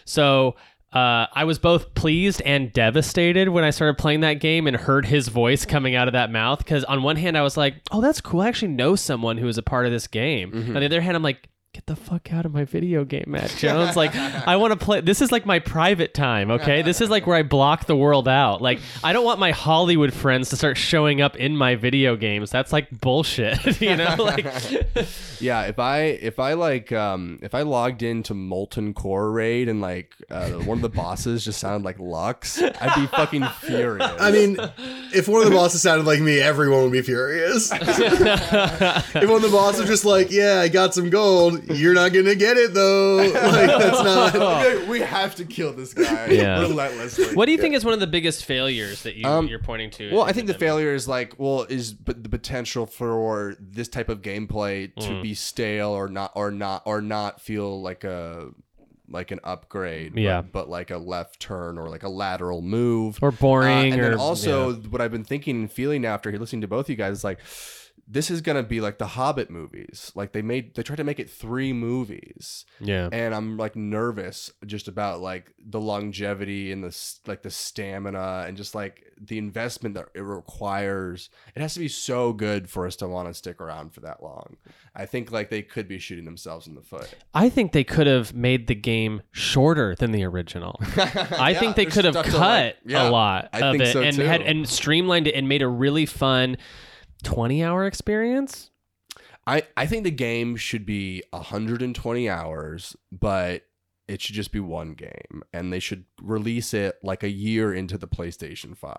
So. 0.05 0.57
Uh, 0.91 1.27
I 1.35 1.45
was 1.45 1.59
both 1.59 1.93
pleased 1.93 2.41
and 2.47 2.73
devastated 2.73 3.51
when 3.51 3.63
I 3.63 3.69
started 3.69 3.99
playing 3.99 4.21
that 4.21 4.41
game 4.41 4.67
and 4.67 4.75
heard 4.75 5.05
his 5.05 5.29
voice 5.29 5.67
coming 5.67 5.95
out 5.95 6.09
of 6.09 6.13
that 6.13 6.31
mouth. 6.31 6.61
Because 6.61 6.83
on 6.85 7.03
one 7.03 7.17
hand, 7.17 7.37
I 7.37 7.43
was 7.43 7.59
like, 7.59 7.75
"Oh, 7.91 8.01
that's 8.01 8.23
cool. 8.23 8.41
I 8.41 8.49
actually 8.49 8.69
know 8.69 8.97
someone 8.97 9.37
who 9.37 9.49
is 9.49 9.59
a 9.59 9.63
part 9.63 9.85
of 9.85 9.93
this 9.93 10.07
game." 10.07 10.51
Mm-hmm. 10.51 10.75
On 10.75 10.81
the 10.81 10.87
other 10.87 11.03
hand, 11.03 11.15
I'm 11.15 11.23
like, 11.23 11.51
"Get 11.79 11.87
the 11.87 11.95
fuck 11.95 12.33
out 12.33 12.45
of 12.45 12.53
my 12.53 12.65
video 12.65 13.05
game, 13.05 13.27
Matt 13.29 13.51
Jones!" 13.59 13.95
like, 13.95 14.13
I 14.17 14.57
want 14.57 14.73
to 14.73 14.85
play. 14.85 15.01
This 15.01 15.23
is 15.23 15.31
like 15.31 15.47
my 15.47 15.61
private 15.61 16.13
time. 16.13 16.51
Okay, 16.51 16.83
this 16.83 17.01
is 17.01 17.09
like 17.09 17.25
where 17.25 17.37
I 17.37 17.45
block 17.45 17.87
the 17.87 17.95
world 17.95 18.27
out. 18.27 18.61
Like, 18.61 18.81
I 19.05 19.13
don't 19.13 19.25
want 19.25 19.39
my 19.39 19.53
Hollywood 19.53 20.13
friends 20.13 20.51
to 20.51 20.57
start 20.57 20.77
showing 20.77 21.21
up 21.21 21.37
in 21.37 21.57
my 21.57 21.77
video 21.77 22.17
games. 22.17 22.51
That's 22.51 22.73
like 22.73 22.91
bullshit. 22.91 23.81
you 23.81 23.95
know, 23.95 24.17
like. 24.19 24.45
Yeah, 25.39 25.67
if 25.67 25.79
I 25.79 26.01
if 26.01 26.41
I 26.41 26.55
like 26.55 26.91
um 26.91 27.39
if 27.43 27.55
I 27.55 27.63
logged 27.63 28.03
into 28.03 28.35
Molten 28.35 28.93
Core 28.93 29.31
Raid 29.31 29.69
and 29.69 29.81
like 29.81 30.17
uh, 30.31 30.51
one 30.51 30.79
of 30.79 30.83
the 30.83 30.89
bosses 30.89 31.45
just 31.45 31.61
sounded 31.61 31.85
like 31.85 32.01
Lux, 32.01 32.61
I'd 32.61 32.95
be 32.97 33.07
fucking 33.07 33.47
furious. 33.61 34.11
I 34.19 34.33
mean, 34.33 34.57
if 35.15 35.29
one 35.29 35.43
of 35.43 35.49
the 35.49 35.55
bosses 35.55 35.81
sounded 35.81 36.07
like 36.07 36.19
me, 36.19 36.41
everyone 36.41 36.83
would 36.83 36.91
be 36.91 37.03
furious. 37.03 37.71
if 37.73 39.15
one 39.15 39.37
of 39.37 39.43
the 39.43 39.51
bosses 39.53 39.83
was 39.83 39.89
just 39.89 40.05
like, 40.05 40.33
"Yeah, 40.33 40.61
I 40.61 40.67
got 40.67 40.93
some 40.93 41.09
gold. 41.09 41.68
You're 41.71 41.95
not 41.95 42.13
gonna 42.13 42.35
get 42.35 42.57
it 42.57 42.75
though." 42.75 43.17
Like 43.19 43.67
that's 43.79 44.03
not. 44.05 44.89
we 44.89 45.01
have 45.01 45.35
to 45.37 45.45
kill 45.45 45.73
this 45.73 45.95
guy 45.95 46.27
Yeah. 46.31 46.61
relentlessly. 46.61 47.35
What 47.35 47.47
do 47.47 47.53
you 47.53 47.59
think 47.59 47.75
is 47.75 47.85
one 47.85 47.95
of 47.95 48.01
the 48.01 48.07
biggest 48.07 48.45
failures 48.45 49.03
that 49.03 49.17
you, 49.17 49.27
Um, 49.27 49.47
you're 49.49 49.59
pointing 49.59 49.91
to? 49.91 50.13
Well, 50.13 50.23
I 50.23 50.33
think 50.33 50.47
the 50.47 50.53
demo? 50.53 50.61
failure 50.67 50.95
is 50.95 51.07
like, 51.09 51.35
well, 51.39 51.63
is 51.69 51.93
but 51.93 52.23
the 52.23 52.29
potential 52.29 52.87
for 52.87 53.57
this 53.61 53.89
type 53.89 54.09
of 54.09 54.23
gameplay 54.23 54.95
to 54.97 55.09
Mm. 55.09 55.23
be 55.23 55.35
stale 55.35 55.91
or 55.91 56.09
not 56.09 56.33
or 56.35 56.51
not 56.51 56.83
or 56.87 57.01
not 57.01 57.41
feel 57.41 57.81
like 57.81 58.05
a 58.05 58.49
like 59.11 59.31
an 59.31 59.41
upgrade, 59.43 60.13
but- 60.13 60.21
Yeah. 60.23 60.43
but, 60.43 60.69
like 60.69 60.91
a 60.91 60.99
left 60.99 61.41
turn 61.41 61.79
or 61.79 61.89
like 61.89 62.03
a 62.03 62.11
lateral 62.11 62.61
move 62.61 63.19
Or 63.23 63.31
boring 63.33 63.91
Uh, 63.93 63.95
and 63.95 64.01
or- 64.03 64.11
then 64.11 64.19
also 64.19 64.69
yeah. 64.73 64.77
what 64.91 65.01
I've 65.01 65.11
been 65.11 65.25
thinking 65.25 65.57
and 65.61 65.73
feeling 65.73 66.05
after 66.05 66.31
listening 66.39 66.61
to 66.61 66.69
both 66.69 66.91
you 66.91 66.95
guys 66.97 67.17
is 67.17 67.25
like, 67.25 67.39
this 68.07 68.31
is 68.31 68.41
gonna 68.41 68.63
be 68.63 68.81
like 68.81 68.99
the 68.99 69.07
Hobbit 69.09 69.51
movies. 69.51 70.13
Like 70.15 70.33
they 70.33 70.43
made, 70.43 70.75
they 70.75 70.83
tried 70.83 70.97
to 70.97 71.05
make 71.05 71.19
it 71.21 71.29
three 71.31 71.73
movies, 71.73 72.65
Yeah. 72.81 73.09
and 73.13 73.35
I'm 73.35 73.57
like 73.57 73.77
nervous 73.77 74.51
just 74.67 74.89
about 74.89 75.21
like 75.21 75.53
the 75.59 75.81
longevity 75.81 76.71
and 76.73 76.83
the 76.85 76.97
like 77.27 77.43
the 77.43 77.51
stamina 77.51 78.45
and 78.47 78.57
just 78.57 78.75
like 78.75 79.05
the 79.21 79.39
investment 79.39 79.95
that 79.97 80.09
it 80.15 80.21
requires. 80.21 81.31
It 81.55 81.61
has 81.63 81.75
to 81.75 81.81
be 81.81 81.89
so 81.89 82.33
good 82.33 82.69
for 82.71 82.87
us 82.87 82.97
to 82.97 83.09
want 83.09 83.29
to 83.29 83.35
stick 83.35 83.61
around 83.61 83.93
for 83.93 84.01
that 84.01 84.23
long. 84.23 84.57
I 84.95 85.07
think 85.07 85.31
like 85.33 85.51
they 85.51 85.63
could 85.63 85.89
be 85.89 85.99
shooting 85.99 86.25
themselves 86.25 86.67
in 86.67 86.75
the 86.75 86.83
foot. 86.83 87.15
I 87.35 87.49
think 87.49 87.73
they 87.73 87.85
could 87.85 88.07
have 88.07 88.35
made 88.35 88.67
the 88.67 88.75
game 88.75 89.23
shorter 89.33 89.95
than 89.95 90.13
the 90.13 90.25
original. 90.25 90.79
I 90.97 91.51
Yeah, 91.53 91.61
think 91.61 91.77
they 91.77 91.87
could 91.87 92.05
have 92.05 92.15
cut 92.15 92.77
like- 92.85 92.95
a 92.95 93.11
lot 93.11 93.49
I 93.53 93.61
of 93.61 93.81
it 93.81 93.93
so, 93.93 94.03
and 94.03 94.17
too. 94.17 94.23
had 94.23 94.41
and 94.43 94.69
streamlined 94.69 95.27
it 95.27 95.35
and 95.35 95.49
made 95.49 95.63
a 95.63 95.69
really 95.69 96.07
fun 96.07 96.57
20 97.23 97.63
hour 97.63 97.87
experience. 97.87 98.71
I, 99.47 99.63
I 99.77 99.87
think 99.87 100.05
the 100.05 100.11
game 100.11 100.57
should 100.57 100.85
be 100.85 101.23
120 101.31 102.29
hours, 102.29 102.97
but 103.11 103.63
it 104.07 104.21
should 104.23 104.35
just 104.35 104.53
be 104.53 104.61
one 104.61 104.93
game, 104.95 105.43
and 105.53 105.71
they 105.73 105.81
should 105.81 106.05
release 106.23 106.73
it 106.73 106.97
like 107.03 107.23
a 107.23 107.29
year 107.29 107.75
into 107.75 107.99
the 107.99 108.09
PlayStation 108.09 108.75
5. 108.77 108.95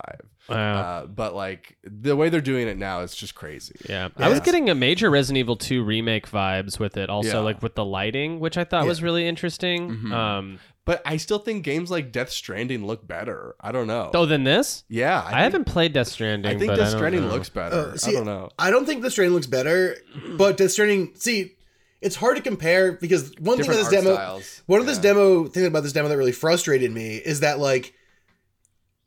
Wow. 0.49 0.79
Uh, 0.81 1.05
but 1.07 1.33
like 1.35 1.77
the 1.83 2.15
way 2.15 2.29
they're 2.29 2.41
doing 2.41 2.67
it 2.67 2.77
now, 2.77 3.01
it's 3.01 3.15
just 3.15 3.33
crazy. 3.35 3.75
Yeah. 3.87 4.09
I 4.17 4.29
was 4.29 4.39
getting 4.39 4.69
a 4.69 4.75
major 4.75 5.09
Resident 5.09 5.37
Evil 5.39 5.55
2 5.55 5.83
remake 5.83 6.29
vibes 6.29 6.77
with 6.79 6.95
it 6.97 7.09
also 7.09 7.37
Yeah. 7.37 7.39
like 7.39 7.61
with 7.63 7.73
the 7.75 7.85
lighting, 7.85 8.39
which 8.39 8.57
I 8.57 8.63
thought 8.63 8.85
was 8.85 9.01
really 9.01 9.27
interesting. 9.27 9.89
Mhm. 9.97 10.11
Um 10.13 10.59
But 10.89 11.03
I 11.05 11.17
still 11.17 11.37
think 11.37 11.63
games 11.63 11.91
like 11.91 12.11
Death 12.11 12.31
Stranding 12.31 12.83
look 12.83 13.07
better. 13.07 13.53
I 13.61 13.71
don't 13.71 13.85
know. 13.85 14.09
oh 14.11 14.25
than 14.25 14.43
this? 14.43 14.85
yeah, 14.89 15.19
I, 15.19 15.21
think- 15.29 15.37
haven't 15.37 15.65
played 15.65 15.93
Death 15.93 16.07
Stranding, 16.07 16.49
I 16.51 16.57
think 16.57 16.71
but 16.71 16.77
Death 16.77 16.87
I 16.87 16.89
don't 16.89 16.97
Stranding 16.99 17.21
know. 17.25 17.29
looks 17.31 17.49
better. 17.49 17.75
Uh, 17.75 17.95
see, 17.95 18.09
I 18.09 18.13
don't 18.15 18.25
know. 18.25 18.49
I 18.57 18.71
don't 18.71 18.87
think 18.87 19.03
the 19.03 19.11
Stranding 19.11 19.35
looks 19.35 19.45
better, 19.45 19.97
but 20.35 20.57
Death 20.57 20.71
Stranding. 20.71 21.11
See, 21.13 21.53
it's 22.01 22.15
hard 22.15 22.37
to 22.37 22.41
compare 22.41 22.93
because 22.93 23.31
one 23.37 23.57
thing 23.59 23.67
about 23.67 23.75
this 23.77 23.89
demo, 23.89 24.15
styles. 24.15 24.63
one 24.65 24.79
of 24.79 24.87
this 24.87 24.97
demo 24.97 25.45
thing 25.45 25.67
about 25.67 25.83
this 25.83 25.93
demo 25.93 26.09
that 26.09 26.17
really 26.17 26.31
frustrated 26.31 26.91
me 26.91 27.17
is 27.17 27.41
that 27.41 27.59
like, 27.59 27.93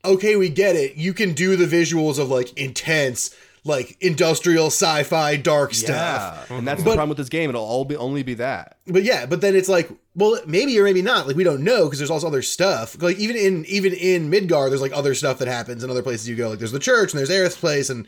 okay, 0.05 0.37
we 0.37 0.51
get 0.51 0.77
it. 0.77 0.95
You 0.95 1.13
can 1.13 1.33
do 1.33 1.57
the 1.57 1.67
visuals 1.67 2.21
of 2.21 2.29
like 2.29 2.57
intense, 2.57 3.35
like 3.65 3.97
industrial 4.01 4.67
sci-fi 4.67 5.37
dark 5.37 5.73
stuff. 5.73 6.47
Yeah, 6.51 6.57
and 6.57 6.67
that's 6.67 6.81
the 6.81 6.85
But- 6.87 6.95
problem 6.97 7.11
with 7.11 7.19
this 7.19 7.29
game. 7.29 7.49
It'll 7.49 7.63
all 7.65 7.85
be 7.85 7.97
only 7.97 8.23
be 8.25 8.35
that. 8.35 8.79
But 8.87 9.05
yeah, 9.05 9.25
but 9.27 9.41
then 9.41 9.55
it's 9.55 9.69
like, 9.69 9.89
well, 10.17 10.41
maybe 10.47 10.79
or 10.81 10.85
maybe 10.85 11.03
not. 11.03 11.27
Like 11.29 11.37
we 11.37 11.45
don't 11.45 11.63
know 11.63 11.85
because 11.85 11.99
there's 12.01 12.11
also 12.11 12.27
other 12.27 12.43
stuff. 12.43 13.01
Like 13.01 13.19
even 13.19 13.37
in 13.37 13.65
even 13.67 13.93
in 13.93 14.31
Midgar, 14.31 14.69
there's 14.69 14.81
like 14.83 14.93
other 14.97 15.15
stuff 15.15 15.39
that 15.39 15.49
happens 15.49 15.85
in 15.85 15.91
other 15.91 16.03
places 16.03 16.29
you 16.29 16.35
go. 16.35 16.49
Like 16.51 16.59
there's 16.59 16.73
the 16.73 16.79
church 16.81 17.13
and 17.13 17.19
there's 17.19 17.31
Aerith's 17.31 17.57
place 17.57 17.89
and 17.89 18.07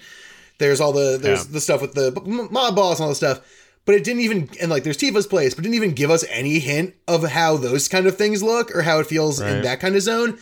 there's 0.59 0.81
all 0.81 0.93
the 0.93 1.19
there's 1.21 1.47
Yeah. 1.47 1.53
the 1.53 1.61
stuff 1.61 1.81
with 1.81 1.95
the 1.95 2.11
mob 2.51 2.75
boss 2.75 2.99
and 2.99 3.05
all 3.05 3.09
the 3.11 3.15
stuff. 3.15 3.41
But 3.87 3.95
it 3.95 4.03
didn't 4.03 4.23
even 4.23 4.49
and 4.61 4.71
like 4.71 4.83
there's 4.83 4.97
Tifa's 4.97 5.27
place, 5.27 5.55
but 5.55 5.63
didn't 5.63 5.77
even 5.77 5.93
give 5.93 6.11
us 6.11 6.25
any 6.31 6.59
hint 6.59 6.95
of 7.07 7.23
how 7.23 7.57
those 7.59 7.87
kind 7.87 8.07
of 8.07 8.17
things 8.17 8.43
look 8.43 8.75
or 8.75 8.83
how 8.83 8.99
it 8.99 9.07
feels 9.07 9.41
in 9.41 9.63
that 9.63 9.79
kind 9.79 9.95
of 9.95 10.03
zone. 10.03 10.39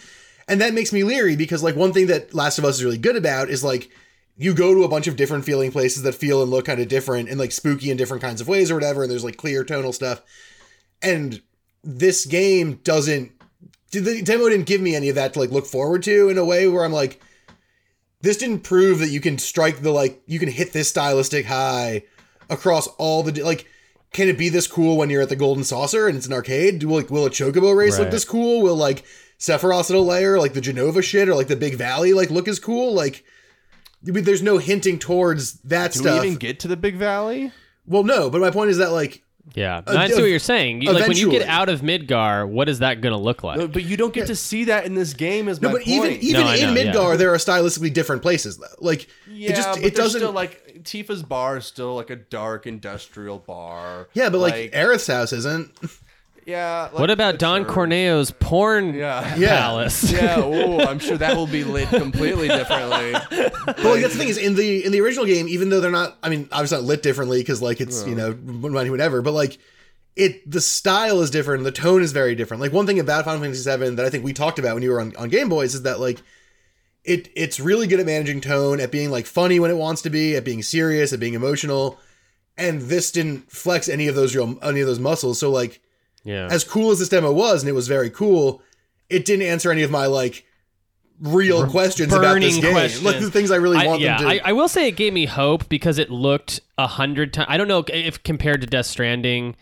And 0.48 0.60
that 0.60 0.72
makes 0.74 0.92
me 0.92 1.04
leery 1.04 1.36
because 1.36 1.62
like 1.62 1.76
one 1.76 1.92
thing 1.92 2.06
that 2.06 2.34
Last 2.34 2.58
of 2.58 2.64
Us 2.64 2.76
is 2.76 2.84
really 2.84 2.98
good 2.98 3.16
about 3.16 3.50
is 3.50 3.62
like 3.62 3.90
you 4.42 4.54
go 4.54 4.74
to 4.74 4.82
a 4.82 4.88
bunch 4.88 5.06
of 5.06 5.16
different 5.16 5.44
feeling 5.44 5.70
places 5.70 6.02
that 6.02 6.14
feel 6.14 6.42
and 6.42 6.50
look 6.50 6.66
kind 6.66 6.80
of 6.80 6.88
different 6.88 7.28
and 7.28 7.38
like 7.38 7.52
spooky 7.52 7.90
in 7.90 7.96
different 7.96 8.22
kinds 8.22 8.40
of 8.40 8.48
ways 8.48 8.70
or 8.70 8.74
whatever. 8.74 9.02
And 9.02 9.10
there's 9.10 9.24
like 9.24 9.36
clear 9.36 9.64
tonal 9.64 9.92
stuff. 9.92 10.22
And 11.00 11.40
this 11.84 12.26
game 12.26 12.80
doesn't. 12.84 13.32
The 13.92 14.22
demo 14.22 14.48
didn't 14.48 14.66
give 14.66 14.80
me 14.80 14.96
any 14.96 15.10
of 15.10 15.14
that 15.16 15.34
to 15.34 15.38
like 15.38 15.50
look 15.50 15.66
forward 15.66 16.02
to 16.04 16.28
in 16.28 16.38
a 16.38 16.44
way 16.44 16.66
where 16.66 16.84
I'm 16.84 16.92
like, 16.92 17.20
this 18.20 18.38
didn't 18.38 18.60
prove 18.60 18.98
that 19.00 19.10
you 19.10 19.20
can 19.20 19.38
strike 19.38 19.80
the 19.82 19.90
like 19.90 20.22
you 20.26 20.38
can 20.38 20.48
hit 20.48 20.72
this 20.72 20.88
stylistic 20.88 21.46
high 21.46 22.04
across 22.50 22.86
all 22.98 23.22
the 23.22 23.42
like. 23.42 23.68
Can 24.12 24.28
it 24.28 24.36
be 24.36 24.50
this 24.50 24.66
cool 24.66 24.98
when 24.98 25.08
you're 25.08 25.22
at 25.22 25.30
the 25.30 25.36
Golden 25.36 25.64
Saucer 25.64 26.06
and 26.06 26.18
it's 26.18 26.26
an 26.26 26.34
arcade? 26.34 26.80
Do 26.80 26.90
like 26.90 27.10
will 27.10 27.24
a 27.24 27.30
chocobo 27.30 27.74
race 27.74 27.98
look 27.98 28.10
this 28.10 28.26
cool? 28.26 28.60
Will 28.60 28.76
like 28.76 29.04
Sephiroth's 29.38 29.88
little 29.88 30.04
layer, 30.04 30.38
like 30.38 30.52
the 30.52 30.60
Jenova 30.60 31.02
shit, 31.02 31.28
or 31.28 31.34
like 31.34 31.48
the 31.48 31.56
Big 31.56 31.74
Valley, 31.76 32.12
like 32.12 32.30
look 32.30 32.46
as 32.46 32.60
cool? 32.60 32.92
Like, 32.92 33.24
there's 34.02 34.42
no 34.42 34.58
hinting 34.58 34.98
towards 34.98 35.54
that 35.62 35.92
Do 35.92 36.00
stuff. 36.00 36.20
we 36.22 36.26
even 36.28 36.38
get 36.38 36.60
to 36.60 36.68
the 36.68 36.76
Big 36.76 36.96
Valley? 36.96 37.52
well, 37.86 38.04
no, 38.04 38.30
but 38.30 38.40
my 38.40 38.50
point 38.50 38.70
is 38.70 38.78
that 38.78 38.92
like 38.92 39.22
Yeah. 39.54 39.82
Uh, 39.86 39.96
I 39.96 40.06
see 40.08 40.14
ev- 40.14 40.20
what 40.20 40.30
you're 40.30 40.38
saying. 40.38 40.82
You, 40.82 40.92
like 40.92 41.08
when 41.08 41.16
you 41.16 41.30
get 41.30 41.46
out 41.48 41.68
of 41.68 41.80
Midgar, 41.80 42.48
what 42.48 42.68
is 42.68 42.78
that 42.78 43.00
going 43.00 43.12
to 43.12 43.18
look 43.18 43.42
like? 43.42 43.58
No, 43.58 43.66
but 43.68 43.82
you 43.84 43.96
don't 43.96 44.14
get 44.14 44.28
to 44.28 44.36
see 44.36 44.64
that 44.64 44.86
in 44.86 44.94
this 44.94 45.14
game. 45.14 45.48
Is 45.48 45.60
no, 45.60 45.68
my 45.68 45.74
but 45.78 45.86
even 45.86 46.10
point. 46.10 46.22
even 46.22 46.40
No, 46.44 46.52
in 46.52 46.74
know, 46.74 46.80
yeah. 46.80 46.92
Midgar, 46.92 47.18
there 47.18 47.32
are 47.32 47.36
stylistically 47.38 47.92
different 47.92 48.22
places 48.22 48.56
though. 48.58 48.66
Like 48.78 49.08
yeah, 49.28 49.50
it 49.50 49.56
just 49.56 49.68
but 49.70 49.82
it 49.82 49.94
doesn't. 49.96 50.20
still 50.20 50.32
like 50.32 50.82
Tifa's 50.84 51.22
bar 51.22 51.56
is 51.58 51.66
still 51.66 51.94
like 51.96 52.10
a 52.10 52.16
dark 52.16 52.66
industrial 52.66 53.38
bar. 53.38 54.08
yeah, 54.14 54.30
but 54.30 54.38
like, 54.38 54.72
Aerith's 54.72 55.06
house 55.08 55.32
isn't. 55.32 55.70
yeah. 56.46 56.88
Like, 56.92 56.98
what 56.98 57.10
about 57.10 57.38
Don 57.38 57.64
sure. 57.64 57.72
Corneo's 57.72 58.30
porn 58.30 58.94
Yeah. 58.94 59.36
Yeah. 59.36 59.48
palace? 59.60 60.12
Yeah, 60.12 60.40
ooh, 60.40 60.80
I'm 60.80 60.98
sure 60.98 61.16
that 61.16 61.36
will 61.36 61.46
be 61.46 61.64
lit 61.64 61.88
completely 61.88 62.48
differently. 62.48 63.12
But 63.12 63.84
like 63.84 64.00
that's 64.02 64.14
the 64.14 64.18
thing 64.18 64.28
is 64.28 64.38
in 64.38 64.54
the 64.54 64.84
in 64.84 64.92
the 64.92 65.00
original 65.00 65.26
game, 65.26 65.48
even 65.48 65.68
though 65.68 65.80
they're 65.80 65.90
not, 65.90 66.18
I 66.22 66.28
mean, 66.28 66.48
obviously 66.52 66.78
not 66.78 66.84
lit 66.84 67.02
differently 67.02 67.38
because 67.38 67.62
like 67.62 67.80
it's 67.80 68.06
you 68.06 68.14
know 68.14 68.32
whatever, 68.32 69.22
but 69.22 69.32
like 69.32 69.58
it 70.16 70.48
the 70.50 70.60
style 70.60 71.20
is 71.22 71.30
different, 71.30 71.64
the 71.64 71.72
tone 71.72 72.02
is 72.02 72.12
very 72.12 72.34
different. 72.34 72.60
Like 72.60 72.72
one 72.72 72.86
thing 72.86 72.98
about 72.98 73.24
Final 73.24 73.40
Fantasy 73.40 73.64
VII 73.70 73.94
that 73.94 74.04
I 74.04 74.10
think 74.10 74.24
we 74.24 74.32
talked 74.32 74.58
about 74.58 74.74
when 74.74 74.82
you 74.82 74.90
were 74.90 75.00
on, 75.00 75.14
on 75.16 75.28
Game 75.28 75.48
Boys 75.48 75.74
is 75.74 75.82
that 75.82 76.00
like 76.00 76.20
it 77.04 77.30
it's 77.34 77.58
really 77.58 77.86
good 77.86 78.00
at 78.00 78.06
managing 78.06 78.40
tone, 78.40 78.80
at 78.80 78.90
being 78.92 79.10
like 79.10 79.26
funny 79.26 79.58
when 79.58 79.70
it 79.70 79.76
wants 79.76 80.02
to 80.02 80.10
be, 80.10 80.36
at 80.36 80.44
being 80.44 80.62
serious, 80.62 81.12
at 81.12 81.20
being 81.20 81.34
emotional, 81.34 81.98
and 82.56 82.82
this 82.82 83.10
didn't 83.10 83.50
flex 83.50 83.88
any 83.88 84.06
of 84.08 84.14
those 84.14 84.36
real 84.36 84.58
any 84.62 84.80
of 84.80 84.86
those 84.86 84.98
muscles. 85.00 85.38
So 85.40 85.50
like 85.50 85.80
Yeah. 86.24 86.48
as 86.50 86.64
cool 86.64 86.90
as 86.90 86.98
this 87.00 87.08
demo 87.08 87.32
was, 87.32 87.62
and 87.62 87.68
it 87.68 87.72
was 87.72 87.88
very 87.88 88.10
cool, 88.10 88.62
it 89.10 89.24
didn't 89.24 89.46
answer 89.46 89.70
any 89.70 89.82
of 89.82 89.90
my 89.90 90.06
like 90.06 90.44
real 91.20 91.66
questions 91.68 92.12
about 92.12 92.40
this 92.40 92.58
game. 92.58 92.72
questions. 92.72 93.04
Like 93.04 93.20
the 93.20 93.30
things 93.30 93.50
I 93.50 93.56
really 93.56 93.76
I- 93.78 93.86
want 93.86 94.00
yeah, 94.00 94.18
them 94.18 94.28
to. 94.28 94.44
I, 94.46 94.50
I 94.50 94.52
will 94.52 94.68
say 94.68 94.88
it 94.88 94.92
gave 94.92 95.12
me 95.12 95.26
hope 95.26 95.68
because 95.68 95.98
it 95.98 96.10
looked 96.10 96.60
a 96.78 96.86
hundred 96.86 97.32
times. 97.32 97.46
I 97.48 97.56
don't 97.56 97.68
know 97.68 97.84
if 97.88 98.22
compared 98.22 98.60
to 98.62 98.66
Death 98.66 98.86
Stranding 98.86 99.56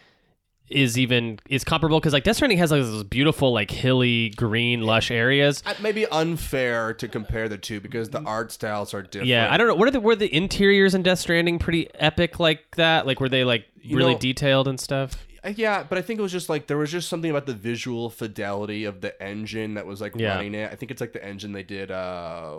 is 0.69 0.97
even 0.97 1.37
is 1.49 1.65
comparable 1.65 1.99
because 1.99 2.13
like 2.13 2.23
Death 2.23 2.37
Stranding 2.37 2.59
has 2.59 2.71
like 2.71 2.83
those 2.83 3.03
beautiful 3.03 3.53
like 3.53 3.71
hilly 3.73 4.31
green 4.31 4.83
lush 4.83 5.11
areas. 5.11 5.63
Maybe 5.83 6.07
unfair 6.07 6.95
to 6.95 7.09
compare 7.09 7.49
the 7.49 7.59
two 7.59 7.81
because 7.81 8.11
the 8.11 8.21
art 8.23 8.53
styles 8.53 8.95
are 8.95 9.03
different. 9.03 9.27
Yeah, 9.29 9.53
I 9.53 9.57
don't 9.57 9.67
know. 9.67 9.75
What 9.75 9.89
are 9.89 9.91
the 9.91 10.01
were 10.01 10.15
the 10.15 10.33
interiors 10.33 10.95
in 10.95 11.03
Death 11.03 11.19
Stranding 11.19 11.59
pretty 11.59 11.89
epic 11.95 12.39
like 12.39 12.77
that? 12.77 13.05
Like 13.07 13.19
were 13.19 13.29
they 13.29 13.43
like 13.45 13.67
You 13.83 13.97
really 13.97 14.13
know- 14.13 14.19
detailed 14.21 14.69
and 14.69 14.79
stuff? 14.79 15.27
Yeah, 15.57 15.85
but 15.89 15.97
I 15.99 16.03
think 16.03 16.19
it 16.21 16.23
was 16.23 16.33
just 16.33 16.49
like 16.49 16.67
there 16.67 16.77
was 16.77 16.91
just 16.91 17.09
something 17.09 17.31
about 17.31 17.47
the 17.47 17.55
visual 17.55 18.11
fidelity 18.11 18.85
of 18.85 19.01
the 19.01 19.21
engine 19.23 19.75
that 19.75 19.87
was 19.87 20.01
like 20.01 20.13
Yeah. 20.17 20.35
running 20.35 20.55
it. 20.55 20.71
I 20.71 20.75
think 20.77 20.91
it's 20.91 21.01
like 21.01 21.13
the 21.13 21.25
engine 21.25 21.53
they 21.53 21.63
did 21.63 21.91
uh 21.91 22.59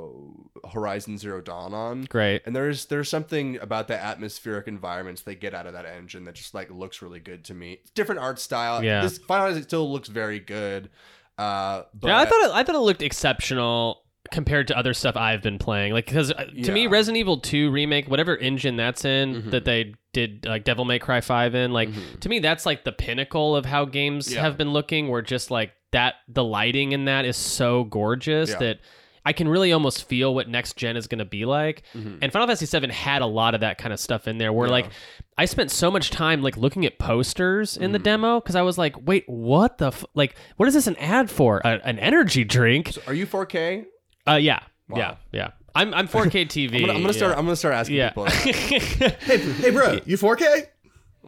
Horizon 0.73 1.17
Zero 1.17 1.41
Dawn 1.41 1.73
on. 1.73 2.03
Great. 2.05 2.41
And 2.45 2.55
there's 2.55 2.86
there's 2.86 3.09
something 3.09 3.57
about 3.59 3.88
the 3.88 4.01
atmospheric 4.01 4.67
environments 4.67 5.21
they 5.21 5.36
get 5.36 5.53
out 5.53 5.67
of 5.67 5.73
that 5.73 5.86
engine 5.86 6.25
that 6.25 6.36
just 6.36 6.53
like 6.53 6.71
looks 6.71 7.01
really 7.01 7.19
good 7.19 7.43
to 7.45 7.53
me. 7.53 7.79
Different 7.95 8.19
art 8.21 8.39
style. 8.39 8.84
Yeah. 8.84 9.01
This 9.01 9.17
Final 9.19 9.47
Fantasy 9.47 9.63
still 9.63 9.91
looks 9.91 10.09
very 10.09 10.39
good. 10.39 10.89
Uh 11.38 11.84
but 11.93 12.07
yeah, 12.07 12.17
I 12.19 12.25
thought 12.25 12.41
it, 12.45 12.51
I 12.51 12.63
thought 12.63 12.75
it 12.75 12.79
looked 12.79 13.01
exceptional 13.01 14.03
compared 14.32 14.67
to 14.67 14.78
other 14.78 14.93
stuff 14.93 15.17
I've 15.17 15.41
been 15.41 15.57
playing. 15.57 15.93
Like 15.93 16.05
because 16.05 16.30
to 16.32 16.36
me, 16.45 16.51
Yeah. 16.53 16.67
Mm-hmm. 16.86 16.93
Resident 16.93 17.17
Evil 17.19 17.39
Two 17.39 17.72
remake, 17.72 18.07
whatever 18.07 18.36
engine 18.38 18.76
that's 18.76 19.03
in 19.05 19.49
that 19.51 19.65
they 19.65 19.95
did 20.13 20.45
like 20.45 20.63
Devil 20.63 20.86
May 20.86 20.99
Cry 20.99 21.22
Five 21.22 21.55
in, 21.55 21.72
like 21.72 21.89
to 22.22 22.30
me 22.30 22.39
that's 22.39 22.65
like 22.65 22.84
the 22.84 22.91
pinnacle 22.91 23.55
of 23.55 23.65
how 23.65 23.86
games 23.86 24.32
Yeah. 24.34 24.41
have 24.41 24.57
been 24.57 24.72
looking. 24.72 25.07
Where 25.09 25.22
just 25.22 25.49
like 25.51 25.72
that, 25.91 26.15
the 26.28 26.43
lighting 26.43 26.91
in 26.91 27.05
that 27.05 27.26
is 27.26 27.36
so 27.38 27.84
gorgeous 27.86 28.51
Yeah. 28.51 28.57
that. 28.59 28.80
I 29.24 29.34
can 29.34 29.47
really 29.47 29.72
almost 29.72 30.05
feel 30.09 30.34
what 30.34 30.49
next 30.49 30.78
gen 30.78 30.97
is 30.97 31.05
going 31.05 31.19
to 31.19 31.26
be 31.26 31.45
like. 31.45 31.84
And 31.93 32.34
Final 32.34 32.47
Fantasy 32.47 32.65
VII 32.80 32.91
had 32.91 33.22
a 33.22 33.28
lot 33.28 33.53
of 33.53 33.61
that 33.61 33.78
kind 33.78 33.93
of 33.93 33.99
stuff 33.99 34.28
in 34.28 34.39
there 34.39 34.51
where 34.51 34.67
Mm-hmm. 34.67 34.76
Yeah. 34.78 34.82
like 34.86 34.91
I 35.38 35.45
spent 35.45 35.69
so 35.69 35.91
much 35.91 36.09
time 36.09 36.41
like 36.41 36.57
looking 36.57 36.88
at 36.88 36.97
posters 36.97 37.78
in 37.78 37.91
the 37.91 37.99
Mm-hmm. 37.99 38.03
demo 38.03 38.39
because 38.39 38.55
I 38.55 38.63
was 38.63 38.80
like, 38.80 38.95
wait, 39.07 39.26
what 39.28 39.78
the 39.78 39.89
f- 39.89 40.05
like 40.15 40.34
what 40.57 40.67
is 40.67 40.74
this 40.74 40.88
an 40.88 40.95
ad 40.95 41.30
for? 41.30 41.59
A, 41.63 41.80
an 41.84 41.99
energy 41.99 42.43
drink? 42.43 42.93
So 42.93 43.01
are 43.05 43.13
you 43.13 43.28
4K? 43.28 43.86
Uh 44.28 44.34
yeah. 44.36 44.59
Wow. 44.89 44.97
Yeah. 44.97 45.15
Yeah. 45.32 45.51
I'm 45.76 45.93
I'm 45.93 46.07
4K 46.09 46.47
TV. 46.47 46.76
I'm 46.76 46.82
gonna, 46.82 46.93
I'm 46.93 47.01
gonna 47.01 47.13
start 47.13 47.38
I'm 47.38 47.45
gonna 47.45 47.55
start 47.55 47.76
asking 47.76 47.97
yeah. 47.97 48.09
people. 48.09 48.26
hey, 48.30 49.38
hey, 49.38 49.69
bro, 49.72 49.99
you 50.05 50.17
4K? 50.17 50.67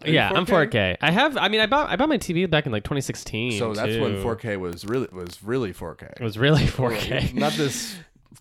yeah, 0.06 0.32
I'm 0.34 0.46
4K? 0.46 0.70
4K. 0.72 0.98
I 1.02 1.12
have 1.12 1.38
I 1.38 1.48
mean 1.48 1.62
I 1.62 1.66
bought 1.68 1.90
I 1.90 1.96
bought 1.96 2.10
my 2.10 2.18
TV 2.18 2.50
back 2.50 2.66
in 2.66 2.72
like 2.72 2.84
2016. 2.84 3.60
So 3.60 3.74
that's 3.74 3.98
when 3.98 4.22
4K 4.24 4.60
was 4.60 4.86
really 4.86 5.08
was 5.12 5.42
really 5.44 5.74
4K. 5.74 6.14
It 6.20 6.24
was 6.24 6.38
really 6.38 6.64
4K. 6.64 7.34
Not 7.34 7.54
this 7.54 7.96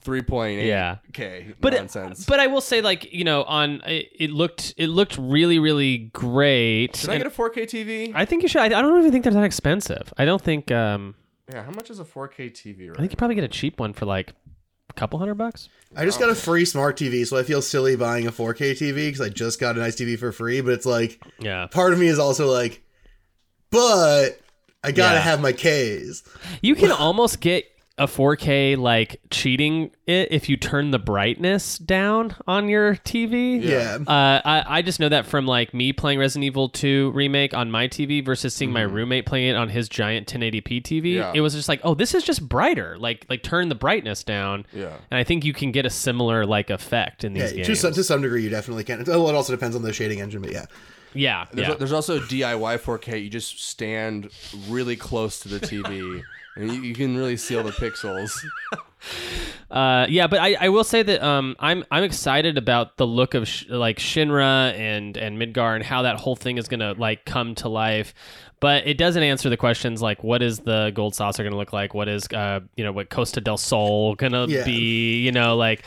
3.8 0.04 0.66
Yeah. 0.66 0.96
K 1.12 1.54
but 1.60 1.74
nonsense. 1.74 2.24
but 2.26 2.40
I 2.40 2.48
will 2.48 2.60
say 2.60 2.80
like 2.80 3.12
you 3.12 3.22
know 3.22 3.44
on 3.44 3.82
it, 3.86 4.08
it 4.18 4.30
looked 4.30 4.74
it 4.76 4.88
looked 4.88 5.16
really 5.18 5.60
really 5.60 5.98
great. 6.12 6.96
Should 6.96 7.10
I 7.10 7.18
get 7.18 7.26
a 7.26 7.30
4K 7.30 7.62
TV? 7.64 8.12
I 8.14 8.24
think 8.24 8.42
you 8.42 8.48
should. 8.48 8.62
I, 8.62 8.66
I 8.66 8.82
don't 8.82 8.98
even 8.98 9.12
think 9.12 9.22
they're 9.22 9.32
that 9.32 9.44
expensive. 9.44 10.12
I 10.18 10.24
don't 10.24 10.42
think. 10.42 10.70
um 10.72 11.14
yeah, 11.52 11.64
how 11.64 11.70
much 11.72 11.90
is 11.90 12.00
a 12.00 12.04
4K 12.04 12.50
TV? 12.50 12.88
Right 12.88 12.96
I 12.96 13.00
think 13.00 13.12
you 13.12 13.16
probably 13.16 13.34
get 13.34 13.44
a 13.44 13.48
cheap 13.48 13.78
one 13.78 13.92
for 13.92 14.06
like 14.06 14.32
a 14.94 15.00
couple 15.00 15.18
hundred 15.18 15.34
bucks. 15.36 15.68
I 15.96 16.04
just 16.04 16.18
got 16.20 16.30
a 16.30 16.34
free 16.34 16.64
smart 16.64 16.96
TV, 16.98 17.26
so 17.26 17.36
I 17.36 17.42
feel 17.42 17.60
silly 17.62 17.96
buying 17.96 18.26
a 18.26 18.32
4K 18.32 18.72
TV 18.72 18.94
because 19.08 19.20
I 19.20 19.28
just 19.28 19.58
got 19.60 19.76
a 19.76 19.80
nice 19.80 19.96
TV 19.96 20.18
for 20.18 20.32
free. 20.32 20.60
But 20.60 20.74
it's 20.74 20.86
like 20.86 21.20
Yeah. 21.38 21.66
part 21.66 21.92
of 21.92 21.98
me 21.98 22.06
is 22.08 22.18
also 22.18 22.50
like, 22.50 22.82
but 23.70 24.38
I 24.84 24.92
gotta 24.92 25.16
Yeah. 25.16 25.22
have 25.22 25.40
my 25.40 25.52
K's. 25.52 26.22
You 26.60 26.74
can 26.74 26.90
almost 26.92 27.40
get 27.40 27.66
a 27.98 28.06
4K 28.06 28.76
like 28.78 29.20
cheating 29.30 29.90
it 30.06 30.28
if 30.32 30.48
you 30.48 30.56
turn 30.56 30.90
the 30.92 30.98
brightness 30.98 31.76
down 31.78 32.34
on 32.46 32.68
your 32.68 32.94
TV. 32.96 33.62
Yeah. 33.62 33.98
Uh, 34.06 34.40
I, 34.44 34.64
I 34.78 34.82
just 34.82 34.98
know 34.98 35.10
that 35.10 35.26
from 35.26 35.46
like 35.46 35.74
me 35.74 35.92
playing 35.92 36.18
Resident 36.18 36.44
Evil 36.44 36.68
2 36.70 37.10
remake 37.12 37.52
on 37.54 37.70
my 37.70 37.88
TV 37.88 38.24
versus 38.24 38.54
seeing 38.54 38.72
my 38.72 38.80
roommate 38.82 39.26
playing 39.26 39.48
it 39.50 39.56
on 39.56 39.68
his 39.68 39.88
giant 39.88 40.26
1080p 40.26 40.82
TV. 40.82 41.14
Yeah. 41.14 41.32
It 41.34 41.42
was 41.42 41.54
just 41.54 41.68
like, 41.68 41.80
oh, 41.84 41.94
this 41.94 42.14
is 42.14 42.24
just 42.24 42.48
brighter. 42.48 42.96
Like 42.98 43.26
like 43.28 43.42
turn 43.42 43.68
the 43.68 43.74
brightness 43.74 44.24
down. 44.24 44.64
Yeah. 44.72 44.96
And 45.10 45.18
I 45.18 45.24
think 45.24 45.44
you 45.44 45.52
can 45.52 45.70
get 45.70 45.84
a 45.84 45.90
similar 45.90 46.46
like 46.46 46.70
effect 46.70 47.24
in 47.24 47.34
these 47.34 47.42
Yeah, 47.42 47.48
these 47.58 47.66
to 47.66 47.72
games. 47.72 47.80
some, 47.80 47.92
to 47.92 48.04
some 48.04 48.22
degree, 48.22 48.42
you 48.42 48.50
definitely 48.50 48.84
can. 48.84 49.04
Well, 49.06 49.28
it 49.28 49.34
also 49.34 49.52
depends 49.52 49.76
on 49.76 49.82
the 49.82 49.92
shading 49.92 50.20
engine, 50.20 50.40
but 50.40 50.50
yeah. 50.52 50.64
yeah, 51.14 51.46
There's, 51.52 51.68
yeah. 51.68 51.74
there's 51.74 51.92
also 51.92 52.18
DIY 52.20 52.78
4K. 52.78 53.22
You 53.22 53.28
just 53.28 53.62
stand 53.62 54.30
really 54.68 54.96
close 54.96 55.40
to 55.40 55.48
the 55.48 55.60
TV, 55.60 56.22
and 56.56 56.72
you, 56.72 56.80
you 56.82 56.94
can 56.94 57.16
really 57.16 57.36
see 57.36 57.56
all 57.56 57.62
the 57.64 57.70
pixels. 57.72 58.32
Uh, 59.70 60.06
yeah, 60.08 60.26
but 60.26 60.38
I, 60.38 60.54
I 60.60 60.68
will 60.68 60.84
say 60.84 61.02
that 61.02 61.22
um, 61.22 61.56
I'm 61.58 61.82
I'm 61.90 62.04
excited 62.04 62.58
about 62.58 62.98
the 62.98 63.06
look 63.06 63.32
of 63.34 63.48
sh- 63.48 63.64
like 63.68 63.98
Shinra 63.98 64.74
and 64.74 65.16
and 65.16 65.38
Midgar 65.38 65.74
and 65.74 65.82
how 65.84 66.02
that 66.02 66.20
whole 66.20 66.36
thing 66.36 66.58
is 66.58 66.68
gonna 66.68 66.92
like 66.92 67.24
come 67.24 67.54
to 67.56 67.68
life. 67.68 68.12
But 68.60 68.86
it 68.86 68.98
doesn't 68.98 69.22
answer 69.22 69.48
the 69.48 69.56
questions 69.56 70.02
like 70.02 70.22
what 70.22 70.42
is 70.42 70.58
the 70.60 70.92
gold 70.94 71.14
saucer 71.14 71.42
gonna 71.42 71.56
look 71.56 71.72
like? 71.72 71.94
What 71.94 72.08
is 72.08 72.28
uh 72.34 72.60
you 72.76 72.84
know 72.84 72.92
what 72.92 73.08
Costa 73.08 73.40
del 73.40 73.56
Sol 73.56 74.14
gonna 74.14 74.46
Yeah. 74.46 74.64
be? 74.64 75.20
You 75.22 75.32
know 75.32 75.56
like, 75.56 75.84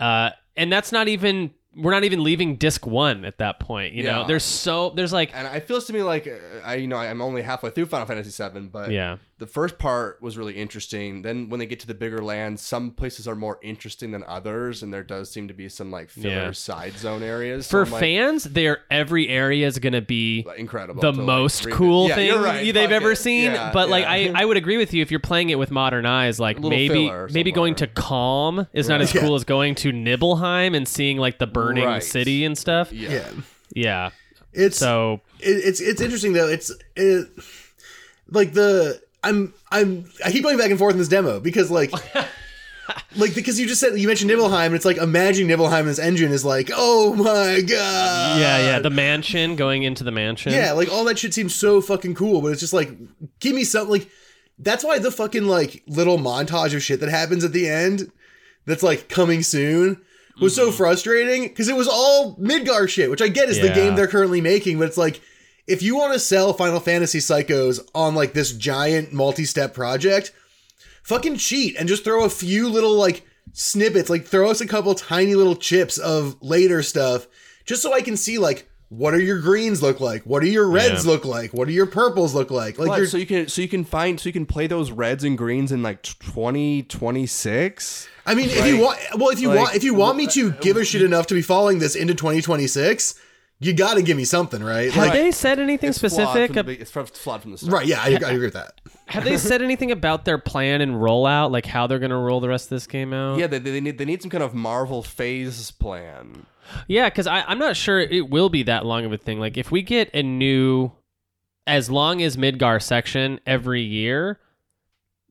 uh, 0.00 0.30
and 0.56 0.70
that's 0.72 0.90
not 0.90 1.06
even 1.06 1.52
we're 1.76 1.92
not 1.92 2.02
even 2.02 2.24
leaving 2.24 2.56
disc 2.56 2.86
one 2.86 3.24
at 3.24 3.38
that 3.38 3.60
point. 3.60 3.94
You 3.94 4.02
know 4.02 4.26
there's 4.26 4.42
so 4.44 4.90
there's 4.90 5.12
like 5.12 5.30
And 5.32 5.46
it 5.56 5.66
feels 5.68 5.86
to 5.86 5.92
me 5.92 6.02
like 6.02 6.26
uh, 6.26 6.32
I, 6.64 6.74
you 6.74 6.88
know, 6.88 6.96
I'm 6.96 7.22
only 7.22 7.42
halfway 7.42 7.70
through 7.70 7.86
Final 7.86 8.06
Fantasy 8.06 8.42
VII, 8.42 8.60
but 8.66 8.90
yeah 8.90 9.18
the 9.38 9.46
first 9.46 9.78
part 9.78 10.20
was 10.20 10.36
really 10.36 10.54
interesting. 10.54 11.22
Then 11.22 11.48
when 11.48 11.60
they 11.60 11.66
get 11.66 11.78
to 11.80 11.86
the 11.86 11.94
bigger 11.94 12.22
lands, 12.22 12.60
some 12.60 12.90
places 12.90 13.28
are 13.28 13.36
more 13.36 13.58
interesting 13.62 14.10
than 14.10 14.24
others, 14.26 14.82
and 14.82 14.92
there 14.92 15.04
does 15.04 15.30
seem 15.30 15.46
to 15.48 15.54
be 15.54 15.68
some 15.68 15.90
like 15.92 16.10
filler 16.10 16.28
Yeah. 16.46 16.50
side 16.52 16.98
zone 16.98 17.22
areas 17.22 17.66
for 17.68 17.84
So 17.84 17.86
I'm 17.86 17.92
like, 17.92 18.00
fans, 18.00 18.44
there 18.44 18.78
every 18.90 19.28
area 19.28 19.66
is 19.66 19.78
gonna 19.78 20.00
be 20.02 20.44
incredible. 20.56 21.00
the 21.00 21.12
to, 21.12 21.18
like, 21.18 21.26
most 21.26 21.70
cool 21.70 22.08
Yeah, 22.08 22.14
thing 22.16 22.40
right, 22.42 22.74
they've 22.74 22.90
ever 22.90 23.12
it. 23.12 23.16
seen. 23.16 23.52
Yeah, 23.52 23.70
but 23.72 23.88
like. 23.88 24.04
I, 24.06 24.32
I 24.34 24.44
would 24.44 24.56
agree 24.56 24.76
with 24.76 24.92
you 24.94 25.02
if 25.02 25.10
you're 25.10 25.20
playing 25.20 25.50
it 25.50 25.58
with 25.58 25.70
modern 25.70 26.04
eyes, 26.06 26.40
like 26.40 26.58
maybe 26.58 27.10
maybe 27.32 27.52
going 27.52 27.74
to. 27.76 27.86
Kalm 27.86 28.66
is 28.72 28.88
not 28.88 29.00
as 29.00 29.14
Yeah. 29.14 29.20
cool 29.20 29.34
as 29.34 29.44
going 29.44 29.74
to 29.76 29.92
Nibelheim 29.92 30.74
and 30.74 30.86
seeing 30.88 31.18
like 31.18 31.38
the 31.38 31.46
burning 31.46 31.84
Right. 31.84 32.02
city 32.02 32.44
and 32.44 32.56
stuff. 32.58 32.92
yeah. 32.92 33.10
Yeah. 33.10 33.30
Yeah. 33.74 34.10
It's 34.52 34.78
So 34.78 35.20
it, 35.40 35.50
it's 35.50 35.80
it's 35.80 36.00
interesting 36.00 36.32
though. 36.32 36.48
It's 36.48 36.72
it, 36.96 37.28
like 38.30 38.52
the 38.52 39.00
I'm 39.22 39.54
I'm 39.70 40.10
I 40.24 40.30
keep 40.30 40.42
going 40.42 40.58
back 40.58 40.70
and 40.70 40.78
forth 40.78 40.92
in 40.92 40.98
this 40.98 41.08
demo 41.08 41.40
because 41.40 41.70
like 41.70 41.92
like 43.16 43.34
because 43.34 43.58
you 43.58 43.66
just 43.66 43.80
said 43.80 43.98
you 43.98 44.06
mentioned 44.06 44.30
Nibelheim 44.30 44.66
and 44.66 44.74
it's 44.74 44.84
like 44.84 44.96
imagining 44.96 45.48
Nibelheim 45.48 45.80
in 45.82 45.86
this 45.86 45.98
engine 45.98 46.32
is 46.32 46.44
like 46.44 46.70
oh 46.72 47.14
my 47.14 47.60
god. 47.60 48.40
Yeah, 48.40 48.58
yeah, 48.58 48.78
the 48.78 48.90
mansion 48.90 49.56
going 49.56 49.82
into 49.82 50.04
the 50.04 50.12
mansion. 50.12 50.52
yeah 50.52 50.72
like 50.72 50.90
all 50.90 51.04
that 51.04 51.18
shit 51.18 51.34
seems 51.34 51.54
so 51.54 51.80
fucking 51.80 52.14
cool 52.14 52.40
but 52.40 52.52
it's 52.52 52.60
just 52.60 52.72
like 52.72 52.90
give 53.40 53.54
me 53.54 53.64
something 53.64 53.90
like 53.90 54.10
that's 54.58 54.84
why 54.84 54.98
the 54.98 55.10
fucking 55.10 55.44
like 55.44 55.82
little 55.86 56.18
montage 56.18 56.74
of 56.74 56.82
shit 56.82 57.00
that 57.00 57.08
happens 57.08 57.44
at 57.44 57.52
the 57.52 57.68
end 57.68 58.10
that's 58.66 58.82
like 58.82 59.08
coming 59.08 59.42
soon 59.42 60.00
was 60.40 60.54
so 60.54 60.68
mm-hmm. 60.68 60.76
frustrating 60.76 61.42
because 61.44 61.68
it 61.68 61.76
was 61.76 61.88
all 61.88 62.36
Midgar 62.36 62.88
shit, 62.88 63.10
which 63.10 63.22
I 63.22 63.28
get 63.28 63.48
is 63.48 63.60
the 63.60 63.70
game 63.70 63.94
they're 63.94 64.06
currently 64.06 64.40
making, 64.40 64.78
but 64.78 64.88
it's 64.88 64.98
like 64.98 65.20
if 65.68 65.82
you 65.82 65.96
want 65.96 66.12
to 66.14 66.18
sell 66.18 66.52
Final 66.52 66.80
Fantasy 66.80 67.18
Psychos 67.18 67.80
on 67.94 68.14
like 68.14 68.32
this 68.32 68.52
giant 68.52 69.12
multi-step 69.12 69.74
project, 69.74 70.32
fucking 71.02 71.36
cheat 71.36 71.76
and 71.78 71.88
just 71.88 72.04
throw 72.04 72.24
a 72.24 72.30
few 72.30 72.68
little 72.68 72.94
like 72.94 73.24
snippets, 73.52 74.10
like 74.10 74.24
throw 74.26 74.50
us 74.50 74.60
a 74.60 74.66
couple 74.66 74.94
tiny 74.94 75.34
little 75.34 75.56
chips 75.56 75.98
of 75.98 76.36
later 76.42 76.82
stuff, 76.82 77.26
just 77.64 77.82
so 77.82 77.92
I 77.92 78.00
can 78.00 78.16
see 78.16 78.38
like 78.38 78.68
what 78.90 79.12
are 79.12 79.20
your 79.20 79.38
greens 79.40 79.82
look 79.82 80.00
like, 80.00 80.22
what 80.22 80.40
do 80.40 80.48
your 80.48 80.66
reds 80.68 81.04
Yeah. 81.04 81.10
look 81.12 81.24
like, 81.26 81.52
what 81.52 81.68
do 81.68 81.74
your 81.74 81.84
purples 81.86 82.34
look 82.34 82.50
like, 82.50 82.78
like 82.78 82.96
you're 82.96 83.06
so 83.06 83.18
you 83.18 83.26
can 83.26 83.46
so 83.48 83.60
you 83.60 83.68
can 83.68 83.84
find 83.84 84.18
so 84.18 84.28
you 84.28 84.32
can 84.32 84.46
play 84.46 84.66
those 84.66 84.90
reds 84.90 85.24
and 85.24 85.36
greens 85.36 85.72
in 85.72 85.82
like 85.82 86.02
2026. 86.02 88.08
I 88.26 88.34
mean, 88.34 88.48
if 88.50 88.66
you 88.66 88.78
want, 88.78 88.98
well, 89.16 89.30
if 89.30 89.40
you 89.40 89.48
Like, 89.48 89.58
want, 89.58 89.74
if 89.76 89.84
you 89.84 89.94
want 89.94 90.16
me 90.18 90.26
to 90.28 90.52
give 90.52 90.76
a 90.76 90.84
shit 90.84 91.00
enough 91.02 91.26
to 91.28 91.34
be 91.34 91.40
following 91.42 91.78
this 91.78 91.94
into 91.96 92.14
2026, 92.14 93.14
you 93.60 93.72
got 93.72 93.94
to 93.94 94.02
give 94.02 94.16
me 94.16 94.24
something, 94.24 94.62
right? 94.62 94.92
Have 94.92 95.04
Like, 95.06 95.12
they 95.12 95.30
said 95.32 95.58
anything 95.58 95.90
It's 95.90 95.98
flawed 95.98 96.12
specific? 96.12 96.48
from 96.54 96.66
the 96.66 96.72
ab- 96.74 96.80
It's 96.80 96.90
flawed- 96.90 97.10
flawed 97.10 97.42
from 97.42 97.50
the 97.52 97.58
start. 97.58 97.72
right? 97.72 97.86
Yeah, 97.86 98.00
I, 98.00 98.06
I 98.10 98.30
agree 98.32 98.38
with 98.46 98.54
that. 98.54 98.80
have 99.06 99.24
they 99.24 99.36
said 99.36 99.62
anything 99.62 99.90
about 99.90 100.24
their 100.24 100.38
plan 100.38 100.80
and 100.80 100.92
rollout, 100.92 101.50
like 101.50 101.66
how 101.66 101.86
they're 101.86 101.98
going 101.98 102.10
to 102.10 102.16
roll 102.16 102.40
the 102.40 102.48
rest 102.48 102.66
of 102.66 102.70
this 102.70 102.86
game 102.86 103.12
out? 103.12 103.38
Yeah, 103.38 103.46
they, 103.48 103.58
they 103.58 103.80
need 103.80 103.98
they 103.98 104.04
need 104.04 104.22
some 104.22 104.30
kind 104.30 104.44
of 104.44 104.54
Marvel 104.54 105.02
phase 105.02 105.70
plan. 105.72 106.46
Yeah, 106.86 107.08
because 107.08 107.26
I'm 107.26 107.58
not 107.58 107.76
sure 107.76 107.98
it 107.98 108.28
will 108.28 108.50
be 108.50 108.62
that 108.64 108.84
long 108.84 109.04
of 109.06 109.12
a 109.12 109.16
thing. 109.16 109.40
Like, 109.40 109.56
if 109.56 109.70
we 109.70 109.80
get 109.80 110.10
a 110.14 110.22
new, 110.22 110.92
as 111.66 111.90
long 111.90 112.20
as 112.22 112.36
Midgar 112.36 112.80
section 112.82 113.40
every 113.46 113.80
year, 113.82 114.38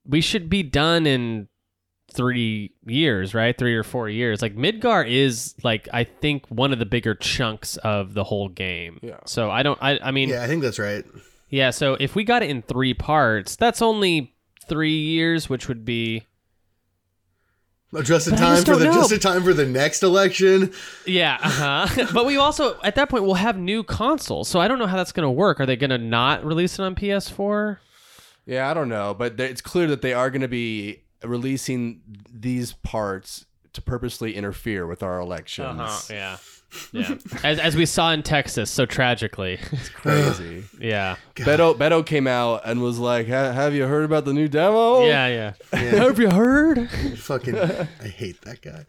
we 0.03 0.19
should 0.19 0.49
be 0.49 0.63
done 0.63 1.05
in 1.05 1.47
three 2.18 2.74
years, 2.86 3.34
right? 3.34 3.57
Three 3.57 3.76
or 3.76 3.84
four 3.84 4.09
years. 4.09 4.41
Like, 4.41 4.55
Midgar 4.57 5.09
is, 5.09 5.55
like, 5.63 5.88
I 5.93 6.03
think 6.03 6.45
one 6.49 6.74
of 6.74 6.80
the 6.80 6.86
bigger 6.86 7.15
chunks 7.15 7.78
of 7.78 8.13
the 8.15 8.26
whole 8.26 8.49
game. 8.49 8.99
Yeah. 9.01 9.20
So 9.26 9.49
I 9.49 9.63
don't, 9.63 9.80
I, 9.82 9.97
I 10.03 10.11
mean, 10.11 10.28
Yeah, 10.30 10.43
I 10.43 10.47
think 10.47 10.61
that's 10.63 10.80
right. 10.80 11.05
yeah, 11.49 11.70
so 11.70 11.93
if 11.99 12.15
we 12.15 12.26
got 12.26 12.43
it 12.43 12.49
in 12.49 12.61
three 12.63 12.93
parts, 12.93 13.55
that's 13.55 13.82
only 13.82 14.34
three 14.68 14.97
years, 14.99 15.47
which 15.47 15.70
would 15.70 15.86
be, 15.86 16.26
Just 18.03 18.28
in 18.28 18.36
time 18.36 18.65
for 18.65 18.76
the 18.76 18.86
know. 18.86 18.93
just 18.95 19.11
in 19.13 19.20
time 19.20 19.43
for 19.43 19.53
the 19.53 19.65
next 19.65 20.03
election. 20.03 20.74
yeah, 21.05 21.38
uh-huh. 21.41 22.07
but 22.13 22.26
we 22.26 22.36
also, 22.36 22.78
at 22.84 22.95
that 22.95 23.09
point, 23.09 23.24
we'll 23.24 23.36
have 23.36 23.57
new 23.57 23.82
consoles. 23.84 24.49
So 24.49 24.59
I 24.59 24.68
don't 24.68 24.78
know 24.80 24.88
how 24.88 24.97
that's 24.97 25.13
going 25.13 25.26
to 25.26 25.32
work. 25.32 25.59
Are 25.61 25.65
they 25.65 25.78
going 25.78 25.91
to 25.91 25.97
not 25.97 26.43
release 26.43 26.78
it 26.80 26.82
on 26.84 26.95
PS4? 26.95 27.78
Yeah, 28.45 28.70
I 28.70 28.74
don't 28.74 28.89
know, 28.89 29.13
but 29.13 29.39
it's 29.39 29.61
clear 29.61 29.88
that 29.88 30.01
they 30.01 30.13
are 30.13 30.30
going 30.30 30.41
to 30.41 30.47
be 30.47 31.03
releasing 31.24 32.01
these 32.32 32.74
parts 32.74 33.45
to 33.74 33.82
purposely 33.82 34.36
interfere 34.36 34.88
with 34.88 35.03
our 35.03 35.20
elections. 35.20 35.80
Uh-huh. 35.80 36.13
Yeah. 36.13 36.38
Yeah. 36.91 37.15
as, 37.45 37.59
as 37.59 37.78
we 37.78 37.86
saw 37.86 38.11
in 38.11 38.24
Texas 38.24 38.70
so 38.70 38.86
tragically. 38.86 39.57
It's 39.72 39.88
crazy. 39.88 40.65
yeah. 40.82 41.15
Beto 41.36 41.74
Beto 41.74 42.05
came 42.05 42.28
out 42.28 42.63
and 42.65 42.82
was 42.82 42.99
like, 42.99 43.28
"Have 43.28 43.74
you 43.74 43.86
heard 43.86 44.03
about 44.03 44.26
the 44.26 44.34
new 44.34 44.49
demo?" 44.49 45.05
Yeah, 45.05 45.53
yeah. 45.72 45.80
Have 45.80 46.20
you 46.20 46.30
heard? 46.30 46.89
Fucking, 47.20 47.57
I 47.57 48.07
hate 48.09 48.41
that 48.41 48.61
guy. 48.61 48.86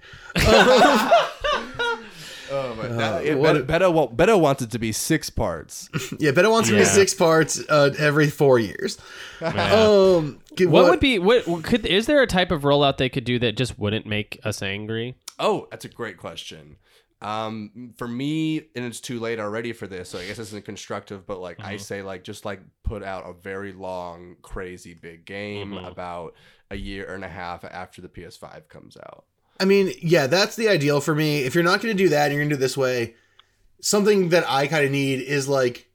Oh, 2.50 2.74
but 2.80 2.96
that- 2.96 3.24
it- 3.26 3.38
what 3.38 3.66
Beto, 3.66 3.92
Beto, 3.92 4.14
Beto 4.16 4.40
wants 4.40 4.62
it 4.62 4.70
to 4.72 4.78
be 4.78 4.92
six 4.92 5.30
parts. 5.30 5.88
Yeah, 6.18 6.30
Beto 6.32 6.50
wants 6.50 6.68
to 6.68 6.76
be 6.76 6.84
six 6.84 7.14
parts 7.14 7.60
uh, 7.68 7.94
every 7.98 8.28
four 8.28 8.58
years. 8.58 8.98
Yeah. 9.40 9.48
Um, 9.72 10.40
what, 10.58 10.90
would 10.90 11.00
be 11.00 11.18
what 11.18 11.44
could 11.62 11.86
is 11.86 12.06
there 12.06 12.22
a 12.22 12.26
type 12.26 12.50
of 12.50 12.62
rollout 12.62 12.96
they 12.96 13.08
could 13.08 13.24
do 13.24 13.38
that 13.40 13.56
just 13.56 13.78
wouldn't 13.78 14.06
make 14.06 14.40
us 14.44 14.62
angry? 14.62 15.16
Oh, 15.38 15.68
that's 15.70 15.84
a 15.84 15.88
great 15.88 16.16
question. 16.16 16.76
Um, 17.20 17.94
for 17.96 18.06
me, 18.06 18.58
and 18.76 18.84
it's 18.84 19.00
too 19.00 19.18
late 19.18 19.40
already 19.40 19.72
for 19.72 19.86
this, 19.88 20.08
so 20.10 20.18
I 20.18 20.26
guess 20.26 20.36
this 20.36 20.48
isn't 20.48 20.64
constructive. 20.64 21.26
But 21.26 21.40
like 21.40 21.58
I 21.62 21.76
say, 21.76 22.02
like 22.02 22.22
just 22.24 22.44
like 22.44 22.60
put 22.84 23.02
out 23.02 23.28
a 23.28 23.32
very 23.32 23.72
long, 23.72 24.36
crazy 24.42 24.94
big 24.94 25.24
game 25.24 25.72
about 25.74 26.34
a 26.70 26.76
year 26.76 27.12
and 27.14 27.24
a 27.24 27.28
half 27.28 27.64
after 27.64 28.00
the 28.02 28.08
PS5 28.08 28.68
comes 28.68 28.96
out. 28.96 29.24
I 29.60 29.64
mean, 29.64 29.92
yeah, 30.00 30.26
that's 30.26 30.56
the 30.56 30.68
ideal 30.68 31.00
for 31.00 31.14
me. 31.14 31.40
If 31.40 31.54
you're 31.54 31.64
not 31.64 31.80
going 31.80 31.96
to 31.96 32.02
do 32.02 32.10
that 32.10 32.26
and 32.26 32.34
you're 32.34 32.42
going 32.42 32.50
to 32.50 32.56
do 32.56 32.60
this 32.60 32.76
way, 32.76 33.14
something 33.80 34.28
that 34.30 34.48
I 34.48 34.66
kind 34.66 34.84
of 34.84 34.90
need 34.90 35.20
is 35.20 35.48
like 35.48 35.88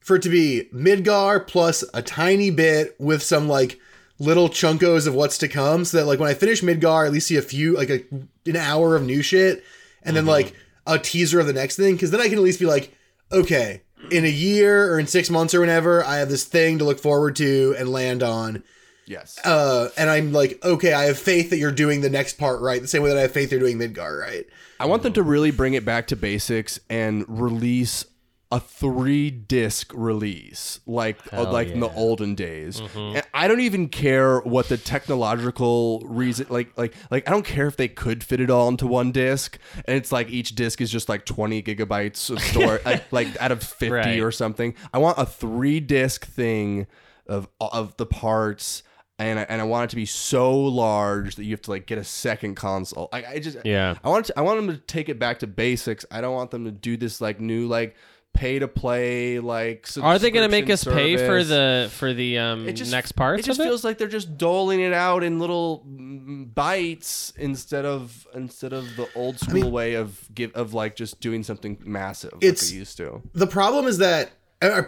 for 0.00 0.16
it 0.16 0.22
to 0.22 0.28
be 0.28 0.68
Midgar 0.74 1.46
plus 1.46 1.84
a 1.94 2.02
tiny 2.02 2.50
bit 2.50 2.94
with 2.98 3.22
some 3.22 3.48
like 3.48 3.78
little 4.18 4.48
chunkos 4.48 5.06
of 5.06 5.14
what's 5.14 5.38
to 5.38 5.48
come 5.48 5.84
so 5.84 5.96
that 5.96 6.06
like 6.06 6.18
when 6.18 6.28
I 6.28 6.34
finish 6.34 6.60
Midgar, 6.60 7.04
I 7.04 7.06
at 7.06 7.12
least 7.12 7.28
see 7.28 7.36
a 7.36 7.42
few 7.42 7.76
like 7.76 7.90
a, 7.90 8.04
an 8.46 8.56
hour 8.56 8.94
of 8.94 9.04
new 9.04 9.22
shit 9.22 9.64
and 10.02 10.16
then 10.16 10.24
mm-hmm. 10.24 10.30
like 10.30 10.56
a 10.86 10.98
teaser 10.98 11.40
of 11.40 11.46
the 11.46 11.52
next 11.52 11.76
thing 11.76 11.94
because 11.94 12.10
then 12.10 12.20
I 12.20 12.28
can 12.28 12.38
at 12.38 12.44
least 12.44 12.60
be 12.60 12.66
like, 12.66 12.94
okay, 13.30 13.82
in 14.10 14.24
a 14.24 14.28
year 14.28 14.92
or 14.92 14.98
in 14.98 15.06
six 15.06 15.30
months 15.30 15.54
or 15.54 15.60
whenever, 15.60 16.04
I 16.04 16.16
have 16.16 16.28
this 16.28 16.44
thing 16.44 16.78
to 16.78 16.84
look 16.84 16.98
forward 16.98 17.36
to 17.36 17.74
and 17.78 17.88
land 17.88 18.22
on. 18.22 18.62
Yes. 19.06 19.38
Uh, 19.44 19.88
and 19.96 20.08
I'm 20.08 20.32
like, 20.32 20.64
okay, 20.64 20.92
I 20.92 21.04
have 21.04 21.18
faith 21.18 21.50
that 21.50 21.58
you're 21.58 21.72
doing 21.72 22.00
the 22.02 22.10
next 22.10 22.38
part 22.38 22.60
right, 22.60 22.80
the 22.80 22.88
same 22.88 23.02
way 23.02 23.08
that 23.10 23.18
I 23.18 23.22
have 23.22 23.32
faith 23.32 23.50
you're 23.50 23.60
doing 23.60 23.78
Midgar 23.78 24.20
right. 24.20 24.46
I 24.78 24.86
want 24.86 25.02
them 25.02 25.12
to 25.14 25.22
really 25.22 25.50
bring 25.50 25.74
it 25.74 25.84
back 25.84 26.06
to 26.08 26.16
basics 26.16 26.78
and 26.88 27.24
release 27.28 28.04
a 28.50 28.60
three 28.60 29.30
disc 29.30 29.90
release, 29.94 30.80
like 30.86 31.18
uh, 31.32 31.36
Hell 31.44 31.52
like 31.52 31.68
in 31.68 31.80
the 31.80 31.88
olden 31.94 32.34
days. 32.34 32.80
And 32.94 33.22
I 33.32 33.48
don't 33.48 33.60
even 33.60 33.88
care 33.88 34.40
what 34.40 34.68
the 34.68 34.76
technological 34.76 36.00
reason, 36.04 36.46
like 36.50 36.76
like 36.76 36.94
like 37.10 37.26
I 37.26 37.30
don't 37.30 37.46
care 37.46 37.66
if 37.66 37.76
they 37.78 37.88
could 37.88 38.22
fit 38.22 38.40
it 38.40 38.50
all 38.50 38.68
into 38.68 38.86
one 38.86 39.10
disc, 39.10 39.58
and 39.86 39.96
it's 39.96 40.12
like 40.12 40.28
each 40.28 40.54
disc 40.54 40.80
is 40.82 40.90
just 40.90 41.08
like 41.08 41.24
twenty 41.24 41.62
gigabytes 41.62 42.28
of 42.28 42.40
store, 42.40 42.80
like, 42.84 43.10
like 43.10 43.40
out 43.40 43.52
of 43.52 43.62
fifty 43.62 43.90
Right. 43.94 44.20
or 44.20 44.30
something. 44.30 44.74
I 44.92 44.98
want 44.98 45.18
a 45.18 45.24
three 45.24 45.80
disc 45.80 46.26
thing 46.26 46.86
of 47.26 47.48
of 47.60 47.96
the 47.96 48.06
parts. 48.06 48.82
And 49.22 49.38
I, 49.38 49.42
and 49.48 49.60
I 49.60 49.64
want 49.64 49.84
it 49.84 49.90
to 49.90 49.96
be 49.96 50.06
so 50.06 50.50
large 50.52 51.36
that 51.36 51.44
you 51.44 51.50
have 51.52 51.62
to 51.62 51.70
like 51.70 51.86
get 51.86 51.98
a 51.98 52.04
second 52.04 52.54
console. 52.56 53.08
I, 53.12 53.24
I 53.24 53.38
just 53.38 53.56
Yeah. 53.64 53.94
I 54.02 54.08
want 54.08 54.26
to, 54.26 54.38
I 54.38 54.42
want 54.42 54.58
them 54.64 54.74
to 54.74 54.80
take 54.82 55.08
it 55.08 55.18
back 55.18 55.38
to 55.40 55.46
basics. 55.46 56.04
I 56.10 56.20
don't 56.20 56.34
want 56.34 56.50
them 56.50 56.64
to 56.64 56.70
do 56.70 56.96
this 56.96 57.20
like 57.20 57.40
new 57.40 57.66
like 57.66 57.94
pay 58.34 58.58
to 58.58 58.66
play 58.66 59.38
like. 59.40 59.86
Are 60.00 60.18
they 60.18 60.30
going 60.30 60.44
to 60.46 60.50
make 60.50 60.70
us 60.70 60.80
subscription 60.80 61.18
pay 61.18 61.26
for 61.26 61.44
the 61.44 61.90
for 61.92 62.14
the 62.14 62.38
um 62.38 62.66
It 62.66 62.72
just- 62.72 62.90
next 62.90 63.12
parts 63.12 63.40
It 63.42 63.46
just 63.46 63.60
of 63.60 63.66
it? 63.66 63.68
feels 63.68 63.84
like 63.84 63.98
they're 63.98 64.08
just 64.08 64.38
doling 64.38 64.80
it 64.80 64.92
out 64.94 65.22
in 65.22 65.38
little 65.38 65.84
mm, 65.86 66.52
bites 66.54 67.32
instead 67.36 67.84
of 67.84 68.26
instead 68.34 68.72
of 68.72 68.96
the 68.96 69.06
old 69.14 69.38
school 69.38 69.70
way 69.70 69.94
of 69.94 70.28
give 70.34 70.52
of 70.54 70.72
like 70.74 70.96
just 70.96 71.20
doing 71.20 71.42
something 71.42 71.78
massive 71.84 72.32
like 72.32 72.44
It's- 72.44 72.70
we 72.72 72.78
used 72.78 72.96
to. 72.96 73.22
the 73.34 73.46
problem 73.46 73.86
is 73.86 73.98
that 73.98 74.30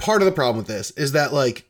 part 0.00 0.22
of 0.22 0.26
the 0.26 0.32
problem 0.32 0.56
with 0.56 0.66
this 0.66 0.90
is 0.92 1.12
that 1.12 1.32
like 1.32 1.68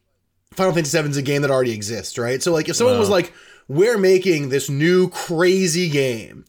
Final 0.55 0.73
Fantasy 0.73 1.01
VII 1.01 1.11
is 1.11 1.17
a 1.17 1.23
game 1.23 1.43
that 1.43 1.51
already 1.51 1.73
exists, 1.73 2.19
right? 2.19 2.43
So 2.43 2.53
like 2.53 2.69
if 2.69 2.77
someone 2.77 2.99
was 2.99 3.09
like, 3.09 3.33
"We're 3.69 3.99
making 3.99 4.49
this 4.49 4.71
new 4.71 5.09
crazy 5.11 5.89
game," 5.89 6.45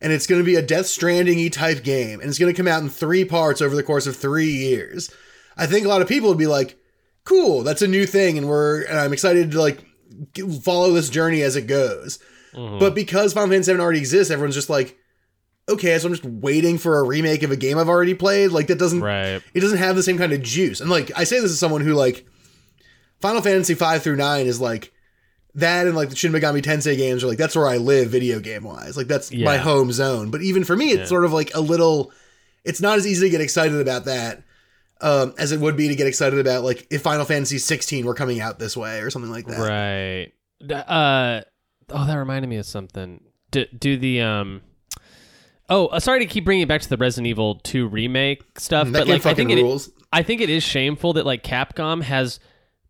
and 0.00 0.12
it's 0.12 0.26
going 0.26 0.40
to 0.40 0.46
be 0.46 0.56
a 0.56 0.62
Death 0.62 0.86
Stranding 0.86 1.38
y 1.38 1.48
type 1.48 1.82
game, 1.82 2.20
and 2.20 2.28
it's 2.28 2.38
going 2.38 2.52
to 2.52 2.56
come 2.56 2.68
out 2.68 2.82
in 2.82 2.88
three 2.88 3.24
parts 3.24 3.62
over 3.62 3.74
the 3.74 3.82
course 3.82 4.06
of 4.06 4.16
three 4.16 4.50
years, 4.50 5.10
I 5.56 5.66
think 5.66 5.86
a 5.86 5.88
lot 5.88 6.02
of 6.02 6.08
people 6.08 6.28
would 6.28 6.38
be 6.38 6.46
like, 6.46 6.78
"Cool, 7.24 7.62
that's 7.62 7.82
a 7.82 7.88
new 7.88 8.06
thing," 8.06 8.38
and 8.38 8.48
we're 8.48 8.82
and 8.82 8.98
I'm 8.98 9.12
excited 9.12 9.50
to 9.52 9.60
like 9.60 9.84
follow 10.62 10.92
this 10.92 11.10
journey 11.10 11.42
as 11.42 11.56
it 11.56 11.66
goes. 11.66 12.18
Mm-hmm. 12.54 12.78
But 12.78 12.94
because 12.94 13.32
Final 13.32 13.50
Fantasy 13.50 13.72
VII 13.72 13.80
already 13.80 13.98
exists, 13.98 14.30
everyone's 14.30 14.54
just 14.54 14.70
like, 14.70 14.96
"Okay, 15.68 15.98
so 15.98 16.06
I'm 16.08 16.14
just 16.14 16.24
waiting 16.24 16.78
for 16.78 16.98
a 16.98 17.02
remake 17.02 17.42
of 17.42 17.50
a 17.50 17.56
game 17.56 17.78
I've 17.78 17.88
already 17.88 18.14
played." 18.14 18.50
Like 18.50 18.66
that 18.68 18.78
doesn't 18.78 19.00
right. 19.00 19.42
it 19.54 19.60
doesn't 19.60 19.78
have 19.78 19.96
the 19.96 20.02
same 20.02 20.18
kind 20.18 20.32
of 20.32 20.42
juice. 20.42 20.80
And 20.80 20.90
like 20.90 21.10
I 21.16 21.24
say 21.24 21.40
this 21.40 21.50
as 21.50 21.58
someone 21.58 21.80
who 21.80 21.94
like 21.94 22.26
Final 23.20 23.42
Fantasy 23.42 23.74
5 23.74 24.02
through 24.02 24.16
9 24.16 24.46
is 24.46 24.60
like 24.60 24.92
that 25.54 25.86
and 25.86 25.96
like 25.96 26.10
the 26.10 26.16
Shin 26.16 26.32
Megami 26.32 26.62
Tensei 26.62 26.96
games 26.96 27.24
are 27.24 27.28
like 27.28 27.38
that's 27.38 27.56
where 27.56 27.66
I 27.66 27.78
live 27.78 28.10
video 28.10 28.40
game 28.40 28.64
wise. 28.64 28.96
Like 28.96 29.06
that's 29.06 29.32
my 29.32 29.56
home 29.56 29.90
zone. 29.92 30.30
But 30.30 30.42
even 30.42 30.64
for 30.64 30.76
me 30.76 30.90
it's 30.90 31.08
sort 31.08 31.24
of 31.24 31.32
like 31.32 31.54
a 31.54 31.60
little 31.60 32.12
it's 32.64 32.80
not 32.80 32.98
as 32.98 33.06
easy 33.06 33.26
to 33.26 33.30
get 33.30 33.40
excited 33.40 33.80
about 33.80 34.04
that 34.04 34.42
um, 35.00 35.34
as 35.38 35.52
it 35.52 35.60
would 35.60 35.76
be 35.76 35.88
to 35.88 35.94
get 35.94 36.06
excited 36.06 36.38
about 36.38 36.62
like 36.64 36.86
if 36.90 37.02
Final 37.02 37.24
Fantasy 37.24 37.58
16 37.58 38.04
were 38.04 38.14
coming 38.14 38.40
out 38.40 38.58
this 38.58 38.76
way 38.76 39.00
or 39.00 39.10
something 39.10 39.30
like 39.30 39.46
that. 39.46 39.58
Right. 39.58 40.32
Uh 40.70 41.42
oh, 41.90 42.06
that 42.06 42.14
reminded 42.16 42.48
me 42.48 42.56
of 42.56 42.66
something. 42.66 43.22
Do, 43.50 43.66
do 43.78 43.96
the 43.96 44.22
um 44.22 44.62
Oh, 45.68 45.86
uh, 45.88 46.00
sorry 46.00 46.20
to 46.20 46.26
keep 46.26 46.44
bringing 46.44 46.62
it 46.62 46.68
back 46.68 46.80
to 46.82 46.88
the 46.88 46.96
Resident 46.96 47.26
Evil 47.26 47.56
2 47.56 47.88
remake 47.88 48.60
stuff, 48.60 48.86
That 48.88 49.00
but 49.00 49.08
like 49.08 49.26
I 49.26 49.34
think 49.34 49.50
it. 49.50 49.88
I 50.12 50.22
think 50.22 50.40
it 50.40 50.48
is 50.48 50.62
shameful 50.62 51.14
that 51.14 51.26
like 51.26 51.42
Capcom 51.42 52.02
has 52.02 52.38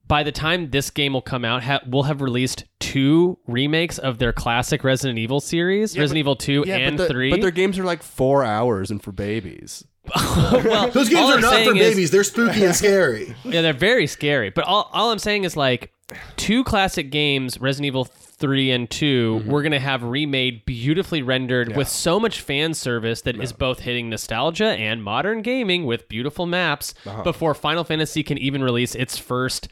by 0.08 0.22
the 0.22 0.32
time 0.32 0.70
this 0.70 0.90
game 0.90 1.12
will 1.12 1.22
come 1.22 1.44
out 1.44 1.62
ha- 1.62 1.80
will 1.86 2.04
have 2.04 2.20
released 2.20 2.64
two 2.78 3.38
remakes 3.46 3.98
of 3.98 4.18
their 4.18 4.32
classic 4.32 4.84
Resident 4.84 5.18
Evil 5.18 5.40
series, 5.40 5.98
Resident 5.98 6.18
Evil 6.18 6.36
2 6.36 6.64
and 6.64 6.96
but, 6.96 7.08
the- 7.08 7.12
3. 7.12 7.30
but 7.30 7.40
their 7.40 7.50
games 7.50 7.78
are 7.78 7.84
like 7.84 8.02
four 8.02 8.44
hours 8.44 8.90
and 8.90 9.02
for 9.02 9.12
babies. 9.12 9.84
well, 10.14 10.90
Those 10.92 11.08
games 11.08 11.30
are 11.30 11.34
I'm 11.34 11.40
not 11.40 11.52
for 11.52 11.56
saying 11.56 11.76
is- 11.76 11.90
babies. 11.90 12.10
They're 12.10 12.24
spooky 12.24 12.64
and 12.64 12.74
scary. 12.74 13.34
Yeah, 13.44 13.62
they're 13.62 13.72
very 13.72 14.06
scary. 14.06 14.50
But 14.50 14.64
all, 14.64 14.90
all 14.92 15.10
I'm 15.10 15.18
saying 15.18 15.44
is 15.44 15.56
like 15.56 15.92
two 16.36 16.62
classic 16.62 17.10
games, 17.10 17.60
Resident 17.60 17.86
Evil 17.86 18.04
3 18.04 18.70
and 18.70 18.90
2, 18.90 19.40
mm-hmm. 19.40 19.50
we're 19.50 19.62
going 19.62 19.72
to 19.72 19.80
have 19.80 20.02
remade, 20.02 20.64
beautifully 20.66 21.22
rendered 21.22 21.74
with 21.74 21.88
so 21.88 22.20
much 22.20 22.40
fan 22.40 22.74
service 22.74 23.22
that 23.22 23.40
is 23.40 23.52
both 23.52 23.80
hitting 23.80 24.10
nostalgia 24.10 24.66
and 24.66 25.02
modern 25.02 25.42
gaming 25.42 25.86
with 25.86 26.08
beautiful 26.08 26.46
maps 26.46 26.94
uh-huh. 27.06 27.22
before 27.22 27.54
Final 27.54 27.82
Fantasy 27.82 28.22
can 28.22 28.38
even 28.38 28.62
release 28.62 28.94
its 28.94 29.16
first 29.16 29.68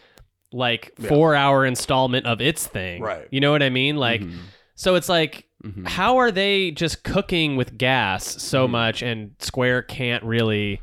like 0.54 0.94
4-hour 0.96 1.66
installment 1.66 2.26
of 2.26 2.40
its 2.40 2.66
thing. 2.66 3.02
Right. 3.02 3.26
You 3.30 3.40
know 3.40 3.52
what 3.52 3.62
I 3.62 3.70
mean? 3.70 3.96
Like 3.96 4.20
mm-hmm. 4.20 4.38
so 4.74 4.94
it's 4.94 5.08
like 5.08 5.48
mm-hmm. 5.62 5.84
how 5.84 6.18
are 6.18 6.30
they 6.30 6.70
just 6.70 7.02
cooking 7.02 7.56
with 7.56 7.76
gas 7.76 8.42
so 8.42 8.64
mm-hmm. 8.64 8.72
much 8.72 9.02
and 9.02 9.34
Square 9.40 9.82
can't 9.82 10.22
really 10.22 10.80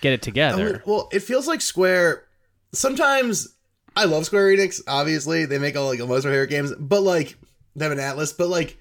get 0.00 0.12
it 0.12 0.22
together? 0.22 0.82
Well, 0.86 1.08
it 1.12 1.20
feels 1.20 1.46
like 1.46 1.60
Square. 1.60 2.24
Sometimes 2.72 3.48
I 3.96 4.04
love 4.04 4.24
Square 4.24 4.48
Enix. 4.56 4.80
Obviously, 4.86 5.44
they 5.46 5.58
make 5.58 5.76
all 5.76 5.86
like 5.86 5.98
most 5.98 6.24
of 6.24 6.24
my 6.26 6.30
favorite 6.30 6.50
games, 6.50 6.72
but 6.78 7.02
like 7.02 7.36
they 7.76 7.84
have 7.84 7.92
an 7.92 7.98
Atlus. 7.98 8.36
But 8.36 8.48
like 8.48 8.78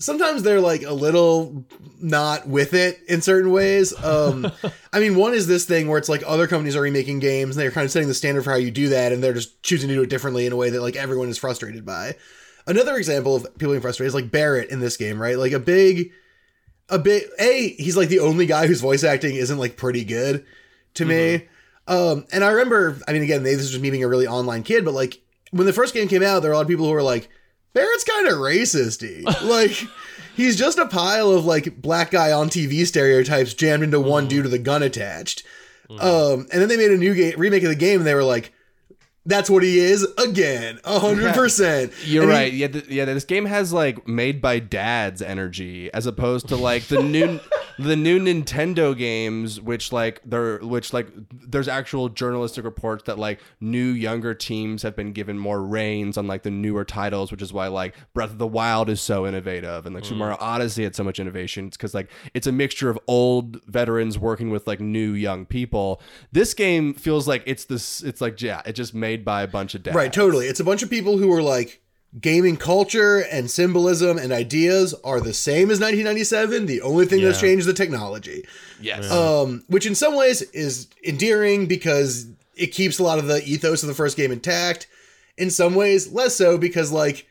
sometimes 0.00 0.42
they're 0.42 0.60
like 0.60 0.82
a 0.82 0.92
little 0.92 1.64
not 2.00 2.48
with 2.48 2.74
it 2.74 2.98
in 3.06 3.22
certain 3.22 3.52
ways. 3.52 3.94
Um, 4.02 4.50
I 4.92 4.98
mean, 4.98 5.14
one 5.14 5.34
is 5.34 5.46
this 5.46 5.66
thing 5.66 5.86
where 5.88 5.98
it's 5.98 6.08
like 6.08 6.22
other 6.26 6.48
companies 6.48 6.74
are 6.74 6.80
remaking 6.80 7.20
games 7.20 7.56
and 7.56 7.62
they're 7.62 7.70
kind 7.70 7.84
of 7.84 7.92
setting 7.92 8.08
the 8.08 8.14
standard 8.14 8.42
for 8.42 8.50
how 8.50 8.56
you 8.56 8.70
do 8.70 8.88
that, 8.88 9.12
and 9.12 9.22
they're 9.22 9.34
just 9.34 9.62
choosing 9.62 9.88
to 9.88 9.94
do 9.94 10.02
it 10.02 10.10
differently 10.10 10.46
in 10.46 10.52
a 10.52 10.56
way 10.56 10.70
that 10.70 10.82
like 10.82 10.96
everyone 10.96 11.28
is 11.28 11.38
frustrated 11.38 11.86
by. 11.86 12.16
Another 12.66 12.96
example 12.96 13.36
of 13.36 13.44
people 13.58 13.72
being 13.72 13.80
frustrated 13.80 14.08
is 14.08 14.14
like 14.14 14.30
Barret 14.30 14.70
in 14.70 14.80
this 14.80 14.96
game, 14.96 15.20
right? 15.20 15.38
Like 15.38 15.52
a 15.52 15.60
big, 15.60 16.12
a 16.88 16.98
big. 16.98 17.24
A 17.38 17.68
he's 17.68 17.96
like 17.96 18.08
the 18.08 18.20
only 18.20 18.46
guy 18.46 18.66
whose 18.66 18.80
voice 18.80 19.04
acting 19.04 19.36
isn't 19.36 19.58
like 19.58 19.76
pretty 19.76 20.04
good 20.04 20.44
to 20.94 21.04
me. 21.04 21.48
Um, 21.86 22.26
and 22.32 22.44
I 22.44 22.50
remember, 22.50 22.98
I 23.08 23.12
mean, 23.12 23.22
again, 23.22 23.42
this 23.42 23.58
is 23.58 23.70
just 23.70 23.82
me 23.82 23.90
being 23.90 24.04
a 24.04 24.08
really 24.08 24.26
online 24.26 24.62
kid, 24.62 24.84
but 24.84 24.94
like 24.94 25.20
when 25.50 25.66
the 25.66 25.72
first 25.72 25.92
game 25.92 26.06
came 26.06 26.22
out, 26.22 26.40
there 26.40 26.50
were 26.50 26.54
a 26.54 26.56
lot 26.56 26.62
of 26.62 26.68
people 26.68 26.86
who 26.86 26.92
were 26.92 27.02
like, 27.02 27.28
Barret's 27.72 28.04
kind 28.04 28.26
of 28.28 28.34
racisty. 28.34 29.24
like, 29.42 29.70
he's 30.36 30.56
just 30.56 30.78
a 30.78 30.86
pile 30.86 31.30
of 31.30 31.44
like 31.44 31.80
black 31.80 32.10
guy 32.10 32.32
on 32.32 32.48
TV 32.48 32.86
stereotypes 32.86 33.54
jammed 33.54 33.82
into 33.84 34.00
one 34.00 34.26
dude 34.28 34.44
with 34.44 34.54
a 34.54 34.58
gun 34.58 34.82
attached. 34.82 35.44
Um, 35.88 36.46
and 36.52 36.60
then 36.62 36.68
they 36.68 36.76
made 36.76 36.92
a 36.92 36.96
new 36.96 37.14
game 37.14 37.34
remake 37.38 37.64
of 37.64 37.68
the 37.68 37.74
game, 37.74 37.98
and 37.98 38.06
they 38.06 38.14
were 38.14 38.22
like, 38.22 38.52
"That's 39.26 39.50
what 39.50 39.64
he 39.64 39.78
is 39.80 40.06
again, 40.18 40.78
a 40.84 41.00
hundred 41.00 41.34
percent." 41.34 41.92
You're 42.04 42.22
And 42.22 42.32
he- 42.32 42.38
right. 42.38 42.52
yeah, 42.52 42.68
th- 42.68 42.86
yeah. 42.88 43.04
This 43.06 43.24
game 43.24 43.44
has 43.46 43.72
like 43.72 44.06
made 44.06 44.40
by 44.40 44.60
dads 44.60 45.20
energy, 45.20 45.92
as 45.92 46.06
opposed 46.06 46.46
to 46.48 46.56
like 46.56 46.84
the 46.84 47.02
new, 47.02 47.40
the 47.78 47.96
new 47.96 48.18
Nintendo 48.18 48.96
games, 48.96 49.60
which 49.60 49.92
like 49.92 50.20
they're 50.24 50.58
which 50.58 50.92
like 50.92 51.08
there's 51.30 51.68
actual 51.68 52.08
journalistic 52.08 52.64
reports 52.64 53.04
that 53.04 53.18
like 53.18 53.40
new 53.60 53.88
younger 53.90 54.34
teams 54.34 54.82
have 54.82 54.96
been 54.96 55.12
given 55.12 55.38
more 55.38 55.62
reins 55.62 56.16
on 56.16 56.26
like 56.26 56.42
the 56.42 56.50
newer 56.50 56.84
titles, 56.84 57.30
which 57.30 57.42
is 57.42 57.52
why 57.52 57.68
like 57.68 57.94
Breath 58.14 58.30
of 58.30 58.38
the 58.38 58.46
Wild 58.46 58.88
is 58.88 59.00
so 59.00 59.26
innovative 59.26 59.86
and 59.86 59.94
like 59.94 60.04
mm. 60.04 60.08
Super 60.08 60.18
Mario 60.18 60.36
Odyssey 60.40 60.84
had 60.84 60.94
so 60.94 61.04
much 61.04 61.18
innovation. 61.18 61.66
It's 61.66 61.76
because 61.76 61.94
like 61.94 62.10
it's 62.34 62.46
a 62.46 62.52
mixture 62.52 62.90
of 62.90 62.98
old 63.06 63.62
veterans 63.66 64.18
working 64.18 64.50
with 64.50 64.66
like 64.66 64.80
new 64.80 65.12
young 65.12 65.46
people. 65.46 66.00
This 66.32 66.54
game 66.54 66.94
feels 66.94 67.26
like 67.26 67.42
it's 67.46 67.64
this. 67.64 68.02
It's 68.02 68.20
like 68.20 68.40
yeah, 68.40 68.62
it's 68.64 68.76
just 68.76 68.94
made 68.94 69.24
by 69.24 69.42
a 69.42 69.48
bunch 69.48 69.74
of 69.74 69.82
dads. 69.82 69.94
Right, 69.94 70.12
totally. 70.12 70.46
It's 70.46 70.60
a 70.60 70.64
bunch 70.64 70.82
of 70.82 70.90
people 70.90 71.18
who 71.18 71.32
are 71.32 71.42
like 71.42 71.82
gaming 72.18 72.56
culture 72.56 73.18
and 73.30 73.50
symbolism 73.50 74.18
and 74.18 74.32
ideas 74.32 74.94
are 75.04 75.20
the 75.20 75.32
same 75.34 75.70
as 75.70 75.78
1997. 75.78 76.66
The 76.66 76.82
only 76.82 77.06
thing 77.06 77.22
that's 77.22 77.40
changed 77.40 77.60
is 77.60 77.66
the 77.66 77.72
technology. 77.72 78.44
Yes. 78.80 79.10
Um, 79.10 79.64
which 79.68 79.86
in 79.86 79.94
some 79.94 80.16
ways 80.16 80.42
is 80.42 80.88
endearing 81.06 81.66
because 81.66 82.26
it 82.56 82.68
keeps 82.68 82.98
a 82.98 83.02
lot 83.04 83.18
of 83.18 83.26
the 83.26 83.42
ethos 83.44 83.82
of 83.82 83.86
the 83.86 83.94
first 83.94 84.16
game 84.16 84.32
intact. 84.32 84.88
In 85.36 85.50
some 85.50 85.74
ways, 85.74 86.12
less 86.12 86.34
so 86.34 86.58
because 86.58 86.90
like 86.90 87.26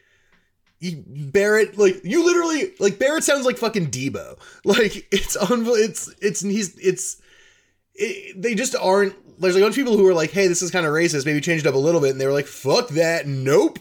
Barret, 0.82 1.77
like 1.77 2.03
you 2.05 2.23
literally 2.25 2.71
like 2.80 2.97
Barret 2.97 3.23
sounds 3.23 3.45
like 3.45 3.57
fucking 3.57 3.88
Deebo. 3.91 4.38
Like 4.63 5.07
it's 5.11 5.36
unbel- 5.38 5.77
it's 5.77 6.13
it's 6.21 6.41
he's 6.41 6.77
it's 6.77 7.21
it, 7.95 8.41
they 8.41 8.55
just 8.55 8.75
aren't. 8.75 9.13
There's 9.39 9.55
like 9.55 9.61
a 9.61 9.65
bunch 9.65 9.77
of 9.77 9.84
people 9.84 9.97
who 9.97 10.07
are 10.07 10.13
like, 10.13 10.32
"Hey, 10.32 10.47
this 10.47 10.61
is 10.61 10.71
kind 10.71 10.86
of 10.86 10.93
racist. 10.93 11.25
Maybe 11.25 11.41
change 11.41 11.61
it 11.61 11.67
up 11.67 11.75
a 11.75 11.77
little 11.77 12.01
bit," 12.01 12.11
and 12.11 12.19
they 12.21 12.25
were 12.25 12.34
like, 12.34 12.47
"Fuck 12.47 12.89
that, 12.89 13.27
nope." 13.27 13.80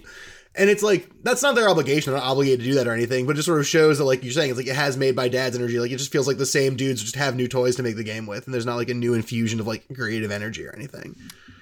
And 0.59 0.69
it's 0.69 0.83
like 0.83 1.09
that's 1.23 1.43
not 1.43 1.55
their 1.55 1.69
obligation. 1.69 2.13
They're 2.13 2.21
not 2.21 2.29
obligated 2.29 2.61
to 2.61 2.65
do 2.67 2.75
that 2.75 2.89
or 2.89 2.93
anything. 2.93 3.27
But 3.27 3.33
it 3.33 3.35
just 3.37 3.47
sort 3.47 3.61
of 3.61 3.67
shows 3.67 3.99
that, 3.99 4.05
like 4.05 4.25
you're 4.25 4.33
saying, 4.33 4.51
it's 4.51 4.59
like 4.59 4.67
it 4.67 4.75
has 4.77 4.97
made 4.97 5.15
by 5.15 5.29
dad's 5.29 5.57
energy. 5.57 5.79
Like 5.79 5.91
it 5.91 5.99
just 5.99 6.11
feels 6.13 6.27
like 6.27 6.39
the 6.39 6.47
same 6.47 6.77
dudes 6.77 7.03
just 7.03 7.17
have 7.17 7.37
new 7.37 7.47
toys 7.49 7.77
to 7.77 7.83
make 7.83 7.97
the 7.97 8.05
game 8.05 8.27
with, 8.27 8.47
and 8.47 8.53
there's 8.55 8.67
not 8.67 8.77
like 8.77 8.89
a 8.89 8.95
new 8.95 9.15
infusion 9.15 9.61
of 9.61 9.67
like 9.67 9.87
creative 9.95 10.31
energy 10.31 10.67
or 10.67 10.75
anything. 10.75 11.15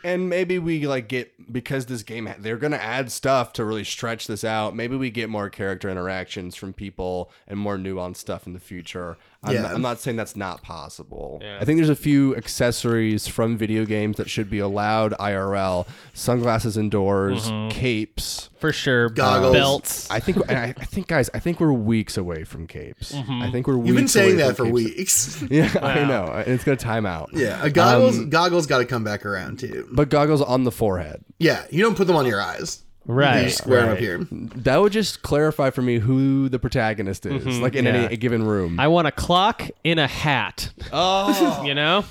and 0.03 0.29
maybe 0.29 0.59
we 0.59 0.87
like 0.87 1.09
get 1.09 1.53
because 1.53 1.87
this 1.87 2.03
game 2.03 2.33
they're 2.39 2.57
gonna 2.57 2.77
add 2.77 3.11
stuff 3.11 3.53
to 3.55 3.65
really 3.65 3.85
stretch 3.85 4.27
this 4.27 4.45
out. 4.45 4.75
Maybe 4.75 4.97
we 4.97 5.11
get 5.11 5.29
more 5.29 5.51
character 5.51 5.89
interactions 5.91 6.55
from 6.57 6.73
people 6.73 7.31
and 7.47 7.59
more 7.59 7.77
nuanced 7.77 8.17
stuff 8.19 8.47
in 8.47 8.53
the 8.53 8.61
future. 8.61 9.17
I'm, 9.43 9.55
Yeah. 9.55 9.63
not, 9.63 9.75
I'm 9.75 9.83
not 9.83 10.01
saying 10.01 10.17
that's 10.17 10.35
not 10.37 10.63
possible. 10.63 11.41
I 11.61 11.65
think 11.65 11.79
there's 11.79 11.89
a 11.89 11.95
few 11.97 12.35
accessories 12.37 13.29
from 13.29 13.57
video 13.57 13.85
games 13.85 14.17
that 14.17 14.29
should 14.29 14.51
be 14.51 14.59
allowed 14.59 15.13
IRL: 15.21 15.87
sunglasses 16.15 16.77
indoors, 16.77 17.49
capes. 17.71 18.51
For 18.59 18.73
sure. 18.73 19.11
Goggles. 19.11 19.53
Belts. 19.53 20.11
I 20.11 20.19
think 20.21 20.51
I, 20.51 20.75
I 20.77 20.85
think 20.85 21.07
guys, 21.09 21.29
I 21.35 21.39
think 21.39 21.61
we're 21.61 21.73
weeks 21.73 22.17
away 22.17 22.45
from 22.45 22.67
capes. 22.67 23.15
I 23.15 23.51
think 23.51 23.67
we're. 23.67 23.85
You've 23.85 23.95
been 23.97 24.09
saying 24.09 24.35
away 24.35 24.43
that 24.49 24.57
for 24.57 24.65
capes. 24.65 24.73
weeks. 24.75 25.43
Yeah, 25.51 25.71
I 25.83 26.05
know. 26.05 26.25
and 26.33 26.49
It's 26.49 26.65
gonna 26.65 26.77
time 26.77 27.07
out. 27.07 27.31
yeah, 27.33 27.69
goggles. 27.69 28.19
Um, 28.19 28.31
goggles 28.31 28.67
got 28.67 28.79
to 28.79 28.85
come 28.87 29.05
back 29.05 29.25
around 29.27 29.59
too. 29.61 29.87
but 29.93 30.09
goggles 30.09 30.41
on 30.43 30.65
the 30.65 30.73
forehead. 30.73 31.23
Yeah, 31.39 31.65
you 31.71 31.83
don't 31.83 31.97
put 31.97 32.07
them 32.07 32.17
on 32.17 32.27
your 32.27 32.41
eyes. 32.41 32.83
Right, 33.09 33.45
You 33.45 33.51
square 33.51 33.83
them 33.83 33.91
up 33.93 33.99
here. 33.99 34.27
That 34.31 34.79
would 34.79 34.93
just 34.93 35.23
clarify 35.23 35.71
for 35.71 35.81
me 35.83 35.99
who 36.01 36.49
the 36.49 36.59
protagonist 36.59 37.25
is, 37.27 37.59
like 37.61 37.75
in 37.77 37.85
Mm-hmm. 37.85 37.95
yeah. 37.97 38.03
any 38.07 38.17
given 38.17 38.43
room. 38.45 38.81
I 38.81 38.89
want 38.89 39.07
a 39.07 39.13
clock 39.13 39.63
in 39.85 39.99
a 39.99 40.07
hat. 40.09 40.71
oh, 40.93 41.63
You 41.65 41.75
know? 41.75 42.05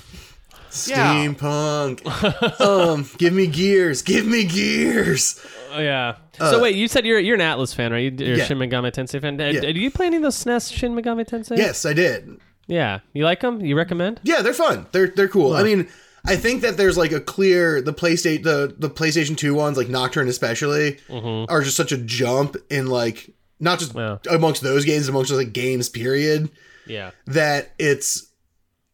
Yeah. 0.86 1.14
Steampunk. 1.14 2.60
um, 2.60 3.08
give 3.18 3.32
me 3.32 3.46
gears. 3.46 4.02
Give 4.02 4.26
me 4.26 4.44
gears. 4.44 5.44
Oh, 5.72 5.80
yeah. 5.80 6.16
so 6.38 6.60
wait, 6.60 6.76
you 6.76 6.88
said 6.88 7.06
you're 7.06 7.18
you're 7.18 7.34
an 7.34 7.40
Atlus 7.40 7.74
fan, 7.74 7.92
right? 7.92 8.12
You're 8.18 8.30
a 8.30 8.34
Uh, 8.34 8.36
yeah. 8.38 8.44
Shin 8.44 8.58
Megami 8.58 8.92
Tensei 8.92 9.20
fan. 9.20 9.40
Uh, 9.40 9.44
Yeah. 9.46 9.60
Do 9.72 9.80
you 9.80 9.90
play 9.90 10.06
any 10.06 10.16
of 10.16 10.22
those 10.22 10.36
SNES 10.36 10.72
Shin 10.72 10.94
Megami 10.94 11.26
Tensei? 11.26 11.56
Yes, 11.56 11.84
I 11.86 11.92
did. 11.92 12.38
Yeah. 12.66 13.00
You 13.14 13.24
like 13.24 13.40
them? 13.40 13.60
You 13.64 13.76
recommend? 13.76 14.20
Yeah, 14.22 14.42
they're 14.42 14.52
fun. 14.54 14.86
They're 14.92 15.08
they're 15.08 15.28
cool. 15.28 15.54
I 15.54 15.62
mean, 15.62 15.88
I 16.26 16.36
think 16.36 16.62
that 16.62 16.76
there's 16.76 16.96
like 16.96 17.12
a 17.12 17.20
clear 17.20 17.80
the 17.80 17.92
PlayStation 17.92 18.42
the 18.42 18.74
the 18.78 18.90
PlayStation 18.90 19.36
Two 19.36 19.54
ones 19.54 19.76
like 19.76 19.88
Nocturne 19.88 20.28
especially 20.28 20.98
mm-hmm. 21.08 21.50
are 21.52 21.62
just 21.62 21.76
such 21.76 21.92
a 21.92 21.96
jump 21.98 22.56
in 22.70 22.86
like 22.86 23.30
not 23.60 23.78
just 23.78 23.94
Yeah. 23.94 24.18
amongst 24.30 24.62
those 24.62 24.84
games 24.84 25.08
amongst 25.08 25.28
just 25.28 25.38
like 25.38 25.52
games 25.52 25.88
period 25.88 26.50
Yeah. 26.86 27.12
that 27.26 27.72
it's 27.78 28.26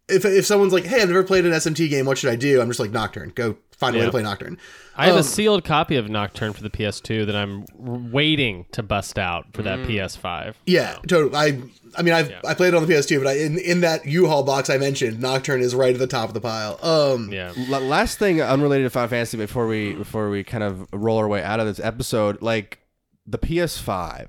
if 0.09 0.25
if 0.25 0.47
someone's 0.47 0.73
like 0.73 0.85
hey 0.85 1.03
I've 1.03 1.09
never 1.09 1.23
played 1.23 1.47
an 1.47 1.53
SMT 1.53 1.89
game 1.91 2.07
what 2.07 2.19
should 2.19 2.31
I 2.31 2.37
do 2.37 2.61
I'm 2.61 2.69
just 2.69 2.81
like 2.81 2.91
Nocturne 2.91 3.33
go 3.35 3.57
find 3.73 3.97
a 3.97 3.99
way 3.99 4.05
to 4.05 4.11
play 4.11 4.23
Nocturne. 4.23 4.59
I 4.97 5.07
have 5.07 5.15
Um, 5.15 5.21
a 5.21 5.25
sealed 5.25 5.65
copy 5.65 5.97
of 5.97 6.09
Nocturne 6.11 6.53
for 6.53 6.63
the 6.63 6.69
PS2 6.71 7.25
that 7.27 7.35
I'm 7.35 7.65
waiting 7.77 8.67
to 8.73 8.83
bust 8.83 9.19
out 9.19 9.47
for 9.55 9.63
Mm. 9.63 9.65
that 9.65 9.79
PS5. 9.87 10.55
Yeah, 10.67 10.97
totally. 11.09 11.35
I 11.35 11.59
I 11.97 12.03
mean 12.03 12.15
I've 12.15 12.33
I 12.47 12.55
played 12.55 12.69
it 12.69 12.75
on 12.77 12.87
the 12.87 12.93
PS2, 12.93 13.19
but 13.19 13.27
I, 13.29 13.33
in 13.39 13.59
in 13.59 13.81
that 13.83 14.05
U-Haul 14.07 14.43
box 14.43 14.69
I 14.71 14.77
mentioned, 14.79 15.21
Nocturne 15.21 15.61
is 15.63 15.75
right 15.75 15.93
at 15.95 15.99
the 15.99 16.07
top 16.07 16.29
of 16.29 16.35
the 16.35 16.41
pile. 16.41 16.79
Um, 16.83 17.33
Yeah. 17.33 17.53
L- 17.71 17.81
last 17.81 18.19
thing 18.19 18.41
unrelated 18.43 18.87
to 18.87 18.91
Final 18.91 19.09
Fantasy 19.09 19.37
before 19.39 19.67
we 19.67 19.95
before 19.95 20.29
we 20.31 20.45
kind 20.45 20.63
of 20.65 20.87
roll 20.93 21.19
our 21.19 21.29
way 21.29 21.43
out 21.43 21.59
of 21.61 21.67
this 21.67 21.81
episode, 21.81 22.43
like 22.43 22.79
the 23.27 23.39
PS5. 23.39 24.29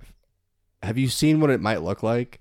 Have 0.82 0.98
you 0.98 1.08
seen 1.08 1.40
what 1.40 1.50
it 1.50 1.62
might 1.62 1.82
look 1.82 2.04
like? 2.04 2.40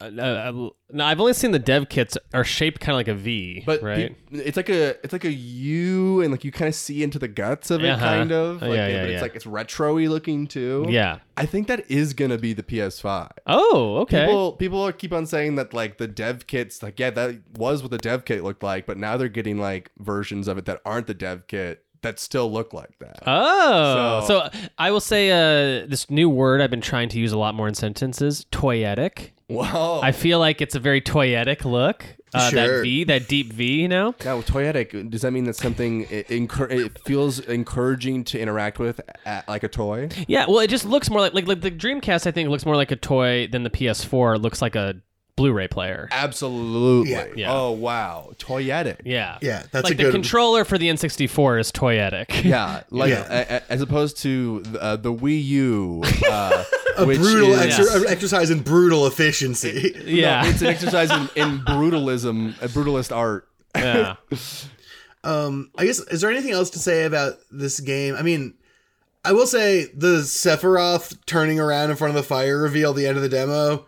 Uh, 0.00 0.04
uh, 0.04 0.68
no, 0.92 1.04
I've 1.04 1.18
only 1.18 1.32
seen 1.32 1.50
the 1.50 1.58
dev 1.58 1.88
kits 1.88 2.16
are 2.32 2.44
shaped 2.44 2.78
kind 2.80 2.92
of 2.94 2.98
like 2.98 3.08
a 3.08 3.14
V, 3.14 3.64
But 3.66 3.82
right? 3.82 4.14
pe- 4.30 4.38
it's 4.38 4.56
like 4.56 4.68
a 4.68 4.90
it's 5.02 5.12
like 5.12 5.24
a 5.24 5.32
U, 5.32 6.20
and 6.22 6.30
like 6.30 6.44
you 6.44 6.52
kind 6.52 6.68
of 6.68 6.74
see 6.76 7.02
into 7.02 7.18
the 7.18 7.26
guts 7.26 7.70
of 7.72 7.82
it, 7.82 7.88
Uh-huh. 7.90 8.04
kind 8.04 8.30
of. 8.30 8.62
Oh, 8.62 8.68
Like, 8.68 8.76
yeah, 8.76 8.88
yeah, 8.88 9.00
but 9.02 9.10
it's 9.10 9.22
like 9.22 9.34
it's 9.34 9.46
retro-y 9.46 10.06
looking 10.06 10.46
too. 10.46 10.86
yeah. 10.88 11.18
I 11.36 11.46
think 11.46 11.66
that 11.66 11.90
is 11.90 12.14
gonna 12.14 12.38
be 12.38 12.52
the 12.52 12.62
PS5. 12.62 13.30
Oh, 13.48 13.96
okay. 14.02 14.26
People 14.26 14.52
people 14.52 14.92
keep 14.92 15.12
on 15.12 15.26
saying 15.26 15.56
that 15.56 15.74
like 15.74 15.98
the 15.98 16.06
dev 16.06 16.46
kits, 16.46 16.80
like 16.82 17.00
yeah, 17.00 17.10
that 17.10 17.40
was 17.56 17.82
what 17.82 17.90
the 17.90 17.98
dev 17.98 18.24
kit 18.24 18.44
looked 18.44 18.62
like, 18.62 18.86
but 18.86 18.98
now 18.98 19.16
they're 19.16 19.28
getting 19.28 19.58
like 19.58 19.90
versions 19.98 20.46
of 20.46 20.58
it 20.58 20.64
that 20.66 20.80
aren't 20.84 21.08
the 21.08 21.14
dev 21.14 21.46
kit 21.48 21.84
that 22.02 22.20
still 22.20 22.48
look 22.52 22.72
like 22.72 22.96
that. 23.00 23.18
Oh, 23.26 24.24
so, 24.28 24.48
So- 24.52 24.58
I 24.78 24.92
will 24.92 25.00
say 25.00 25.32
uh, 25.32 25.86
this 25.88 26.08
new 26.08 26.30
word 26.30 26.60
I've 26.60 26.70
been 26.70 26.80
trying 26.80 27.08
to 27.08 27.18
use 27.18 27.32
a 27.32 27.38
lot 27.38 27.56
more 27.56 27.66
in 27.66 27.74
sentences: 27.74 28.46
toyetic. 28.52 29.30
Whoa! 29.48 30.00
I 30.02 30.12
feel 30.12 30.38
like 30.38 30.60
it's 30.60 30.74
a 30.74 30.80
very 30.80 31.00
toyetic 31.00 31.64
look. 31.64 32.04
Uh, 32.34 32.50
That 32.50 32.66
Sure. 32.66 32.82
V, 32.82 33.04
that 33.04 33.26
deep 33.26 33.50
V, 33.54 33.80
you 33.80 33.88
know. 33.88 34.14
now, 34.22 34.42
toyetic, 34.42 35.10
does 35.10 35.22
that 35.22 35.30
mean 35.32 35.44
that 35.44 35.56
something 35.56 36.02
it, 36.10 36.28
encour- 36.28 36.70
it 36.70 36.98
feels 37.06 37.38
encouraging 37.40 38.24
to 38.24 38.38
interact 38.38 38.78
with 38.78 39.00
like 39.48 39.62
a 39.62 39.68
toy? 39.68 40.10
Yeah, 40.26 40.44
well, 40.46 40.58
it 40.58 40.68
just 40.68 40.84
looks 40.84 41.08
more 41.08 41.20
like 41.22 41.32
like, 41.32 41.46
like 41.48 41.62
the 41.62 41.70
Dreamcast. 41.70 42.26
I 42.26 42.30
think 42.30 42.50
looks 42.50 42.66
more 42.66 42.76
like 42.76 42.90
a 42.90 42.96
toy 42.96 43.46
than 43.50 43.62
the 43.62 43.70
PS4. 43.70 44.36
It 44.36 44.40
looks 44.40 44.60
like 44.60 44.76
a 44.76 44.96
Blu-ray 45.38 45.68
player. 45.68 46.08
Absolutely. 46.12 47.12
Yeah. 47.12 47.26
Yeah. 47.34 47.52
Oh 47.54 47.70
wow, 47.70 48.32
toyetic. 48.38 48.98
Yeah, 49.06 49.38
Yeah, 49.40 49.62
that's 49.72 49.84
like 49.84 49.94
a 49.94 49.96
the 49.96 50.02
good- 50.04 50.12
controller 50.12 50.64
for 50.66 50.76
the 50.76 50.88
N64 50.88 51.60
is 51.60 51.72
toyetic. 51.72 52.44
Yeah, 52.44 52.82
like 52.90 53.10
Yeah. 53.10 53.24
a- 53.30 53.56
a- 53.56 53.72
as 53.72 53.80
opposed 53.80 54.18
to 54.18 54.62
uh, 54.80 54.96
the 54.96 55.12
Wii 55.12 55.42
U, 55.44 56.02
uh, 56.30 56.64
a 56.98 57.06
which 57.06 57.18
brutal 57.18 57.52
is, 57.54 57.74
exer- 57.78 58.06
exercise 58.06 58.50
in 58.50 58.60
brutal 58.60 59.06
efficiency. 59.06 59.94
yeah, 60.04 60.46
it's 60.46 60.60
an 60.60 60.66
exercise 60.76 61.10
in, 61.10 61.28
in 61.36 61.60
brutalism, 61.60 62.60
a 62.60 62.68
brutalist 62.68 63.16
art. 63.16 63.48
yeah. 63.76 64.16
Um, 65.24 65.70
I 65.76 65.84
guess 65.84 65.98
is 65.98 66.20
there 66.20 66.30
anything 66.30 66.52
else 66.52 66.70
to 66.70 66.78
say 66.78 67.04
about 67.04 67.34
this 67.50 67.80
game? 67.80 68.14
I 68.14 68.22
mean, 68.22 68.54
I 69.24 69.32
will 69.32 69.46
say 69.46 69.86
the 69.94 70.18
Sephiroth 70.22 71.18
turning 71.26 71.58
around 71.60 71.90
in 71.90 71.96
front 71.96 72.10
of 72.10 72.14
the 72.14 72.22
fire 72.26 72.56
reveal 72.62 72.90
at 72.90 72.96
the 72.96 73.06
end 73.06 73.16
of 73.16 73.22
the 73.22 73.28
demo, 73.28 73.86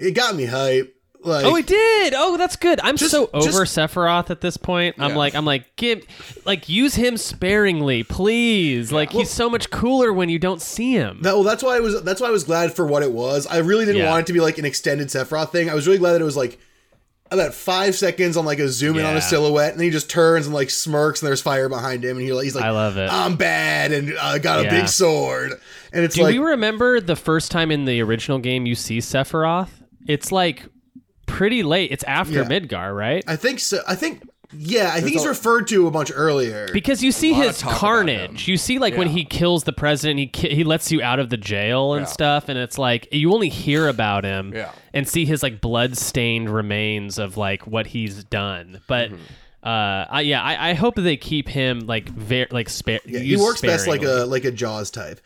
it 0.00 0.12
got 0.12 0.34
me 0.34 0.46
hype. 0.46 0.96
Like, 1.22 1.44
Oh, 1.44 1.54
it 1.54 1.66
did. 1.66 2.14
Oh, 2.16 2.38
that's 2.38 2.56
good. 2.56 2.80
I'm 2.82 2.96
Just- 2.96 3.10
so 3.10 3.28
over 3.34 3.64
just- 3.64 3.76
Sephiroth 3.76 4.30
at 4.30 4.40
this 4.40 4.56
point. 4.56 4.96
I'm 4.98 5.10
Yeah. 5.10 5.16
like, 5.18 5.34
I'm 5.34 5.44
like, 5.44 5.76
give, 5.76 6.02
like, 6.46 6.70
use 6.70 6.94
him 6.94 7.18
sparingly, 7.18 8.02
please. 8.04 8.90
Like, 8.90 9.12
he's 9.12 9.28
so 9.28 9.50
much 9.50 9.68
cooler 9.68 10.14
when 10.14 10.30
you 10.30 10.38
don't 10.38 10.62
see 10.62 10.92
him. 10.94 11.18
That, 11.20 11.34
well, 11.34 11.42
that's 11.42 11.62
why 11.62 11.76
I 11.76 11.80
was. 11.80 12.02
That's 12.04 12.22
why 12.22 12.28
I 12.28 12.30
was 12.30 12.44
glad 12.44 12.72
for 12.72 12.86
what 12.86 13.02
it 13.02 13.12
was. 13.12 13.46
I 13.46 13.58
really 13.58 13.84
didn't 13.84 14.00
Yeah. 14.00 14.08
want 14.10 14.22
it 14.22 14.26
to 14.28 14.32
be 14.32 14.40
like 14.40 14.56
an 14.56 14.64
extended 14.64 15.08
Sephiroth 15.08 15.52
thing. 15.52 15.68
I 15.68 15.74
was 15.74 15.86
really 15.86 15.98
glad 15.98 16.12
that 16.14 16.22
it 16.22 16.24
was 16.24 16.38
like 16.38 16.58
about 17.30 17.52
five 17.52 17.94
seconds 17.94 18.38
on 18.38 18.46
like 18.46 18.58
a 18.58 18.68
zoom 18.70 18.98
in 18.98 19.04
on 19.04 19.14
a 19.14 19.20
silhouette, 19.20 19.72
and 19.72 19.78
then 19.78 19.84
he 19.84 19.90
just 19.90 20.08
turns 20.08 20.46
and 20.46 20.54
like 20.54 20.70
smirks, 20.70 21.20
and 21.20 21.28
there's 21.28 21.42
fire 21.42 21.68
behind 21.68 22.02
him, 22.02 22.16
and 22.16 22.26
he, 22.26 22.32
he's 22.42 22.54
like, 22.54 22.64
I 22.64 22.70
love 22.70 22.96
it. 22.96 23.12
I'm 23.12 23.36
bad, 23.36 23.92
and 23.92 24.18
I 24.18 24.38
got 24.38 24.64
a 24.64 24.70
big 24.70 24.88
sword." 24.88 25.52
And 25.92 26.02
it's 26.02 26.14
Do 26.14 26.22
like, 26.22 26.34
you 26.34 26.44
remember 26.46 26.98
the 26.98 27.14
first 27.14 27.50
time 27.50 27.70
in 27.70 27.84
the 27.84 28.00
original 28.00 28.38
game 28.38 28.64
you 28.64 28.74
see 28.74 28.98
Sephiroth? 29.00 29.68
It's 30.06 30.32
like 30.32 30.64
pretty 31.26 31.62
late. 31.62 31.90
It's 31.92 32.04
after 32.04 32.34
Yeah. 32.42 32.44
Midgar, 32.44 32.94
right? 32.96 33.22
I 33.26 33.36
think 33.36 33.60
so. 33.60 33.80
I 33.86 33.94
think, 33.94 34.28
yeah, 34.52 34.90
I 34.92 35.00
think 35.00 35.12
he's 35.12 35.26
referred 35.26 35.68
to 35.68 35.86
a 35.86 35.90
bunch 35.92 36.10
earlier. 36.12 36.68
Because 36.72 37.04
you 37.04 37.12
see 37.12 37.32
his 37.32 37.62
carnage. 37.62 38.48
You 38.48 38.56
see, 38.56 38.78
like 38.80 38.96
when 38.96 39.08
he 39.08 39.24
kills 39.24 39.62
the 39.64 39.72
president, 39.72 40.18
he 40.18 40.26
ki- 40.26 40.54
he 40.54 40.64
lets 40.64 40.90
you 40.90 41.00
out 41.02 41.20
of 41.20 41.30
the 41.30 41.36
jail 41.36 41.94
and 41.94 42.02
Yeah. 42.02 42.06
stuff, 42.12 42.48
and 42.48 42.58
it's 42.58 42.76
like 42.78 43.06
you 43.12 43.32
only 43.32 43.48
hear 43.48 43.86
about 43.86 44.24
him 44.24 44.52
Yeah. 44.54 44.72
and 44.92 45.06
see 45.08 45.24
his 45.24 45.42
like 45.44 45.60
blood 45.60 45.96
stained 45.96 46.50
remains 46.50 47.18
of 47.18 47.36
like 47.36 47.66
what 47.66 47.86
he's 47.88 48.24
done. 48.24 48.80
But 48.88 49.10
Mm-hmm. 49.10 49.22
Uh, 49.62 50.06
I, 50.10 50.20
yeah, 50.22 50.42
I, 50.42 50.70
I 50.70 50.74
hope 50.74 50.94
they 50.94 51.16
keep 51.16 51.48
him 51.48 51.80
like 51.80 52.08
very 52.08 52.46
like 52.50 52.68
spare. 52.68 53.00
Yeah, 53.04 53.20
he 53.20 53.36
works 53.36 53.60
best 53.60 53.86
like 53.86 54.02
a 54.02 54.24
like 54.26 54.44
a 54.44 54.50
Jaws 54.50 54.90
type. 54.90 55.20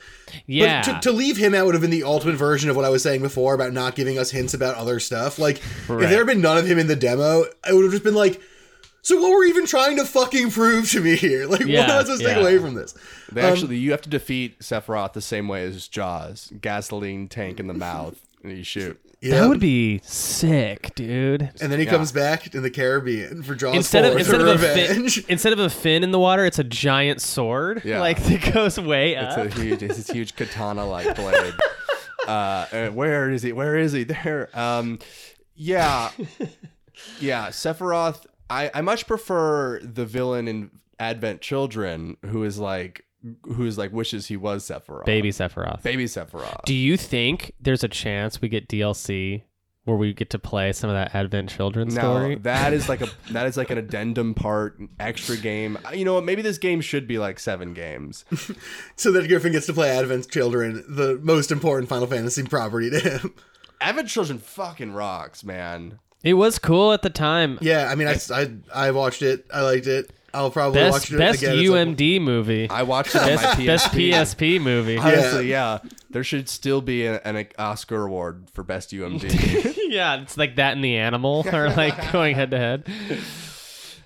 yeah. 0.46 0.82
But 0.84 1.02
to, 1.02 1.10
to 1.10 1.16
leave 1.16 1.36
him 1.36 1.54
out 1.54 1.66
would 1.66 1.74
have 1.74 1.82
been 1.82 1.90
the 1.90 2.02
ultimate 2.04 2.36
version 2.36 2.68
of 2.68 2.76
what 2.76 2.84
I 2.84 2.88
was 2.88 3.02
saying 3.02 3.22
before 3.22 3.54
about 3.54 3.72
not 3.72 3.94
giving 3.94 4.18
us 4.18 4.30
hints 4.32 4.52
about 4.52 4.74
other 4.76 4.98
stuff. 5.00 5.38
Like, 5.38 5.62
Right. 5.88 6.02
if 6.04 6.10
there 6.10 6.18
had 6.18 6.26
been 6.26 6.40
none 6.40 6.58
of 6.58 6.66
him 6.66 6.78
in 6.78 6.88
the 6.88 6.96
demo, 6.96 7.42
it 7.42 7.72
would 7.72 7.84
have 7.84 7.92
just 7.92 8.02
been 8.04 8.14
like, 8.16 8.40
so 9.02 9.20
what 9.20 9.30
were 9.30 9.44
you 9.44 9.50
even 9.50 9.66
trying 9.66 9.96
to 9.98 10.04
fucking 10.04 10.50
prove 10.50 10.90
to 10.92 11.00
me 11.00 11.14
here? 11.14 11.46
Like, 11.48 11.60
what 11.60 11.68
Yeah, 11.68 11.82
am 11.84 11.90
I 11.90 12.00
supposed 12.02 12.22
to 12.22 12.26
take 12.28 12.36
away 12.38 12.58
from 12.58 12.74
this? 12.74 12.94
They 13.30 13.42
Um, 13.42 13.52
actually, 13.52 13.76
you 13.76 13.90
have 13.92 14.02
to 14.02 14.08
defeat 14.10 14.58
Sephiroth 14.60 15.12
the 15.12 15.20
same 15.20 15.46
way 15.46 15.62
as 15.64 15.86
Jaws: 15.86 16.50
gasoline 16.60 17.28
tank 17.28 17.60
in 17.60 17.66
the 17.68 17.74
mouth, 17.74 18.16
and 18.42 18.56
you 18.56 18.64
shoot. 18.64 18.98
Yeah. 19.24 19.40
that 19.40 19.48
would 19.48 19.58
be 19.60 20.00
sick, 20.04 20.94
dude. 20.94 21.50
and 21.60 21.72
then 21.72 21.78
he 21.78 21.86
Yeah. 21.86 21.90
comes 21.92 22.12
back 22.12 22.54
in 22.54 22.62
the 22.62 22.70
Caribbean 22.70 23.42
for 23.42 23.54
Jaws 23.54 23.74
Instead 23.74 24.04
of 24.04 24.16
instead 24.18 24.40
for 24.40 24.46
of 24.48 24.62
a 24.62 24.66
fin, 24.68 24.88
revenge. 24.90 25.24
instead 25.28 25.52
of 25.54 25.58
a 25.58 25.70
fin 25.70 26.04
in 26.04 26.10
the 26.10 26.18
water, 26.18 26.44
it's 26.44 26.58
a 26.58 26.64
giant 26.64 27.20
sword. 27.22 27.82
Yeah. 27.84 28.00
like 28.00 28.22
that 28.24 28.52
goes 28.52 28.78
way 28.78 29.16
up. 29.16 29.38
It's 29.38 29.56
a 29.56 29.60
huge, 29.60 29.82
it's 29.82 29.96
this 29.96 30.10
huge 30.10 30.36
katana-like 30.36 31.16
blade. 31.16 31.54
Uh, 32.28 32.88
where 32.90 33.30
is 33.30 33.42
he? 33.42 33.52
Where 33.52 33.76
is 33.76 33.92
he? 33.92 34.04
There. 34.04 34.48
Um, 34.54 34.98
yeah, 35.56 36.10
yeah. 37.20 37.48
Sephiroth. 37.48 38.26
I, 38.50 38.70
I 38.74 38.80
much 38.82 39.06
prefer 39.06 39.80
the 39.80 40.04
villain 40.04 40.48
in 40.48 40.70
Advent 40.98 41.40
Children, 41.40 42.16
who 42.26 42.44
is 42.44 42.58
like, 42.58 43.04
who 43.44 43.66
is 43.66 43.78
like 43.78 43.92
wishes 43.92 44.26
he 44.26 44.36
was 44.36 44.64
Sephiroth. 44.68 45.04
Baby 45.06 45.30
Sephiroth. 45.30 45.82
baby 45.82 46.04
Sephiroth. 46.04 46.64
Do 46.64 46.74
you 46.74 46.96
think 46.96 47.52
there's 47.60 47.84
a 47.84 47.88
chance 47.88 48.40
we 48.40 48.48
get 48.48 48.68
DLC 48.68 49.42
where 49.84 49.96
we 49.96 50.14
get 50.14 50.30
to 50.30 50.38
play 50.38 50.72
some 50.72 50.88
of 50.88 50.94
that 50.94 51.14
Advent 51.14 51.50
Children 51.50 51.90
story? 51.90 52.36
No, 52.36 52.40
that 52.42 52.72
is 52.72 52.88
like 52.88 53.00
a 53.00 53.08
that 53.30 53.46
is 53.46 53.56
like 53.56 53.70
an 53.70 53.78
addendum 53.78 54.34
part, 54.34 54.78
extra 54.98 55.36
game. 55.36 55.78
Uh, 55.86 55.92
you 55.92 56.04
know 56.04 56.14
what? 56.14 56.24
Maybe 56.24 56.42
this 56.42 56.58
game 56.58 56.80
should 56.80 57.06
be 57.06 57.18
like 57.18 57.38
seven 57.38 57.74
games. 57.74 58.24
so 58.96 59.12
that 59.12 59.28
Griffin 59.28 59.52
gets 59.52 59.66
to 59.66 59.72
play 59.72 59.90
Advent 59.90 60.30
Children, 60.30 60.84
the 60.88 61.18
most 61.22 61.50
important 61.50 61.88
Final 61.88 62.06
Fantasy 62.06 62.42
property 62.44 62.90
to 62.90 63.00
him. 63.00 63.34
Advent 63.80 64.08
Children 64.08 64.38
fucking 64.38 64.92
rocks, 64.92 65.44
man. 65.44 65.98
It 66.22 66.34
was 66.34 66.58
cool 66.58 66.92
at 66.92 67.02
the 67.02 67.10
time. 67.10 67.58
Yeah, 67.60 67.90
I 67.90 67.96
mean, 67.96 68.08
I, 68.08 68.18
I, 68.32 68.54
I 68.72 68.90
watched 68.92 69.20
it. 69.20 69.44
I 69.52 69.60
liked 69.60 69.86
it. 69.86 70.10
I'll 70.34 70.50
probably 70.50 70.80
Best 70.80 70.92
watch 70.92 71.12
it 71.12 71.18
best 71.18 71.42
again. 71.42 71.58
at 71.58 71.64
some 71.64 71.74
point. 71.74 71.96
UMD 71.98 72.20
movie. 72.20 72.68
I 72.68 72.82
watched 72.82 73.14
it 73.14 73.22
on 73.22 73.28
my 73.28 73.36
Best, 73.36 73.58
PSP. 73.58 73.66
best 73.66 74.36
PSP 74.38 74.60
movie. 74.60 74.98
Honestly, 74.98 75.48
yeah. 75.50 75.78
There 76.10 76.24
should 76.24 76.48
still 76.48 76.80
be 76.80 77.06
a- 77.06 77.20
an 77.24 77.46
Oscar 77.58 78.04
award 78.06 78.48
for 78.52 78.62
best 78.64 78.90
UMD. 78.90 79.76
yeah, 79.90 80.20
it's 80.20 80.36
like 80.36 80.56
that 80.56 80.74
and 80.74 80.84
the 80.84 80.96
animal 80.96 81.46
are 81.52 81.70
like 81.70 82.12
going 82.12 82.34
head 82.34 82.50
to 82.50 82.58
head. 82.58 82.88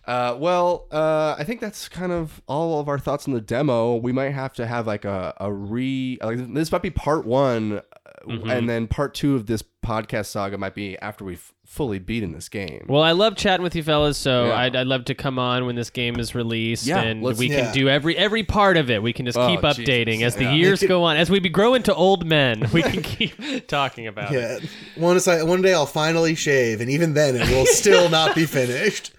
Uh, 0.06 0.34
well, 0.38 0.86
uh, 0.90 1.34
I 1.38 1.44
think 1.44 1.60
that's 1.60 1.86
kind 1.86 2.12
of 2.12 2.40
all 2.48 2.80
of 2.80 2.88
our 2.88 2.98
thoughts 2.98 3.28
on 3.28 3.34
the 3.34 3.42
demo. 3.42 3.96
We 3.96 4.10
might 4.10 4.30
have 4.30 4.54
to 4.54 4.66
have 4.66 4.86
like 4.86 5.04
a, 5.04 5.34
a 5.38 5.52
re 5.52 6.16
like 6.22 6.52
this 6.54 6.72
might 6.72 6.80
be 6.80 6.88
part 6.90 7.26
one, 7.26 7.78
uh, 7.78 7.82
Mm-hmm. 8.28 8.50
and 8.50 8.68
then 8.68 8.86
part 8.86 9.14
two 9.14 9.34
of 9.36 9.46
this 9.46 9.62
podcast 9.84 10.26
saga 10.26 10.58
might 10.58 10.74
be 10.74 10.98
after 10.98 11.24
we've 11.24 11.52
fully 11.64 11.98
beaten 11.98 12.32
this 12.32 12.48
game. 12.48 12.84
Well, 12.88 13.02
I 13.02 13.12
love 13.12 13.36
chatting 13.36 13.62
with 13.62 13.74
you 13.74 13.82
fellas, 13.82 14.18
so 14.18 14.46
Yeah. 14.46 14.54
I'd, 14.54 14.76
I'd 14.76 14.86
love 14.86 15.04
to 15.06 15.14
come 15.14 15.38
on 15.38 15.66
when 15.66 15.76
this 15.76 15.90
game 15.90 16.18
is 16.18 16.34
released, 16.34 16.86
Yeah, 16.86 17.00
and 17.00 17.22
let's- 17.22 17.38
we 17.38 17.48
Yeah. 17.50 17.64
can 17.66 17.74
do 17.74 17.88
every 17.88 18.16
every 18.16 18.42
part 18.42 18.76
of 18.76 18.90
it. 18.90 19.02
We 19.02 19.12
can 19.12 19.24
just 19.26 19.38
Oh, 19.38 19.46
keep 19.48 19.60
Jesus. 19.62 19.78
updating 19.78 20.22
as 20.22 20.34
the 20.36 20.44
Yeah. 20.44 20.54
years 20.54 20.80
Make 20.82 20.88
go 20.96 21.04
on. 21.04 21.16
As 21.16 21.30
we 21.30 21.40
be- 21.40 21.48
grow 21.48 21.74
into 21.74 21.94
old 21.94 22.26
men, 22.26 22.68
we 22.72 22.82
can 22.82 23.02
keep 23.02 23.66
talking 23.68 24.06
about 24.06 24.32
it. 24.34 24.64
One 24.96 25.18
si- 25.20 25.42
one 25.42 25.62
day 25.62 25.72
I'll 25.74 25.86
finally 25.86 26.34
shave, 26.34 26.80
and 26.80 26.90
even 26.90 27.14
then 27.14 27.36
it 27.36 27.48
will 27.50 27.66
still 27.82 28.08
not 28.08 28.34
be 28.34 28.44
finished. 28.46 29.12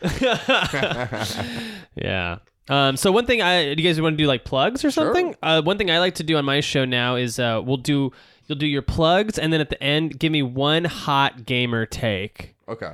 Yeah. 1.96 2.38
Um, 2.68 2.98
so 2.98 3.12
one 3.12 3.26
thing 3.26 3.42
I 3.42 3.74
do 3.74 3.82
you 3.82 3.90
guys 3.90 4.00
want 4.00 4.14
to 4.14 4.24
do 4.24 4.28
like 4.28 4.46
plugs 4.46 4.86
or 4.86 4.92
something? 4.92 5.36
Uh, 5.42 5.62
one 5.64 5.78
thing 5.80 5.90
I 5.90 5.98
like 6.00 6.16
to 6.16 6.24
do 6.24 6.38
on 6.38 6.46
my 6.46 6.60
show 6.60 6.86
now 6.86 7.16
is 7.16 7.40
uh, 7.40 7.62
we'll 7.64 7.78
do 7.78 8.12
you'll 8.50 8.58
do 8.58 8.68
your 8.68 8.82
plugs 8.82 9.38
and 9.40 9.54
then 9.54 9.62
at 9.62 9.70
the 9.70 9.82
end 9.82 10.20
give 10.20 10.32
me 10.32 10.42
one 10.42 10.84
hot 10.84 11.46
gamer 11.46 11.86
take. 11.86 12.56
Okay. 12.68 12.92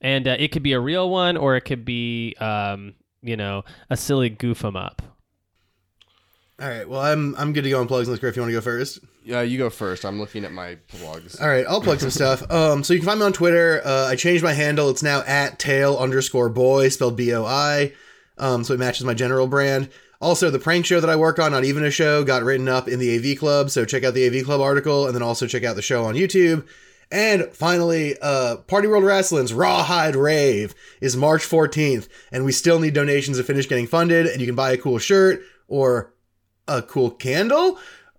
And 0.00 0.26
uh, 0.26 0.36
it 0.38 0.48
could 0.48 0.62
be 0.62 0.72
a 0.72 0.80
real 0.80 1.08
one 1.10 1.36
or 1.36 1.54
it 1.56 1.60
could 1.62 1.84
be 1.84 2.34
um, 2.40 2.94
you 3.22 3.36
know, 3.36 3.64
a 3.90 3.96
silly 3.96 4.30
goof 4.30 4.64
'em 4.64 4.76
up. 4.76 5.02
All 6.58 6.66
right, 6.68 6.88
well 6.88 7.00
I'm 7.00 7.36
I'm 7.36 7.52
good 7.52 7.64
to 7.64 7.70
go 7.70 7.80
on 7.80 7.86
plugs 7.86 8.08
unless 8.08 8.20
Griff, 8.20 8.34
you 8.34 8.42
want 8.42 8.50
to 8.50 8.54
go 8.54 8.60
first? 8.62 9.00
Yeah, 9.22 9.42
you 9.42 9.58
go 9.58 9.68
first. 9.68 10.04
I'm 10.04 10.18
looking 10.18 10.44
at 10.44 10.52
my 10.52 10.76
plugs. 10.88 11.38
All 11.38 11.48
right, 11.48 11.66
I'll 11.68 11.82
plug 11.82 12.00
some 12.00 12.10
stuff. 12.10 12.42
Um, 12.50 12.82
so 12.84 12.94
you 12.94 13.00
can 13.00 13.06
find 13.06 13.20
me 13.20 13.26
on 13.26 13.32
Twitter. 13.32 13.82
Uh, 13.84 14.06
I 14.06 14.16
changed 14.16 14.42
my 14.42 14.52
handle. 14.52 14.88
It's 14.88 15.02
now 15.02 15.22
at 15.26 15.58
tail 15.58 15.96
underscore 15.96 16.48
boy, 16.48 16.88
spelled 16.88 17.16
B 17.16 17.34
O 17.34 17.44
I. 17.44 17.92
Um, 18.38 18.64
so 18.64 18.72
it 18.72 18.78
matches 18.78 19.04
my 19.04 19.14
general 19.14 19.46
brand. 19.46 19.90
Also, 20.20 20.50
the 20.50 20.58
prank 20.58 20.86
show 20.86 21.00
that 21.00 21.10
I 21.10 21.16
work 21.16 21.38
on, 21.38 21.52
not 21.52 21.64
even 21.64 21.84
a 21.84 21.90
show, 21.90 22.24
got 22.24 22.42
written 22.42 22.68
up 22.68 22.88
in 22.88 22.98
the 22.98 23.16
AV 23.16 23.38
Club. 23.38 23.70
So 23.70 23.84
check 23.84 24.04
out 24.04 24.14
the 24.14 24.26
AV 24.26 24.44
Club 24.44 24.60
article, 24.60 25.06
and 25.06 25.14
then 25.14 25.22
also 25.22 25.46
check 25.46 25.64
out 25.64 25.76
the 25.76 25.82
show 25.82 26.04
on 26.04 26.14
YouTube. 26.14 26.66
And 27.10 27.44
finally, 27.52 28.16
uh, 28.20 28.56
Party 28.56 28.88
World 28.88 29.04
Wrestling's 29.04 29.52
Rawhide 29.52 30.16
Rave 30.16 30.74
is 31.00 31.16
March 31.16 31.42
14th, 31.42 32.08
and 32.32 32.44
we 32.44 32.52
still 32.52 32.80
need 32.80 32.94
donations 32.94 33.36
to 33.36 33.44
finish 33.44 33.68
getting 33.68 33.86
funded. 33.86 34.26
And 34.26 34.40
you 34.40 34.46
can 34.46 34.56
buy 34.56 34.72
a 34.72 34.78
cool 34.78 34.98
shirt 34.98 35.42
or 35.68 36.12
a 36.66 36.82
cool 36.82 37.10
candle 37.10 37.78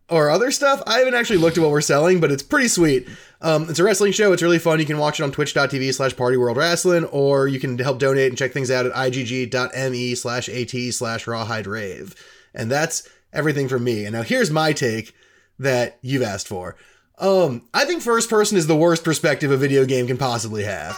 or 0.10 0.30
other 0.30 0.52
stuff. 0.52 0.82
I 0.88 1.00
haven't 1.00 1.16
actually 1.16 1.38
looked 1.38 1.58
at 1.58 1.62
what 1.62 1.72
we're 1.72 1.82
selling, 1.82 2.20
but 2.20 2.32
it's 2.32 2.44
pretty 2.44 2.68
sweet. 2.68 3.08
Um, 3.42 3.70
it's 3.70 3.80
a 3.80 3.84
wrestling 3.84 4.14
show. 4.14 4.32
It's 4.32 4.42
really 4.42 4.60
fun. 4.60 4.80
You 4.80 4.86
can 4.86 4.98
watch 4.98 5.20
it 5.20 5.24
on 5.24 5.32
twitch.tv 5.32 5.94
slash 5.94 6.16
party 6.16 6.38
world 6.38 6.58
wrestling, 6.58 7.06
or 7.06 7.48
you 7.48 7.60
can 7.60 7.78
help 7.78 8.00
donate 8.00 8.30
and 8.30 8.38
check 8.38 8.52
things 8.52 8.72
out 8.72 8.86
at 8.86 8.94
igg.me 8.94 10.16
slash 10.16 10.50
at 10.50 10.94
slash 10.94 11.28
rawhide 11.28 11.68
rave. 11.68 12.16
And 12.54 12.72
that's 12.72 13.08
everything 13.34 13.68
from 13.68 13.84
me. 13.84 14.06
And 14.06 14.14
now 14.14 14.24
here's 14.24 14.50
my 14.50 14.74
take 14.74 15.14
that 15.60 15.98
you've 16.02 16.24
asked 16.24 16.48
for. 16.48 16.76
Um, 17.20 17.64
I 17.74 17.86
think 17.86 18.02
first 18.02 18.30
person 18.30 18.58
is 18.58 18.68
the 18.68 18.76
worst 18.76 19.04
perspective 19.04 19.52
a 19.52 19.58
video 19.58 19.86
game 19.86 20.08
can 20.08 20.18
possibly 20.18 20.64
have. 20.64 20.96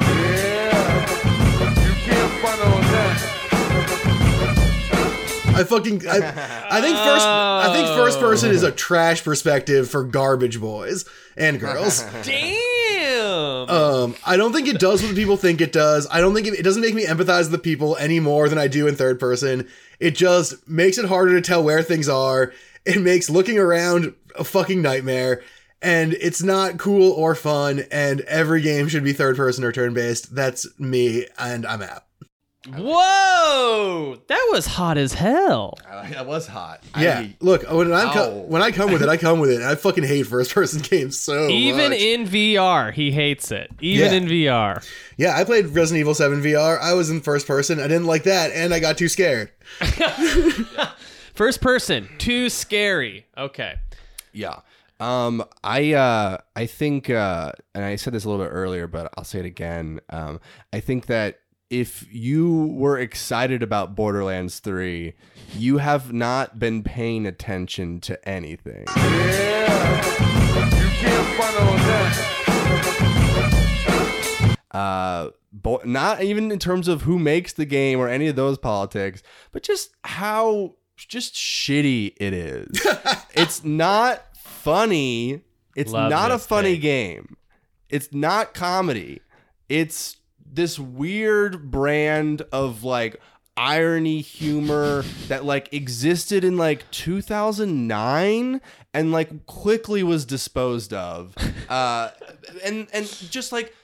I 5.59 5.63
fucking 5.65 6.07
I, 6.07 6.17
I 6.71 6.81
think 6.81 6.97
first 6.97 7.25
I 7.25 7.73
think 7.73 7.87
first 7.89 8.19
person 8.19 8.51
is 8.51 8.63
a 8.63 8.71
trash 8.87 9.23
perspective 9.23 9.89
for 9.89 10.03
garbage 10.03 10.59
boys 10.59 11.05
and 11.35 11.59
girls. 11.59 12.03
Damn. 12.23 13.69
Um, 13.69 14.15
I 14.25 14.37
don't 14.37 14.53
think 14.53 14.67
it 14.67 14.79
does 14.79 15.03
what 15.03 15.15
people 15.15 15.37
think 15.37 15.61
it 15.61 15.71
does. 15.71 16.07
I 16.09 16.21
don't 16.21 16.33
think 16.33 16.47
it, 16.47 16.53
it 16.53 16.63
doesn't 16.63 16.81
make 16.81 16.95
me 16.95 17.05
empathize 17.05 17.43
with 17.43 17.51
the 17.51 17.59
people 17.59 17.95
any 17.97 18.19
more 18.19 18.49
than 18.49 18.57
I 18.57 18.67
do 18.67 18.87
in 18.87 18.95
third 18.95 19.19
person. 19.19 19.67
It 19.99 20.15
just 20.15 20.67
makes 20.67 20.97
it 20.97 21.05
harder 21.05 21.33
to 21.33 21.41
tell 21.41 21.63
where 21.63 21.83
things 21.83 22.09
are. 22.09 22.53
It 22.85 23.01
makes 23.01 23.29
looking 23.29 23.57
around 23.59 24.13
a 24.37 24.43
fucking 24.43 24.81
nightmare. 24.81 25.43
And 25.81 26.13
it's 26.13 26.43
not 26.43 26.77
cool 26.77 27.11
or 27.11 27.35
fun. 27.35 27.83
And 27.91 28.21
every 28.21 28.61
game 28.61 28.87
should 28.87 29.03
be 29.03 29.13
third 29.13 29.37
person 29.37 29.63
or 29.63 29.71
turn 29.71 29.93
based. 29.93 30.35
That's 30.35 30.67
me, 30.79 31.27
and 31.37 31.65
I'm 31.65 31.81
out. 31.81 32.03
Whoa! 32.77 34.17
That 34.27 34.49
was 34.51 34.65
hot 34.65 34.97
as 34.97 35.13
hell. 35.13 35.77
I, 35.89 36.09
that 36.11 36.25
was 36.27 36.47
hot. 36.47 36.83
Yeah, 36.97 37.19
I, 37.19 37.35
look 37.39 37.63
when 37.69 37.91
I 37.91 38.03
Ow. 38.03 38.13
co- 38.13 38.37
when 38.47 38.61
I 38.61 38.71
come 38.71 38.91
with 38.91 39.01
it, 39.01 39.09
I 39.09 39.17
come 39.17 39.39
with 39.39 39.51
it. 39.51 39.61
I 39.61 39.75
fucking 39.75 40.03
hate 40.03 40.23
first 40.27 40.53
person 40.53 40.81
games 40.89 41.19
so 41.19 41.47
Even 41.49 41.91
much. 41.91 41.99
in 41.99 42.25
VR, 42.25 42.93
he 42.93 43.11
hates 43.11 43.51
it. 43.51 43.71
Even 43.81 44.11
Yeah. 44.11 44.17
in 44.17 44.25
VR. 44.27 44.87
yeah, 45.17 45.35
I 45.37 45.43
played 45.43 45.67
Resident 45.67 45.99
Evil 46.01 46.13
Seven 46.13 46.41
VR. 46.41 46.79
I 46.79 46.93
was 46.93 47.09
in 47.09 47.21
first 47.21 47.47
person. 47.47 47.79
I 47.79 47.87
didn't 47.87 48.05
like 48.07 48.23
that, 48.23 48.51
and 48.51 48.73
I 48.73 48.79
got 48.79 48.97
too 48.97 49.07
scared. 49.09 49.51
First 51.33 51.61
person, 51.61 52.09
too 52.17 52.49
scary. 52.49 53.25
Okay. 53.37 53.75
Yeah. 54.33 54.59
Um, 54.99 55.45
I 55.63 55.93
uh, 55.93 56.39
I 56.55 56.65
think, 56.65 57.09
uh, 57.09 57.53
and 57.73 57.85
I 57.85 57.95
said 57.95 58.11
this 58.13 58.25
a 58.25 58.29
little 58.29 58.43
bit 58.43 58.51
earlier, 58.51 58.87
but 58.87 59.13
I'll 59.17 59.23
say 59.23 59.39
it 59.39 59.45
again. 59.45 60.01
Um, 60.09 60.41
I 60.73 60.81
think 60.81 61.05
that 61.05 61.39
if 61.69 62.07
you 62.11 62.65
were 62.73 62.97
excited 62.97 63.61
about 63.61 63.95
Borderlands 63.95 64.59
3, 64.59 65.13
you 65.55 65.77
have 65.77 66.11
not 66.11 66.57
been 66.57 66.83
paying 66.83 67.25
attention 67.25 67.99
to 68.01 68.27
anything. 68.27 68.85
Uh, 74.71 75.29
bo- 75.51 75.81
not 75.83 76.21
even 76.21 76.51
in 76.51 76.59
terms 76.59 76.87
of 76.87 77.01
who 77.03 77.17
makes 77.17 77.53
the 77.53 77.65
game 77.65 77.99
or 77.99 78.07
any 78.07 78.27
of 78.27 78.35
those 78.35 78.57
politics, 78.57 79.23
but 79.51 79.63
just 79.63 79.91
how 80.03 80.75
just 80.95 81.33
shitty 81.33 82.13
it 82.17 82.33
is. 82.33 82.67
it's 83.33 83.63
not 83.63 84.35
funny. 84.37 85.41
It's 85.75 85.91
Love 85.91 86.09
not 86.09 86.31
a 86.31 86.37
funny 86.37 86.73
take. 86.73 86.81
game. 86.81 87.35
It's 87.89 88.13
not 88.13 88.53
comedy. 88.53 89.21
It's 89.69 90.17
this 90.51 90.79
weird 90.79 91.71
brand 91.71 92.41
of 92.51 92.83
like 92.83 93.21
irony 93.55 94.21
humor 94.21 95.03
that 95.27 95.43
like 95.43 95.73
existed 95.73 96.43
in 96.43 96.57
like 96.57 96.89
2009 96.91 98.61
and 98.93 99.11
like 99.11 99.45
quickly 99.45 100.01
was 100.01 100.25
disposed 100.25 100.93
of. 100.93 101.35
Uh 101.67 102.09
and 102.63 102.87
and 102.93 103.05
just 103.05 103.51
like 103.51 103.75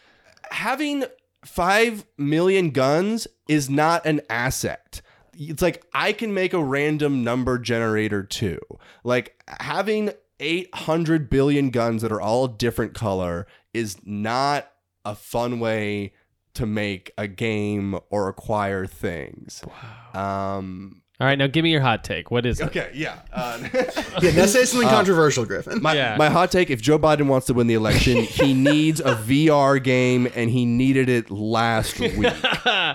having 0.49 1.03
5 1.45 2.05
million 2.17 2.71
guns 2.71 3.27
is 3.47 3.69
not 3.69 4.05
an 4.05 4.21
asset. 4.29 5.01
It's 5.37 5.61
like 5.61 5.85
I 5.93 6.13
can 6.13 6.33
make 6.33 6.53
a 6.53 6.63
random 6.63 7.23
number 7.23 7.59
generator 7.59 8.23
too. 8.23 8.59
Like 9.03 9.41
having 9.47 10.11
800 10.39 11.29
billion 11.29 11.69
guns 11.69 12.01
that 12.01 12.11
are 12.11 12.21
all 12.21 12.47
different 12.47 12.93
color 12.93 13.45
is 13.73 13.97
not 14.05 14.71
a 15.03 15.15
fun 15.15 15.59
way 15.59 16.13
to 16.55 16.65
make 16.65 17.11
a 17.17 17.27
game 17.27 17.97
or 18.09 18.27
acquire 18.27 18.85
things. 18.85 19.63
Um 20.13 21.01
All 21.19 21.27
right, 21.27 21.37
now 21.37 21.47
give 21.47 21.63
me 21.63 21.71
your 21.71 21.81
hot 21.81 22.03
take. 22.03 22.29
What 22.31 22.45
is 22.45 22.59
it? 22.59 22.65
okay, 22.67 22.91
yeah. 22.93 23.19
Uh, 23.31 23.59
Yeah, 24.21 24.31
now 24.31 24.45
say 24.45 24.65
something 24.65 24.89
controversial, 24.89 25.45
Griffin. 25.45 25.81
my, 25.81 25.93
Yeah. 25.93 26.15
my 26.17 26.29
hot 26.29 26.51
take 26.51 26.69
if 26.69 26.81
Joe 26.81 26.99
Biden 26.99 27.27
wants 27.27 27.47
to 27.47 27.53
win 27.53 27.67
the 27.67 27.73
election, 27.73 28.23
he 28.23 28.53
needs 28.53 28.99
a 28.99 29.15
VR 29.15 29.81
game 29.81 30.27
and 30.35 30.49
he 30.49 30.65
needed 30.65 31.07
it 31.09 31.29
last 31.31 31.99
week. 31.99 32.15
uh, 32.65 32.93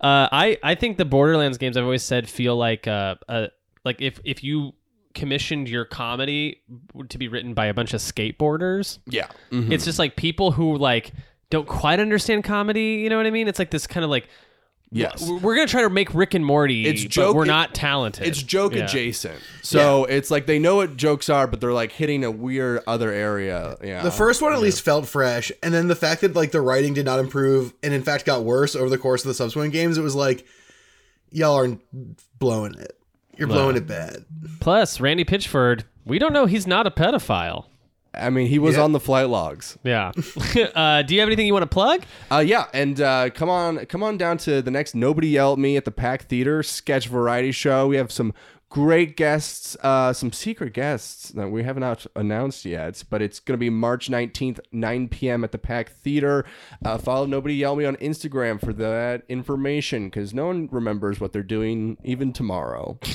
I 0.00 0.58
I 0.62 0.74
think 0.74 0.96
the 0.98 1.04
Borderlands 1.04 1.58
games 1.58 1.76
I've 1.76 1.84
always 1.84 2.02
said 2.02 2.28
feel 2.28 2.56
like 2.56 2.86
uh, 2.86 3.16
uh 3.28 3.46
like 3.84 4.00
if 4.00 4.20
if 4.24 4.42
you 4.44 4.72
commissioned 5.14 5.68
your 5.68 5.84
comedy 5.84 6.62
to 7.08 7.18
be 7.18 7.26
written 7.28 7.52
by 7.54 7.66
a 7.66 7.74
bunch 7.74 7.92
of 7.92 8.00
skateboarders, 8.00 8.98
Yeah. 9.06 9.26
Mhm. 9.50 9.72
it's 9.72 9.84
just 9.84 9.98
like 9.98 10.14
people 10.16 10.52
who 10.52 10.76
like 10.76 11.12
don't 11.50 11.66
quite 11.68 12.00
understand 12.00 12.44
comedy. 12.44 12.96
You 13.02 13.10
know 13.10 13.16
what 13.16 13.26
I 13.26 13.30
mean? 13.30 13.48
It's 13.48 13.58
like 13.58 13.70
this 13.70 13.86
kind 13.86 14.04
of 14.04 14.10
like 14.10 14.28
Yes. 14.90 15.28
we're, 15.28 15.36
we're 15.38 15.54
gonna 15.54 15.66
try 15.66 15.82
to 15.82 15.90
make 15.90 16.14
Rick 16.14 16.32
and 16.32 16.44
Morty, 16.44 16.86
It's 16.86 17.02
but 17.02 17.10
joke- 17.10 17.36
we're 17.36 17.44
not 17.44 17.74
talented. 17.74 18.26
It's 18.26 18.42
joke 18.42 18.74
Yeah. 18.74 18.84
adjacent. 18.84 19.38
So 19.62 20.04
it's 20.06 20.30
like 20.30 20.46
they 20.46 20.58
know 20.58 20.76
what 20.76 20.96
jokes 20.96 21.28
are, 21.28 21.46
but 21.46 21.60
they're 21.60 21.74
like 21.74 21.92
hitting 21.92 22.24
a 22.24 22.30
weird 22.30 22.80
other 22.86 23.12
area. 23.12 23.76
Yeah. 23.84 24.02
The 24.02 24.10
first 24.10 24.40
one 24.40 24.54
at 24.54 24.60
least 24.60 24.80
felt 24.80 25.06
fresh, 25.06 25.52
and 25.62 25.74
then 25.74 25.88
the 25.88 25.94
fact 25.94 26.22
that 26.22 26.34
like 26.34 26.52
the 26.52 26.62
writing 26.62 26.94
did 26.94 27.04
not 27.04 27.18
improve 27.18 27.74
and 27.82 27.92
in 27.92 28.02
fact 28.02 28.24
got 28.24 28.44
worse 28.44 28.74
over 28.74 28.88
the 28.88 28.96
course 28.96 29.22
of 29.24 29.28
the 29.28 29.34
subsequent 29.34 29.74
games, 29.74 29.98
it 29.98 30.02
was 30.02 30.14
like 30.14 30.46
y'all 31.30 31.58
are 31.58 31.76
blowing 32.38 32.74
it. 32.74 32.98
You're 33.36 33.48
blowing 33.48 33.76
it 33.76 33.86
bad. 33.86 34.24
Plus, 34.58 35.00
Randy 35.00 35.24
Pitchford, 35.24 35.82
we 36.06 36.18
don't 36.18 36.32
know 36.32 36.46
he's 36.46 36.66
not 36.66 36.86
a 36.86 36.90
pedophile. 36.90 37.66
I 38.14 38.30
mean, 38.30 38.46
he 38.48 38.58
was 38.58 38.76
Yeah. 38.76 38.82
on 38.82 38.92
the 38.92 39.00
flight 39.00 39.28
logs. 39.28 39.78
Yeah. 39.84 40.12
uh, 40.74 41.02
do 41.02 41.14
you 41.14 41.20
have 41.20 41.28
anything 41.28 41.46
you 41.46 41.52
want 41.52 41.62
to 41.64 41.66
plug? 41.68 42.02
Uh, 42.30 42.38
yeah, 42.44 42.66
and 42.72 43.00
uh, 43.00 43.30
come 43.30 43.48
on, 43.50 43.84
come 43.86 44.02
on 44.02 44.16
down 44.16 44.38
to 44.38 44.62
the 44.62 44.70
next 44.70 44.94
Nobody 44.94 45.28
Yell 45.28 45.52
at 45.52 45.58
Me 45.58 45.76
at 45.76 45.84
the 45.84 45.90
Pack 45.90 46.22
Theater 46.24 46.62
sketch 46.62 47.06
variety 47.08 47.52
show. 47.52 47.86
We 47.86 47.96
have 47.96 48.10
some 48.10 48.32
great 48.70 49.16
guests, 49.16 49.76
uh, 49.82 50.12
some 50.12 50.30
secret 50.32 50.74
guests 50.74 51.30
that 51.30 51.48
we 51.48 51.62
haven't 51.62 52.06
announced 52.14 52.64
yet, 52.66 53.02
but 53.08 53.22
it's 53.22 53.40
going 53.40 53.54
to 53.54 53.58
be 53.58 53.70
March 53.70 54.10
19th, 54.10 54.60
9 54.72 55.08
p.m. 55.08 55.42
at 55.42 55.52
the 55.52 55.58
Pack 55.58 55.90
Theater. 55.90 56.44
Uh, 56.84 56.98
follow 56.98 57.24
Nobody 57.24 57.54
Yell 57.54 57.76
Me 57.76 57.84
on 57.86 57.96
Instagram 57.96 58.60
for 58.60 58.72
that 58.74 59.22
information 59.28 60.08
because 60.10 60.34
no 60.34 60.46
one 60.46 60.68
remembers 60.70 61.18
what 61.20 61.32
they're 61.32 61.42
doing 61.42 61.96
even 62.04 62.32
tomorrow. 62.32 62.98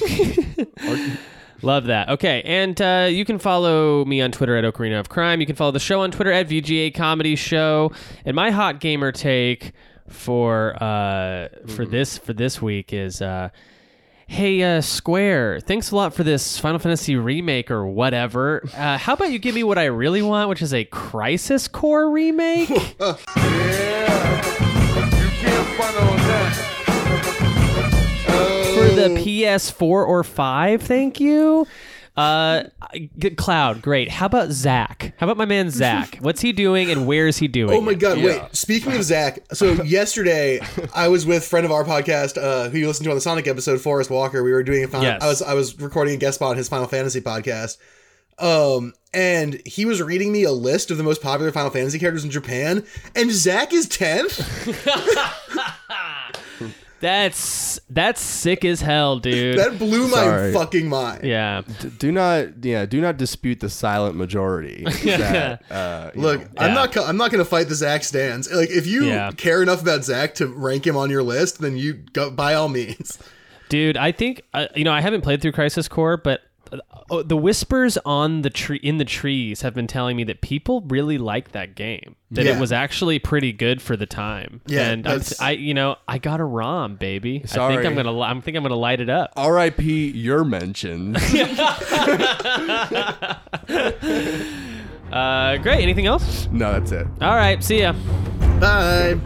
Love 1.64 1.86
that. 1.86 2.10
Okay, 2.10 2.42
and 2.46 2.80
uh, 2.82 3.08
you 3.10 3.26
can 3.26 3.40
follow 3.40 4.04
me 4.06 4.22
on 4.22 4.32
Twitter 4.32 4.58
at 4.58 4.64
Ocarina 4.64 5.00
of 5.00 5.10
Crime. 5.10 5.40
You 5.40 5.48
can 5.48 5.56
follow 5.56 5.72
the 5.72 5.80
show 5.80 6.02
on 6.02 6.12
Twitter 6.12 6.32
at 6.32 6.48
VGA 6.50 6.94
Comedy 6.94 7.36
Show. 7.36 7.92
And 8.26 8.36
my 8.36 8.52
hot 8.52 8.80
gamer 8.80 9.12
take 9.12 9.72
for 10.08 10.76
uh, 10.84 11.48
for 11.68 11.86
this 11.86 12.18
for 12.18 12.34
this 12.34 12.62
week 12.62 12.94
is. 12.94 13.22
Uh, 13.22 13.50
Hey, 14.26 14.64
uh, 14.64 14.80
Square, 14.82 15.60
thanks 15.60 15.92
a 15.92 15.96
lot 15.98 16.14
for 16.16 16.24
this 16.24 16.58
Final 16.58 16.80
Fantasy 16.80 17.18
remake 17.18 17.70
or 17.70 17.86
whatever. 17.86 18.64
Uh, 18.76 18.98
how 18.98 19.14
about 19.14 19.32
you 19.32 19.38
give 19.38 19.54
me 19.54 19.64
what 19.64 19.78
I 19.78 19.86
really 19.86 20.22
want, 20.22 20.50
which 20.50 20.62
is 20.62 20.74
a 20.74 20.86
Crisis 20.86 21.68
Core 21.68 22.10
remake? 22.10 22.70
for 22.98 24.73
the 29.04 29.22
PS4 29.22 29.82
or 29.82 30.24
5, 30.24 30.82
thank 30.82 31.20
you. 31.20 31.68
Uh, 32.16 32.66
good 33.18 33.38
Cloud, 33.38 33.82
great. 33.82 34.08
How 34.08 34.28
about 34.28 34.52
Zack? 34.52 35.16
How 35.18 35.26
about 35.26 35.38
my 35.38 35.46
man 35.46 35.72
Zack? 35.72 36.18
What's 36.22 36.42
he 36.42 36.52
doing 36.52 36.92
and 36.92 37.08
where 37.08 37.28
is 37.28 37.38
he 37.38 37.48
doing? 37.48 37.74
Oh 37.76 37.82
my 37.82 37.94
it? 37.94 38.00
god! 38.00 38.20
Yeah. 38.20 38.26
Wait. 38.26 38.56
Speaking 38.56 38.96
of 38.96 39.04
Zack, 39.04 39.40
so 39.54 39.72
yesterday 39.84 40.60
I 40.94 41.08
was 41.08 41.26
with 41.26 41.44
friend 41.44 41.66
of 41.66 41.72
our 41.72 41.84
podcast, 41.84 42.38
uh, 42.38 42.70
who 42.70 42.78
you 42.78 42.88
listened 42.88 43.06
to 43.06 43.10
on 43.10 43.16
the 43.16 43.22
Sonic 43.22 43.48
episode, 43.48 43.82
Forrest 43.82 44.12
Walker. 44.12 44.44
We 44.44 44.52
were 44.52 44.62
doing 44.62 44.84
a 44.84 44.88
final. 44.88 45.08
Yes. 45.08 45.24
I 45.24 45.28
was 45.28 45.42
I 45.42 45.54
was 45.56 45.80
recording 45.80 46.14
a 46.14 46.18
guest 46.18 46.36
spot 46.36 46.52
on 46.52 46.58
his 46.58 46.70
Final 46.70 46.88
Fantasy 46.88 47.20
podcast. 47.20 47.78
Um, 48.38 48.94
and 49.14 49.62
he 49.66 49.86
was 49.86 50.02
reading 50.02 50.32
me 50.32 50.44
a 50.44 50.52
list 50.52 50.92
of 50.92 50.98
the 50.98 51.04
most 51.04 51.22
popular 51.22 51.52
Final 51.52 51.70
Fantasy 51.70 52.00
characters 52.00 52.24
in 52.24 52.32
Japan, 52.32 52.86
and 53.16 53.32
Zack 53.32 53.74
is 53.74 53.88
tenth. 53.88 54.40
That's 57.04 57.82
that's 57.90 58.22
sick 58.22 58.64
as 58.64 58.80
hell, 58.80 59.20
dude. 59.20 59.60
That 59.60 59.78
blew 59.78 60.08
my 60.08 60.16
Sorry. 60.24 60.54
fucking 60.54 60.88
mind. 60.88 61.26
yeah. 61.26 61.62
D- 61.82 61.90
do 62.00 62.14
not, 62.14 62.64
yeah, 62.64 62.86
do 62.86 63.02
not 63.02 63.18
dispute 63.18 63.60
the 63.60 63.70
silent 63.70 64.16
majority. 64.16 64.86
that, 65.04 65.70
uh, 65.70 66.12
Look, 66.16 66.40
know, 66.40 66.48
I'm 66.58 66.70
Yeah. 66.70 66.74
not. 66.74 66.92
co- 66.94 67.04
I'm 67.06 67.18
not 67.18 67.30
going 67.30 67.44
to 67.44 67.50
fight 67.50 67.68
the 67.68 67.76
Zack 67.76 68.06
stands. 68.06 68.50
Like, 68.50 68.70
if 68.70 68.88
you 68.88 69.04
Yeah. 69.08 69.32
care 69.36 69.62
enough 69.62 69.82
about 69.82 70.06
Zack 70.06 70.34
to 70.36 70.48
rank 70.48 70.88
him 70.88 70.96
on 70.96 71.10
your 71.10 71.24
list, 71.24 71.60
then 71.60 71.76
you 71.76 71.96
go 72.14 72.32
by 72.32 72.54
all 72.54 72.70
means. 72.70 73.20
Dude, 73.68 73.98
I 73.98 74.14
think 74.14 74.44
uh, 74.54 74.68
you 74.74 74.86
know 74.86 74.94
I 74.94 75.02
haven't 75.02 75.24
played 75.24 75.42
through 75.42 75.52
Crisis 75.52 75.90
Core, 75.90 76.16
but 76.16 76.40
uh, 77.10 77.24
the 77.24 77.38
whispers 77.38 77.98
on 78.06 78.42
the 78.42 78.50
tree 78.50 78.78
in 78.84 78.98
the 78.98 79.06
trees 79.06 79.62
have 79.62 79.74
been 79.74 79.88
telling 79.88 80.16
me 80.18 80.24
that 80.26 80.42
people 80.42 80.82
really 80.82 81.18
like 81.18 81.52
that 81.52 81.76
game. 81.76 82.16
That 82.32 82.46
Yeah. 82.46 82.58
it 82.58 82.60
was 82.60 82.72
actually 82.72 83.20
pretty 83.20 83.52
good 83.54 83.82
for 83.82 83.96
the 83.96 84.06
time. 84.08 84.62
Yeah, 84.66 84.90
and 84.90 85.08
I'm, 85.08 85.22
I, 85.40 85.52
you 85.52 85.74
know, 85.74 85.98
I 86.08 86.18
got 86.18 86.40
a 86.40 86.44
ROM, 86.46 86.96
baby. 86.96 87.42
I 87.44 87.48
Sorry. 87.48 87.76
think 87.76 87.86
I'm 87.86 87.96
gonna, 87.96 88.12
li- 88.12 88.26
I 88.26 88.40
think 88.42 88.58
I'm 88.58 88.64
gonna 88.64 88.76
light 88.76 89.00
it 89.02 89.10
up. 89.10 89.32
R.I.P. 89.38 90.10
Your 90.12 90.44
mentions. 90.44 91.18
Uh, 95.12 95.58
great. 95.58 95.80
Anything 95.84 96.08
else? 96.08 96.48
no, 96.52 96.72
that's 96.74 96.92
it. 96.92 97.06
All 97.22 97.36
right. 97.36 97.64
See 97.64 97.82
ya. 97.82 97.94
Bye. 98.60 99.20